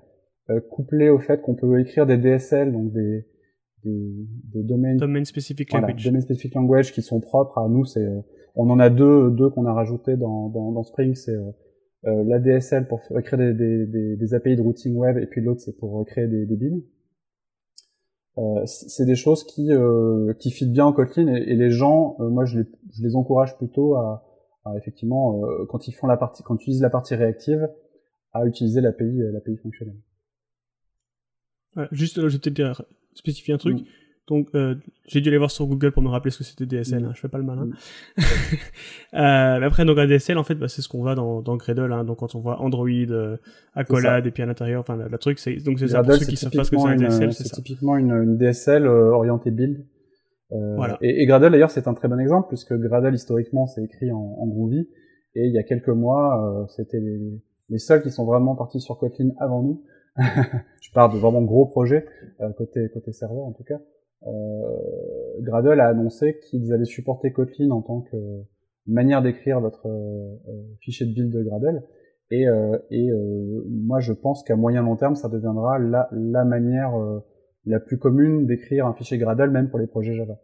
euh, 0.51 0.61
couplé 0.61 1.09
au 1.09 1.19
fait 1.19 1.41
qu'on 1.41 1.55
peut 1.55 1.81
écrire 1.81 2.07
des 2.07 2.19
DSL, 2.19 2.71
donc 2.71 2.93
des, 2.93 3.27
des, 3.85 4.27
des 4.53 4.63
domaines, 4.63 4.97
domain 4.97 5.25
specific 5.25 5.73
language, 5.73 6.05
domain 6.05 6.21
specific 6.21 6.55
language 6.55 6.93
qui 6.93 7.03
sont 7.03 7.21
propres 7.21 7.59
à 7.59 7.69
nous. 7.69 7.85
C'est, 7.85 8.05
euh, 8.05 8.21
on 8.55 8.71
en 8.71 8.79
a 8.79 8.91
deux, 8.91 9.31
deux 9.31 9.51
qu'on 9.51 9.67
a 9.67 9.73
rajouté 9.73 10.17
dans, 10.17 10.49
dans, 10.49 10.73
dans 10.73 10.83
Spring. 10.83 11.15
C'est 11.15 11.35
euh, 11.35 11.51
euh 12.07 12.25
la 12.25 12.39
DSL 12.39 12.87
pour 12.89 13.01
écrire 13.19 13.39
des, 13.39 13.53
des, 13.55 14.17
des, 14.17 14.35
API 14.35 14.57
de 14.57 14.63
routing 14.63 14.97
web, 14.97 15.19
et 15.19 15.27
puis 15.27 15.41
l'autre 15.41 15.61
c'est 15.61 15.77
pour 15.77 16.05
créer 16.07 16.27
des, 16.27 16.47
des 16.47 16.57
bins. 16.57 16.81
Euh, 18.37 18.63
c'est 18.67 19.07
des 19.07 19.15
choses 19.15 19.45
qui 19.45 19.73
euh, 19.73 20.33
qui 20.35 20.51
fit 20.51 20.67
bien 20.67 20.87
en 20.87 20.93
Kotlin 20.93 21.29
et, 21.29 21.53
et 21.53 21.55
les 21.55 21.71
gens, 21.71 22.17
moi 22.19 22.45
je 22.45 22.61
les, 22.61 22.67
je 22.93 23.03
les 23.03 23.15
encourage 23.15 23.57
plutôt 23.57 23.95
à, 23.95 24.25
effectivement, 24.77 25.45
euh, 25.45 25.67
quand 25.69 25.87
ils 25.89 25.93
font 25.93 26.07
la 26.07 26.17
partie, 26.17 26.43
quand 26.43 26.55
ils 26.55 26.63
utilisent 26.63 26.83
la 26.83 26.91
partie 26.91 27.15
réactive, 27.15 27.69
à 28.33 28.47
utiliser 28.47 28.81
l'API, 28.81 29.05
euh, 29.05 29.33
l'API 29.33 29.57
fonctionnelle. 29.57 29.99
Juste, 31.93 32.19
là, 32.19 32.29
je 32.29 32.37
vais 32.37 32.39
peut-être 32.39 32.87
spécifier 33.15 33.55
un 33.55 33.59
truc. 33.59 33.81
Mm. 33.81 33.85
Donc, 34.27 34.49
euh, 34.55 34.75
j'ai 35.07 35.21
dû 35.21 35.29
aller 35.29 35.37
voir 35.37 35.51
sur 35.51 35.67
Google 35.67 35.93
pour 35.93 36.03
me 36.03 36.09
rappeler 36.09 36.31
ce 36.31 36.39
que 36.39 36.45
c'était 36.45 36.65
DSL. 36.65 37.03
Mm. 37.03 37.07
Hein, 37.07 37.13
je 37.15 37.21
fais 37.21 37.29
pas 37.29 37.39
le 37.39 37.45
malin. 37.45 37.67
Mm. 37.67 37.75
euh, 39.15 39.61
mais 39.61 39.67
après, 39.67 39.85
donc 39.85 39.99
un 39.99 40.07
DSL, 40.07 40.39
en 40.39 40.45
fait, 40.45 40.55
bah, 40.55 40.69
c'est 40.69 40.81
ce 40.81 40.89
qu'on 40.89 41.03
voit 41.03 41.15
dans, 41.15 41.43
dans 41.43 41.57
Gradle. 41.57 41.93
Hein, 41.93 42.05
donc, 42.05 42.19
quand 42.19 42.35
on 42.35 42.41
voit 42.41 42.61
Android, 42.61 42.89
euh, 42.89 43.37
accolade 43.75 44.27
et 44.27 44.31
puis 44.31 44.43
à 44.43 44.47
l'intérieur, 44.47 44.81
enfin, 44.81 44.97
le, 44.97 45.19
truc, 45.19 45.39
c'est 45.39 45.57
donc 45.57 45.79
c'est 45.79 45.89
ça 45.89 46.03
pour 46.03 46.15
ceux 46.15 46.27
qui 46.27 46.37
savent 46.37 46.53
pas 46.53 46.65
ce 46.65 46.71
que 46.71 46.79
c'est 46.79 46.89
un 46.89 46.97
DSL. 46.97 47.33
C'est 47.33 47.51
typiquement 47.51 47.97
une, 47.97 48.13
une 48.13 48.39
DSL 48.39 48.87
orientée 48.87 49.51
build. 49.51 49.85
Euh, 50.53 50.77
voilà. 50.77 50.99
et, 51.01 51.23
et, 51.23 51.27
Gradle 51.27 51.51
d'ailleurs 51.51 51.71
c'est 51.71 51.89
un 51.89 51.95
très 51.95 52.07
bon 52.07 52.21
exemple 52.21 52.49
puisque 52.49 52.75
Gradle 52.75 53.15
historiquement 53.15 53.67
c'est 53.67 53.83
écrit 53.83 54.13
en, 54.13 54.37
en, 54.39 54.47
Groovy 54.47 54.87
et 55.35 55.47
il 55.47 55.53
y 55.53 55.59
a 55.59 55.63
quelques 55.63 55.89
mois 55.89 56.47
euh, 56.47 56.67
c'était 56.77 57.01
les, 57.01 57.41
les, 57.71 57.79
seuls 57.79 58.03
qui 58.03 58.11
sont 58.11 58.27
vraiment 58.27 58.55
partis 58.55 58.79
sur 58.79 58.99
Kotlin 58.99 59.31
avant 59.39 59.63
nous. 59.63 59.83
Je 60.81 60.93
parle 60.93 61.13
de 61.13 61.19
vraiment 61.19 61.43
gros 61.43 61.67
projets 61.67 62.07
euh, 62.41 62.53
côté 62.53 62.89
côté 62.93 63.13
serveur 63.13 63.45
en 63.45 63.53
tout 63.53 63.65
cas. 63.65 63.81
Gradle 65.41 65.81
a 65.81 65.89
annoncé 65.89 66.39
qu'ils 66.39 66.73
allaient 66.73 66.87
supporter 66.87 67.31
Kotlin 67.31 67.71
en 67.71 67.83
tant 67.83 68.01
que 68.01 68.17
manière 68.87 69.21
d'écrire 69.21 69.61
votre 69.61 69.87
fichier 70.81 71.05
de 71.05 71.13
build 71.13 71.31
de 71.31 71.43
Gradle 71.43 71.83
et, 72.31 72.47
et 72.91 73.11
moi 73.69 74.01
je 74.01 74.15
pense 74.15 74.43
qu'à 74.43 74.57
moyen 74.57 74.83
long 74.83 74.97
terme 74.97 75.15
ça 75.15 75.29
deviendra 75.29 75.79
la, 75.79 76.09
la 76.13 76.47
manière 76.47 76.95
la 77.67 77.81
plus 77.81 77.99
commune 77.99 78.47
d'écrire 78.47 78.87
un 78.87 78.95
fichier 78.95 79.19
Gradle 79.19 79.51
même 79.51 79.69
pour 79.69 79.79
les 79.79 79.87
projets 79.87 80.15
Java. 80.15 80.41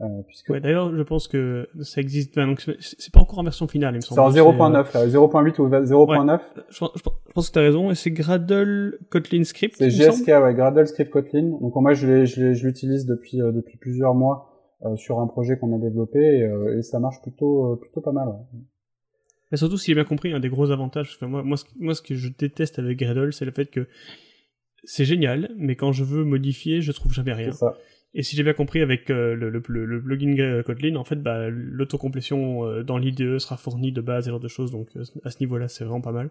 Euh, 0.00 0.22
puisque... 0.26 0.48
Ouais, 0.48 0.60
d'ailleurs, 0.60 0.96
je 0.96 1.02
pense 1.02 1.28
que 1.28 1.68
ça 1.82 2.00
existe. 2.00 2.34
donc 2.36 2.60
c'est 2.60 3.12
pas 3.12 3.20
encore 3.20 3.38
en 3.38 3.42
version 3.42 3.68
finale, 3.68 3.94
il 3.94 3.96
me 3.96 4.00
semble. 4.00 4.32
C'est 4.32 4.40
en 4.40 4.52
0.9, 4.52 4.72
là, 4.72 5.06
0.8 5.06 5.60
ou 5.60 5.68
0.9. 5.68 6.30
Ouais, 6.30 6.38
je, 6.70 6.84
je, 6.96 7.02
pense 7.34 7.48
que 7.48 7.54
t'as 7.54 7.60
raison. 7.60 7.90
Et 7.90 7.94
c'est 7.94 8.10
Gradle 8.10 8.98
Kotlin 9.10 9.44
Script. 9.44 9.76
C'est 9.76 9.90
GSK, 9.90 10.28
ouais, 10.28 10.54
Gradle 10.54 10.86
Script 10.86 11.10
Kotlin. 11.10 11.50
Donc 11.60 11.74
moi, 11.76 11.92
je 11.92 12.64
l'utilise 12.64 13.04
depuis 13.04 13.42
euh, 13.42 13.52
depuis 13.52 13.76
plusieurs 13.76 14.14
mois 14.14 14.70
euh, 14.86 14.96
sur 14.96 15.20
un 15.20 15.26
projet 15.26 15.58
qu'on 15.58 15.76
a 15.76 15.78
développé 15.78 16.18
et, 16.18 16.44
euh, 16.44 16.78
et, 16.78 16.82
ça 16.82 16.98
marche 16.98 17.20
plutôt 17.20 17.76
plutôt 17.76 18.00
pas 18.00 18.12
mal. 18.12 18.28
Ouais. 18.28 18.60
Mais 19.50 19.58
surtout, 19.58 19.76
si 19.76 19.86
j'ai 19.86 19.94
bien 19.94 20.04
compris, 20.04 20.32
un 20.32 20.40
des 20.40 20.48
gros 20.48 20.70
avantages, 20.70 21.08
parce 21.08 21.18
que 21.18 21.24
moi, 21.26 21.42
moi, 21.42 21.58
ce, 21.58 21.64
moi, 21.78 21.94
ce 21.94 22.00
que 22.00 22.14
je 22.14 22.30
déteste 22.30 22.78
avec 22.78 22.98
Gradle, 22.98 23.32
c'est 23.32 23.44
le 23.44 23.50
fait 23.50 23.66
que 23.66 23.86
c'est 24.84 25.04
génial, 25.04 25.50
mais 25.56 25.76
quand 25.76 25.92
je 25.92 26.04
veux 26.04 26.24
modifier, 26.24 26.80
je 26.80 26.92
trouve 26.92 27.12
jamais 27.12 27.34
rien. 27.34 27.52
Ça. 27.52 27.74
Et 28.12 28.22
si 28.22 28.34
j'ai 28.34 28.42
bien 28.42 28.54
compris 28.54 28.80
avec 28.80 29.08
euh, 29.08 29.36
le, 29.36 29.50
le, 29.50 29.84
le, 29.84 30.02
plugin 30.02 30.62
Kotlin, 30.64 30.96
en 30.96 31.04
fait, 31.04 31.16
bah, 31.16 31.48
l'autocomplétion 31.48 32.66
euh, 32.66 32.82
dans 32.82 32.98
l'IDE 32.98 33.38
sera 33.38 33.56
fournie 33.56 33.92
de 33.92 34.00
base 34.00 34.26
et 34.26 34.30
genre 34.30 34.40
de 34.40 34.48
choses, 34.48 34.72
donc 34.72 34.88
euh, 34.96 35.04
à 35.24 35.30
ce 35.30 35.38
niveau-là, 35.40 35.68
c'est 35.68 35.84
vraiment 35.84 36.00
pas 36.00 36.12
mal. 36.12 36.30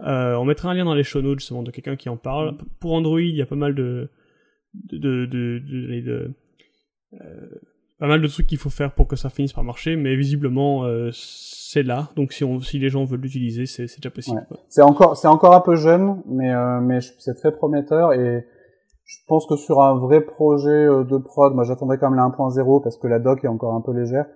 on 0.00 0.44
mettra 0.44 0.70
un 0.70 0.74
lien 0.74 0.84
dans 0.84 0.94
les 0.94 1.04
show 1.04 1.22
notes 1.22 1.40
justement 1.40 1.62
de 1.62 1.70
quelqu'un 1.70 1.96
qui 1.96 2.08
en 2.10 2.18
parle. 2.18 2.52
Mm. 2.52 2.58
Pour 2.78 2.92
Android, 2.92 3.20
il 3.20 3.34
y 3.34 3.42
a 3.42 3.46
pas 3.46 3.56
mal 3.56 3.74
de 3.74 4.10
de 4.74 5.24
de, 5.26 5.60
de, 5.60 6.00
de 6.00 6.34
pas 7.98 8.08
mal 8.08 8.20
de 8.20 8.26
trucs 8.26 8.46
qu'il 8.46 8.58
faut 8.58 8.70
faire 8.70 8.92
pour 8.92 9.06
que 9.06 9.16
ça 9.16 9.30
finisse 9.30 9.52
par 9.52 9.64
marcher, 9.64 9.96
mais 9.96 10.16
visiblement 10.16 10.84
c'est 11.74 11.82
là. 11.82 12.10
Donc 12.14 12.32
si, 12.32 12.44
on, 12.44 12.60
si 12.60 12.78
les 12.78 12.88
gens 12.88 13.04
veulent 13.04 13.20
l'utiliser, 13.20 13.66
c'est 13.66 13.86
déjà 13.96 14.10
possible. 14.10 14.46
C'est 14.68 14.82
encore, 14.82 15.16
c'est 15.16 15.26
encore 15.26 15.54
un 15.54 15.60
peu 15.60 15.74
jeune, 15.74 16.22
mais, 16.26 16.54
euh, 16.54 16.80
mais 16.80 17.00
c'est 17.00 17.34
très 17.34 17.50
prometteur 17.50 18.12
et 18.12 18.46
je 19.04 19.18
pense 19.26 19.46
que 19.46 19.56
sur 19.56 19.82
un 19.82 19.98
vrai 19.98 20.24
projet 20.24 20.70
euh, 20.70 21.04
de 21.04 21.18
prod, 21.18 21.54
moi 21.54 21.64
j'attendais 21.64 21.98
quand 21.98 22.10
même 22.10 22.16
la 22.18 22.24
1.0 22.24 22.82
parce 22.82 22.96
que 22.96 23.06
la 23.06 23.18
doc 23.18 23.44
est 23.44 23.48
encore 23.48 23.74
un 23.74 23.80
peu 23.80 23.92
légère. 23.92 24.26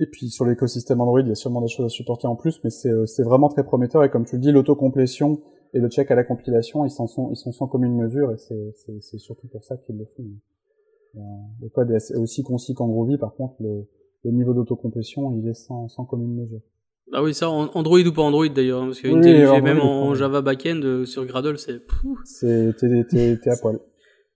Et 0.00 0.06
puis 0.06 0.30
sur 0.30 0.44
l'écosystème 0.44 1.00
Android, 1.00 1.20
il 1.20 1.28
y 1.28 1.32
a 1.32 1.34
sûrement 1.34 1.60
des 1.60 1.68
choses 1.68 1.86
à 1.86 1.88
supporter 1.88 2.28
en 2.28 2.36
plus, 2.36 2.60
mais 2.62 2.70
c'est, 2.70 2.90
euh, 2.90 3.04
vraiment 3.24 3.48
très 3.48 3.64
prometteur. 3.64 4.04
Et 4.04 4.10
comme 4.10 4.24
tu 4.24 4.36
le 4.36 4.42
dis, 4.42 4.52
l'autocomplétion 4.52 5.40
et 5.74 5.80
le 5.80 5.88
check 5.88 6.10
à 6.10 6.14
la 6.14 6.22
compilation, 6.22 6.84
ils, 6.84 6.90
sont, 6.90 7.06
ils 7.30 7.36
sont 7.36 7.52
sans 7.52 7.66
commune 7.66 7.96
mesure 7.96 8.30
et 8.32 8.38
c'est, 8.38 9.18
surtout 9.18 9.48
pour 9.48 9.64
ça 9.64 9.76
qu'ils 9.76 9.98
le 9.98 10.04
font. 10.04 10.24
Le 11.60 11.68
code 11.68 11.90
est 11.90 12.14
aussi 12.14 12.44
concis 12.44 12.74
qu'en 12.74 12.86
Groovy, 12.86 13.18
par 13.18 13.34
contre, 13.34 13.56
le, 13.60 13.88
le 14.24 14.30
niveau 14.30 14.54
d'autocomplétion, 14.54 15.32
il 15.32 15.48
est 15.48 15.54
sans, 15.54 15.88
sans 15.88 16.04
commune 16.04 16.34
mesure. 16.34 16.60
Bah 17.10 17.22
oui, 17.22 17.32
ça, 17.32 17.48
Android 17.48 18.00
ou 18.00 18.12
pas 18.12 18.22
Android 18.22 18.48
d'ailleurs, 18.48 18.82
hein, 18.82 18.86
parce 18.86 19.00
que 19.00 19.08
oui, 19.08 19.62
même 19.62 19.80
en 19.80 20.14
Java 20.14 20.42
backend 20.42 20.84
euh, 20.84 21.06
sur 21.06 21.24
Gradle, 21.24 21.58
c'est. 21.58 21.80
C'est 22.24 22.74
t'es 22.78 23.38
à 23.50 23.56
poil. 23.62 23.78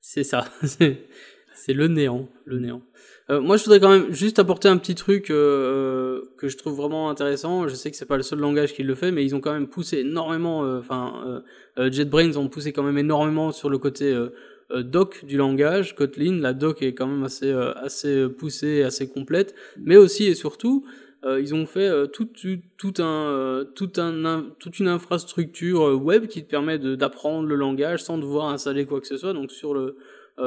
C'est 0.01 0.25
ça, 0.25 0.47
c'est 0.62 1.73
le 1.75 1.89
néant, 1.89 2.29
le 2.47 2.59
néant. 2.59 2.83
Euh, 3.31 3.41
moi, 3.41 3.57
je 3.57 3.64
voudrais 3.64 3.79
quand 3.79 3.91
même 3.91 4.12
juste 4.12 4.39
apporter 4.39 4.68
un 4.68 4.79
petit 4.79 4.95
truc 4.95 5.31
euh, 5.31 6.23
que 6.39 6.49
je 6.49 6.57
trouve 6.57 6.75
vraiment 6.75 7.09
intéressant. 7.11 7.68
Je 7.68 7.75
sais 7.75 7.91
que 7.91 7.97
c'est 7.97 8.07
pas 8.07 8.16
le 8.16 8.23
seul 8.23 8.41
langage 8.41 8.73
qui 8.73 8.83
le 8.83 8.95
fait, 8.95 9.12
mais 9.12 9.25
ils 9.25 9.35
ont 9.35 9.41
quand 9.41 9.53
même 9.53 9.68
poussé 9.68 9.99
énormément. 9.99 10.61
Enfin, 10.79 11.43
JetBrains 11.77 12.37
ont 12.37 12.49
poussé 12.49 12.73
quand 12.73 12.83
même 12.83 12.99
énormément 12.99 13.53
sur 13.53 13.68
le 13.68 13.79
côté 13.79 14.12
doc 14.75 15.25
du 15.27 15.37
langage, 15.37 15.95
Kotlin, 15.95 16.39
la 16.41 16.55
doc 16.55 16.81
est 16.81 16.95
quand 16.95 17.07
même 17.07 17.25
assez 17.25 17.53
assez 17.53 18.29
poussée, 18.29 18.83
assez 18.83 19.07
complète, 19.07 19.55
mais 19.79 19.97
aussi 19.97 20.25
et 20.25 20.35
surtout 20.35 20.85
euh, 21.25 21.41
ils 21.41 21.55
ont 21.55 21.66
fait 21.66 21.89
tout, 22.12 22.29
tout, 22.77 22.95
un, 22.99 23.64
tout 23.75 23.93
un, 23.97 24.47
toute 24.59 24.79
une 24.79 24.89
infrastructure 24.89 25.81
web 26.03 26.27
qui 26.27 26.45
te 26.45 26.51
permet 26.51 26.79
d'apprendre 26.79 27.49
le 27.49 27.55
langage 27.55 28.03
sans 28.03 28.18
devoir 28.18 28.49
installer 28.49 28.87
quoi 28.87 29.01
que 29.01 29.07
ce 29.07 29.16
soit. 29.16 29.33
Donc 29.33 29.53
sur 29.53 29.73
le, 29.73 29.97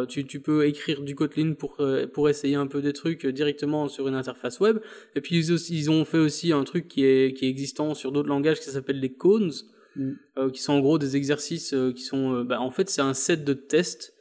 tu, 0.10 0.26
tu, 0.26 0.42
peux 0.42 0.66
écrire 0.66 1.02
du 1.02 1.16
Kotlin 1.16 1.54
pour, 1.54 1.78
pour 2.14 2.30
essayer 2.30 2.56
un 2.56 2.68
peu 2.68 2.82
des 2.82 2.92
trucs 2.92 3.26
directement 3.26 3.88
sur 3.88 4.08
une 4.08 4.16
interface 4.16 4.60
web. 4.60 4.80
Et 5.16 5.22
puis 5.22 5.38
ils, 5.38 5.52
ils 5.72 5.90
ont 5.90 6.04
fait 6.04 6.18
aussi 6.18 6.52
un 6.52 6.64
truc 6.66 6.90
qui 6.90 7.06
est, 7.06 7.34
qui 7.34 7.46
est 7.46 7.50
existant 7.50 7.94
sur 7.94 8.12
d'autres 8.12 8.30
langages 8.30 8.60
qui 8.60 8.70
s'appelle 8.70 9.00
les 9.00 9.14
cones, 9.14 9.52
mm. 9.96 10.52
qui 10.52 10.62
sont 10.62 10.74
en 10.74 10.80
gros 10.82 10.98
des 10.98 11.16
exercices 11.16 11.74
qui 11.96 12.04
sont... 12.04 12.44
bah, 12.44 12.60
en 12.60 12.72
fait 12.72 12.90
c'est 12.90 13.02
un 13.02 13.14
set 13.14 13.46
de 13.46 13.54
tests 13.54 14.16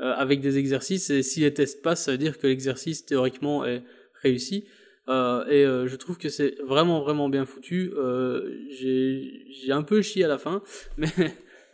euh, 0.00 0.14
avec 0.14 0.40
des 0.40 0.58
exercices 0.58 1.10
et 1.10 1.24
si 1.24 1.40
les 1.40 1.52
tests 1.52 1.82
passent, 1.82 2.04
ça 2.04 2.12
veut 2.12 2.18
dire 2.18 2.38
que 2.38 2.46
l'exercice 2.46 3.04
théoriquement 3.04 3.64
est 3.64 3.82
réussi. 4.22 4.64
Euh, 5.08 5.46
et 5.46 5.64
euh, 5.64 5.86
je 5.86 5.96
trouve 5.96 6.18
que 6.18 6.28
c'est 6.28 6.56
vraiment 6.62 7.00
vraiment 7.00 7.28
bien 7.28 7.46
foutu. 7.46 7.92
Euh, 7.96 8.54
j'ai 8.70 9.72
un 9.72 9.82
peu 9.82 10.02
chié 10.02 10.24
à 10.24 10.28
la 10.28 10.38
fin, 10.38 10.62
mais 10.98 11.08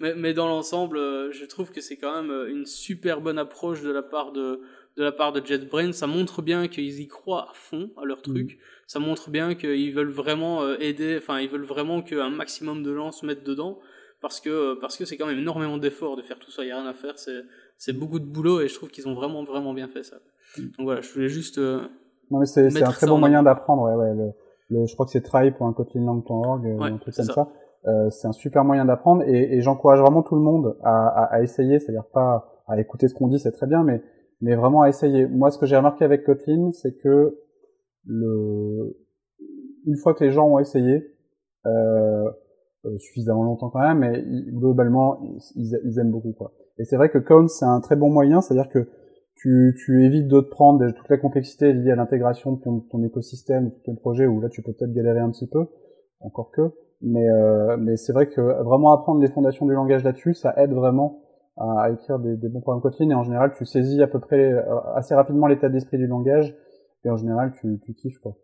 mais, 0.00 0.14
mais 0.14 0.34
dans 0.34 0.48
l'ensemble, 0.48 0.98
je 0.98 1.44
trouve 1.44 1.70
que 1.70 1.80
c'est 1.80 1.96
quand 1.96 2.22
même 2.22 2.48
une 2.48 2.66
super 2.66 3.20
bonne 3.20 3.38
approche 3.38 3.82
de 3.82 3.90
la 3.90 4.02
part 4.02 4.32
de 4.32 4.60
de 4.96 5.02
la 5.02 5.10
part 5.10 5.32
de 5.32 5.44
JetBrains. 5.44 5.92
Ça 5.92 6.06
montre 6.06 6.42
bien 6.42 6.68
qu'ils 6.68 7.00
y 7.00 7.08
croient 7.08 7.50
à 7.50 7.54
fond 7.54 7.90
à 7.96 8.04
leur 8.04 8.22
truc. 8.22 8.54
Mm. 8.54 8.58
Ça 8.86 9.00
montre 9.00 9.30
bien 9.30 9.54
qu'ils 9.54 9.92
veulent 9.92 10.10
vraiment 10.10 10.72
aider, 10.74 11.16
enfin 11.18 11.40
ils 11.40 11.48
veulent 11.48 11.64
vraiment 11.64 12.02
qu'un 12.02 12.30
maximum 12.30 12.82
de 12.82 12.94
gens 12.94 13.10
se 13.10 13.26
mettent 13.26 13.44
dedans 13.44 13.80
parce 14.20 14.40
que 14.40 14.74
parce 14.74 14.96
que 14.96 15.04
c'est 15.04 15.16
quand 15.16 15.26
même 15.26 15.38
énormément 15.38 15.78
d'efforts 15.78 16.16
de 16.16 16.22
faire 16.22 16.38
tout 16.38 16.52
ça. 16.52 16.64
Il 16.64 16.68
y 16.68 16.70
a 16.70 16.80
rien 16.80 16.88
à 16.88 16.94
faire. 16.94 17.18
C'est 17.18 17.42
c'est 17.78 17.92
beaucoup 17.92 18.20
de 18.20 18.26
boulot 18.26 18.60
et 18.60 18.68
je 18.68 18.74
trouve 18.74 18.90
qu'ils 18.90 19.08
ont 19.08 19.14
vraiment 19.14 19.42
vraiment 19.42 19.74
bien 19.74 19.88
fait 19.88 20.04
ça. 20.04 20.20
Mm. 20.56 20.62
Donc 20.62 20.84
voilà, 20.84 21.00
je 21.00 21.10
voulais 21.10 21.28
juste. 21.28 21.58
Non 22.30 22.38
mais 22.38 22.46
c'est 22.46 22.82
un 22.82 22.90
très 22.90 23.06
bon 23.06 23.18
moyen 23.18 23.42
d'apprendre. 23.42 23.82
Ouais, 23.82 23.94
ouais, 23.94 24.32
le, 24.68 24.86
je 24.86 24.94
crois 24.94 25.06
que 25.06 25.12
c'est 25.12 25.22
try.kotlinlang.org, 25.22 26.66
euh, 26.66 26.80
un 26.80 26.96
truc 26.98 27.14
comme 27.14 27.24
ça. 27.24 27.48
Euh, 27.86 28.08
c'est 28.10 28.26
un 28.26 28.32
super 28.32 28.64
moyen 28.64 28.86
d'apprendre 28.86 29.22
et, 29.26 29.56
et 29.56 29.60
j'encourage 29.60 30.00
vraiment 30.00 30.22
tout 30.22 30.36
le 30.36 30.40
monde 30.40 30.78
à, 30.82 31.06
à, 31.06 31.24
à 31.34 31.42
essayer, 31.42 31.78
c'est-à-dire 31.78 32.06
pas 32.06 32.62
à 32.66 32.80
écouter 32.80 33.08
ce 33.08 33.14
qu'on 33.14 33.28
dit, 33.28 33.38
c'est 33.38 33.52
très 33.52 33.66
bien, 33.66 33.82
mais 33.84 34.02
mais 34.40 34.56
vraiment 34.56 34.82
à 34.82 34.88
essayer. 34.88 35.26
Moi, 35.26 35.50
ce 35.50 35.58
que 35.58 35.66
j'ai 35.66 35.76
remarqué 35.76 36.04
avec 36.04 36.24
Kotlin, 36.24 36.72
c'est 36.72 36.96
que 36.96 37.38
le, 38.06 38.96
une 39.86 39.96
fois 39.96 40.14
que 40.14 40.24
les 40.24 40.30
gens 40.30 40.46
ont 40.48 40.58
essayé, 40.58 41.14
euh, 41.66 42.30
euh 42.84 42.98
suffisamment 42.98 43.44
longtemps 43.44 43.70
quand 43.70 43.80
même, 43.80 43.98
mais 43.98 44.22
globalement, 44.50 45.18
ils, 45.54 45.78
ils, 45.84 45.98
aiment 45.98 46.10
beaucoup 46.10 46.32
quoi. 46.32 46.52
Et 46.78 46.84
c'est 46.84 46.96
vrai 46.96 47.10
que 47.10 47.18
Cone, 47.18 47.48
c'est 47.48 47.64
un 47.64 47.80
très 47.80 47.96
bon 47.96 48.10
moyen, 48.10 48.40
c'est-à-dire 48.40 48.68
que 48.68 48.88
tu, 49.36 49.76
tu 49.84 50.04
évites 50.04 50.28
de 50.28 50.40
te 50.40 50.48
prendre 50.48 50.90
toute 50.90 51.08
la 51.08 51.18
complexité 51.18 51.72
liée 51.72 51.90
à 51.90 51.96
l'intégration 51.96 52.52
de 52.52 52.62
ton, 52.62 52.80
ton, 52.80 53.02
écosystème, 53.04 53.70
de 53.70 53.74
ton 53.84 53.94
projet, 53.94 54.26
où 54.26 54.40
là 54.40 54.48
tu 54.48 54.62
peux 54.62 54.72
peut-être 54.72 54.92
galérer 54.92 55.20
un 55.20 55.30
petit 55.30 55.46
peu, 55.46 55.66
encore 56.20 56.50
que. 56.50 56.72
Mais, 57.02 57.28
euh, 57.28 57.76
mais 57.76 57.96
c'est 57.96 58.12
vrai 58.12 58.28
que 58.28 58.40
vraiment 58.40 58.92
apprendre 58.92 59.20
les 59.20 59.28
fondations 59.28 59.66
du 59.66 59.74
langage 59.74 60.04
là-dessus, 60.04 60.34
ça 60.34 60.54
aide 60.56 60.72
vraiment 60.72 61.20
à, 61.56 61.90
écrire 61.90 62.18
des, 62.18 62.36
des, 62.36 62.48
bons 62.48 62.60
programmes 62.60 62.80
Kotlin. 62.80 63.10
Et 63.10 63.14
en 63.14 63.24
général, 63.24 63.52
tu 63.56 63.66
saisis 63.66 64.02
à 64.02 64.06
peu 64.06 64.20
près 64.20 64.52
euh, 64.52 64.62
assez 64.94 65.14
rapidement 65.14 65.46
l'état 65.46 65.68
d'esprit 65.68 65.98
du 65.98 66.06
langage. 66.06 66.56
Et 67.04 67.10
en 67.10 67.16
général, 67.16 67.52
tu, 67.60 67.78
tu 67.84 67.94
kiffes 67.94 68.18
quoi. 68.18 68.36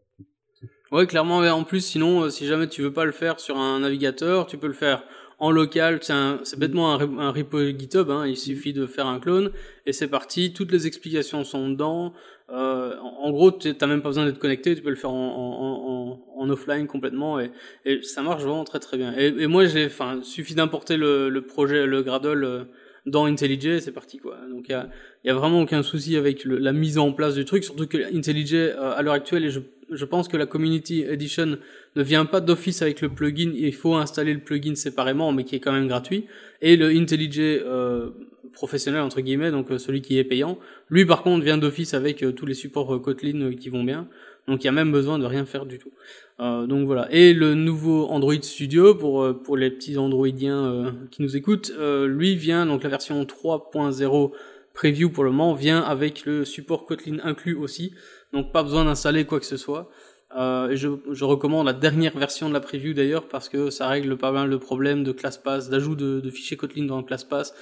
Ouais, 0.92 1.06
clairement. 1.06 1.38
en 1.38 1.64
plus, 1.64 1.80
sinon, 1.80 2.22
euh, 2.22 2.30
si 2.30 2.46
jamais 2.46 2.66
tu 2.66 2.82
veux 2.82 2.92
pas 2.92 3.04
le 3.04 3.12
faire 3.12 3.38
sur 3.38 3.56
un 3.56 3.80
navigateur, 3.80 4.46
tu 4.46 4.58
peux 4.58 4.66
le 4.66 4.72
faire 4.72 5.04
en 5.40 5.50
local. 5.50 5.98
C'est 6.02 6.58
bêtement 6.58 6.94
un, 6.94 7.18
un, 7.18 7.30
repo 7.32 7.58
GitHub. 7.76 8.10
Hein, 8.10 8.26
il 8.26 8.36
suffit 8.36 8.72
de 8.72 8.86
faire 8.86 9.06
un 9.06 9.18
clone 9.18 9.50
et 9.86 9.92
c'est 9.92 10.08
parti. 10.08 10.52
Toutes 10.52 10.70
les 10.70 10.86
explications 10.86 11.42
sont 11.44 11.68
dedans. 11.70 12.12
Euh, 12.50 12.96
en, 12.98 13.30
gros, 13.30 13.50
tu 13.52 13.72
n'as 13.72 13.86
même 13.86 14.02
pas 14.02 14.10
besoin 14.10 14.26
d'être 14.26 14.38
connecté. 14.38 14.74
Tu 14.74 14.82
peux 14.82 14.90
le 14.90 14.96
faire 14.96 15.10
en, 15.10 16.20
en, 16.36 16.40
en 16.42 16.50
offline 16.50 16.86
complètement 16.86 17.40
et, 17.40 17.50
et, 17.84 18.02
ça 18.02 18.22
marche 18.22 18.42
vraiment 18.42 18.64
très 18.64 18.78
très 18.78 18.96
bien. 18.96 19.14
Et, 19.16 19.26
et 19.26 19.46
moi, 19.46 19.64
j'ai, 19.66 19.86
enfin, 19.86 20.20
suffit 20.22 20.54
d'importer 20.54 20.96
le, 20.96 21.28
le, 21.28 21.42
projet, 21.42 21.86
le 21.86 22.02
Gradle 22.02 22.44
euh, 22.44 22.64
dans 23.06 23.26
IntelliJ, 23.26 23.78
c'est 23.80 23.92
parti 23.92 24.18
quoi. 24.18 24.36
Donc 24.50 24.66
il 24.68 24.72
y 24.72 24.74
a, 24.74 24.88
y 25.24 25.30
a, 25.30 25.34
vraiment 25.34 25.62
aucun 25.62 25.82
souci 25.82 26.16
avec 26.16 26.44
la 26.44 26.72
mise 26.72 26.98
en 26.98 27.12
place 27.12 27.34
du 27.34 27.44
truc, 27.44 27.64
surtout 27.64 27.86
que 27.86 28.14
IntelliJ 28.14 28.54
euh, 28.54 28.92
à 28.94 29.02
l'heure 29.02 29.14
actuelle, 29.14 29.44
et 29.44 29.50
je, 29.50 29.60
je, 29.90 30.04
pense 30.04 30.28
que 30.28 30.36
la 30.36 30.46
Community 30.46 31.02
Edition 31.02 31.58
ne 31.96 32.02
vient 32.02 32.24
pas 32.24 32.40
d'office 32.40 32.82
avec 32.82 33.00
le 33.00 33.08
plugin, 33.08 33.52
il 33.54 33.74
faut 33.74 33.94
installer 33.94 34.34
le 34.34 34.40
plugin 34.40 34.74
séparément, 34.74 35.32
mais 35.32 35.44
qui 35.44 35.56
est 35.56 35.60
quand 35.60 35.72
même 35.72 35.88
gratuit. 35.88 36.26
Et 36.62 36.76
le 36.76 36.90
IntelliJ 36.90 37.38
euh, 37.40 38.10
professionnel 38.52 39.02
entre 39.02 39.20
guillemets, 39.20 39.50
donc 39.50 39.70
euh, 39.70 39.78
celui 39.78 40.02
qui 40.02 40.18
est 40.18 40.24
payant, 40.24 40.58
lui 40.88 41.04
par 41.04 41.22
contre 41.22 41.44
vient 41.44 41.58
d'office 41.58 41.94
avec 41.94 42.24
tous 42.34 42.46
les 42.46 42.54
supports 42.54 43.00
Kotlin 43.02 43.54
qui 43.54 43.68
vont 43.68 43.84
bien. 43.84 44.08
Donc 44.48 44.64
il 44.64 44.66
y 44.66 44.68
a 44.68 44.72
même 44.72 44.90
besoin 44.90 45.18
de 45.18 45.26
rien 45.26 45.44
faire 45.44 45.66
du 45.66 45.78
tout. 45.78 45.92
Euh, 46.40 46.66
donc 46.66 46.86
voilà. 46.86 47.06
Et 47.12 47.32
le 47.32 47.54
nouveau 47.54 48.08
Android 48.08 48.34
Studio 48.42 48.94
pour 48.94 49.22
euh, 49.22 49.32
pour 49.32 49.56
les 49.56 49.70
petits 49.70 49.98
Androidiens 49.98 50.64
euh, 50.64 50.90
qui 51.10 51.22
nous 51.22 51.36
écoutent, 51.36 51.72
lui 52.06 52.34
vient 52.36 52.66
donc 52.66 52.82
la 52.82 52.88
version 52.88 53.22
3.0 53.22 54.32
preview 54.72 55.10
pour 55.10 55.24
le 55.24 55.30
moment 55.30 55.54
vient 55.54 55.80
avec 55.80 56.24
le 56.24 56.44
support 56.44 56.84
Kotlin 56.84 57.18
inclus 57.22 57.54
aussi. 57.54 57.92
Donc 58.32 58.52
pas 58.52 58.62
besoin 58.62 58.84
d'installer 58.84 59.24
quoi 59.24 59.40
que 59.40 59.46
ce 59.46 59.56
soit. 59.56 59.90
et 60.34 60.76
je, 60.76 60.88
je, 61.10 61.24
recommande 61.24 61.66
la 61.66 61.72
dernière 61.72 62.16
version 62.16 62.48
de 62.48 62.54
la 62.54 62.60
preview 62.60 62.94
d'ailleurs 62.94 63.28
parce 63.28 63.48
que 63.48 63.70
ça 63.70 63.88
règle 63.88 64.16
pas 64.16 64.30
mal 64.30 64.48
le 64.48 64.58
problème 64.58 65.02
de 65.02 65.12
ClassPass, 65.12 65.68
d'ajout 65.68 65.96
de, 65.96 66.20
de 66.20 66.30
fichiers 66.30 66.56
Kotlin 66.56 66.86
dans 66.86 67.02
ClassPass 67.02 67.54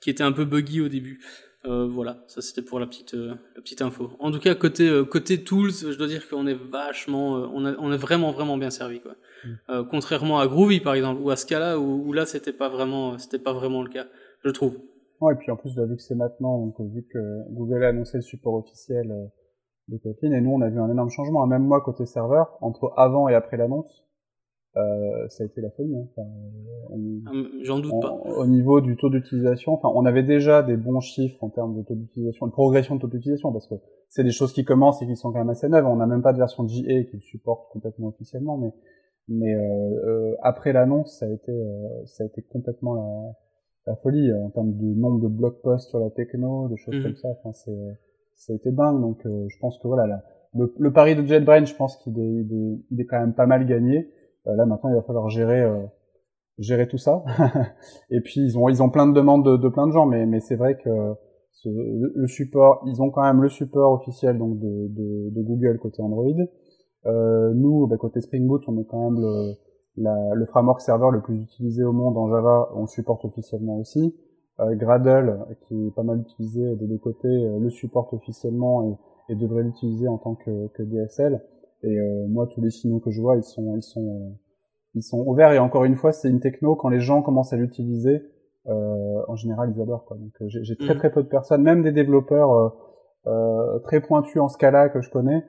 qui 0.00 0.10
était 0.10 0.24
un 0.24 0.32
peu 0.32 0.44
buggy 0.44 0.80
au 0.80 0.88
début. 0.88 1.20
Euh, 1.64 1.88
voilà, 1.88 2.18
ça 2.28 2.42
c'était 2.42 2.62
pour 2.62 2.78
la 2.78 2.86
petite, 2.86 3.14
euh, 3.14 3.34
la 3.56 3.62
petite 3.62 3.82
info. 3.82 4.10
En 4.20 4.30
tout 4.30 4.38
cas, 4.38 4.54
côté, 4.54 4.88
euh, 4.88 5.04
côté 5.04 5.42
tools, 5.42 5.72
je 5.72 5.98
dois 5.98 6.06
dire 6.06 6.28
qu'on 6.28 6.46
est 6.46 6.54
vachement, 6.54 7.32
on, 7.32 7.64
a, 7.64 7.74
on 7.78 7.92
est 7.92 7.96
vraiment, 7.96 8.30
vraiment 8.30 8.56
bien 8.56 8.70
servi. 8.70 9.00
Quoi. 9.00 9.16
Mm. 9.44 9.88
contrairement 9.90 10.38
à 10.38 10.46
Groovy 10.46 10.80
par 10.80 10.94
exemple, 10.94 11.20
ou 11.22 11.30
à 11.30 11.36
Scala, 11.36 11.78
où, 11.78 12.06
où 12.06 12.12
là 12.12 12.24
c'était 12.24 12.52
pas, 12.52 12.68
vraiment, 12.68 13.18
c'était 13.18 13.38
pas 13.38 13.52
vraiment 13.52 13.82
le 13.82 13.88
cas, 13.88 14.06
je 14.44 14.50
trouve. 14.50 14.78
Ouais, 15.20 15.34
et 15.34 15.36
puis 15.36 15.50
en 15.50 15.56
plus, 15.56 15.70
vu 15.76 15.96
que 15.96 16.02
c'est 16.02 16.14
maintenant, 16.14 16.58
donc, 16.58 16.74
vu 16.92 17.04
que 17.12 17.18
Google 17.50 17.82
a 17.82 17.88
annoncé 17.88 18.18
le 18.18 18.22
support 18.22 18.54
officiel 18.54 19.12
de 19.88 19.98
Kotlin, 19.98 20.32
et 20.32 20.40
nous 20.40 20.50
on 20.50 20.60
a 20.60 20.68
vu 20.68 20.80
un 20.80 20.90
énorme 20.90 21.10
changement, 21.10 21.42
hein. 21.42 21.46
même 21.46 21.64
moi 21.64 21.80
côté 21.80 22.06
serveur, 22.06 22.56
entre 22.60 22.92
avant 22.96 23.28
et 23.28 23.34
après 23.34 23.56
l'annonce, 23.56 24.04
euh, 24.76 25.28
ça 25.28 25.44
a 25.44 25.46
été 25.46 25.60
la 25.60 25.70
folie. 25.70 25.96
Hein. 25.96 26.06
Enfin, 26.16 26.28
ah, 27.26 27.30
J'en 27.62 27.78
doute 27.78 28.00
pas. 28.00 28.12
Au 28.12 28.46
niveau 28.46 28.80
du 28.80 28.96
taux 28.96 29.08
d'utilisation, 29.08 29.72
enfin, 29.72 29.90
on 29.94 30.04
avait 30.04 30.22
déjà 30.22 30.62
des 30.62 30.76
bons 30.76 31.00
chiffres 31.00 31.42
en 31.42 31.48
termes 31.48 31.76
de 31.76 31.82
taux 31.82 31.94
d'utilisation, 31.94 32.46
de 32.46 32.52
progression 32.52 32.96
de 32.96 33.00
taux 33.00 33.06
d'utilisation, 33.06 33.52
parce 33.52 33.66
que 33.66 33.76
c'est 34.08 34.24
des 34.24 34.32
choses 34.32 34.52
qui 34.52 34.64
commencent 34.64 35.00
et 35.02 35.06
qui 35.06 35.16
sont 35.16 35.32
quand 35.32 35.38
même 35.38 35.48
assez 35.48 35.68
neuves. 35.68 35.86
On 35.86 35.96
n'a 35.96 36.06
même 36.06 36.22
pas 36.22 36.32
de 36.32 36.38
version 36.38 36.64
GA 36.64 37.04
qui 37.04 37.16
le 37.16 37.22
supporte 37.22 37.70
complètement 37.72 38.08
officiellement, 38.08 38.58
mais 38.58 38.72
mais 39.28 39.52
euh, 39.54 39.60
euh, 39.60 40.36
après 40.42 40.72
l'annonce, 40.72 41.18
ça 41.18 41.26
a 41.26 41.30
été 41.30 41.52
euh, 41.52 42.04
ça 42.06 42.24
a 42.24 42.26
été 42.26 42.42
complètement 42.42 42.94
la, 42.94 43.92
la 43.92 43.96
folie 43.96 44.32
en 44.32 44.50
termes 44.50 44.76
de 44.76 44.94
nombre 44.94 45.20
de 45.20 45.28
blog 45.28 45.60
posts 45.62 45.88
sur 45.90 45.98
la 45.98 46.10
techno, 46.10 46.68
des 46.68 46.76
choses 46.76 46.94
mhm. 46.94 47.02
comme 47.02 47.16
ça. 47.16 47.28
Enfin, 47.30 47.52
c'est 47.52 47.98
ça 48.36 48.52
a 48.52 48.56
été 48.56 48.70
dingue. 48.70 49.00
Donc, 49.00 49.20
je 49.24 49.58
pense 49.60 49.78
que 49.78 49.88
voilà, 49.88 50.22
le, 50.54 50.72
le, 50.78 50.92
pari 50.92 51.14
de 51.14 51.26
JetBrains, 51.26 51.64
je 51.64 51.74
pense 51.74 51.96
qu'il 51.98 52.18
est, 52.18 52.22
il 52.22 52.52
est, 52.52 52.84
il 52.90 53.00
est 53.00 53.04
quand 53.04 53.20
même 53.20 53.34
pas 53.34 53.46
mal 53.46 53.66
gagné. 53.66 54.10
Euh, 54.46 54.54
là 54.54 54.66
maintenant, 54.66 54.90
il 54.90 54.94
va 54.94 55.02
falloir 55.02 55.28
gérer 55.28 55.62
euh, 55.62 55.82
gérer 56.58 56.88
tout 56.88 56.98
ça. 56.98 57.24
et 58.10 58.20
puis 58.20 58.40
ils 58.40 58.58
ont 58.58 58.68
ils 58.68 58.82
ont 58.82 58.90
plein 58.90 59.06
de 59.06 59.12
demandes 59.12 59.44
de, 59.44 59.56
de 59.56 59.68
plein 59.68 59.86
de 59.86 59.92
gens, 59.92 60.06
mais 60.06 60.26
mais 60.26 60.40
c'est 60.40 60.56
vrai 60.56 60.76
que 60.76 60.90
ce, 61.52 61.68
le, 61.68 62.26
support, 62.26 62.82
ils 62.86 63.00
ont 63.02 63.10
quand 63.10 63.22
même 63.22 63.42
le 63.42 63.48
support 63.48 63.92
officiel 63.92 64.38
donc 64.38 64.58
de, 64.58 64.88
de, 64.88 65.30
de 65.30 65.42
Google 65.42 65.78
côté 65.78 66.02
Android. 66.02 66.26
Euh, 67.06 67.52
nous, 67.54 67.86
bah, 67.86 67.96
côté 67.96 68.20
Spring 68.20 68.46
Boot, 68.46 68.62
on 68.66 68.78
est 68.78 68.84
quand 68.84 69.10
même 69.10 69.20
le, 69.20 69.54
la, 69.96 70.34
le 70.34 70.44
framework 70.46 70.80
serveur 70.80 71.10
le 71.10 71.22
plus 71.22 71.40
utilisé 71.40 71.82
au 71.82 71.92
monde 71.92 72.18
en 72.18 72.28
Java, 72.28 72.68
on 72.74 72.82
le 72.82 72.86
supporte 72.88 73.24
officiellement 73.24 73.78
aussi. 73.78 74.14
Euh, 74.60 74.74
Gradle, 74.74 75.38
qui 75.62 75.88
est 75.88 75.90
pas 75.90 76.02
mal 76.02 76.20
utilisé 76.20 76.76
des 76.76 76.86
deux 76.86 76.98
côtés, 76.98 77.28
euh, 77.28 77.58
le 77.58 77.68
supporte 77.68 78.14
officiellement 78.14 78.98
et, 79.28 79.32
et 79.32 79.36
devrait 79.36 79.62
l'utiliser 79.62 80.08
en 80.08 80.18
tant 80.18 80.34
que, 80.34 80.68
que 80.68 80.82
DSL. 80.82 81.42
Et 81.82 81.98
euh, 81.98 82.26
moi, 82.28 82.46
tous 82.46 82.60
les 82.60 82.70
signaux 82.70 83.00
que 83.00 83.10
je 83.10 83.20
vois, 83.20 83.36
ils 83.36 83.42
sont, 83.42 83.76
ils 83.76 83.82
sont, 83.82 84.36
ils 84.94 85.02
sont 85.02 85.22
ouverts. 85.26 85.52
Et 85.52 85.58
encore 85.58 85.84
une 85.84 85.94
fois, 85.94 86.12
c'est 86.12 86.28
une 86.28 86.40
techno 86.40 86.74
quand 86.74 86.88
les 86.88 87.00
gens 87.00 87.22
commencent 87.22 87.52
à 87.52 87.56
l'utiliser. 87.56 88.22
Euh, 88.66 89.22
en 89.28 89.36
général, 89.36 89.72
ils 89.74 89.80
adorent. 89.80 90.04
Quoi. 90.04 90.16
Donc, 90.16 90.32
j'ai 90.48 90.76
très 90.76 90.94
mm. 90.94 90.98
très 90.98 91.10
peu 91.12 91.22
de 91.22 91.28
personnes, 91.28 91.62
même 91.62 91.82
des 91.82 91.92
développeurs 91.92 92.74
euh, 93.26 93.78
très 93.80 94.00
pointus 94.00 94.40
en 94.40 94.48
Scala 94.48 94.88
que 94.88 95.00
je 95.00 95.10
connais. 95.10 95.44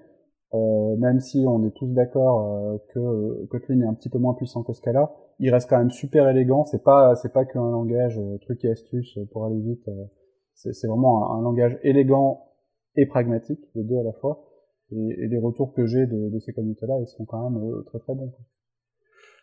Même 0.53 1.19
si 1.19 1.45
on 1.47 1.63
est 1.65 1.75
tous 1.75 1.93
d'accord 1.93 2.79
que 2.93 3.45
Kotlin 3.45 3.81
est 3.81 3.85
un 3.85 3.93
petit 3.93 4.09
peu 4.09 4.17
moins 4.17 4.33
puissant 4.33 4.63
que 4.63 4.73
Scala, 4.73 5.11
il 5.39 5.51
reste 5.53 5.69
quand 5.69 5.77
même 5.77 5.91
super 5.91 6.29
élégant. 6.29 6.65
C'est 6.65 6.83
pas 6.83 7.15
c'est 7.15 7.33
pas 7.33 7.45
qu'un 7.45 7.69
langage 7.69 8.19
truc 8.41 8.63
et 8.65 8.71
astuce 8.71 9.19
pour 9.31 9.45
aller 9.45 9.59
vite. 9.59 9.89
c'est 10.53 10.87
vraiment 10.87 11.33
un, 11.33 11.41
langage 11.41 11.77
élégant 11.83 12.47
et 12.95 13.05
pragmatique, 13.05 13.59
les 13.75 13.83
deux 13.83 13.97
à 13.99 14.03
la 14.03 14.13
fois 14.13 14.47
et, 14.91 15.27
les 15.27 15.37
retours 15.37 15.73
que 15.73 15.85
j'ai 15.85 16.05
de, 16.05 16.39
ces 16.39 16.53
communautés-là, 16.53 16.97
ils 17.01 17.07
sont 17.07 17.25
quand 17.25 17.49
même 17.49 17.63
euh, 17.63 17.83
très 17.83 17.99
très 17.99 18.13
bons. 18.13 18.33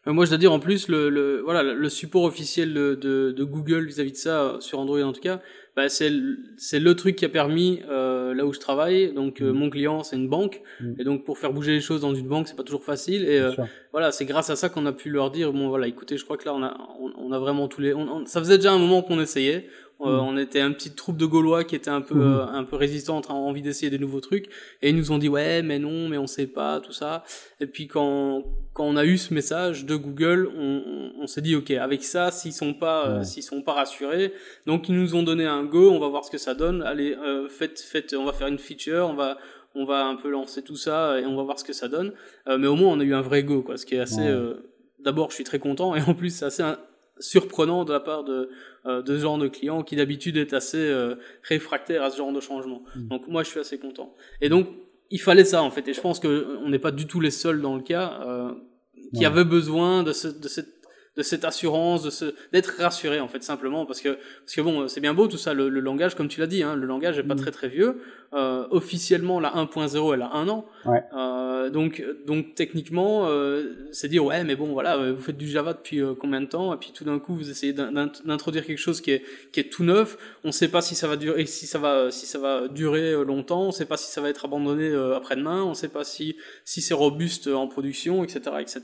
Euh, 0.07 0.13
moi, 0.13 0.25
je 0.25 0.31
dois 0.31 0.39
dire 0.39 0.53
en 0.53 0.61
plus 0.61 0.89
le, 0.89 1.09
le 1.09 1.41
voilà 1.41 1.63
le 1.63 1.89
support 1.89 2.25
officiel 2.25 2.75
de, 2.75 2.95
de, 2.95 3.33
de 3.33 3.45
Google 3.45 3.87
vis-à-vis 3.87 4.13
de 4.13 4.17
ça 4.17 4.57
sur 4.61 4.79
Android 4.79 5.01
en 5.01 5.13
tout 5.13 5.21
cas, 5.21 5.41
bah, 5.77 5.89
c'est 5.89 6.13
c'est 6.57 6.79
le 6.79 6.95
truc 6.95 7.17
qui 7.17 7.25
a 7.25 7.29
permis 7.29 7.81
euh, 7.89 8.33
là 8.33 8.47
où 8.47 8.53
je 8.53 8.61
travaille. 8.61 9.13
Donc 9.13 9.41
euh, 9.41 9.53
mm. 9.53 9.57
mon 9.57 9.71
client 9.71 10.03
c'est 10.05 10.17
une 10.17 10.29
banque 10.29 10.63
mm. 10.81 10.93
et 11.01 11.05
donc 11.05 11.25
pour 11.25 11.39
faire 11.39 11.53
bouger 11.53 11.73
les 11.73 11.81
choses 11.81 12.01
dans 12.01 12.15
une 12.15 12.29
banque 12.29 12.47
c'est 12.47 12.57
pas 12.57 12.63
toujours 12.63 12.85
facile 12.85 13.25
et 13.25 13.39
euh, 13.39 13.53
voilà 13.91 14.13
c'est 14.13 14.25
grâce 14.25 14.51
à 14.51 14.57
ça 14.57 14.69
qu'on 14.69 14.87
a 14.87 14.93
pu 14.93 15.11
leur 15.11 15.31
dire 15.33 15.53
bon 15.53 15.69
voilà 15.69 15.89
écoutez 15.89 16.17
je 16.17 16.25
crois 16.25 16.37
que 16.37 16.45
là 16.45 16.55
on 16.55 16.63
a 16.63 16.77
on, 17.01 17.13
on 17.19 17.33
a 17.33 17.39
vraiment 17.41 17.67
tous 17.67 17.81
les 17.81 17.93
on, 17.93 18.25
ça 18.27 18.39
faisait 18.41 18.57
déjà 18.57 18.73
un 18.73 18.79
moment 18.79 19.03
qu'on 19.03 19.21
essayait 19.21 19.69
euh, 20.01 20.17
mm. 20.17 20.21
on 20.21 20.37
était 20.37 20.61
un 20.61 20.73
petit 20.73 20.91
troupe 20.91 21.17
de 21.17 21.27
Gaulois 21.27 21.65
qui 21.65 21.77
était 21.77 21.91
un 21.91 22.01
peu 22.01 22.15
mm. 22.15 22.21
euh, 22.23 22.47
un 22.47 22.65
peu 22.65 22.77
résistant, 22.77 23.21
en 23.29 23.35
envie 23.35 23.63
d'essayer 23.63 23.91
des 23.91 23.99
nouveaux 23.99 24.21
trucs. 24.21 24.47
Et 24.83 24.91
ils 24.91 24.97
nous 24.97 25.13
ont 25.13 25.19
dit 25.19 25.29
ouais, 25.29 25.63
mais 25.63 25.79
non, 25.79 26.09
mais 26.09 26.19
on 26.19 26.27
sait 26.27 26.47
pas 26.47 26.81
tout 26.81 26.93
ça. 26.93 27.25
Et 27.61 27.67
puis 27.67 27.87
quand 27.87 28.45
quand 28.73 28.85
on 28.85 28.97
a 28.97 29.05
eu 29.05 29.17
ce 29.19 29.33
message 29.33 29.85
de 29.85 29.95
Google, 29.95 30.51
on, 30.57 31.13
on, 31.21 31.27
s'est 31.29 31.43
dit 31.43 31.55
ok, 31.55 31.71
avec 31.71 32.03
ça, 32.03 32.31
s'ils 32.31 32.53
sont 32.53 32.75
pas 32.75 33.07
euh, 33.07 33.23
s'ils 33.23 33.45
sont 33.45 33.63
pas 33.63 33.73
rassurés, 33.73 34.33
donc 34.67 34.89
ils 34.89 34.97
nous 34.97 35.15
ont 35.15 35.23
donné 35.23 35.47
un 35.47 35.65
go. 35.65 35.91
On 35.91 36.01
va 36.01 36.09
voir 36.09 36.25
ce 36.25 36.31
que 36.31 36.39
ça 36.39 36.55
donne. 36.55 36.83
Allez, 36.83 37.17
faites 37.49 37.81
faites, 37.81 38.15
on 38.15 38.25
va 38.25 38.33
faire 38.33 38.49
une 38.49 38.59
feature, 38.59 39.07
on 39.09 39.15
va 39.15 39.39
on 39.77 39.85
va 39.85 40.07
un 40.07 40.15
peu 40.15 40.31
lancer 40.31 40.63
tout 40.63 40.77
ça 40.77 41.19
et 41.19 41.27
on 41.27 41.37
va 41.37 41.43
voir 41.43 41.59
ce 41.59 41.65
que 41.65 41.73
ça 41.73 41.89
donne. 41.89 42.13
mais 42.47 42.67
au 42.67 42.77
moins 42.77 42.93
on 42.93 43.01
a 43.01 43.05
eu 43.05 43.15
un 43.15 43.23
vrai 43.23 43.43
go, 43.45 43.63
quoi, 43.63 43.77
ce 43.77 43.87
qui 43.87 43.95
est 43.95 44.01
assez. 44.01 44.29
D'abord, 44.99 45.29
je 45.29 45.35
suis 45.35 45.45
très 45.45 45.59
content 45.59 45.95
et 45.95 46.01
en 46.01 46.15
plus 46.15 46.31
c'est 46.31 46.47
assez 46.47 46.63
surprenant 47.19 47.85
de 47.85 47.93
la 47.93 48.01
part 48.01 48.25
de, 48.25 48.51
euh, 48.87 49.03
de 49.03 49.17
ce 49.17 49.23
genre 49.23 49.39
de 49.39 49.49
clients 49.49 49.83
qui 49.83 49.97
d'habitude 49.97 50.37
est 50.37 50.53
assez 50.53 50.79
euh, 50.79 51.15
réfractaire 51.43 52.03
à 52.03 52.11
ce 52.11 52.17
genre 52.17 52.33
de 52.33 52.41
changement. 52.41 52.83
Mm. 52.97 53.09
Donc 53.09 53.29
moi 53.29 53.43
je 53.43 53.51
suis 53.51 53.61
assez 53.61 53.79
content. 53.79 54.15
Et 54.41 54.49
donc 54.49 54.69
il 55.11 55.21
fallait 55.21 55.45
ça 55.45 55.63
en 55.63 55.71
fait. 55.71 55.87
Et 55.89 55.93
je 55.93 56.01
pense 56.01 56.21
que 56.21 56.59
on 56.63 56.69
n'est 56.69 56.79
pas 56.79 56.91
du 56.91 57.07
tout 57.07 57.21
les 57.21 57.31
seuls 57.31 57.61
dans 57.61 57.77
le 57.77 57.83
cas 57.83 58.21
euh, 58.27 58.53
qui 59.15 59.25
avaient 59.25 59.45
besoin 59.45 60.03
de, 60.03 60.13
ce, 60.13 60.29
de 60.29 60.49
cette 60.49 60.75
de 61.17 61.23
cette 61.23 61.45
assurance, 61.45 62.03
de 62.03 62.11
ce, 62.11 62.35
d'être 62.53 62.75
rassuré 62.79 63.21
en 63.21 63.29
fait 63.29 63.43
simplement 63.45 63.87
parce 63.87 64.01
que 64.01 64.19
parce 64.45 64.55
que 64.57 64.61
bon, 64.61 64.89
c'est 64.89 65.01
bien 65.01 65.15
beau 65.15 65.29
tout 65.29 65.37
ça, 65.37 65.55
le, 65.55 65.69
le 65.69 65.81
langage 65.81 66.17
comme 66.17 66.27
tu 66.27 66.41
l'as 66.41 66.49
dit, 66.49 66.65
hein, 66.65 66.75
le 66.75 66.87
langage 66.87 67.19
est 67.19 67.23
pas 67.23 67.35
mm. 67.35 67.41
très 67.41 67.51
très 67.53 67.69
vieux. 67.69 68.01
Euh, 68.33 68.67
officiellement, 68.71 69.39
la 69.39 69.51
1.0, 69.51 70.15
elle 70.15 70.23
a 70.23 70.33
un 70.33 70.49
an. 70.49 70.65
Ouais. 70.87 71.05
Euh, 71.17 71.71
donc 71.71 72.03
donc 72.27 72.55
techniquement, 72.57 73.27
euh, 73.29 73.89
c'est 73.93 74.09
dire 74.09 74.25
ouais, 74.25 74.43
mais 74.43 74.57
bon 74.57 74.73
voilà, 74.73 75.13
vous 75.13 75.23
faites 75.23 75.37
du 75.37 75.49
Java 75.49 75.73
depuis 75.73 76.03
combien 76.21 76.41
de 76.41 76.47
temps? 76.47 76.75
Et 76.75 76.77
puis 76.77 76.91
tout 76.93 77.05
d'un 77.05 77.21
coup 77.21 77.35
vous 77.37 77.49
essayez 77.49 77.73
d'introduire 77.73 78.67
quelque 78.67 78.79
chose 78.79 79.01
qui 79.01 79.13
est 79.13 79.23
qui 79.53 79.61
est 79.61 79.71
tout 79.71 79.85
neuf. 79.85 80.19
On 80.43 80.51
sait 80.51 80.69
pas 80.69 80.81
si 80.81 80.97
ça 80.97 81.07
va 81.07 81.17
durer, 81.17 81.47
si 81.47 81.69
ça 81.69 81.79
va 81.79 82.11
si 82.11 82.27
ça 82.27 82.39
va 82.41 82.67
durer 82.67 83.25
longtemps. 83.25 83.69
On 83.69 83.73
sait 83.73 83.87
pas 83.87 83.97
si 83.97 84.11
ça 84.11 84.21
va 84.21 84.31
être 84.31 84.45
abandonné 84.45 84.93
après-demain. 85.15 85.63
On 85.63 85.75
sait 85.75 85.89
pas 85.89 86.03
si 86.03 86.37
si 86.65 86.81
c'est 86.81 86.95
robuste 86.95 87.47
en 87.47 87.69
production, 87.69 88.25
etc., 88.25 88.57
etc. 88.61 88.81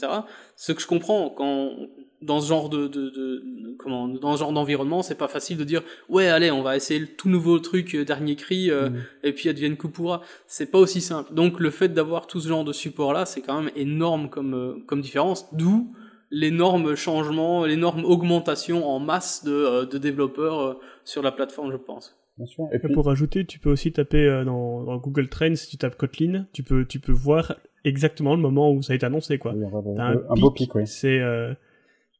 Ce 0.54 0.70
que 0.70 0.80
je 0.80 0.86
comprends 0.86 1.28
quand 1.28 1.88
dans 2.22 2.40
ce 2.40 2.48
genre 2.48 2.68
de, 2.68 2.86
de, 2.86 3.08
de, 3.10 3.74
comment 3.78 4.06
dans 4.08 4.34
ce 4.34 4.40
genre 4.40 4.52
d'environnement 4.52 5.02
c'est 5.02 5.14
pas 5.14 5.28
facile 5.28 5.56
de 5.56 5.64
dire 5.64 5.82
ouais 6.08 6.26
allez 6.26 6.50
on 6.50 6.62
va 6.62 6.76
essayer 6.76 7.00
le 7.00 7.06
tout 7.06 7.30
nouveau 7.30 7.58
truc 7.58 7.96
dernier 7.96 8.36
cri 8.36 8.70
euh, 8.70 8.90
mm. 8.90 9.02
et 9.24 9.29
puis 9.32 9.48
advienne 9.48 9.76
que 9.76 9.86
pourra 9.86 10.20
c'est 10.46 10.70
pas 10.70 10.78
aussi 10.78 11.00
simple 11.00 11.32
donc 11.34 11.60
le 11.60 11.70
fait 11.70 11.88
d'avoir 11.88 12.26
tout 12.26 12.40
ce 12.40 12.48
genre 12.48 12.64
de 12.64 12.72
support 12.72 13.12
là 13.12 13.26
c'est 13.26 13.40
quand 13.40 13.60
même 13.60 13.72
énorme 13.76 14.28
comme 14.28 14.54
euh, 14.54 14.74
comme 14.86 15.00
différence 15.00 15.54
d'où 15.54 15.94
l'énorme 16.30 16.94
changement 16.94 17.64
l'énorme 17.64 18.04
augmentation 18.04 18.88
en 18.88 18.98
masse 18.98 19.44
de, 19.44 19.84
de 19.84 19.98
développeurs 19.98 20.78
sur 21.04 21.22
la 21.22 21.32
plateforme 21.32 21.72
je 21.72 21.76
pense 21.76 22.16
Bien 22.36 22.46
sûr. 22.46 22.68
Et 22.72 22.78
puis... 22.78 22.94
pour 22.94 23.04
rajouter, 23.04 23.44
tu 23.44 23.58
peux 23.58 23.70
aussi 23.70 23.92
taper 23.92 24.44
dans, 24.46 24.84
dans, 24.84 24.96
Google 24.96 25.28
Trends, 25.28 25.56
si 25.56 25.68
tu 25.68 25.76
tapes 25.76 25.96
Kotlin, 25.96 26.46
tu 26.54 26.62
peux, 26.62 26.86
tu 26.86 26.98
peux 26.98 27.12
voir 27.12 27.56
exactement 27.84 28.34
le 28.34 28.40
moment 28.40 28.72
où 28.72 28.80
ça 28.80 28.94
a 28.94 28.96
été 28.96 29.04
annoncé, 29.04 29.36
quoi. 29.36 29.52
un, 29.52 30.14
un, 30.26 30.40
beau 30.40 30.50
pic, 30.50 30.74
oui. 30.74 30.86
C'est, 30.86 31.20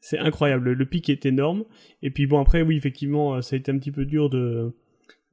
c'est 0.00 0.18
incroyable. 0.18 0.72
Le 0.72 0.86
pic 0.86 1.08
est 1.10 1.26
énorme. 1.26 1.64
Et 2.02 2.10
puis 2.10 2.26
bon, 2.26 2.40
après, 2.40 2.62
oui, 2.62 2.76
effectivement, 2.76 3.34
euh, 3.34 3.40
ça 3.42 3.54
a 3.54 3.58
été 3.58 3.70
un 3.70 3.78
petit 3.78 3.92
peu 3.92 4.06
dur 4.06 4.30
de, 4.30 4.38
euh, 4.38 4.76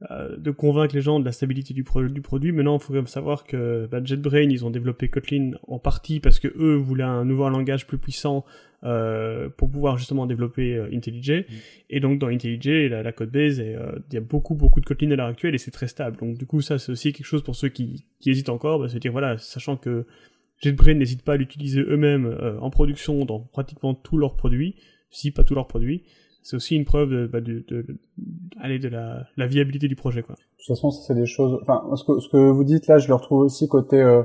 de 0.00 0.50
convaincre 0.52 0.94
les 0.94 1.00
gens 1.00 1.18
de 1.18 1.24
la 1.24 1.32
stabilité 1.32 1.74
du, 1.74 1.84
du 2.10 2.20
produit. 2.20 2.52
Maintenant, 2.52 2.76
il 2.76 2.80
faut 2.80 2.88
quand 2.88 3.00
même 3.00 3.08
savoir 3.08 3.44
que 3.44 3.88
bah, 3.90 3.98
JetBrain, 4.02 4.48
ils 4.48 4.64
ont 4.64 4.70
développé 4.70 5.08
Kotlin 5.08 5.52
en 5.66 5.80
partie 5.80 6.20
parce 6.20 6.38
que 6.38 6.46
eux 6.56 6.76
voulaient 6.76 7.02
un 7.02 7.24
nouveau 7.24 7.48
langage 7.48 7.86
plus 7.86 7.98
puissant 7.98 8.44
euh, 8.84 9.48
pour 9.48 9.68
pouvoir 9.68 9.98
justement 9.98 10.26
développer 10.26 10.76
euh, 10.76 10.88
IntelliJ. 10.94 11.30
Mm. 11.30 11.44
Et 11.90 11.98
donc 11.98 12.20
dans 12.20 12.28
IntelliJ, 12.28 12.88
la, 12.90 13.02
la 13.02 13.10
code 13.10 13.30
base, 13.30 13.58
il 13.58 14.14
y 14.14 14.16
a 14.16 14.20
beaucoup 14.20 14.54
beaucoup 14.54 14.80
de 14.80 14.86
Kotlin 14.86 15.10
à 15.10 15.16
l'heure 15.16 15.26
actuelle 15.26 15.56
et 15.56 15.58
c'est 15.58 15.72
très 15.72 15.88
stable. 15.88 16.16
Donc 16.16 16.38
du 16.38 16.46
coup, 16.46 16.60
ça 16.60 16.78
c'est 16.78 16.92
aussi 16.92 17.12
quelque 17.12 17.26
chose 17.26 17.42
pour 17.42 17.56
ceux 17.56 17.68
qui, 17.68 18.06
qui 18.20 18.30
hésitent 18.30 18.50
encore, 18.50 18.78
bah, 18.78 18.88
se 18.88 18.98
dire 18.98 19.10
voilà, 19.10 19.36
sachant 19.38 19.76
que 19.76 20.06
JetBrains 20.60 20.94
n'hésite 20.94 21.22
pas 21.22 21.34
à 21.34 21.36
l'utiliser 21.36 21.80
eux-mêmes 21.80 22.26
euh, 22.26 22.58
en 22.60 22.70
production 22.70 23.24
dans 23.24 23.40
pratiquement 23.40 23.94
tous 23.94 24.16
leurs 24.16 24.36
produits, 24.36 24.76
si 25.10 25.30
pas 25.30 25.44
tous 25.44 25.54
leurs 25.54 25.68
produits. 25.68 26.04
C'est 26.48 26.56
aussi 26.56 26.76
une 26.76 26.86
preuve 26.86 27.10
de, 27.10 27.26
bah, 27.26 27.42
de, 27.42 27.62
de, 27.68 27.82
de, 27.82 28.78
de 28.78 28.88
la, 28.88 29.26
la, 29.36 29.46
viabilité 29.46 29.86
du 29.86 29.96
projet. 29.96 30.22
Quoi. 30.22 30.34
De 30.34 30.40
toute 30.56 30.66
façon, 30.66 30.90
ça 30.90 31.02
c'est 31.06 31.14
des 31.14 31.26
choses. 31.26 31.58
Enfin, 31.60 31.84
ce 31.94 32.04
que, 32.04 32.20
ce 32.20 32.28
que 32.30 32.50
vous 32.50 32.64
dites 32.64 32.86
là, 32.86 32.96
je 32.96 33.08
le 33.08 33.14
retrouve 33.14 33.40
aussi 33.40 33.68
côté 33.68 34.00
euh, 34.00 34.22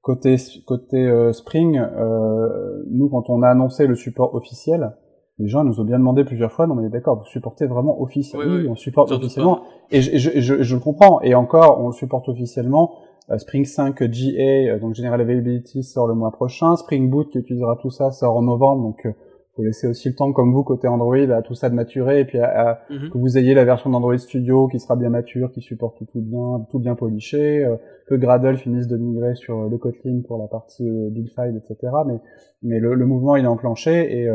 côté 0.00 0.36
côté 0.64 0.96
euh, 0.96 1.34
Spring. 1.34 1.76
Euh, 1.78 2.84
nous, 2.90 3.10
quand 3.10 3.28
on 3.28 3.42
a 3.42 3.50
annoncé 3.50 3.86
le 3.86 3.96
support 3.96 4.34
officiel, 4.34 4.92
les 5.38 5.48
gens 5.48 5.62
nous 5.62 5.78
ont 5.78 5.84
bien 5.84 5.98
demandé 5.98 6.24
plusieurs 6.24 6.52
fois, 6.52 6.66
non 6.66 6.74
mais 6.74 6.88
d'accord, 6.88 7.18
vous 7.18 7.26
supportez 7.26 7.66
vraiment 7.66 8.00
officiellement, 8.00 8.54
oui, 8.54 8.66
on 8.66 8.74
supporte 8.74 9.12
officiellement, 9.12 9.60
et 9.90 10.00
je, 10.00 10.16
je, 10.16 10.40
je, 10.40 10.62
je, 10.62 10.74
le 10.74 10.80
comprends, 10.80 11.20
et 11.20 11.34
encore, 11.34 11.80
on 11.84 11.88
le 11.88 11.92
supporte 11.92 12.30
officiellement, 12.30 12.94
euh, 13.30 13.36
Spring 13.36 13.66
5 13.66 14.02
GA, 14.04 14.42
euh, 14.42 14.78
donc 14.78 14.94
General 14.94 15.20
Availability, 15.20 15.82
sort 15.82 16.06
le 16.06 16.14
mois 16.14 16.30
prochain. 16.30 16.76
Spring 16.76 17.10
Boot, 17.10 17.30
qui 17.30 17.38
utilisera 17.38 17.76
tout 17.76 17.90
ça, 17.90 18.10
sort 18.10 18.36
en 18.36 18.42
novembre. 18.42 18.82
Donc, 18.82 19.04
euh, 19.04 19.12
faut 19.58 19.64
laisser 19.64 19.88
aussi 19.88 20.08
le 20.08 20.14
temps, 20.14 20.32
comme 20.32 20.52
vous, 20.52 20.62
côté 20.62 20.88
Android, 20.88 21.16
à 21.16 21.42
tout 21.42 21.54
ça 21.54 21.68
de 21.68 21.74
maturer, 21.74 22.20
et 22.20 22.24
puis 22.24 22.38
à, 22.38 22.80
mhm. 22.88 23.10
que 23.10 23.18
vous 23.18 23.36
ayez 23.36 23.54
la 23.54 23.64
version 23.64 23.90
d'Android 23.90 24.16
Studio 24.16 24.68
qui 24.68 24.78
sera 24.78 24.96
bien 24.96 25.10
mature, 25.10 25.52
qui 25.52 25.60
supporte 25.60 25.98
tout 26.06 26.20
bien, 26.20 26.66
tout 26.70 26.78
bien 26.78 26.94
poliché, 26.94 27.68
que 28.06 28.14
Gradle 28.14 28.56
finisse 28.56 28.86
de 28.86 28.96
migrer 28.96 29.34
sur 29.34 29.68
le 29.68 29.76
Kotlin 29.78 30.22
pour 30.26 30.38
la 30.38 30.46
partie 30.46 30.88
build 31.10 31.30
file, 31.30 31.60
etc. 31.62 31.92
Mais, 32.06 32.20
mais 32.62 32.78
le, 32.78 33.04
mouvement, 33.04 33.36
il 33.36 33.44
est 33.44 33.48
enclenché, 33.48 34.22
et, 34.22 34.30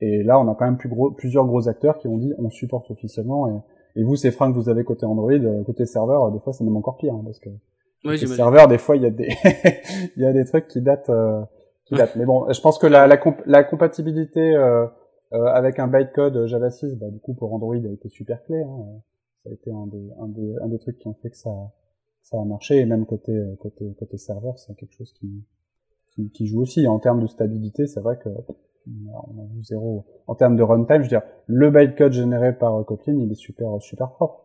et 0.00 0.22
là, 0.24 0.38
on 0.40 0.50
a 0.50 0.54
quand 0.54 0.66
même 0.66 0.76
plus 0.76 0.88
gros, 0.88 1.12
plusieurs 1.12 1.46
gros 1.46 1.68
acteurs 1.68 1.98
qui 1.98 2.08
ont 2.08 2.18
dit, 2.18 2.34
on 2.38 2.50
supporte 2.50 2.90
officiellement, 2.90 3.48
et, 3.48 4.00
et 4.00 4.02
vous, 4.02 4.16
ces 4.16 4.30
freins 4.30 4.50
que 4.52 4.56
vous 4.58 4.68
avez 4.68 4.84
côté 4.84 5.06
Android, 5.06 5.62
côté 5.64 5.86
serveur, 5.86 6.30
des 6.32 6.40
fois, 6.40 6.52
c'est 6.52 6.64
même 6.64 6.76
encore 6.76 6.96
pire, 6.96 7.14
hein, 7.14 7.22
parce 7.24 7.38
que 7.38 7.50
oui, 8.04 8.16
les 8.18 8.26
serveurs, 8.26 8.68
des 8.68 8.78
fois, 8.78 8.96
il 8.96 9.02
y 9.02 9.06
a 9.06 9.10
des, 9.10 9.28
il 10.16 10.22
y 10.22 10.26
a 10.26 10.32
des 10.32 10.44
trucs 10.44 10.68
qui 10.68 10.80
datent, 10.80 11.10
euh, 11.10 11.42
Mais 11.90 12.24
bon, 12.24 12.50
je 12.52 12.60
pense 12.60 12.78
que 12.78 12.86
la, 12.86 13.06
la, 13.06 13.18
la 13.46 13.64
compatibilité 13.64 14.54
euh, 14.54 14.86
euh, 15.32 15.44
avec 15.46 15.78
un 15.78 15.86
bytecode 15.86 16.46
Java 16.46 16.70
6, 16.70 16.96
bah, 16.96 17.08
du 17.10 17.18
coup, 17.20 17.34
pour 17.34 17.52
Android, 17.52 17.76
a 17.76 17.92
été 17.92 18.08
super 18.08 18.42
clé. 18.44 18.62
Hein. 18.62 19.00
Ça 19.44 19.50
a 19.50 19.52
été 19.52 19.70
un 19.70 19.86
des, 19.86 20.10
un 20.20 20.28
des, 20.28 20.54
un 20.62 20.68
des 20.68 20.78
trucs 20.78 20.98
qui 20.98 21.06
ont 21.08 21.14
fait 21.14 21.30
que 21.30 21.36
ça, 21.36 21.50
ça 22.22 22.40
a 22.40 22.44
marché. 22.44 22.76
Et 22.78 22.86
même 22.86 23.06
côté, 23.06 23.32
côté, 23.60 23.94
côté 23.98 24.18
serveur, 24.18 24.58
c'est 24.58 24.74
quelque 24.74 24.94
chose 24.94 25.12
qui, 25.12 26.30
qui, 26.32 26.46
joue 26.46 26.60
aussi. 26.62 26.86
En 26.86 26.98
termes 26.98 27.22
de 27.22 27.26
stabilité, 27.26 27.86
c'est 27.86 28.00
vrai 28.00 28.18
que 28.18 28.28
on 28.88 29.42
a 29.42 29.46
vu 29.54 29.62
zéro. 29.64 30.04
En 30.26 30.34
termes 30.34 30.56
de 30.56 30.62
runtime, 30.62 30.98
je 30.98 31.02
veux 31.02 31.08
dire, 31.08 31.22
le 31.46 31.70
bytecode 31.70 32.12
généré 32.12 32.56
par 32.56 32.84
Kotlin, 32.84 33.18
il 33.18 33.30
est 33.30 33.34
super, 33.34 33.80
super 33.80 34.10
propre. 34.10 34.44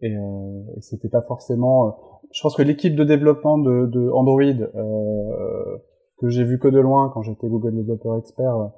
Et, 0.00 0.16
euh, 0.16 0.62
et 0.76 0.80
c'était 0.80 1.08
pas 1.08 1.22
forcément 1.22 1.96
je 2.32 2.42
pense 2.42 2.54
que 2.54 2.62
l'équipe 2.62 2.94
de 2.94 3.04
développement 3.04 3.58
de, 3.58 3.86
de 3.86 4.10
Android 4.10 4.42
euh, 4.42 5.78
que 6.20 6.28
j'ai 6.28 6.44
vu 6.44 6.58
que 6.58 6.68
de 6.68 6.78
loin 6.78 7.10
quand 7.12 7.22
j'étais 7.22 7.48
Google 7.48 7.74
Developer 7.76 8.18
Expert 8.18 8.70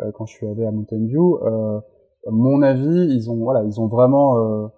euh, 0.00 0.12
quand 0.12 0.26
je 0.26 0.34
suis 0.34 0.46
allé 0.46 0.64
à 0.64 0.70
Mountain 0.70 1.04
View, 1.06 1.38
euh, 1.42 1.80
mon 2.26 2.62
avis, 2.62 3.14
ils 3.14 3.30
ont 3.30 3.36
voilà, 3.36 3.62
ils 3.64 3.80
ont 3.80 3.86
vraiment 3.86 4.38
euh, 4.38 4.68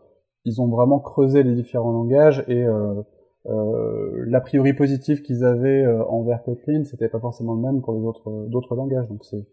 ils 0.45 0.61
ont 0.61 0.69
vraiment 0.69 1.01
creusé 1.01 1.43
les 1.43 1.55
différents 1.55 1.93
langages 1.93 2.45
et 2.49 2.63
euh, 2.63 3.03
euh, 3.47 4.25
l'a 4.27 4.41
priori 4.41 4.75
positif 4.75 5.23
qu'ils 5.23 5.45
avaient 5.45 5.87
envers 6.09 6.43
Kotlin, 6.43 6.85
c'était 6.85 7.09
pas 7.09 7.21
forcément 7.21 7.55
le 7.55 7.61
même 7.61 7.83
pour 7.83 7.95
les 7.95 8.01
autres 8.01 8.47
d'autres 8.49 8.77
langages. 8.77 9.09
Donc 9.09 9.25
c'est 9.25 9.47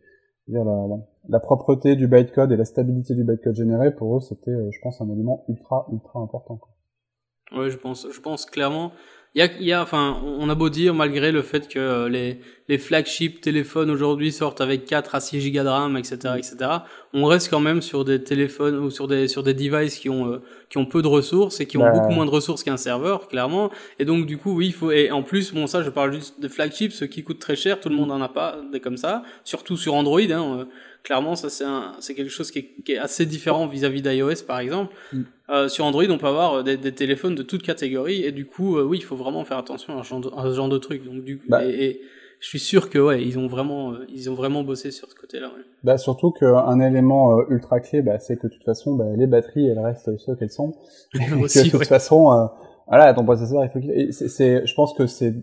la, 0.47 0.63
la, 0.63 0.87
la, 1.27 1.39
propreté 1.39 1.95
du 1.95 2.07
bytecode 2.07 2.51
et 2.51 2.57
la 2.57 2.65
stabilité 2.65 3.15
du 3.15 3.23
bytecode 3.25 3.55
généré 3.55 3.93
pour 3.93 4.15
eux, 4.15 4.21
c'était, 4.21 4.55
je 4.71 4.79
pense, 4.81 5.01
un 5.01 5.09
élément 5.09 5.43
ultra 5.49 5.87
ultra 5.91 6.19
important. 6.21 6.55
Quoi. 6.55 6.69
Ouais, 7.59 7.69
je 7.69 7.77
pense, 7.77 8.07
je 8.09 8.21
pense 8.21 8.45
clairement. 8.45 8.91
Il 9.37 9.41
y 9.41 9.43
a, 9.43 9.49
y 9.59 9.71
a, 9.71 9.83
enfin, 9.83 10.19
on 10.25 10.49
a 10.49 10.55
beau 10.55 10.69
dire, 10.69 10.95
malgré 10.95 11.31
le 11.31 11.43
fait 11.43 11.67
que 11.67 11.77
euh, 11.77 12.09
les, 12.09 12.39
les 12.69 12.79
flagships 12.79 13.39
téléphones 13.39 13.91
aujourd'hui 13.91 14.31
sortent 14.31 14.61
avec 14.61 14.85
4 14.85 15.13
à 15.13 15.19
6 15.19 15.41
gigas 15.41 15.63
de 15.63 15.69
RAM, 15.69 15.95
etc., 15.95 16.33
etc., 16.35 16.57
on 17.13 17.25
reste 17.25 17.51
quand 17.51 17.59
même 17.59 17.83
sur 17.83 18.03
des 18.03 18.23
téléphones 18.23 18.77
ou 18.77 18.89
sur 18.89 19.07
des, 19.07 19.27
sur 19.27 19.43
des 19.43 19.53
devices 19.53 19.99
qui 19.99 20.09
ont, 20.09 20.33
euh, 20.33 20.41
qui 20.69 20.79
ont 20.79 20.87
peu 20.87 21.03
de 21.03 21.07
ressources 21.07 21.59
et 21.59 21.67
qui 21.67 21.77
ont 21.77 21.83
bah. 21.83 21.91
beaucoup 21.91 22.13
moins 22.13 22.25
de 22.25 22.31
ressources 22.31 22.63
qu'un 22.63 22.77
serveur, 22.77 23.27
clairement. 23.27 23.69
Et 23.99 24.05
donc, 24.05 24.25
du 24.25 24.39
coup, 24.39 24.55
oui, 24.55 24.67
il 24.69 24.73
faut, 24.73 24.89
et 24.89 25.11
en 25.11 25.21
plus, 25.21 25.53
bon, 25.53 25.67
ça, 25.67 25.83
je 25.83 25.91
parle 25.91 26.13
juste 26.13 26.41
de 26.41 26.47
flagships, 26.47 26.91
ceux 26.91 27.05
qui 27.05 27.23
coûtent 27.23 27.37
très 27.37 27.55
cher, 27.55 27.79
tout 27.79 27.89
le 27.89 27.95
monde 27.95 28.11
en 28.11 28.21
a 28.23 28.29
pas 28.29 28.57
des 28.71 28.79
comme 28.79 28.97
ça, 28.97 29.21
surtout 29.43 29.77
sur 29.77 29.93
Android, 29.93 30.19
hein, 30.19 30.61
euh, 30.61 30.65
clairement, 31.07 31.37
ça 31.37 31.49
c'est 31.49 31.63
c'est 31.99 32.13
quelque 32.15 32.29
chose 32.29 32.51
qui 32.51 32.59
est, 32.59 32.83
qui 32.83 32.91
est 32.91 32.97
assez 32.97 33.25
différent 33.25 33.65
vis-à-vis 33.65 34.01
d'iOS 34.01 34.43
par 34.45 34.59
exemple. 34.59 34.93
Mm. 35.13 35.21
Euh, 35.49 35.69
sur 35.69 35.85
Android, 35.85 36.03
on 36.09 36.17
peut 36.17 36.27
avoir 36.27 36.55
euh, 36.55 36.63
des, 36.63 36.75
des, 36.75 36.91
téléphones 36.91 37.33
de 37.33 37.43
toutes 37.43 37.63
catégories 37.63 38.25
et 38.25 38.33
du 38.33 38.45
coup, 38.45 38.77
euh, 38.77 38.83
oui, 38.83 38.97
il 38.97 39.03
faut 39.03 39.15
vraiment 39.15 39.45
faire 39.45 39.57
attention 39.57 39.97
à 39.97 40.03
ce 40.03 40.09
genre 40.09 40.19
de, 40.19 40.29
à 40.35 40.43
ce 40.43 40.53
genre 40.53 40.67
de 40.67 40.77
trucs. 40.77 41.05
Donc 41.05 41.23
du 41.23 41.41
bah. 41.47 41.65
et, 41.65 42.01
je 42.39 42.47
suis 42.49 42.59
sûr 42.59 42.89
que 42.91 42.99
ouais, 42.99 43.23
ils 43.23 43.39
ont 43.39 43.47
vraiment, 43.47 43.93
euh, 43.93 44.05
ils 44.13 44.29
ont 44.29 44.35
vraiment 44.35 44.63
bossé 44.63 44.91
sur 44.91 45.09
ce 45.09 45.15
côté-là. 45.15 45.47
Ouais. 45.47 45.63
Bah 45.83 45.97
surtout 45.97 46.31
qu'un 46.31 46.79
élément 46.81 47.39
ultra 47.49 47.79
clé, 47.79 48.01
bah, 48.01 48.19
c'est 48.19 48.35
que 48.35 48.45
de 48.47 48.51
toute 48.53 48.65
façon, 48.65 48.95
bah, 48.95 49.05
les 49.15 49.25
batteries, 49.27 49.67
elles 49.67 49.79
restent 49.79 50.15
ce 50.17 50.33
qu'elles 50.33 50.51
sont. 50.51 50.75
Aussi, 51.41 51.63
de 51.63 51.69
toute 51.69 51.87
façon, 51.87 52.49
voilà, 52.87 53.13
ton 53.13 53.23
processeur, 53.23 53.63
il 53.63 53.69
faut 53.69 53.79
qu'il. 53.79 54.13
C'est, 54.13 54.67
je 54.67 54.73
pense 54.75 54.93
que 54.93 55.07
c'est 55.07 55.33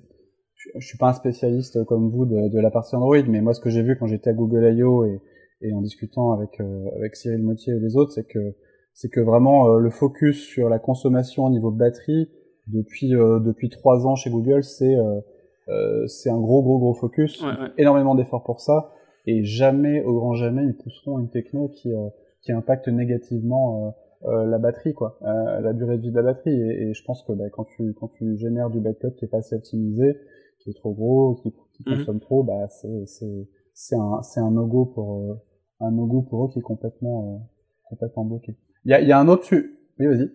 je 0.77 0.87
suis 0.87 0.99
pas 0.99 1.09
un 1.09 1.13
spécialiste 1.15 1.85
comme 1.85 2.11
vous 2.11 2.27
de, 2.27 2.49
de, 2.49 2.59
la 2.59 2.71
partie 2.71 2.95
Android, 2.97 3.23
mais 3.29 3.41
moi 3.41 3.55
ce 3.55 3.61
que 3.61 3.71
j'ai 3.71 3.83
vu 3.83 3.97
quand 3.99 4.07
j'étais 4.07 4.31
à 4.31 4.33
Google 4.33 4.75
I.O. 4.75 5.05
et, 5.05 5.21
et 5.61 5.73
en 5.73 5.81
discutant 5.81 6.33
avec 6.33 6.61
euh, 6.61 6.89
avec 6.97 7.17
Cyril 7.17 7.43
Motier 7.43 7.75
et 7.75 7.81
les 7.81 7.97
autres, 7.97 8.13
c'est 8.13 8.27
que 8.27 8.55
c'est 8.93 9.09
que 9.09 9.21
vraiment 9.21 9.69
euh, 9.69 9.79
le 9.79 9.91
focus 9.91 10.45
sur 10.45 10.69
la 10.69 10.79
consommation 10.79 11.45
au 11.45 11.51
niveau 11.51 11.71
de 11.71 11.79
batterie 11.79 12.29
depuis 12.67 13.15
euh, 13.15 13.41
depuis 13.41 13.69
trois 13.69 14.07
ans 14.07 14.15
chez 14.15 14.31
Google, 14.31 14.63
c'est 14.65 14.97
c'est 16.09 16.31
un 16.31 16.41
gros 16.41 16.63
gros 16.63 16.79
gros 16.79 16.95
focus, 16.95 17.41
ouais, 17.41 17.49
ouais. 17.49 17.71
énormément 17.79 18.15
d'efforts 18.15 18.45
pour 18.45 18.61
ça, 18.61 18.93
et 19.27 19.45
jamais 19.45 20.03
au 20.03 20.15
grand 20.15 20.35
jamais 20.35 20.65
ils 20.65 20.77
pousseront 20.77 21.19
une 21.19 21.31
techno 21.31 21.69
qui 21.69 21.91
qui 22.43 22.53
impacte 22.53 22.89
négativement 22.89 23.95
euh, 24.27 24.47
la 24.47 24.57
batterie, 24.59 24.95
quoi, 24.95 25.19
euh, 25.23 25.61
la 25.61 25.75
durée 25.75 25.99
de 25.99 26.03
vie 26.03 26.11
de 26.11 26.17
la 26.17 26.23
batterie. 26.23 26.59
Et, 26.59 26.89
et 26.89 26.95
je 26.95 27.05
pense 27.05 27.23
que 27.25 27.33
bah, 27.33 27.45
quand 27.51 27.65
tu 27.65 27.93
quand 27.93 28.09
tu 28.09 28.39
génères 28.39 28.71
du 28.71 28.81
bytecode 28.81 29.17
qui 29.17 29.27
est 29.27 29.29
pas 29.29 29.39
assez 29.39 29.55
optimisé, 29.55 30.17
qui 30.61 30.71
est 30.71 30.75
trop 30.75 30.93
gros, 30.95 31.35
qui, 31.43 31.53
qui 31.75 31.83
-hmm. 31.83 31.99
consomme 31.99 32.21
trop, 32.21 32.43
bah 32.43 32.67
c'est 32.69 33.07
c'est 33.07 33.49
c'est 33.75 33.97
un 33.97 34.23
c'est 34.23 34.41
un 34.41 34.51
no 34.51 34.67
go 34.67 34.87
pour 34.87 35.45
un 35.81 35.91
no-go 35.91 36.23
pour 36.23 36.47
eux 36.47 36.51
qui 36.53 36.59
est 36.59 36.63
complètement, 36.63 37.35
euh, 37.35 37.45
complètement 37.89 38.25
bloqué. 38.25 38.57
Il 38.85 38.91
y 38.91 38.95
a, 38.95 39.01
y 39.01 39.13
a 39.13 39.19
un 39.19 39.29
autre... 39.29 39.49
Oui, 39.53 40.07
vas-y. 40.07 40.31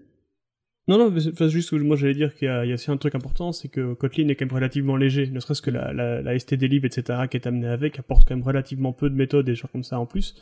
Non, 0.87 0.97
non, 0.97 1.11
mais 1.11 1.49
juste 1.49 1.71
moi 1.73 1.95
j'allais 1.95 2.15
dire 2.15 2.33
qu'il 2.33 2.47
y, 2.47 2.51
a 2.51 2.73
aussi 2.73 2.89
un 2.89 2.97
truc 2.97 3.13
important, 3.13 3.51
c'est 3.51 3.67
que 3.67 3.93
Kotlin 3.93 4.27
est 4.27 4.35
quand 4.35 4.45
même 4.45 4.55
relativement 4.55 4.95
léger, 4.95 5.29
ne 5.29 5.39
serait-ce 5.39 5.61
que 5.61 5.69
la, 5.69 5.93
la, 5.93 6.23
la 6.23 6.39
STD 6.39 6.67
lib, 6.67 6.83
etc., 6.83 7.27
qui 7.29 7.37
est 7.37 7.45
amenée 7.45 7.67
avec, 7.67 7.99
apporte 7.99 8.27
quand 8.27 8.35
même 8.35 8.43
relativement 8.43 8.91
peu 8.91 9.07
de 9.07 9.15
méthodes 9.15 9.47
et 9.47 9.51
des 9.51 9.55
choses 9.55 9.69
comme 9.71 9.83
ça 9.83 9.99
en 9.99 10.07
plus. 10.07 10.35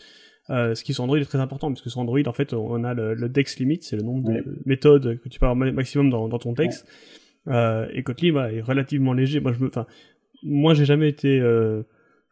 Euh, 0.49 0.73
ce 0.73 0.85
qui 0.85 0.93
sur 0.93 1.03
Android 1.03 1.17
est 1.17 1.25
très 1.25 1.41
important, 1.41 1.67
parce 1.67 1.81
que 1.81 1.89
sur 1.89 1.99
Android, 1.99 2.25
en 2.25 2.31
fait, 2.31 2.53
on 2.53 2.85
a 2.85 2.93
le, 2.93 3.13
le 3.13 3.27
dex 3.27 3.59
limit, 3.59 3.79
c'est 3.81 3.97
le 3.97 4.03
nombre 4.03 4.23
de 4.23 4.61
méthodes 4.65 5.19
que 5.19 5.27
tu 5.27 5.37
peux 5.37 5.47
avoir 5.47 5.73
maximum 5.73 6.09
dans, 6.09 6.29
dans 6.29 6.39
ton 6.39 6.53
texte. 6.53 6.87
Euh, 7.49 7.87
et 7.91 8.03
Kotlin 8.03 8.31
bah, 8.31 8.53
est 8.53 8.61
relativement 8.61 9.11
léger. 9.11 9.41
Moi, 9.41 9.51
je 9.51 9.59
me, 9.61 9.67
enfin, 9.67 9.85
moi, 10.43 10.73
j'ai 10.73 10.85
jamais 10.85 11.09
été 11.09 11.41
euh, 11.41 11.83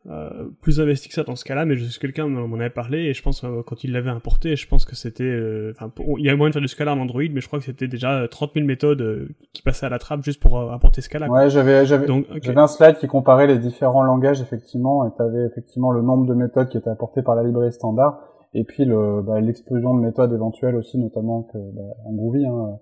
euh, 0.08 0.50
plus 0.62 0.80
investi 0.80 1.08
que 1.10 1.16
ça 1.16 1.24
dans 1.24 1.36
ce 1.36 1.44
cas-là, 1.46 1.66
mais 1.66 1.76
je 1.76 1.86
sais 1.86 2.00
quelqu'un 2.00 2.28
m'en 2.28 2.60
avait 2.60 2.70
parlé 2.70 3.06
et 3.06 3.14
je 3.16 3.24
pense 3.24 3.44
euh, 3.44 3.64
quand 3.66 3.84
il 3.84 3.92
l'avait 3.92 4.12
importé, 4.12 4.56
je 4.56 4.68
pense 4.68 4.86
que 4.86 4.96
c'était, 4.96 5.24
euh, 5.24 5.74
enfin, 5.76 5.92
il 6.20 6.26
y 6.26 6.30
a 6.30 6.36
moyen 6.36 6.50
de 6.50 6.54
faire 6.54 6.62
du 6.62 6.68
Scala 6.68 6.94
en 6.94 7.00
Android, 7.00 7.24
mais 7.32 7.42
je 7.42 7.48
crois 7.48 7.58
que 7.58 7.66
c'était 7.66 7.88
déjà 7.88 8.28
30 8.28 8.52
000 8.54 8.68
méthodes 8.68 9.30
qui 9.54 9.64
passaient 9.64 9.88
à 9.88 9.90
la 9.90 9.98
trappe 9.98 10.24
juste 10.24 10.40
pour 10.40 10.60
importer 10.72 11.02
Scala. 11.02 11.28
Ouais, 11.28 11.50
j'avais, 11.50 11.88
j'avais, 11.88 12.06
j'avais 12.40 12.60
un 12.60 12.68
slide 12.68 12.98
qui 12.98 13.08
comparait 13.08 13.48
les 13.48 13.58
différents 13.58 14.04
langages 14.04 14.42
effectivement, 14.42 15.08
et 15.08 15.10
t'avais 15.18 15.44
effectivement 15.44 15.92
le 15.92 16.04
nombre 16.04 16.28
de 16.28 16.36
méthodes 16.36 16.70
qui 16.70 16.78
étaient 16.78 16.92
apportées 16.92 17.24
par 17.24 17.34
la 17.34 17.42
librairie 17.42 17.74
standard, 17.74 18.20
et 18.54 18.64
puis 18.64 18.86
le, 18.86 19.24
bah, 19.24 19.42
l'explosion 19.42 19.96
de 19.96 20.02
méthodes 20.02 20.34
éventuelles 20.34 20.76
aussi, 20.76 21.00
notamment 21.00 21.42
que 21.52 21.58
bah, 21.58 21.82
en 22.06 22.14
Groovy, 22.14 22.46
hein, 22.46 22.78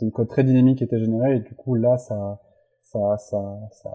du 0.00 0.10
code 0.10 0.26
très 0.26 0.42
dynamique 0.42 0.78
qui 0.78 0.84
était 0.84 0.98
généré, 0.98 1.36
et 1.36 1.38
du 1.38 1.54
coup 1.54 1.76
là, 1.76 1.98
ça, 1.98 2.40
ça, 2.82 3.16
ça, 3.18 3.38
ça, 3.70 3.90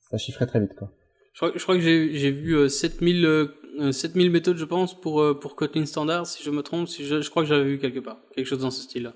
ça 0.00 0.16
chiffrait 0.16 0.46
très 0.46 0.58
vite 0.58 0.74
quoi. 0.74 0.90
Je 1.40 1.46
crois, 1.46 1.58
je 1.58 1.62
crois 1.62 1.76
que 1.76 1.80
j'ai 1.80 2.30
vu 2.30 2.68
7000 2.68 3.24
euh, 3.24 3.92
7000 3.92 4.26
euh, 4.26 4.30
méthodes, 4.30 4.58
je 4.58 4.64
pense, 4.66 5.00
pour, 5.00 5.22
euh, 5.22 5.32
pour 5.32 5.56
Kotlin 5.56 5.86
Standard, 5.86 6.26
si 6.26 6.42
je 6.42 6.50
me 6.50 6.62
trompe. 6.62 6.86
Si 6.86 7.06
je, 7.06 7.22
je 7.22 7.30
crois 7.30 7.44
que 7.44 7.48
j'avais 7.48 7.64
vu 7.64 7.78
quelque 7.78 8.00
part. 8.00 8.18
Quelque 8.34 8.46
chose 8.46 8.58
dans 8.58 8.70
ce 8.70 8.82
style-là. 8.82 9.14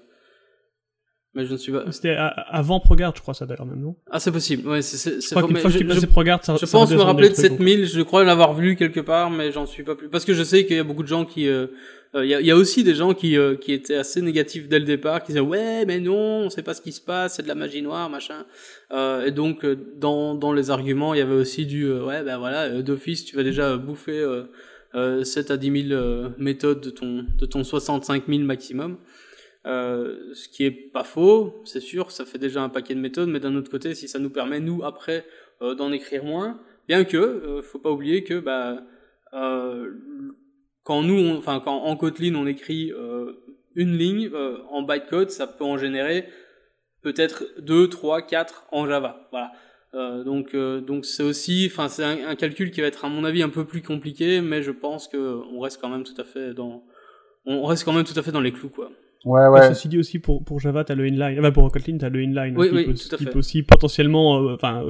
Mais 1.35 1.45
je 1.47 1.53
ne 1.53 1.57
suis 1.57 1.73
pas. 1.73 1.85
C'était 1.91 2.17
avant 2.17 2.79
Progard, 2.79 3.13
je 3.17 3.21
crois, 3.21 3.35
ça 3.35 3.45
d'ailleurs 3.45 3.67
même, 3.67 3.81
non? 3.81 3.97
Ah, 4.09 4.21
c'est 4.21 4.31
possible. 4.31 4.69
Ouais, 4.69 4.83
c'est, 4.83 4.97
c'est, 4.97 5.21
je 5.21 5.31
crois 5.31 5.43
qu'une 5.43 5.57
fois 5.57 5.71
que 5.71 5.79
tu 5.79 5.85
passais 5.85 6.07
Progard, 6.07 6.45
ça 6.45 6.57
Je 6.61 6.67
pense 6.67 6.93
me 6.93 7.01
rappeler 7.01 7.31
de 7.31 7.35
7000, 7.35 7.87
je 7.87 8.03
crois 8.03 8.23
l'avoir 8.23 8.55
vu 8.55 8.77
quelque 8.77 9.01
part, 9.01 9.31
mais 9.31 9.51
j'en 9.51 9.67
suis 9.67 9.83
pas 9.83 9.97
plus. 9.97 10.09
Parce 10.09 10.25
que 10.25 10.33
je 10.33 10.45
sais 10.45 10.65
qu'il 10.65 10.77
y 10.77 10.81
a 10.81 10.85
beaucoup 10.85 11.03
de 11.03 11.09
gens 11.09 11.25
qui, 11.25 11.49
euh, 11.49 11.67
il 12.15 12.27
y, 12.27 12.35
a, 12.35 12.41
y, 12.41 12.53
a, 12.53 12.57
aussi 12.57 12.85
des 12.85 12.95
gens 12.95 13.15
qui, 13.15 13.37
euh, 13.37 13.57
qui 13.57 13.73
étaient 13.73 13.97
assez 13.97 14.23
négatifs 14.23 14.69
dès 14.69 14.79
le 14.79 14.85
départ, 14.85 15.23
qui 15.23 15.29
disaient 15.29 15.41
ouais 15.41 15.85
mais 15.87 15.99
non, 15.99 16.45
on 16.45 16.51
sait 16.51 16.63
pas 16.63 16.75
ce 16.75 16.81
qui 16.81 16.93
se 16.93 17.01
passe, 17.01 17.35
c'est 17.35 17.43
de 17.43 17.49
la 17.49 17.57
magie 17.57 17.83
noire, 17.83 18.09
machin. 18.09 18.47
Euh, 18.93 19.27
et 19.27 19.33
donc 19.33 19.67
dans, 19.99 20.37
dans 20.37 20.53
les 20.53 20.71
arguments, 20.71 21.15
il 21.15 21.19
y 21.19 21.23
avait 21.23 21.35
aussi 21.35 21.67
du 21.67 21.91
ouais 21.93 22.23
ben 22.23 22.39
voilà 22.39 22.81
d'office 22.83 23.25
tu 23.25 23.35
vas 23.35 23.43
déjà 23.43 23.77
bouffer 23.77 24.25
7 24.95 25.51
à 25.51 25.57
10 25.57 25.89
000 25.89 26.01
méthodes 26.39 26.81
de 26.81 26.91
ton 26.91 27.25
de 27.37 27.47
ton 27.47 27.65
65 27.65 28.25
000 28.29 28.43
maximum. 28.43 28.99
Euh, 29.67 30.35
ce 30.35 30.49
qui 30.49 30.65
est 30.65 30.71
pas 30.71 31.05
faux, 31.05 31.63
c'est 31.65 31.81
sûr, 31.81 32.11
ça 32.11 32.27
fait 32.27 32.39
déjà 32.39 32.63
un 32.63 32.69
paquet 32.69 32.95
de 32.95 33.01
méthodes, 33.01 33.31
mais 33.31 33.41
d'un 33.41 33.55
autre 33.57 33.71
côté, 33.71 33.95
si 33.95 34.09
ça 34.09 34.19
nous 34.19 34.31
permet 34.31 34.61
nous 34.61 34.85
après 34.85 35.25
euh, 35.63 35.75
d'en 35.75 35.91
écrire 35.91 36.23
moins, 36.25 36.61
bien 36.87 37.05
que, 37.05 37.17
euh, 37.17 37.63
faut 37.63 37.79
pas 37.79 37.91
oublier 37.91 38.25
que 38.25 38.39
bah 38.39 38.83
quand 40.85 41.03
nous, 41.03 41.35
enfin 41.37 41.61
quand 41.65 41.75
en 41.75 41.97
Kotlin 41.97 42.37
on 42.37 42.47
écrit 42.47 42.93
une 43.75 43.99
ligne 43.99 44.31
en 44.71 44.83
bytecode, 44.83 45.31
ça 45.31 45.49
peut 45.49 45.65
en 45.65 45.77
générer 45.77 46.29
peut-être 47.03 47.45
2, 47.59 47.89
3, 47.89 48.23
4 48.23 48.67
en 48.71 48.87
Java. 48.87 49.27
Voilà. 49.33 49.51
Euh, 49.95 50.23
donc 50.23 50.55
donc 50.55 51.05
c'est 51.05 51.25
aussi, 51.25 51.69
enfin 51.69 51.89
c'est 51.89 52.05
un, 52.05 52.29
un, 52.29 52.37
calcul 52.37 52.71
qui 52.71 52.81
va 52.81 52.87
être 52.87 53.05
à 53.05 53.09
mon 53.09 53.25
avis 53.25 53.43
un 53.43 53.49
peu 53.49 53.65
plus 53.65 53.83
compliqué, 53.83 54.41
mais 54.41 54.63
je 54.63 54.71
pense 54.71 55.09
que 55.09 55.41
on 55.53 55.59
reste 55.59 55.81
quand 55.81 55.89
même 55.89 56.05
tout 56.05 56.21
à 56.21 56.25
fait 56.25 56.55
dans, 56.55 56.85
on 57.45 57.65
reste 57.65 57.85
quand 57.85 57.93
même 57.93 58.05
tout 58.05 58.19
à 58.19 58.23
fait 58.23 58.33
dans 58.33 58.41
les 58.41 58.53
clous 58.53 58.71
quoi. 58.71 58.93
Ouais, 59.25 59.49
ouais. 59.49 59.69
ceci 59.69 59.89
dit 59.89 59.99
aussi 59.99 60.19
pour 60.19 60.45
pour 60.45 60.61
Java 60.61 60.85
t'as 60.85 60.95
le 60.95 61.07
inline, 61.07 61.39
enfin 61.39 61.51
pour 61.51 61.71
Kotlin 61.73 61.97
t'as 61.99 62.11
le 62.11 62.23
inline 62.23 62.57
oui, 62.59 62.69
qui, 62.69 63.09
peut, 63.09 63.17
qui 63.17 63.25
peut, 63.25 63.39
aussi 63.39 63.63
potentiellement, 63.63 64.37
euh, 64.43 64.55
enfin 64.55 64.83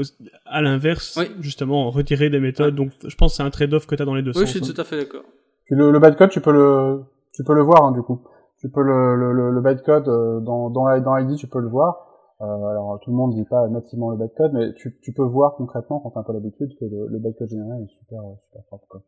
à 0.44 0.60
l'inverse, 0.60 1.20
justement 1.38 1.90
retirer 1.90 2.30
des 2.30 2.40
méthodes. 2.40 2.74
Donc 2.74 2.90
je 3.06 3.14
pense 3.14 3.32
que 3.32 3.36
c'est 3.36 3.42
un 3.44 3.50
trade-off 3.50 3.86
que 3.86 3.94
t'as 3.94 4.04
dans 4.04 4.14
les 4.14 4.22
deux 4.22 4.30
oui, 4.30 4.34
sens. 4.34 4.42
Oui, 4.42 4.46
je 4.46 4.64
suis 4.64 4.72
hein. 4.72 4.74
tout 4.74 4.80
à 4.80 4.84
fait 4.84 4.96
d'accord. 4.96 5.22
Le, 5.68 5.92
le 5.92 5.98
bytecode 6.00 6.30
tu 6.30 6.40
peux 6.40 6.52
le 6.52 7.04
tu 7.32 7.44
peux 7.44 7.54
le 7.54 7.62
voir 7.62 7.84
hein, 7.84 7.92
du 7.92 8.02
coup. 8.02 8.22
Tu 8.58 8.68
peux 8.70 8.82
le 8.82 9.14
le, 9.14 9.50
le 9.52 9.60
bytecode 9.60 10.08
euh, 10.08 10.40
dans 10.40 10.68
dans 10.70 11.00
dans 11.00 11.16
ID 11.16 11.36
tu 11.36 11.46
peux 11.46 11.60
le 11.60 11.68
voir. 11.68 12.00
Euh, 12.40 12.44
alors 12.44 12.98
tout 13.02 13.10
le 13.10 13.16
monde 13.16 13.34
dit 13.34 13.44
pas 13.44 13.68
nativement 13.68 14.10
le 14.10 14.16
bytecode, 14.16 14.52
mais 14.52 14.74
tu 14.74 14.98
tu 15.00 15.12
peux 15.12 15.22
voir 15.22 15.54
concrètement 15.54 16.00
quand 16.00 16.10
t'as 16.10 16.20
un 16.20 16.24
peu 16.24 16.32
l'habitude 16.32 16.70
que 16.80 16.84
le, 16.84 17.06
le 17.06 17.18
bytecode 17.20 17.50
généré 17.50 17.82
est 17.82 17.88
super 18.00 18.20
super 18.46 18.64
propre 18.66 18.86
quoi. 18.88 19.02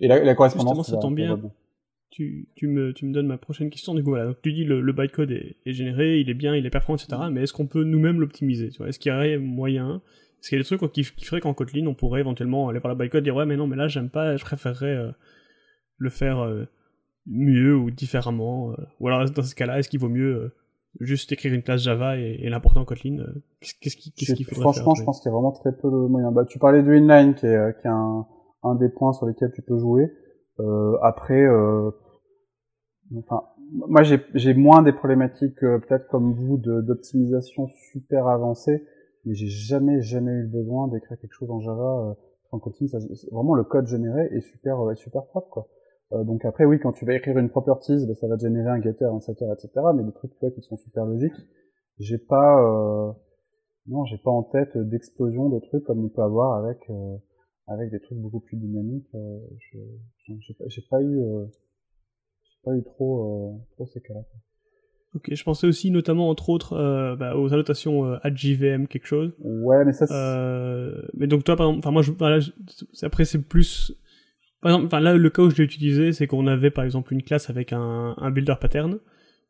Et 0.00 0.08
la, 0.08 0.24
la 0.24 0.34
correspondance. 0.34 0.78
Justement, 0.78 1.00
ça 1.00 1.02
tombe 1.02 1.14
bien 1.14 1.38
tu, 2.10 2.48
tu, 2.54 2.68
me, 2.68 2.92
tu 2.92 3.06
me 3.06 3.12
donnes 3.12 3.26
ma 3.26 3.38
prochaine 3.38 3.70
question. 3.70 3.94
Du 3.94 4.02
coup, 4.02 4.10
voilà, 4.10 4.26
donc 4.26 4.36
tu 4.42 4.52
dis 4.52 4.64
le, 4.64 4.80
le 4.80 4.92
bytecode 4.92 5.32
est, 5.32 5.56
est 5.66 5.72
généré, 5.72 6.20
il 6.20 6.30
est 6.30 6.34
bien, 6.34 6.54
il 6.54 6.64
est 6.64 6.70
performant, 6.70 6.96
etc. 6.96 7.22
Mais 7.30 7.42
est-ce 7.42 7.52
qu'on 7.52 7.66
peut 7.66 7.84
nous-mêmes 7.84 8.20
l'optimiser 8.20 8.70
Est-ce 8.86 8.98
qu'il 8.98 9.12
y 9.12 9.14
aurait 9.14 9.38
moyen? 9.38 10.00
Est-ce 10.40 10.50
qu'il 10.50 10.58
y 10.58 10.60
a 10.60 10.62
des 10.62 10.66
trucs 10.66 10.80
quoi, 10.80 10.88
qui, 10.88 11.02
qui 11.02 11.24
feraient 11.24 11.40
qu'en 11.40 11.54
Kotlin, 11.54 11.86
on 11.86 11.94
pourrait 11.94 12.20
éventuellement 12.20 12.68
aller 12.68 12.78
voir 12.78 12.94
le 12.94 12.98
bytecode 12.98 13.22
et 13.22 13.24
dire 13.24 13.36
ouais, 13.36 13.46
mais 13.46 13.56
non, 13.56 13.66
mais 13.66 13.76
là, 13.76 13.88
j'aime 13.88 14.10
pas, 14.10 14.36
je 14.36 14.44
préférerais 14.44 14.94
euh, 14.94 15.10
le 15.96 16.10
faire 16.10 16.40
euh, 16.40 16.66
mieux 17.26 17.74
ou 17.76 17.90
différemment 17.90 18.72
euh, 18.72 18.74
Ou 19.00 19.08
alors, 19.08 19.28
dans 19.30 19.42
ce 19.42 19.54
cas-là, 19.54 19.78
est-ce 19.78 19.88
qu'il 19.88 20.00
vaut 20.00 20.08
mieux 20.08 20.54
juste 21.00 21.32
écrire 21.32 21.52
une 21.52 21.62
classe 21.62 21.82
Java 21.82 22.18
et, 22.18 22.38
et 22.40 22.48
l'importer 22.48 22.78
en 22.78 22.84
Kotlin 22.84 23.24
Qu'est-ce 23.80 23.96
qu'il 23.96 24.12
qu 24.12 24.24
qu 24.24 24.44
faudrait 24.44 24.60
Franchement, 24.60 24.94
faire, 24.94 25.00
je 25.00 25.04
pense 25.04 25.20
qu'il 25.20 25.30
y 25.30 25.32
a 25.32 25.34
vraiment 25.34 25.52
très 25.52 25.72
peu 25.72 25.90
de 25.90 25.96
moyens. 26.08 26.32
Bah, 26.32 26.44
tu 26.44 26.60
parlais 26.60 26.82
du 26.82 26.96
inline, 26.96 27.34
qui 27.34 27.46
est, 27.46 27.80
qui 27.80 27.86
est 27.88 27.90
un, 27.90 28.26
un 28.62 28.74
des 28.76 28.88
points 28.88 29.12
sur 29.12 29.26
lesquels 29.26 29.50
tu 29.52 29.62
peux 29.62 29.78
jouer. 29.78 30.12
Après 31.02 31.46
enfin, 33.18 33.42
moi 33.70 34.02
j'ai 34.02 34.54
moins 34.54 34.82
des 34.82 34.92
problématiques 34.92 35.62
euh, 35.62 35.78
peut-être 35.78 36.08
comme 36.08 36.32
vous 36.32 36.56
d'optimisation 36.56 37.68
super 37.92 38.26
avancée, 38.26 38.84
mais 39.24 39.34
j'ai 39.34 39.48
jamais 39.48 40.00
jamais 40.00 40.32
eu 40.32 40.42
le 40.42 40.48
besoin 40.48 40.88
d'écrire 40.88 41.18
quelque 41.18 41.32
chose 41.32 41.50
en 41.50 41.60
Java 41.60 42.08
euh, 42.10 42.14
en 42.52 42.58
Kotlin. 42.58 42.86
Ça, 42.88 42.98
vraiment 43.32 43.54
le 43.54 43.64
code 43.64 43.86
généré 43.86 44.28
est 44.32 44.40
super 44.40 44.90
est 44.90 44.96
super 44.96 45.24
propre 45.26 45.48
quoi. 45.50 45.68
Euh, 46.12 46.24
donc 46.24 46.44
après 46.44 46.64
oui, 46.64 46.78
quand 46.78 46.92
tu 46.92 47.04
vas 47.04 47.14
écrire 47.14 47.38
une 47.38 47.48
properties, 47.48 48.06
ben, 48.06 48.14
ça 48.14 48.26
va 48.26 48.36
te 48.36 48.42
générer 48.42 48.68
un 48.68 48.80
getter, 48.80 49.06
un 49.06 49.20
setter, 49.20 49.46
etc. 49.52 49.70
Mais 49.94 50.04
des 50.04 50.12
trucs 50.12 50.32
ouais, 50.42 50.52
qui 50.52 50.62
sont 50.62 50.76
super 50.76 51.06
logiques. 51.06 51.46
J'ai 51.98 52.18
pas 52.18 52.62
euh, 52.62 53.12
non, 53.86 54.04
j'ai 54.04 54.18
pas 54.18 54.30
en 54.30 54.42
tête 54.42 54.76
d'explosion 54.76 55.48
de 55.48 55.60
trucs 55.60 55.84
comme 55.84 56.04
on 56.04 56.08
peut 56.08 56.22
avoir 56.22 56.54
avec 56.64 56.78
euh, 56.90 57.16
avec 57.66 57.90
des 57.90 58.00
trucs 58.00 58.18
beaucoup 58.18 58.40
plus 58.40 58.56
dynamiques. 58.56 59.08
Euh, 59.14 59.38
j'ai 60.26 60.54
pas, 60.54 60.64
pas 60.90 61.02
eu 61.02 61.20
pas 62.64 62.74
eu 62.74 62.82
trop, 62.82 63.52
euh, 63.52 63.58
trop 63.72 63.86
ces 63.86 64.00
cas-là. 64.00 64.20
Ok, 65.14 65.32
je 65.32 65.44
pensais 65.44 65.66
aussi 65.68 65.92
notamment 65.92 66.28
entre 66.28 66.48
autres 66.48 66.72
euh, 66.72 67.14
bah, 67.14 67.36
aux 67.36 67.52
annotations 67.52 68.04
euh, 68.06 68.18
JVM 68.24 68.88
quelque 68.88 69.06
chose. 69.06 69.32
Ouais, 69.38 69.84
mais 69.84 69.92
ça. 69.92 70.06
Euh, 70.10 71.02
mais 71.14 71.28
donc 71.28 71.44
toi, 71.44 71.54
par 71.54 71.66
exemple, 71.66 71.80
enfin 71.80 71.92
moi, 71.92 72.02
je, 72.02 72.10
voilà, 72.12 72.40
je, 72.40 72.50
après 73.02 73.24
c'est 73.24 73.40
plus. 73.40 73.94
Par 74.60 74.72
exemple, 74.72 74.86
enfin 74.86 75.00
là, 75.00 75.14
le 75.14 75.30
cas 75.30 75.42
où 75.42 75.50
je 75.50 75.56
l'ai 75.56 75.64
utilisé, 75.64 76.12
c'est 76.12 76.26
qu'on 76.26 76.48
avait 76.48 76.70
par 76.70 76.84
exemple 76.84 77.12
une 77.12 77.22
classe 77.22 77.48
avec 77.48 77.72
un, 77.72 78.14
un 78.16 78.30
builder 78.30 78.54
pattern 78.60 78.98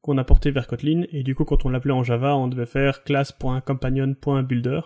qu'on 0.02 0.18
a 0.18 0.24
porté 0.24 0.50
vers 0.50 0.66
Kotlin, 0.66 1.04
et 1.12 1.22
du 1.22 1.34
coup, 1.34 1.46
quand 1.46 1.64
on 1.64 1.70
l'appelait 1.70 1.94
en 1.94 2.02
Java, 2.02 2.36
on 2.36 2.46
devait 2.46 2.66
faire 2.66 3.04
class.companion.builder, 3.04 4.80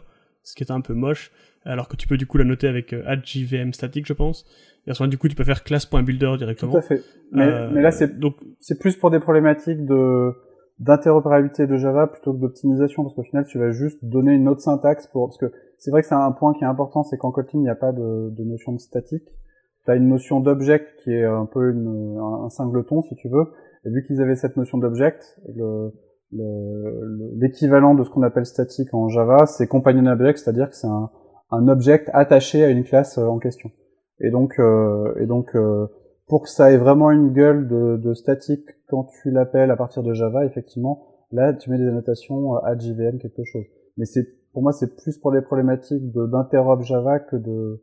ce 0.45 0.55
qui 0.55 0.63
était 0.63 0.71
un 0.71 0.81
peu 0.81 0.95
moche, 0.95 1.33
alors 1.69 1.89
que 1.89 1.97
tu 1.97 2.09
peux 2.09 2.17
du 2.17 2.27
coup 2.27 2.39
la 2.39 2.45
noter 2.45 2.67
avec 2.67 2.93
euh, 2.93 3.17
JVM 3.23 3.73
statique, 3.73 4.07
je 4.07 4.13
pense. 4.13 4.47
Et 4.87 5.09
du 5.09 5.19
coup, 5.19 5.29
tu 5.29 5.37
peux 5.37 5.45
faire 5.45 5.65
classe.builder 5.65 6.37
directement. 6.39 6.73
Tout 6.73 6.79
à 6.79 6.83
fait. 6.83 7.03
Mais, 7.31 7.47
euh, 7.47 7.71
mais 7.71 7.83
là, 7.83 7.91
c'est 7.91 8.19
donc 8.19 8.37
c'est 8.59 8.79
plus 8.79 8.97
pour 8.97 9.11
des 9.11 9.21
problématiques 9.21 9.85
de 9.85 10.33
d'interopérabilité 10.79 11.67
de 11.67 11.77
Java 11.77 12.07
plutôt 12.07 12.33
que 12.33 12.39
d'optimisation, 12.39 13.03
parce 13.03 13.15
qu'au 13.15 13.25
final, 13.25 13.45
tu 13.47 13.59
vas 13.59 13.73
juste 13.73 14.03
donner 14.05 14.33
une 14.33 14.49
autre 14.49 14.61
syntaxe 14.61 15.09
pour, 15.09 15.27
parce 15.27 15.37
que 15.37 15.53
c'est 15.77 15.91
vrai 15.91 16.03
que 16.03 16.09
c'est 16.09 16.15
un 16.15 16.31
point 16.31 16.55
qui 16.55 16.63
est 16.63 16.69
important, 16.69 17.03
c'est 17.03 17.19
qu'en 17.19 17.33
Kotlin, 17.33 17.59
il 17.59 17.63
n'y 17.63 17.69
a 17.69 17.75
pas 17.75 17.91
de, 17.93 18.31
de 18.31 18.45
notion 18.45 18.73
de 18.73 18.79
statique. 18.79 19.25
Tu 19.85 19.91
as 19.91 19.97
une 19.97 20.09
notion 20.09 20.39
d'object 20.39 20.87
qui 21.03 21.13
est 21.13 21.25
un 21.25 21.47
peu 21.47 21.71
une, 21.71 22.17
un, 22.17 22.49
singleton, 22.49 23.03
si 23.03 23.17
tu 23.17 23.29
veux. 23.29 23.47
Et 23.85 23.91
vu 23.91 24.05
qu'ils 24.07 24.23
avaient 24.23 24.37
cette 24.37 24.57
notion 24.57 24.79
d'object, 24.79 25.41
le, 25.55 25.93
l'équivalent 27.37 27.95
de 27.95 28.05
ce 28.05 28.11
qu'on 28.11 28.23
appelle 28.23 28.47
statique 28.47 28.95
en 28.95 29.09
Java, 29.09 29.47
c'est 29.47 29.67
companion 29.67 30.07
object, 30.07 30.39
c'est-à-dire 30.39 30.71
que 30.71 30.77
c'est 30.77 30.87
un, 30.87 31.11
un 31.51 31.69
object 31.69 32.11
attaché 32.13 32.65
à 32.65 32.69
une 32.69 32.85
classe 32.85 33.19
euh, 33.19 33.27
en 33.27 33.39
question. 33.39 33.71
Et 34.21 34.31
donc, 34.31 34.59
euh, 34.59 35.15
et 35.21 35.27
donc 35.27 35.55
euh, 35.55 35.87
pour 36.27 36.43
que 36.43 36.49
ça 36.49 36.73
ait 36.73 36.77
vraiment 36.77 37.11
une 37.11 37.33
gueule 37.33 37.69
de, 37.69 37.97
de 37.97 38.15
statique 38.15 38.67
quand 38.89 39.05
tu 39.05 39.31
l'appelles 39.31 39.71
à 39.71 39.77
partir 39.77 40.03
de 40.03 40.13
Java, 40.13 40.45
effectivement, 40.45 41.07
là 41.31 41.53
tu 41.55 41.71
mets 41.71 41.79
des 41.79 41.87
annotations 41.87 42.57
à 42.57 42.77
JVM 42.77 43.19
quelque 43.19 43.45
chose. 43.45 43.65
Mais 43.97 44.05
c'est 44.05 44.27
pour 44.53 44.63
moi 44.63 44.73
c'est 44.73 44.97
plus 44.97 45.19
pour 45.19 45.31
les 45.31 45.43
problématiques 45.43 46.13
d'interop 46.13 46.83
Java 46.83 47.21
que 47.21 47.37
de 47.37 47.83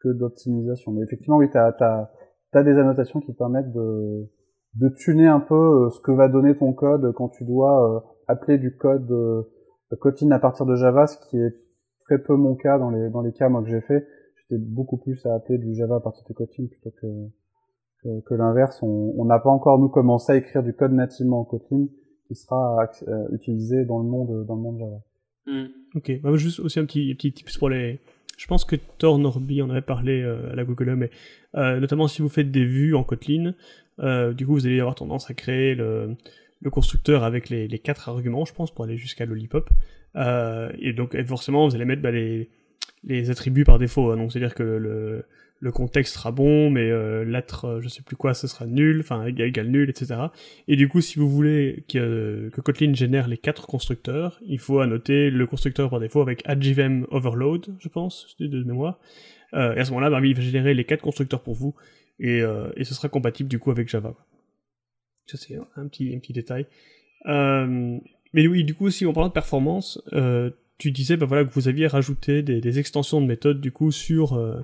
que 0.00 0.08
d'optimisation. 0.08 0.92
Mais 0.92 1.02
effectivement, 1.02 1.36
oui, 1.36 1.48
t'as 1.52 1.74
as, 1.80 2.10
as, 2.52 2.62
des 2.62 2.76
annotations 2.78 3.20
qui 3.20 3.32
permettent 3.32 3.72
de 3.72 4.28
de 4.74 4.88
tuner 4.88 5.26
un 5.26 5.40
peu 5.40 5.90
ce 5.90 6.00
que 6.00 6.12
va 6.12 6.28
donner 6.28 6.56
ton 6.56 6.72
code 6.72 7.12
quand 7.14 7.28
tu 7.28 7.44
dois 7.44 8.04
appeler 8.28 8.58
du 8.58 8.76
code 8.76 9.10
euh, 9.10 9.42
Kotlin 10.00 10.30
à 10.30 10.38
partir 10.38 10.66
de 10.66 10.74
Java, 10.74 11.06
ce 11.06 11.18
qui 11.28 11.38
est 11.38 11.54
très 12.04 12.18
peu 12.18 12.36
mon 12.36 12.54
cas 12.54 12.78
dans 12.78 12.90
les 12.90 13.10
dans 13.10 13.22
les 13.22 13.32
cas 13.32 13.48
moi 13.48 13.62
que 13.62 13.70
j'ai 13.70 13.80
fait 13.80 14.06
beaucoup 14.58 14.96
plus 14.96 15.24
à 15.26 15.34
appeler 15.34 15.58
du 15.58 15.74
Java 15.74 15.96
à 15.96 16.00
partir 16.00 16.24
de 16.28 16.34
Kotlin 16.34 16.66
plutôt 16.66 16.90
que, 17.00 17.06
que, 18.02 18.20
que 18.20 18.34
l'inverse. 18.34 18.82
On 18.82 19.24
n'a 19.24 19.38
pas 19.38 19.50
encore, 19.50 19.78
nous, 19.78 19.88
commencé 19.88 20.32
à 20.32 20.36
écrire 20.36 20.62
du 20.62 20.72
code 20.72 20.92
nativement 20.92 21.40
en 21.40 21.44
Kotlin. 21.44 21.86
qui 22.28 22.34
sera 22.34 22.90
utilisé 23.32 23.84
dans 23.84 23.98
le 23.98 24.04
monde 24.04 24.46
dans 24.46 24.54
le 24.54 24.60
monde 24.60 24.78
Java. 24.78 25.00
Hmm. 25.46 25.68
Ok, 25.96 26.20
bah, 26.22 26.34
juste 26.36 26.60
aussi 26.60 26.78
un 26.78 26.84
petit 26.84 27.14
petit 27.14 27.32
tips 27.32 27.58
pour 27.58 27.68
les. 27.68 28.00
Je 28.38 28.46
pense 28.46 28.64
que 28.64 28.76
Thor 28.98 29.18
Norby 29.18 29.62
en 29.62 29.70
avait 29.70 29.82
parlé 29.82 30.22
à 30.22 30.54
la 30.54 30.64
Google, 30.64 30.96
mais 30.96 31.10
notamment 31.54 32.08
si 32.08 32.22
vous 32.22 32.28
faites 32.28 32.50
des 32.50 32.64
vues 32.64 32.94
en 32.94 33.04
Kotlin, 33.04 33.54
du 34.32 34.46
coup 34.46 34.52
vous 34.52 34.66
allez 34.66 34.80
avoir 34.80 34.94
tendance 34.94 35.30
à 35.30 35.34
créer 35.34 35.74
le 35.74 36.16
le 36.64 36.70
constructeur 36.70 37.24
avec 37.24 37.48
les, 37.48 37.66
les, 37.66 37.78
quatre 37.80 38.08
arguments, 38.08 38.44
je 38.44 38.54
pense, 38.54 38.70
pour 38.70 38.84
aller 38.84 38.96
jusqu'à 38.96 39.26
Lollipop. 39.26 39.68
Euh, 40.16 40.70
et 40.78 40.92
donc, 40.92 41.20
forcément, 41.24 41.68
vous 41.68 41.74
allez 41.74 41.84
mettre 41.84 42.02
bah, 42.02 42.10
les, 42.10 42.48
les 43.04 43.30
attributs 43.30 43.64
par 43.64 43.78
défaut. 43.78 44.10
Hein. 44.10 44.16
Donc, 44.16 44.32
c'est-à-dire 44.32 44.54
que 44.54 44.62
le, 44.62 45.24
le 45.62 45.70
contexte 45.70 46.14
sera 46.14 46.32
bon, 46.32 46.70
mais 46.70 46.90
euh, 46.90 47.24
l'être, 47.24 47.66
euh, 47.66 47.80
je 47.80 47.88
sais 47.88 48.02
plus 48.02 48.16
quoi, 48.16 48.34
ce 48.34 48.48
sera 48.48 48.66
nul, 48.66 48.98
enfin 48.98 49.24
égal, 49.26 49.68
nul, 49.68 49.88
etc. 49.88 50.20
Et 50.66 50.74
du 50.74 50.88
coup, 50.88 51.00
si 51.00 51.20
vous 51.20 51.30
voulez 51.30 51.84
que, 51.88 52.50
que 52.52 52.60
Kotlin 52.60 52.92
génère 52.94 53.28
les 53.28 53.38
quatre 53.38 53.68
constructeurs, 53.68 54.40
il 54.44 54.58
faut 54.58 54.80
annoter 54.80 55.30
le 55.30 55.46
constructeur 55.46 55.88
par 55.88 56.00
défaut 56.00 56.20
avec 56.20 56.42
adjvm 56.46 57.06
overload, 57.12 57.76
je 57.78 57.88
pense, 57.88 58.34
de 58.40 58.64
mémoire. 58.64 58.98
Euh, 59.54 59.76
et 59.76 59.78
à 59.78 59.84
ce 59.84 59.90
moment-là, 59.92 60.10
bah, 60.10 60.18
il 60.24 60.34
va 60.34 60.40
générer 60.40 60.74
les 60.74 60.82
quatre 60.82 61.02
constructeurs 61.02 61.44
pour 61.44 61.54
vous, 61.54 61.76
et, 62.18 62.42
euh, 62.42 62.70
et 62.76 62.82
ce 62.82 62.92
sera 62.92 63.08
compatible 63.08 63.48
du 63.48 63.60
coup 63.60 63.70
avec 63.70 63.88
Java. 63.88 64.16
Ça, 65.26 65.38
c'est 65.38 65.56
un 65.76 65.86
petit, 65.86 66.12
un 66.12 66.18
petit 66.18 66.32
détail. 66.32 66.66
Mais 68.32 68.46
oui, 68.46 68.64
du 68.64 68.74
coup, 68.74 68.90
si 68.90 69.06
on 69.06 69.12
parle 69.12 69.28
de 69.28 69.32
performance, 69.32 70.02
euh, 70.12 70.50
tu 70.78 70.90
disais 70.90 71.16
bah, 71.16 71.26
voilà, 71.26 71.44
que 71.44 71.52
vous 71.52 71.68
aviez 71.68 71.86
rajouté 71.86 72.42
des, 72.42 72.60
des 72.60 72.78
extensions 72.78 73.20
de 73.20 73.26
méthode 73.26 73.60
du 73.60 73.72
coup 73.72 73.90
sur 73.90 74.34
euh, 74.34 74.60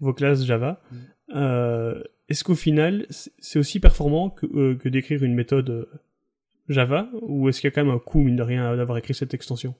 vos 0.00 0.12
classes 0.12 0.44
Java. 0.44 0.80
Mm. 0.90 0.96
Euh, 1.36 2.02
Est-ce 2.28 2.44
qu'au 2.44 2.54
final, 2.54 3.06
c'est 3.10 3.58
aussi 3.58 3.80
performant 3.80 4.30
que, 4.30 4.46
euh, 4.46 4.76
que 4.76 4.88
d'écrire 4.88 5.22
une 5.22 5.34
méthode 5.34 5.70
euh, 5.70 5.86
Java? 6.68 7.08
Ou 7.22 7.48
est-ce 7.48 7.60
qu'il 7.60 7.68
y 7.68 7.72
a 7.72 7.74
quand 7.74 7.84
même 7.84 7.94
un 7.94 7.98
coût, 7.98 8.20
mine 8.20 8.36
de 8.36 8.42
rien, 8.42 8.76
d'avoir 8.76 8.98
écrit 8.98 9.14
cette 9.14 9.34
extension? 9.34 9.74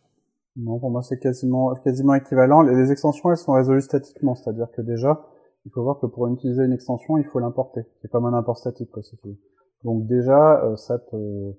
Non, 0.56 0.78
pour 0.78 0.90
moi, 0.90 1.02
c'est 1.02 1.18
quasiment, 1.20 1.74
quasiment 1.76 2.14
équivalent. 2.14 2.62
Les 2.62 2.90
extensions, 2.90 3.30
elles 3.30 3.36
sont 3.36 3.52
résolues 3.52 3.82
statiquement, 3.82 4.34
c'est-à-dire 4.34 4.66
que 4.74 4.82
déjà, 4.82 5.26
il 5.66 5.70
faut 5.70 5.82
voir 5.82 6.00
que 6.00 6.06
pour 6.06 6.26
utiliser 6.28 6.64
une 6.64 6.72
extension, 6.72 7.18
il 7.18 7.24
faut 7.24 7.38
l'importer. 7.38 7.82
C'est 8.00 8.10
comme 8.10 8.24
un 8.24 8.34
import 8.34 8.56
statique, 8.56 8.90
quoi, 8.90 9.02
si 9.02 9.16
tu 9.18 9.28
veux. 9.28 9.36
Donc 9.84 10.06
déjà, 10.06 10.64
euh, 10.64 10.76
ça 10.76 10.98
te 10.98 11.52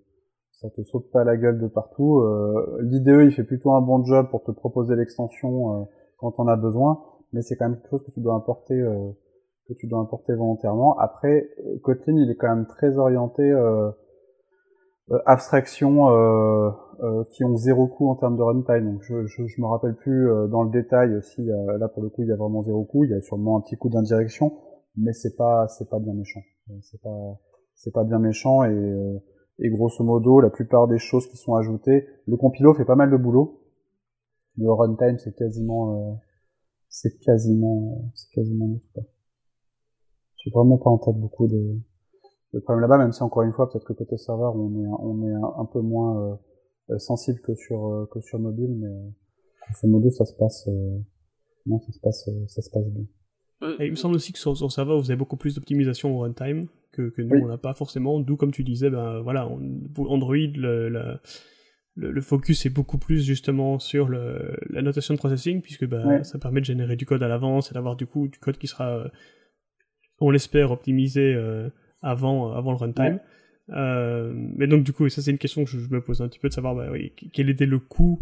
ça 0.61 0.69
te 0.69 0.83
saute 0.83 1.09
pas 1.11 1.23
la 1.23 1.37
gueule 1.37 1.59
de 1.59 1.67
partout. 1.67 2.19
Euh, 2.19 2.79
L'IDE, 2.81 3.21
il 3.23 3.31
fait 3.31 3.43
plutôt 3.43 3.71
un 3.71 3.81
bon 3.81 4.03
job 4.03 4.27
pour 4.29 4.43
te 4.43 4.51
proposer 4.51 4.95
l'extension 4.95 5.73
euh, 5.73 5.85
quand 6.17 6.33
on 6.39 6.47
a 6.47 6.57
besoin, 6.57 7.01
mais 7.31 7.41
c'est 7.41 7.55
quand 7.55 7.69
même 7.69 7.77
quelque 7.77 7.89
chose 7.89 8.03
que 8.03 8.11
tu 8.11 8.19
dois 8.19 8.35
importer 8.35 8.75
que 9.67 9.73
tu 9.75 9.87
dois 9.87 9.99
importer 9.99 10.33
volontairement. 10.33 10.97
Après, 10.97 11.47
Kotlin, 11.83 12.17
il 12.17 12.29
est 12.31 12.35
quand 12.35 12.53
même 12.53 12.65
très 12.65 12.97
orienté 12.97 13.53
abstraction 15.25 16.07
qui 17.31 17.43
ont 17.45 17.55
zéro 17.55 17.87
coût 17.87 18.09
en 18.09 18.15
termes 18.15 18.35
de 18.35 18.41
runtime. 18.41 18.93
Donc 18.93 19.03
je, 19.03 19.27
je, 19.27 19.47
je 19.47 19.61
me 19.61 19.67
rappelle 19.67 19.95
plus 19.95 20.27
dans 20.49 20.63
le 20.63 20.71
détail 20.71 21.21
si 21.21 21.45
là 21.45 21.87
pour 21.87 22.03
le 22.03 22.09
coup 22.09 22.23
il 22.23 22.29
y 22.29 22.33
a 22.33 22.35
vraiment 22.35 22.63
zéro 22.63 22.83
coût. 22.83 23.05
Il 23.05 23.11
y 23.11 23.13
a 23.13 23.21
sûrement 23.21 23.57
un 23.57 23.61
petit 23.61 23.77
coup 23.77 23.89
d'indirection, 23.89 24.51
mais 24.97 25.13
c'est 25.13 25.37
pas 25.37 25.67
c'est 25.69 25.89
pas 25.89 25.99
bien 25.99 26.13
méchant. 26.13 26.41
C'est 26.81 27.01
pas 27.01 27.39
c'est 27.75 27.93
pas 27.93 28.03
bien 28.03 28.19
méchant 28.19 28.63
et, 28.65 28.73
euh, 28.73 29.19
et 29.59 29.69
grosso 29.69 30.03
modo 30.03 30.39
la 30.39 30.49
plupart 30.49 30.87
des 30.87 30.99
choses 30.99 31.27
qui 31.27 31.37
sont 31.37 31.55
ajoutées, 31.55 32.07
le 32.27 32.37
compilo 32.37 32.73
fait 32.73 32.85
pas 32.85 32.95
mal 32.95 33.11
de 33.11 33.17
boulot. 33.17 33.61
Le 34.57 34.71
runtime 34.71 35.17
c'est 35.19 35.35
quasiment 35.35 36.11
euh, 36.11 36.15
c'est 36.89 37.17
quasiment 37.19 37.93
euh, 37.93 38.09
c'est 38.15 38.31
quasiment. 38.31 38.79
J'ai 40.37 40.51
vraiment 40.51 40.77
pas 40.77 40.89
en 40.89 40.97
tête 40.97 41.17
beaucoup 41.17 41.47
de, 41.47 41.77
de 42.53 42.59
problèmes 42.59 42.81
là-bas, 42.81 42.97
même 42.97 43.11
si 43.11 43.21
encore 43.21 43.43
une 43.43 43.53
fois 43.53 43.69
peut-être 43.69 43.85
que 43.85 43.93
côté 43.93 44.17
serveur 44.17 44.55
on 44.55 44.71
est 44.81 44.87
on 44.87 45.27
est 45.27 45.33
un, 45.33 45.65
peu 45.65 45.81
moins 45.81 46.39
sensible 46.97 47.39
que 47.41 47.53
sur 47.55 48.07
que 48.11 48.21
sur 48.21 48.39
mobile, 48.39 48.75
mais 48.79 49.13
grosso 49.61 49.87
modo 49.87 50.09
ça 50.09 50.25
se 50.25 50.33
passe 50.33 50.69
non 51.65 51.79
ça 51.79 51.91
se 51.91 51.99
passe 51.99 52.29
ça 52.47 52.61
se 52.61 52.69
passe 52.69 52.87
bien. 52.87 53.05
Il 53.61 53.91
me 53.91 53.95
semble 53.95 54.15
aussi 54.15 54.33
que 54.33 54.39
sur, 54.39 54.55
sur 54.55 54.71
serveur 54.71 54.99
vous 54.99 55.11
avez 55.11 55.17
beaucoup 55.17 55.37
plus 55.37 55.55
d'optimisation 55.55 56.15
au 56.15 56.19
runtime 56.19 56.67
que, 56.91 57.09
que 57.09 57.21
nous 57.21 57.37
on 57.43 57.47
n'a 57.47 57.57
pas 57.57 57.73
forcément. 57.73 58.19
D'où 58.19 58.35
comme 58.35 58.51
tu 58.51 58.63
disais, 58.63 58.89
ben 58.89 59.19
voilà, 59.21 59.47
Android, 59.97 60.35
le, 60.35 61.19
le, 61.95 62.21
focus 62.21 62.65
est 62.65 62.69
beaucoup 62.69 62.97
plus 62.97 63.25
justement 63.25 63.79
sur 63.79 64.07
le, 64.07 64.57
la 64.69 64.81
notation 64.81 65.13
de 65.13 65.19
processing 65.19 65.61
puisque 65.61 65.85
ben, 65.85 66.23
ça 66.23 66.39
permet 66.39 66.61
de 66.61 66.65
générer 66.65 66.95
du 66.95 67.05
code 67.05 67.21
à 67.23 67.27
l'avance 67.27 67.71
et 67.71 67.73
d'avoir 67.73 67.95
du 67.95 68.05
coup 68.05 68.27
du 68.27 68.39
code 68.39 68.57
qui 68.57 68.67
sera, 68.67 68.89
euh, 68.97 69.07
on 70.19 70.29
l'espère, 70.31 70.71
optimisé 70.71 71.33
euh, 71.33 71.69
avant 72.01 72.53
avant 72.53 72.71
le 72.71 72.77
runtime. 72.77 73.19
Euh, 73.71 74.31
mais 74.33 74.67
donc 74.67 74.83
du 74.83 74.93
coup, 74.93 75.05
et 75.05 75.09
ça 75.09 75.21
c'est 75.21 75.31
une 75.31 75.37
question 75.37 75.63
que 75.63 75.69
je, 75.69 75.77
me 75.89 76.01
pose 76.01 76.21
un 76.21 76.27
petit 76.27 76.39
peu 76.39 76.49
de 76.49 76.53
savoir, 76.53 76.75
bah, 76.75 76.87
oui, 76.91 77.13
quel 77.33 77.49
était 77.49 77.65
le 77.65 77.79
coût 77.79 78.21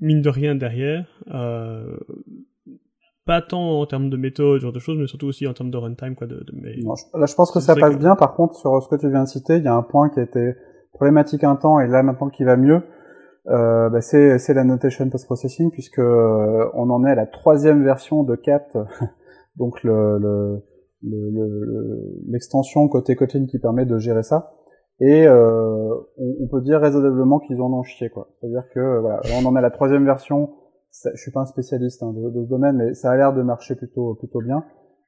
mine 0.00 0.22
de 0.22 0.28
rien 0.28 0.54
derrière. 0.54 1.06
Euh, 1.28 1.96
pas 3.26 3.40
tant 3.40 3.80
en 3.80 3.86
termes 3.86 4.10
de 4.10 4.16
méthode, 4.16 4.60
genre 4.60 4.72
de 4.72 4.78
choses, 4.78 4.98
mais 4.98 5.06
surtout 5.06 5.26
aussi 5.26 5.46
en 5.46 5.54
termes 5.54 5.70
de 5.70 5.78
runtime, 5.78 6.14
quoi. 6.14 6.26
De, 6.26 6.36
de 6.36 6.52
mais... 6.52 6.76
là, 7.14 7.26
je 7.26 7.34
pense 7.34 7.50
que 7.50 7.60
ça 7.60 7.74
passe 7.74 7.98
bien. 7.98 8.16
Par 8.16 8.34
contre, 8.34 8.54
sur 8.56 8.82
ce 8.82 8.88
que 8.88 8.96
tu 8.96 9.08
viens 9.10 9.24
de 9.24 9.28
citer, 9.28 9.56
il 9.56 9.64
y 9.64 9.68
a 9.68 9.74
un 9.74 9.82
point 9.82 10.10
qui 10.10 10.20
a 10.20 10.22
été 10.22 10.54
problématique 10.92 11.44
un 11.44 11.56
temps 11.56 11.80
et 11.80 11.86
là 11.86 12.02
maintenant 12.02 12.28
qui 12.28 12.44
va 12.44 12.56
mieux. 12.56 12.82
Euh, 13.48 13.90
bah, 13.90 14.00
c'est, 14.00 14.38
c'est 14.38 14.54
la 14.54 14.64
notation 14.64 15.08
post-processing 15.10 15.70
puisque 15.70 15.98
euh, 15.98 16.70
on 16.74 16.88
en 16.90 17.04
est 17.04 17.10
à 17.10 17.14
la 17.14 17.26
troisième 17.26 17.84
version 17.84 18.22
de 18.22 18.36
CAT, 18.36 18.68
donc 19.56 19.82
le, 19.82 20.18
le, 20.18 20.62
le, 21.02 22.22
l'extension 22.28 22.88
côté 22.88 23.16
Kotlin 23.16 23.46
qui 23.46 23.58
permet 23.58 23.84
de 23.84 23.98
gérer 23.98 24.22
ça. 24.22 24.54
Et 25.00 25.26
euh, 25.26 25.92
on, 26.16 26.36
on, 26.40 26.48
peut 26.48 26.62
dire 26.62 26.80
raisonnablement 26.80 27.40
qu'ils 27.40 27.60
en 27.60 27.72
ont 27.72 27.82
chié 27.82 28.08
quoi. 28.10 28.28
C'est-à-dire 28.40 28.62
que 28.72 29.00
voilà, 29.00 29.20
on 29.36 29.44
en 29.44 29.56
est 29.56 29.58
à 29.58 29.62
la 29.62 29.70
troisième 29.70 30.04
version 30.04 30.50
je 31.02 31.20
suis 31.20 31.30
pas 31.30 31.40
un 31.40 31.46
spécialiste 31.46 32.02
hein, 32.02 32.12
de, 32.12 32.30
de, 32.30 32.44
ce 32.44 32.48
domaine, 32.48 32.76
mais 32.76 32.94
ça 32.94 33.10
a 33.10 33.16
l'air 33.16 33.32
de 33.32 33.42
marcher 33.42 33.74
plutôt 33.74 34.14
plutôt 34.14 34.40
bien. 34.40 34.64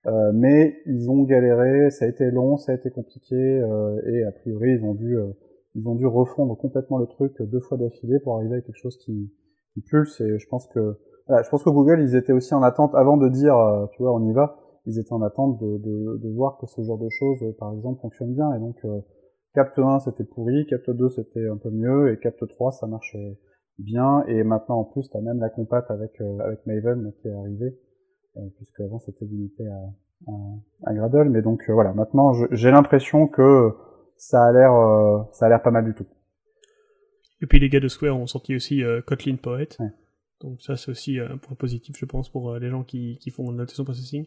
Euh, 0.06 0.30
mais 0.32 0.76
ils 0.86 1.10
ont 1.10 1.22
galéré, 1.24 1.90
ça 1.90 2.04
a 2.04 2.08
été 2.08 2.30
long, 2.30 2.56
ça 2.56 2.72
a 2.72 2.74
été 2.74 2.90
compliqué, 2.90 3.34
euh, 3.34 4.00
et 4.06 4.24
a 4.24 4.32
priori 4.32 4.72
ils 4.78 4.84
ont 4.84 4.94
dû 4.94 5.16
euh, 5.18 5.32
ils 5.74 5.86
ont 5.88 5.94
dû 5.94 6.06
refondre 6.06 6.56
complètement 6.56 6.98
le 6.98 7.06
truc 7.06 7.40
deux 7.42 7.60
fois 7.60 7.76
d'affilée 7.76 8.18
pour 8.20 8.36
arriver 8.36 8.56
à 8.56 8.60
quelque 8.60 8.78
chose 8.78 8.96
qui, 8.98 9.32
qui 9.74 9.80
pulse. 9.80 10.20
Et 10.20 10.38
je 10.38 10.48
pense 10.48 10.66
que 10.68 10.96
voilà, 11.26 11.42
je 11.42 11.50
pense 11.50 11.64
que 11.64 11.70
Google 11.70 12.00
ils 12.00 12.14
étaient 12.14 12.32
aussi 12.32 12.54
en 12.54 12.62
attente 12.62 12.94
avant 12.94 13.16
de 13.16 13.28
dire 13.28 13.56
euh, 13.56 13.86
tu 13.92 14.02
vois 14.02 14.14
on 14.14 14.24
y 14.28 14.32
va, 14.32 14.58
ils 14.86 14.98
étaient 14.98 15.12
en 15.12 15.22
attente 15.22 15.60
de, 15.60 15.78
de, 15.78 16.18
de 16.18 16.34
voir 16.34 16.58
que 16.58 16.66
ce 16.66 16.82
genre 16.82 16.98
de 16.98 17.08
choses 17.08 17.44
par 17.58 17.72
exemple 17.72 18.00
fonctionne 18.00 18.32
bien. 18.32 18.52
Et 18.54 18.60
donc 18.60 18.76
Capt 19.54 19.78
1 19.78 20.00
c'était 20.00 20.24
pourri, 20.24 20.66
Capt 20.66 20.88
2 20.88 21.08
c'était 21.08 21.48
un 21.48 21.56
peu 21.56 21.70
mieux, 21.70 22.12
et 22.12 22.18
Capt 22.18 22.46
3 22.46 22.72
ça 22.72 22.86
marche 22.86 23.16
bien. 23.78 24.24
Et 24.28 24.42
maintenant, 24.42 24.80
en 24.80 24.84
plus, 24.84 25.08
tu 25.08 25.16
as 25.16 25.20
même 25.20 25.40
la 25.40 25.50
compat 25.50 25.84
avec, 25.88 26.20
euh, 26.20 26.38
avec 26.40 26.66
Maven 26.66 27.12
qui 27.20 27.28
est 27.28 27.32
arrivée, 27.32 27.78
euh, 28.36 28.40
puisque 28.56 28.80
avant 28.80 28.98
c'était 28.98 29.24
limité 29.24 29.66
à, 29.66 30.30
à, 30.32 30.90
à, 30.90 30.94
Gradle. 30.94 31.30
Mais 31.30 31.42
donc 31.42 31.62
euh, 31.68 31.72
voilà, 31.72 31.92
maintenant 31.92 32.32
j'ai 32.52 32.70
l'impression 32.70 33.28
que 33.28 33.70
ça 34.16 34.44
a 34.46 34.52
l'air 34.52 35.26
ça 35.32 35.46
a 35.46 35.48
l'air 35.48 35.62
pas 35.62 35.70
mal 35.70 35.84
du 35.84 35.94
tout. 35.94 36.06
Et 37.42 37.46
puis 37.46 37.58
les 37.58 37.68
gars 37.68 37.80
de 37.80 37.88
Square 37.88 38.16
ont 38.16 38.26
sorti 38.26 38.56
aussi 38.56 38.82
Kotlin 39.06 39.36
Poet. 39.36 39.68
Donc 40.40 40.60
ça 40.62 40.76
c'est 40.76 40.90
aussi 40.90 41.18
un 41.18 41.36
point 41.36 41.56
positif 41.56 41.96
je 41.98 42.04
pense 42.06 42.30
pour 42.30 42.54
les 42.56 42.70
gens 42.70 42.82
qui, 42.82 43.18
qui 43.18 43.30
font 43.30 43.50
notation 43.52 43.84
processing. 43.84 44.26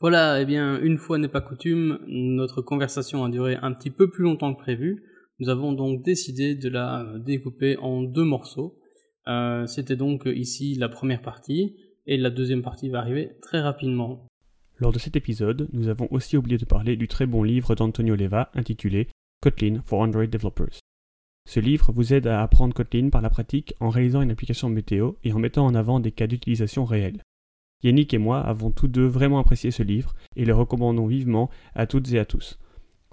Voilà, 0.00 0.38
et 0.38 0.42
eh 0.42 0.44
bien 0.46 0.80
une 0.80 0.98
fois 0.98 1.18
n'est 1.18 1.28
pas 1.28 1.40
coutume, 1.40 2.00
notre 2.08 2.62
conversation 2.62 3.22
a 3.22 3.28
duré 3.28 3.56
un 3.62 3.72
petit 3.72 3.90
peu 3.90 4.10
plus 4.10 4.24
longtemps 4.24 4.52
que 4.54 4.58
prévu. 4.58 5.04
Nous 5.40 5.48
avons 5.48 5.72
donc 5.72 6.02
décidé 6.02 6.54
de 6.54 6.68
la 6.68 7.00
euh, 7.00 7.18
découper 7.18 7.78
en 7.78 8.02
deux 8.02 8.24
morceaux. 8.24 8.78
Euh, 9.26 9.66
C'était 9.66 9.96
donc 9.96 10.26
ici 10.26 10.74
la 10.74 10.90
première 10.90 11.22
partie, 11.22 11.76
et 12.06 12.18
la 12.18 12.30
deuxième 12.30 12.62
partie 12.62 12.90
va 12.90 12.98
arriver 12.98 13.32
très 13.40 13.60
rapidement. 13.60 14.26
Lors 14.78 14.92
de 14.92 14.98
cet 14.98 15.16
épisode, 15.16 15.68
nous 15.72 15.88
avons 15.88 16.08
aussi 16.10 16.36
oublié 16.36 16.58
de 16.58 16.64
parler 16.64 16.96
du 16.96 17.08
très 17.08 17.26
bon 17.26 17.42
livre 17.42 17.74
d'Antonio 17.74 18.16
Leva 18.16 18.50
intitulé 18.54 19.08
Kotlin 19.42 19.82
for 19.84 20.00
Android 20.00 20.26
Developers. 20.26 20.78
Ce 21.48 21.60
livre 21.60 21.92
vous 21.92 22.12
aide 22.12 22.26
à 22.26 22.42
apprendre 22.42 22.74
Kotlin 22.74 23.08
par 23.08 23.22
la 23.22 23.30
pratique 23.30 23.74
en 23.80 23.88
réalisant 23.88 24.22
une 24.22 24.30
application 24.30 24.68
météo 24.68 25.12
et 25.24 25.32
en 25.32 25.38
mettant 25.38 25.64
en 25.64 25.74
avant 25.74 26.00
des 26.00 26.12
cas 26.12 26.26
d'utilisation 26.26 26.84
réels. 26.84 27.22
Yannick 27.82 28.12
et 28.12 28.18
moi 28.18 28.40
avons 28.40 28.70
tous 28.70 28.88
deux 28.88 29.06
vraiment 29.06 29.38
apprécié 29.38 29.70
ce 29.70 29.82
livre 29.82 30.14
et 30.36 30.44
le 30.44 30.54
recommandons 30.54 31.06
vivement 31.06 31.48
à 31.74 31.86
toutes 31.86 32.12
et 32.12 32.18
à 32.18 32.26
tous. 32.26 32.58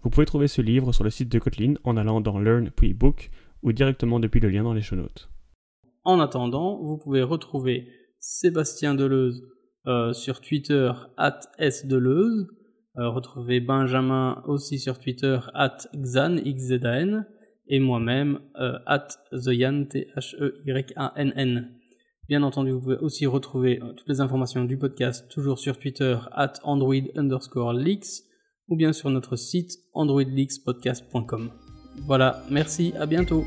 Vous 0.04 0.10
pouvez 0.10 0.26
trouver 0.26 0.48
ce 0.48 0.62
livre 0.62 0.94
sur 0.94 1.04
le 1.04 1.10
site 1.10 1.30
de 1.30 1.40
Kotlin 1.40 1.76
en 1.84 1.98
allant 1.98 2.22
dans 2.22 2.40
Learn 2.40 2.70
puis 2.70 2.94
Book 2.94 3.30
ou 3.64 3.72
directement 3.72 4.20
depuis 4.20 4.40
le 4.40 4.50
lien 4.50 4.64
dans 4.64 4.74
les 4.74 4.82
show 4.82 4.96
notes. 4.96 5.30
En 6.04 6.20
attendant, 6.20 6.78
vous 6.82 6.98
pouvez 6.98 7.24
retrouver 7.24 7.88
Sébastien 8.20 8.96
Deleuze 8.96 9.44
euh, 9.88 10.14
sur 10.14 10.42
Twitter 10.42 10.92
at 11.18 11.40
sdeleuze, 11.60 12.48
euh, 12.98 13.10
retrouver 13.10 13.60
Benjamin 13.60 14.42
aussi 14.46 14.80
sur 14.80 15.00
Twitter 15.00 15.40
at 15.54 15.78
xan, 15.96 16.38
xzan, 16.38 17.26
et 17.68 17.80
moi-même 17.80 18.40
euh, 18.60 18.80
at 18.86 19.08
theyan, 19.32 19.86
t 19.86 20.08
h 20.16 20.36
e 20.40 20.62
y 20.66 20.94
a 20.96 21.14
n 21.16 21.34
n 21.36 21.74
Bien 22.28 22.44
entendu, 22.44 22.72
vous 22.72 22.82
pouvez 22.82 22.98
aussi 22.98 23.26
retrouver 23.26 23.80
euh, 23.82 23.94
toutes 23.94 24.10
les 24.10 24.20
informations 24.20 24.66
du 24.66 24.78
podcast 24.78 25.30
toujours 25.30 25.60
sur 25.60 25.80
Twitter 25.80 26.18
at 26.34 26.54
android 26.64 27.08
underscore 27.16 27.72
leaks 27.72 28.27
ou 28.70 28.76
bien 28.76 28.94
sur 28.94 29.10
notre 29.10 29.36
site 29.36 29.80
androidleakspodcast.com. 29.94 31.50
Voilà, 32.06 32.44
merci, 32.50 32.94
à 33.00 33.06
bientôt. 33.06 33.46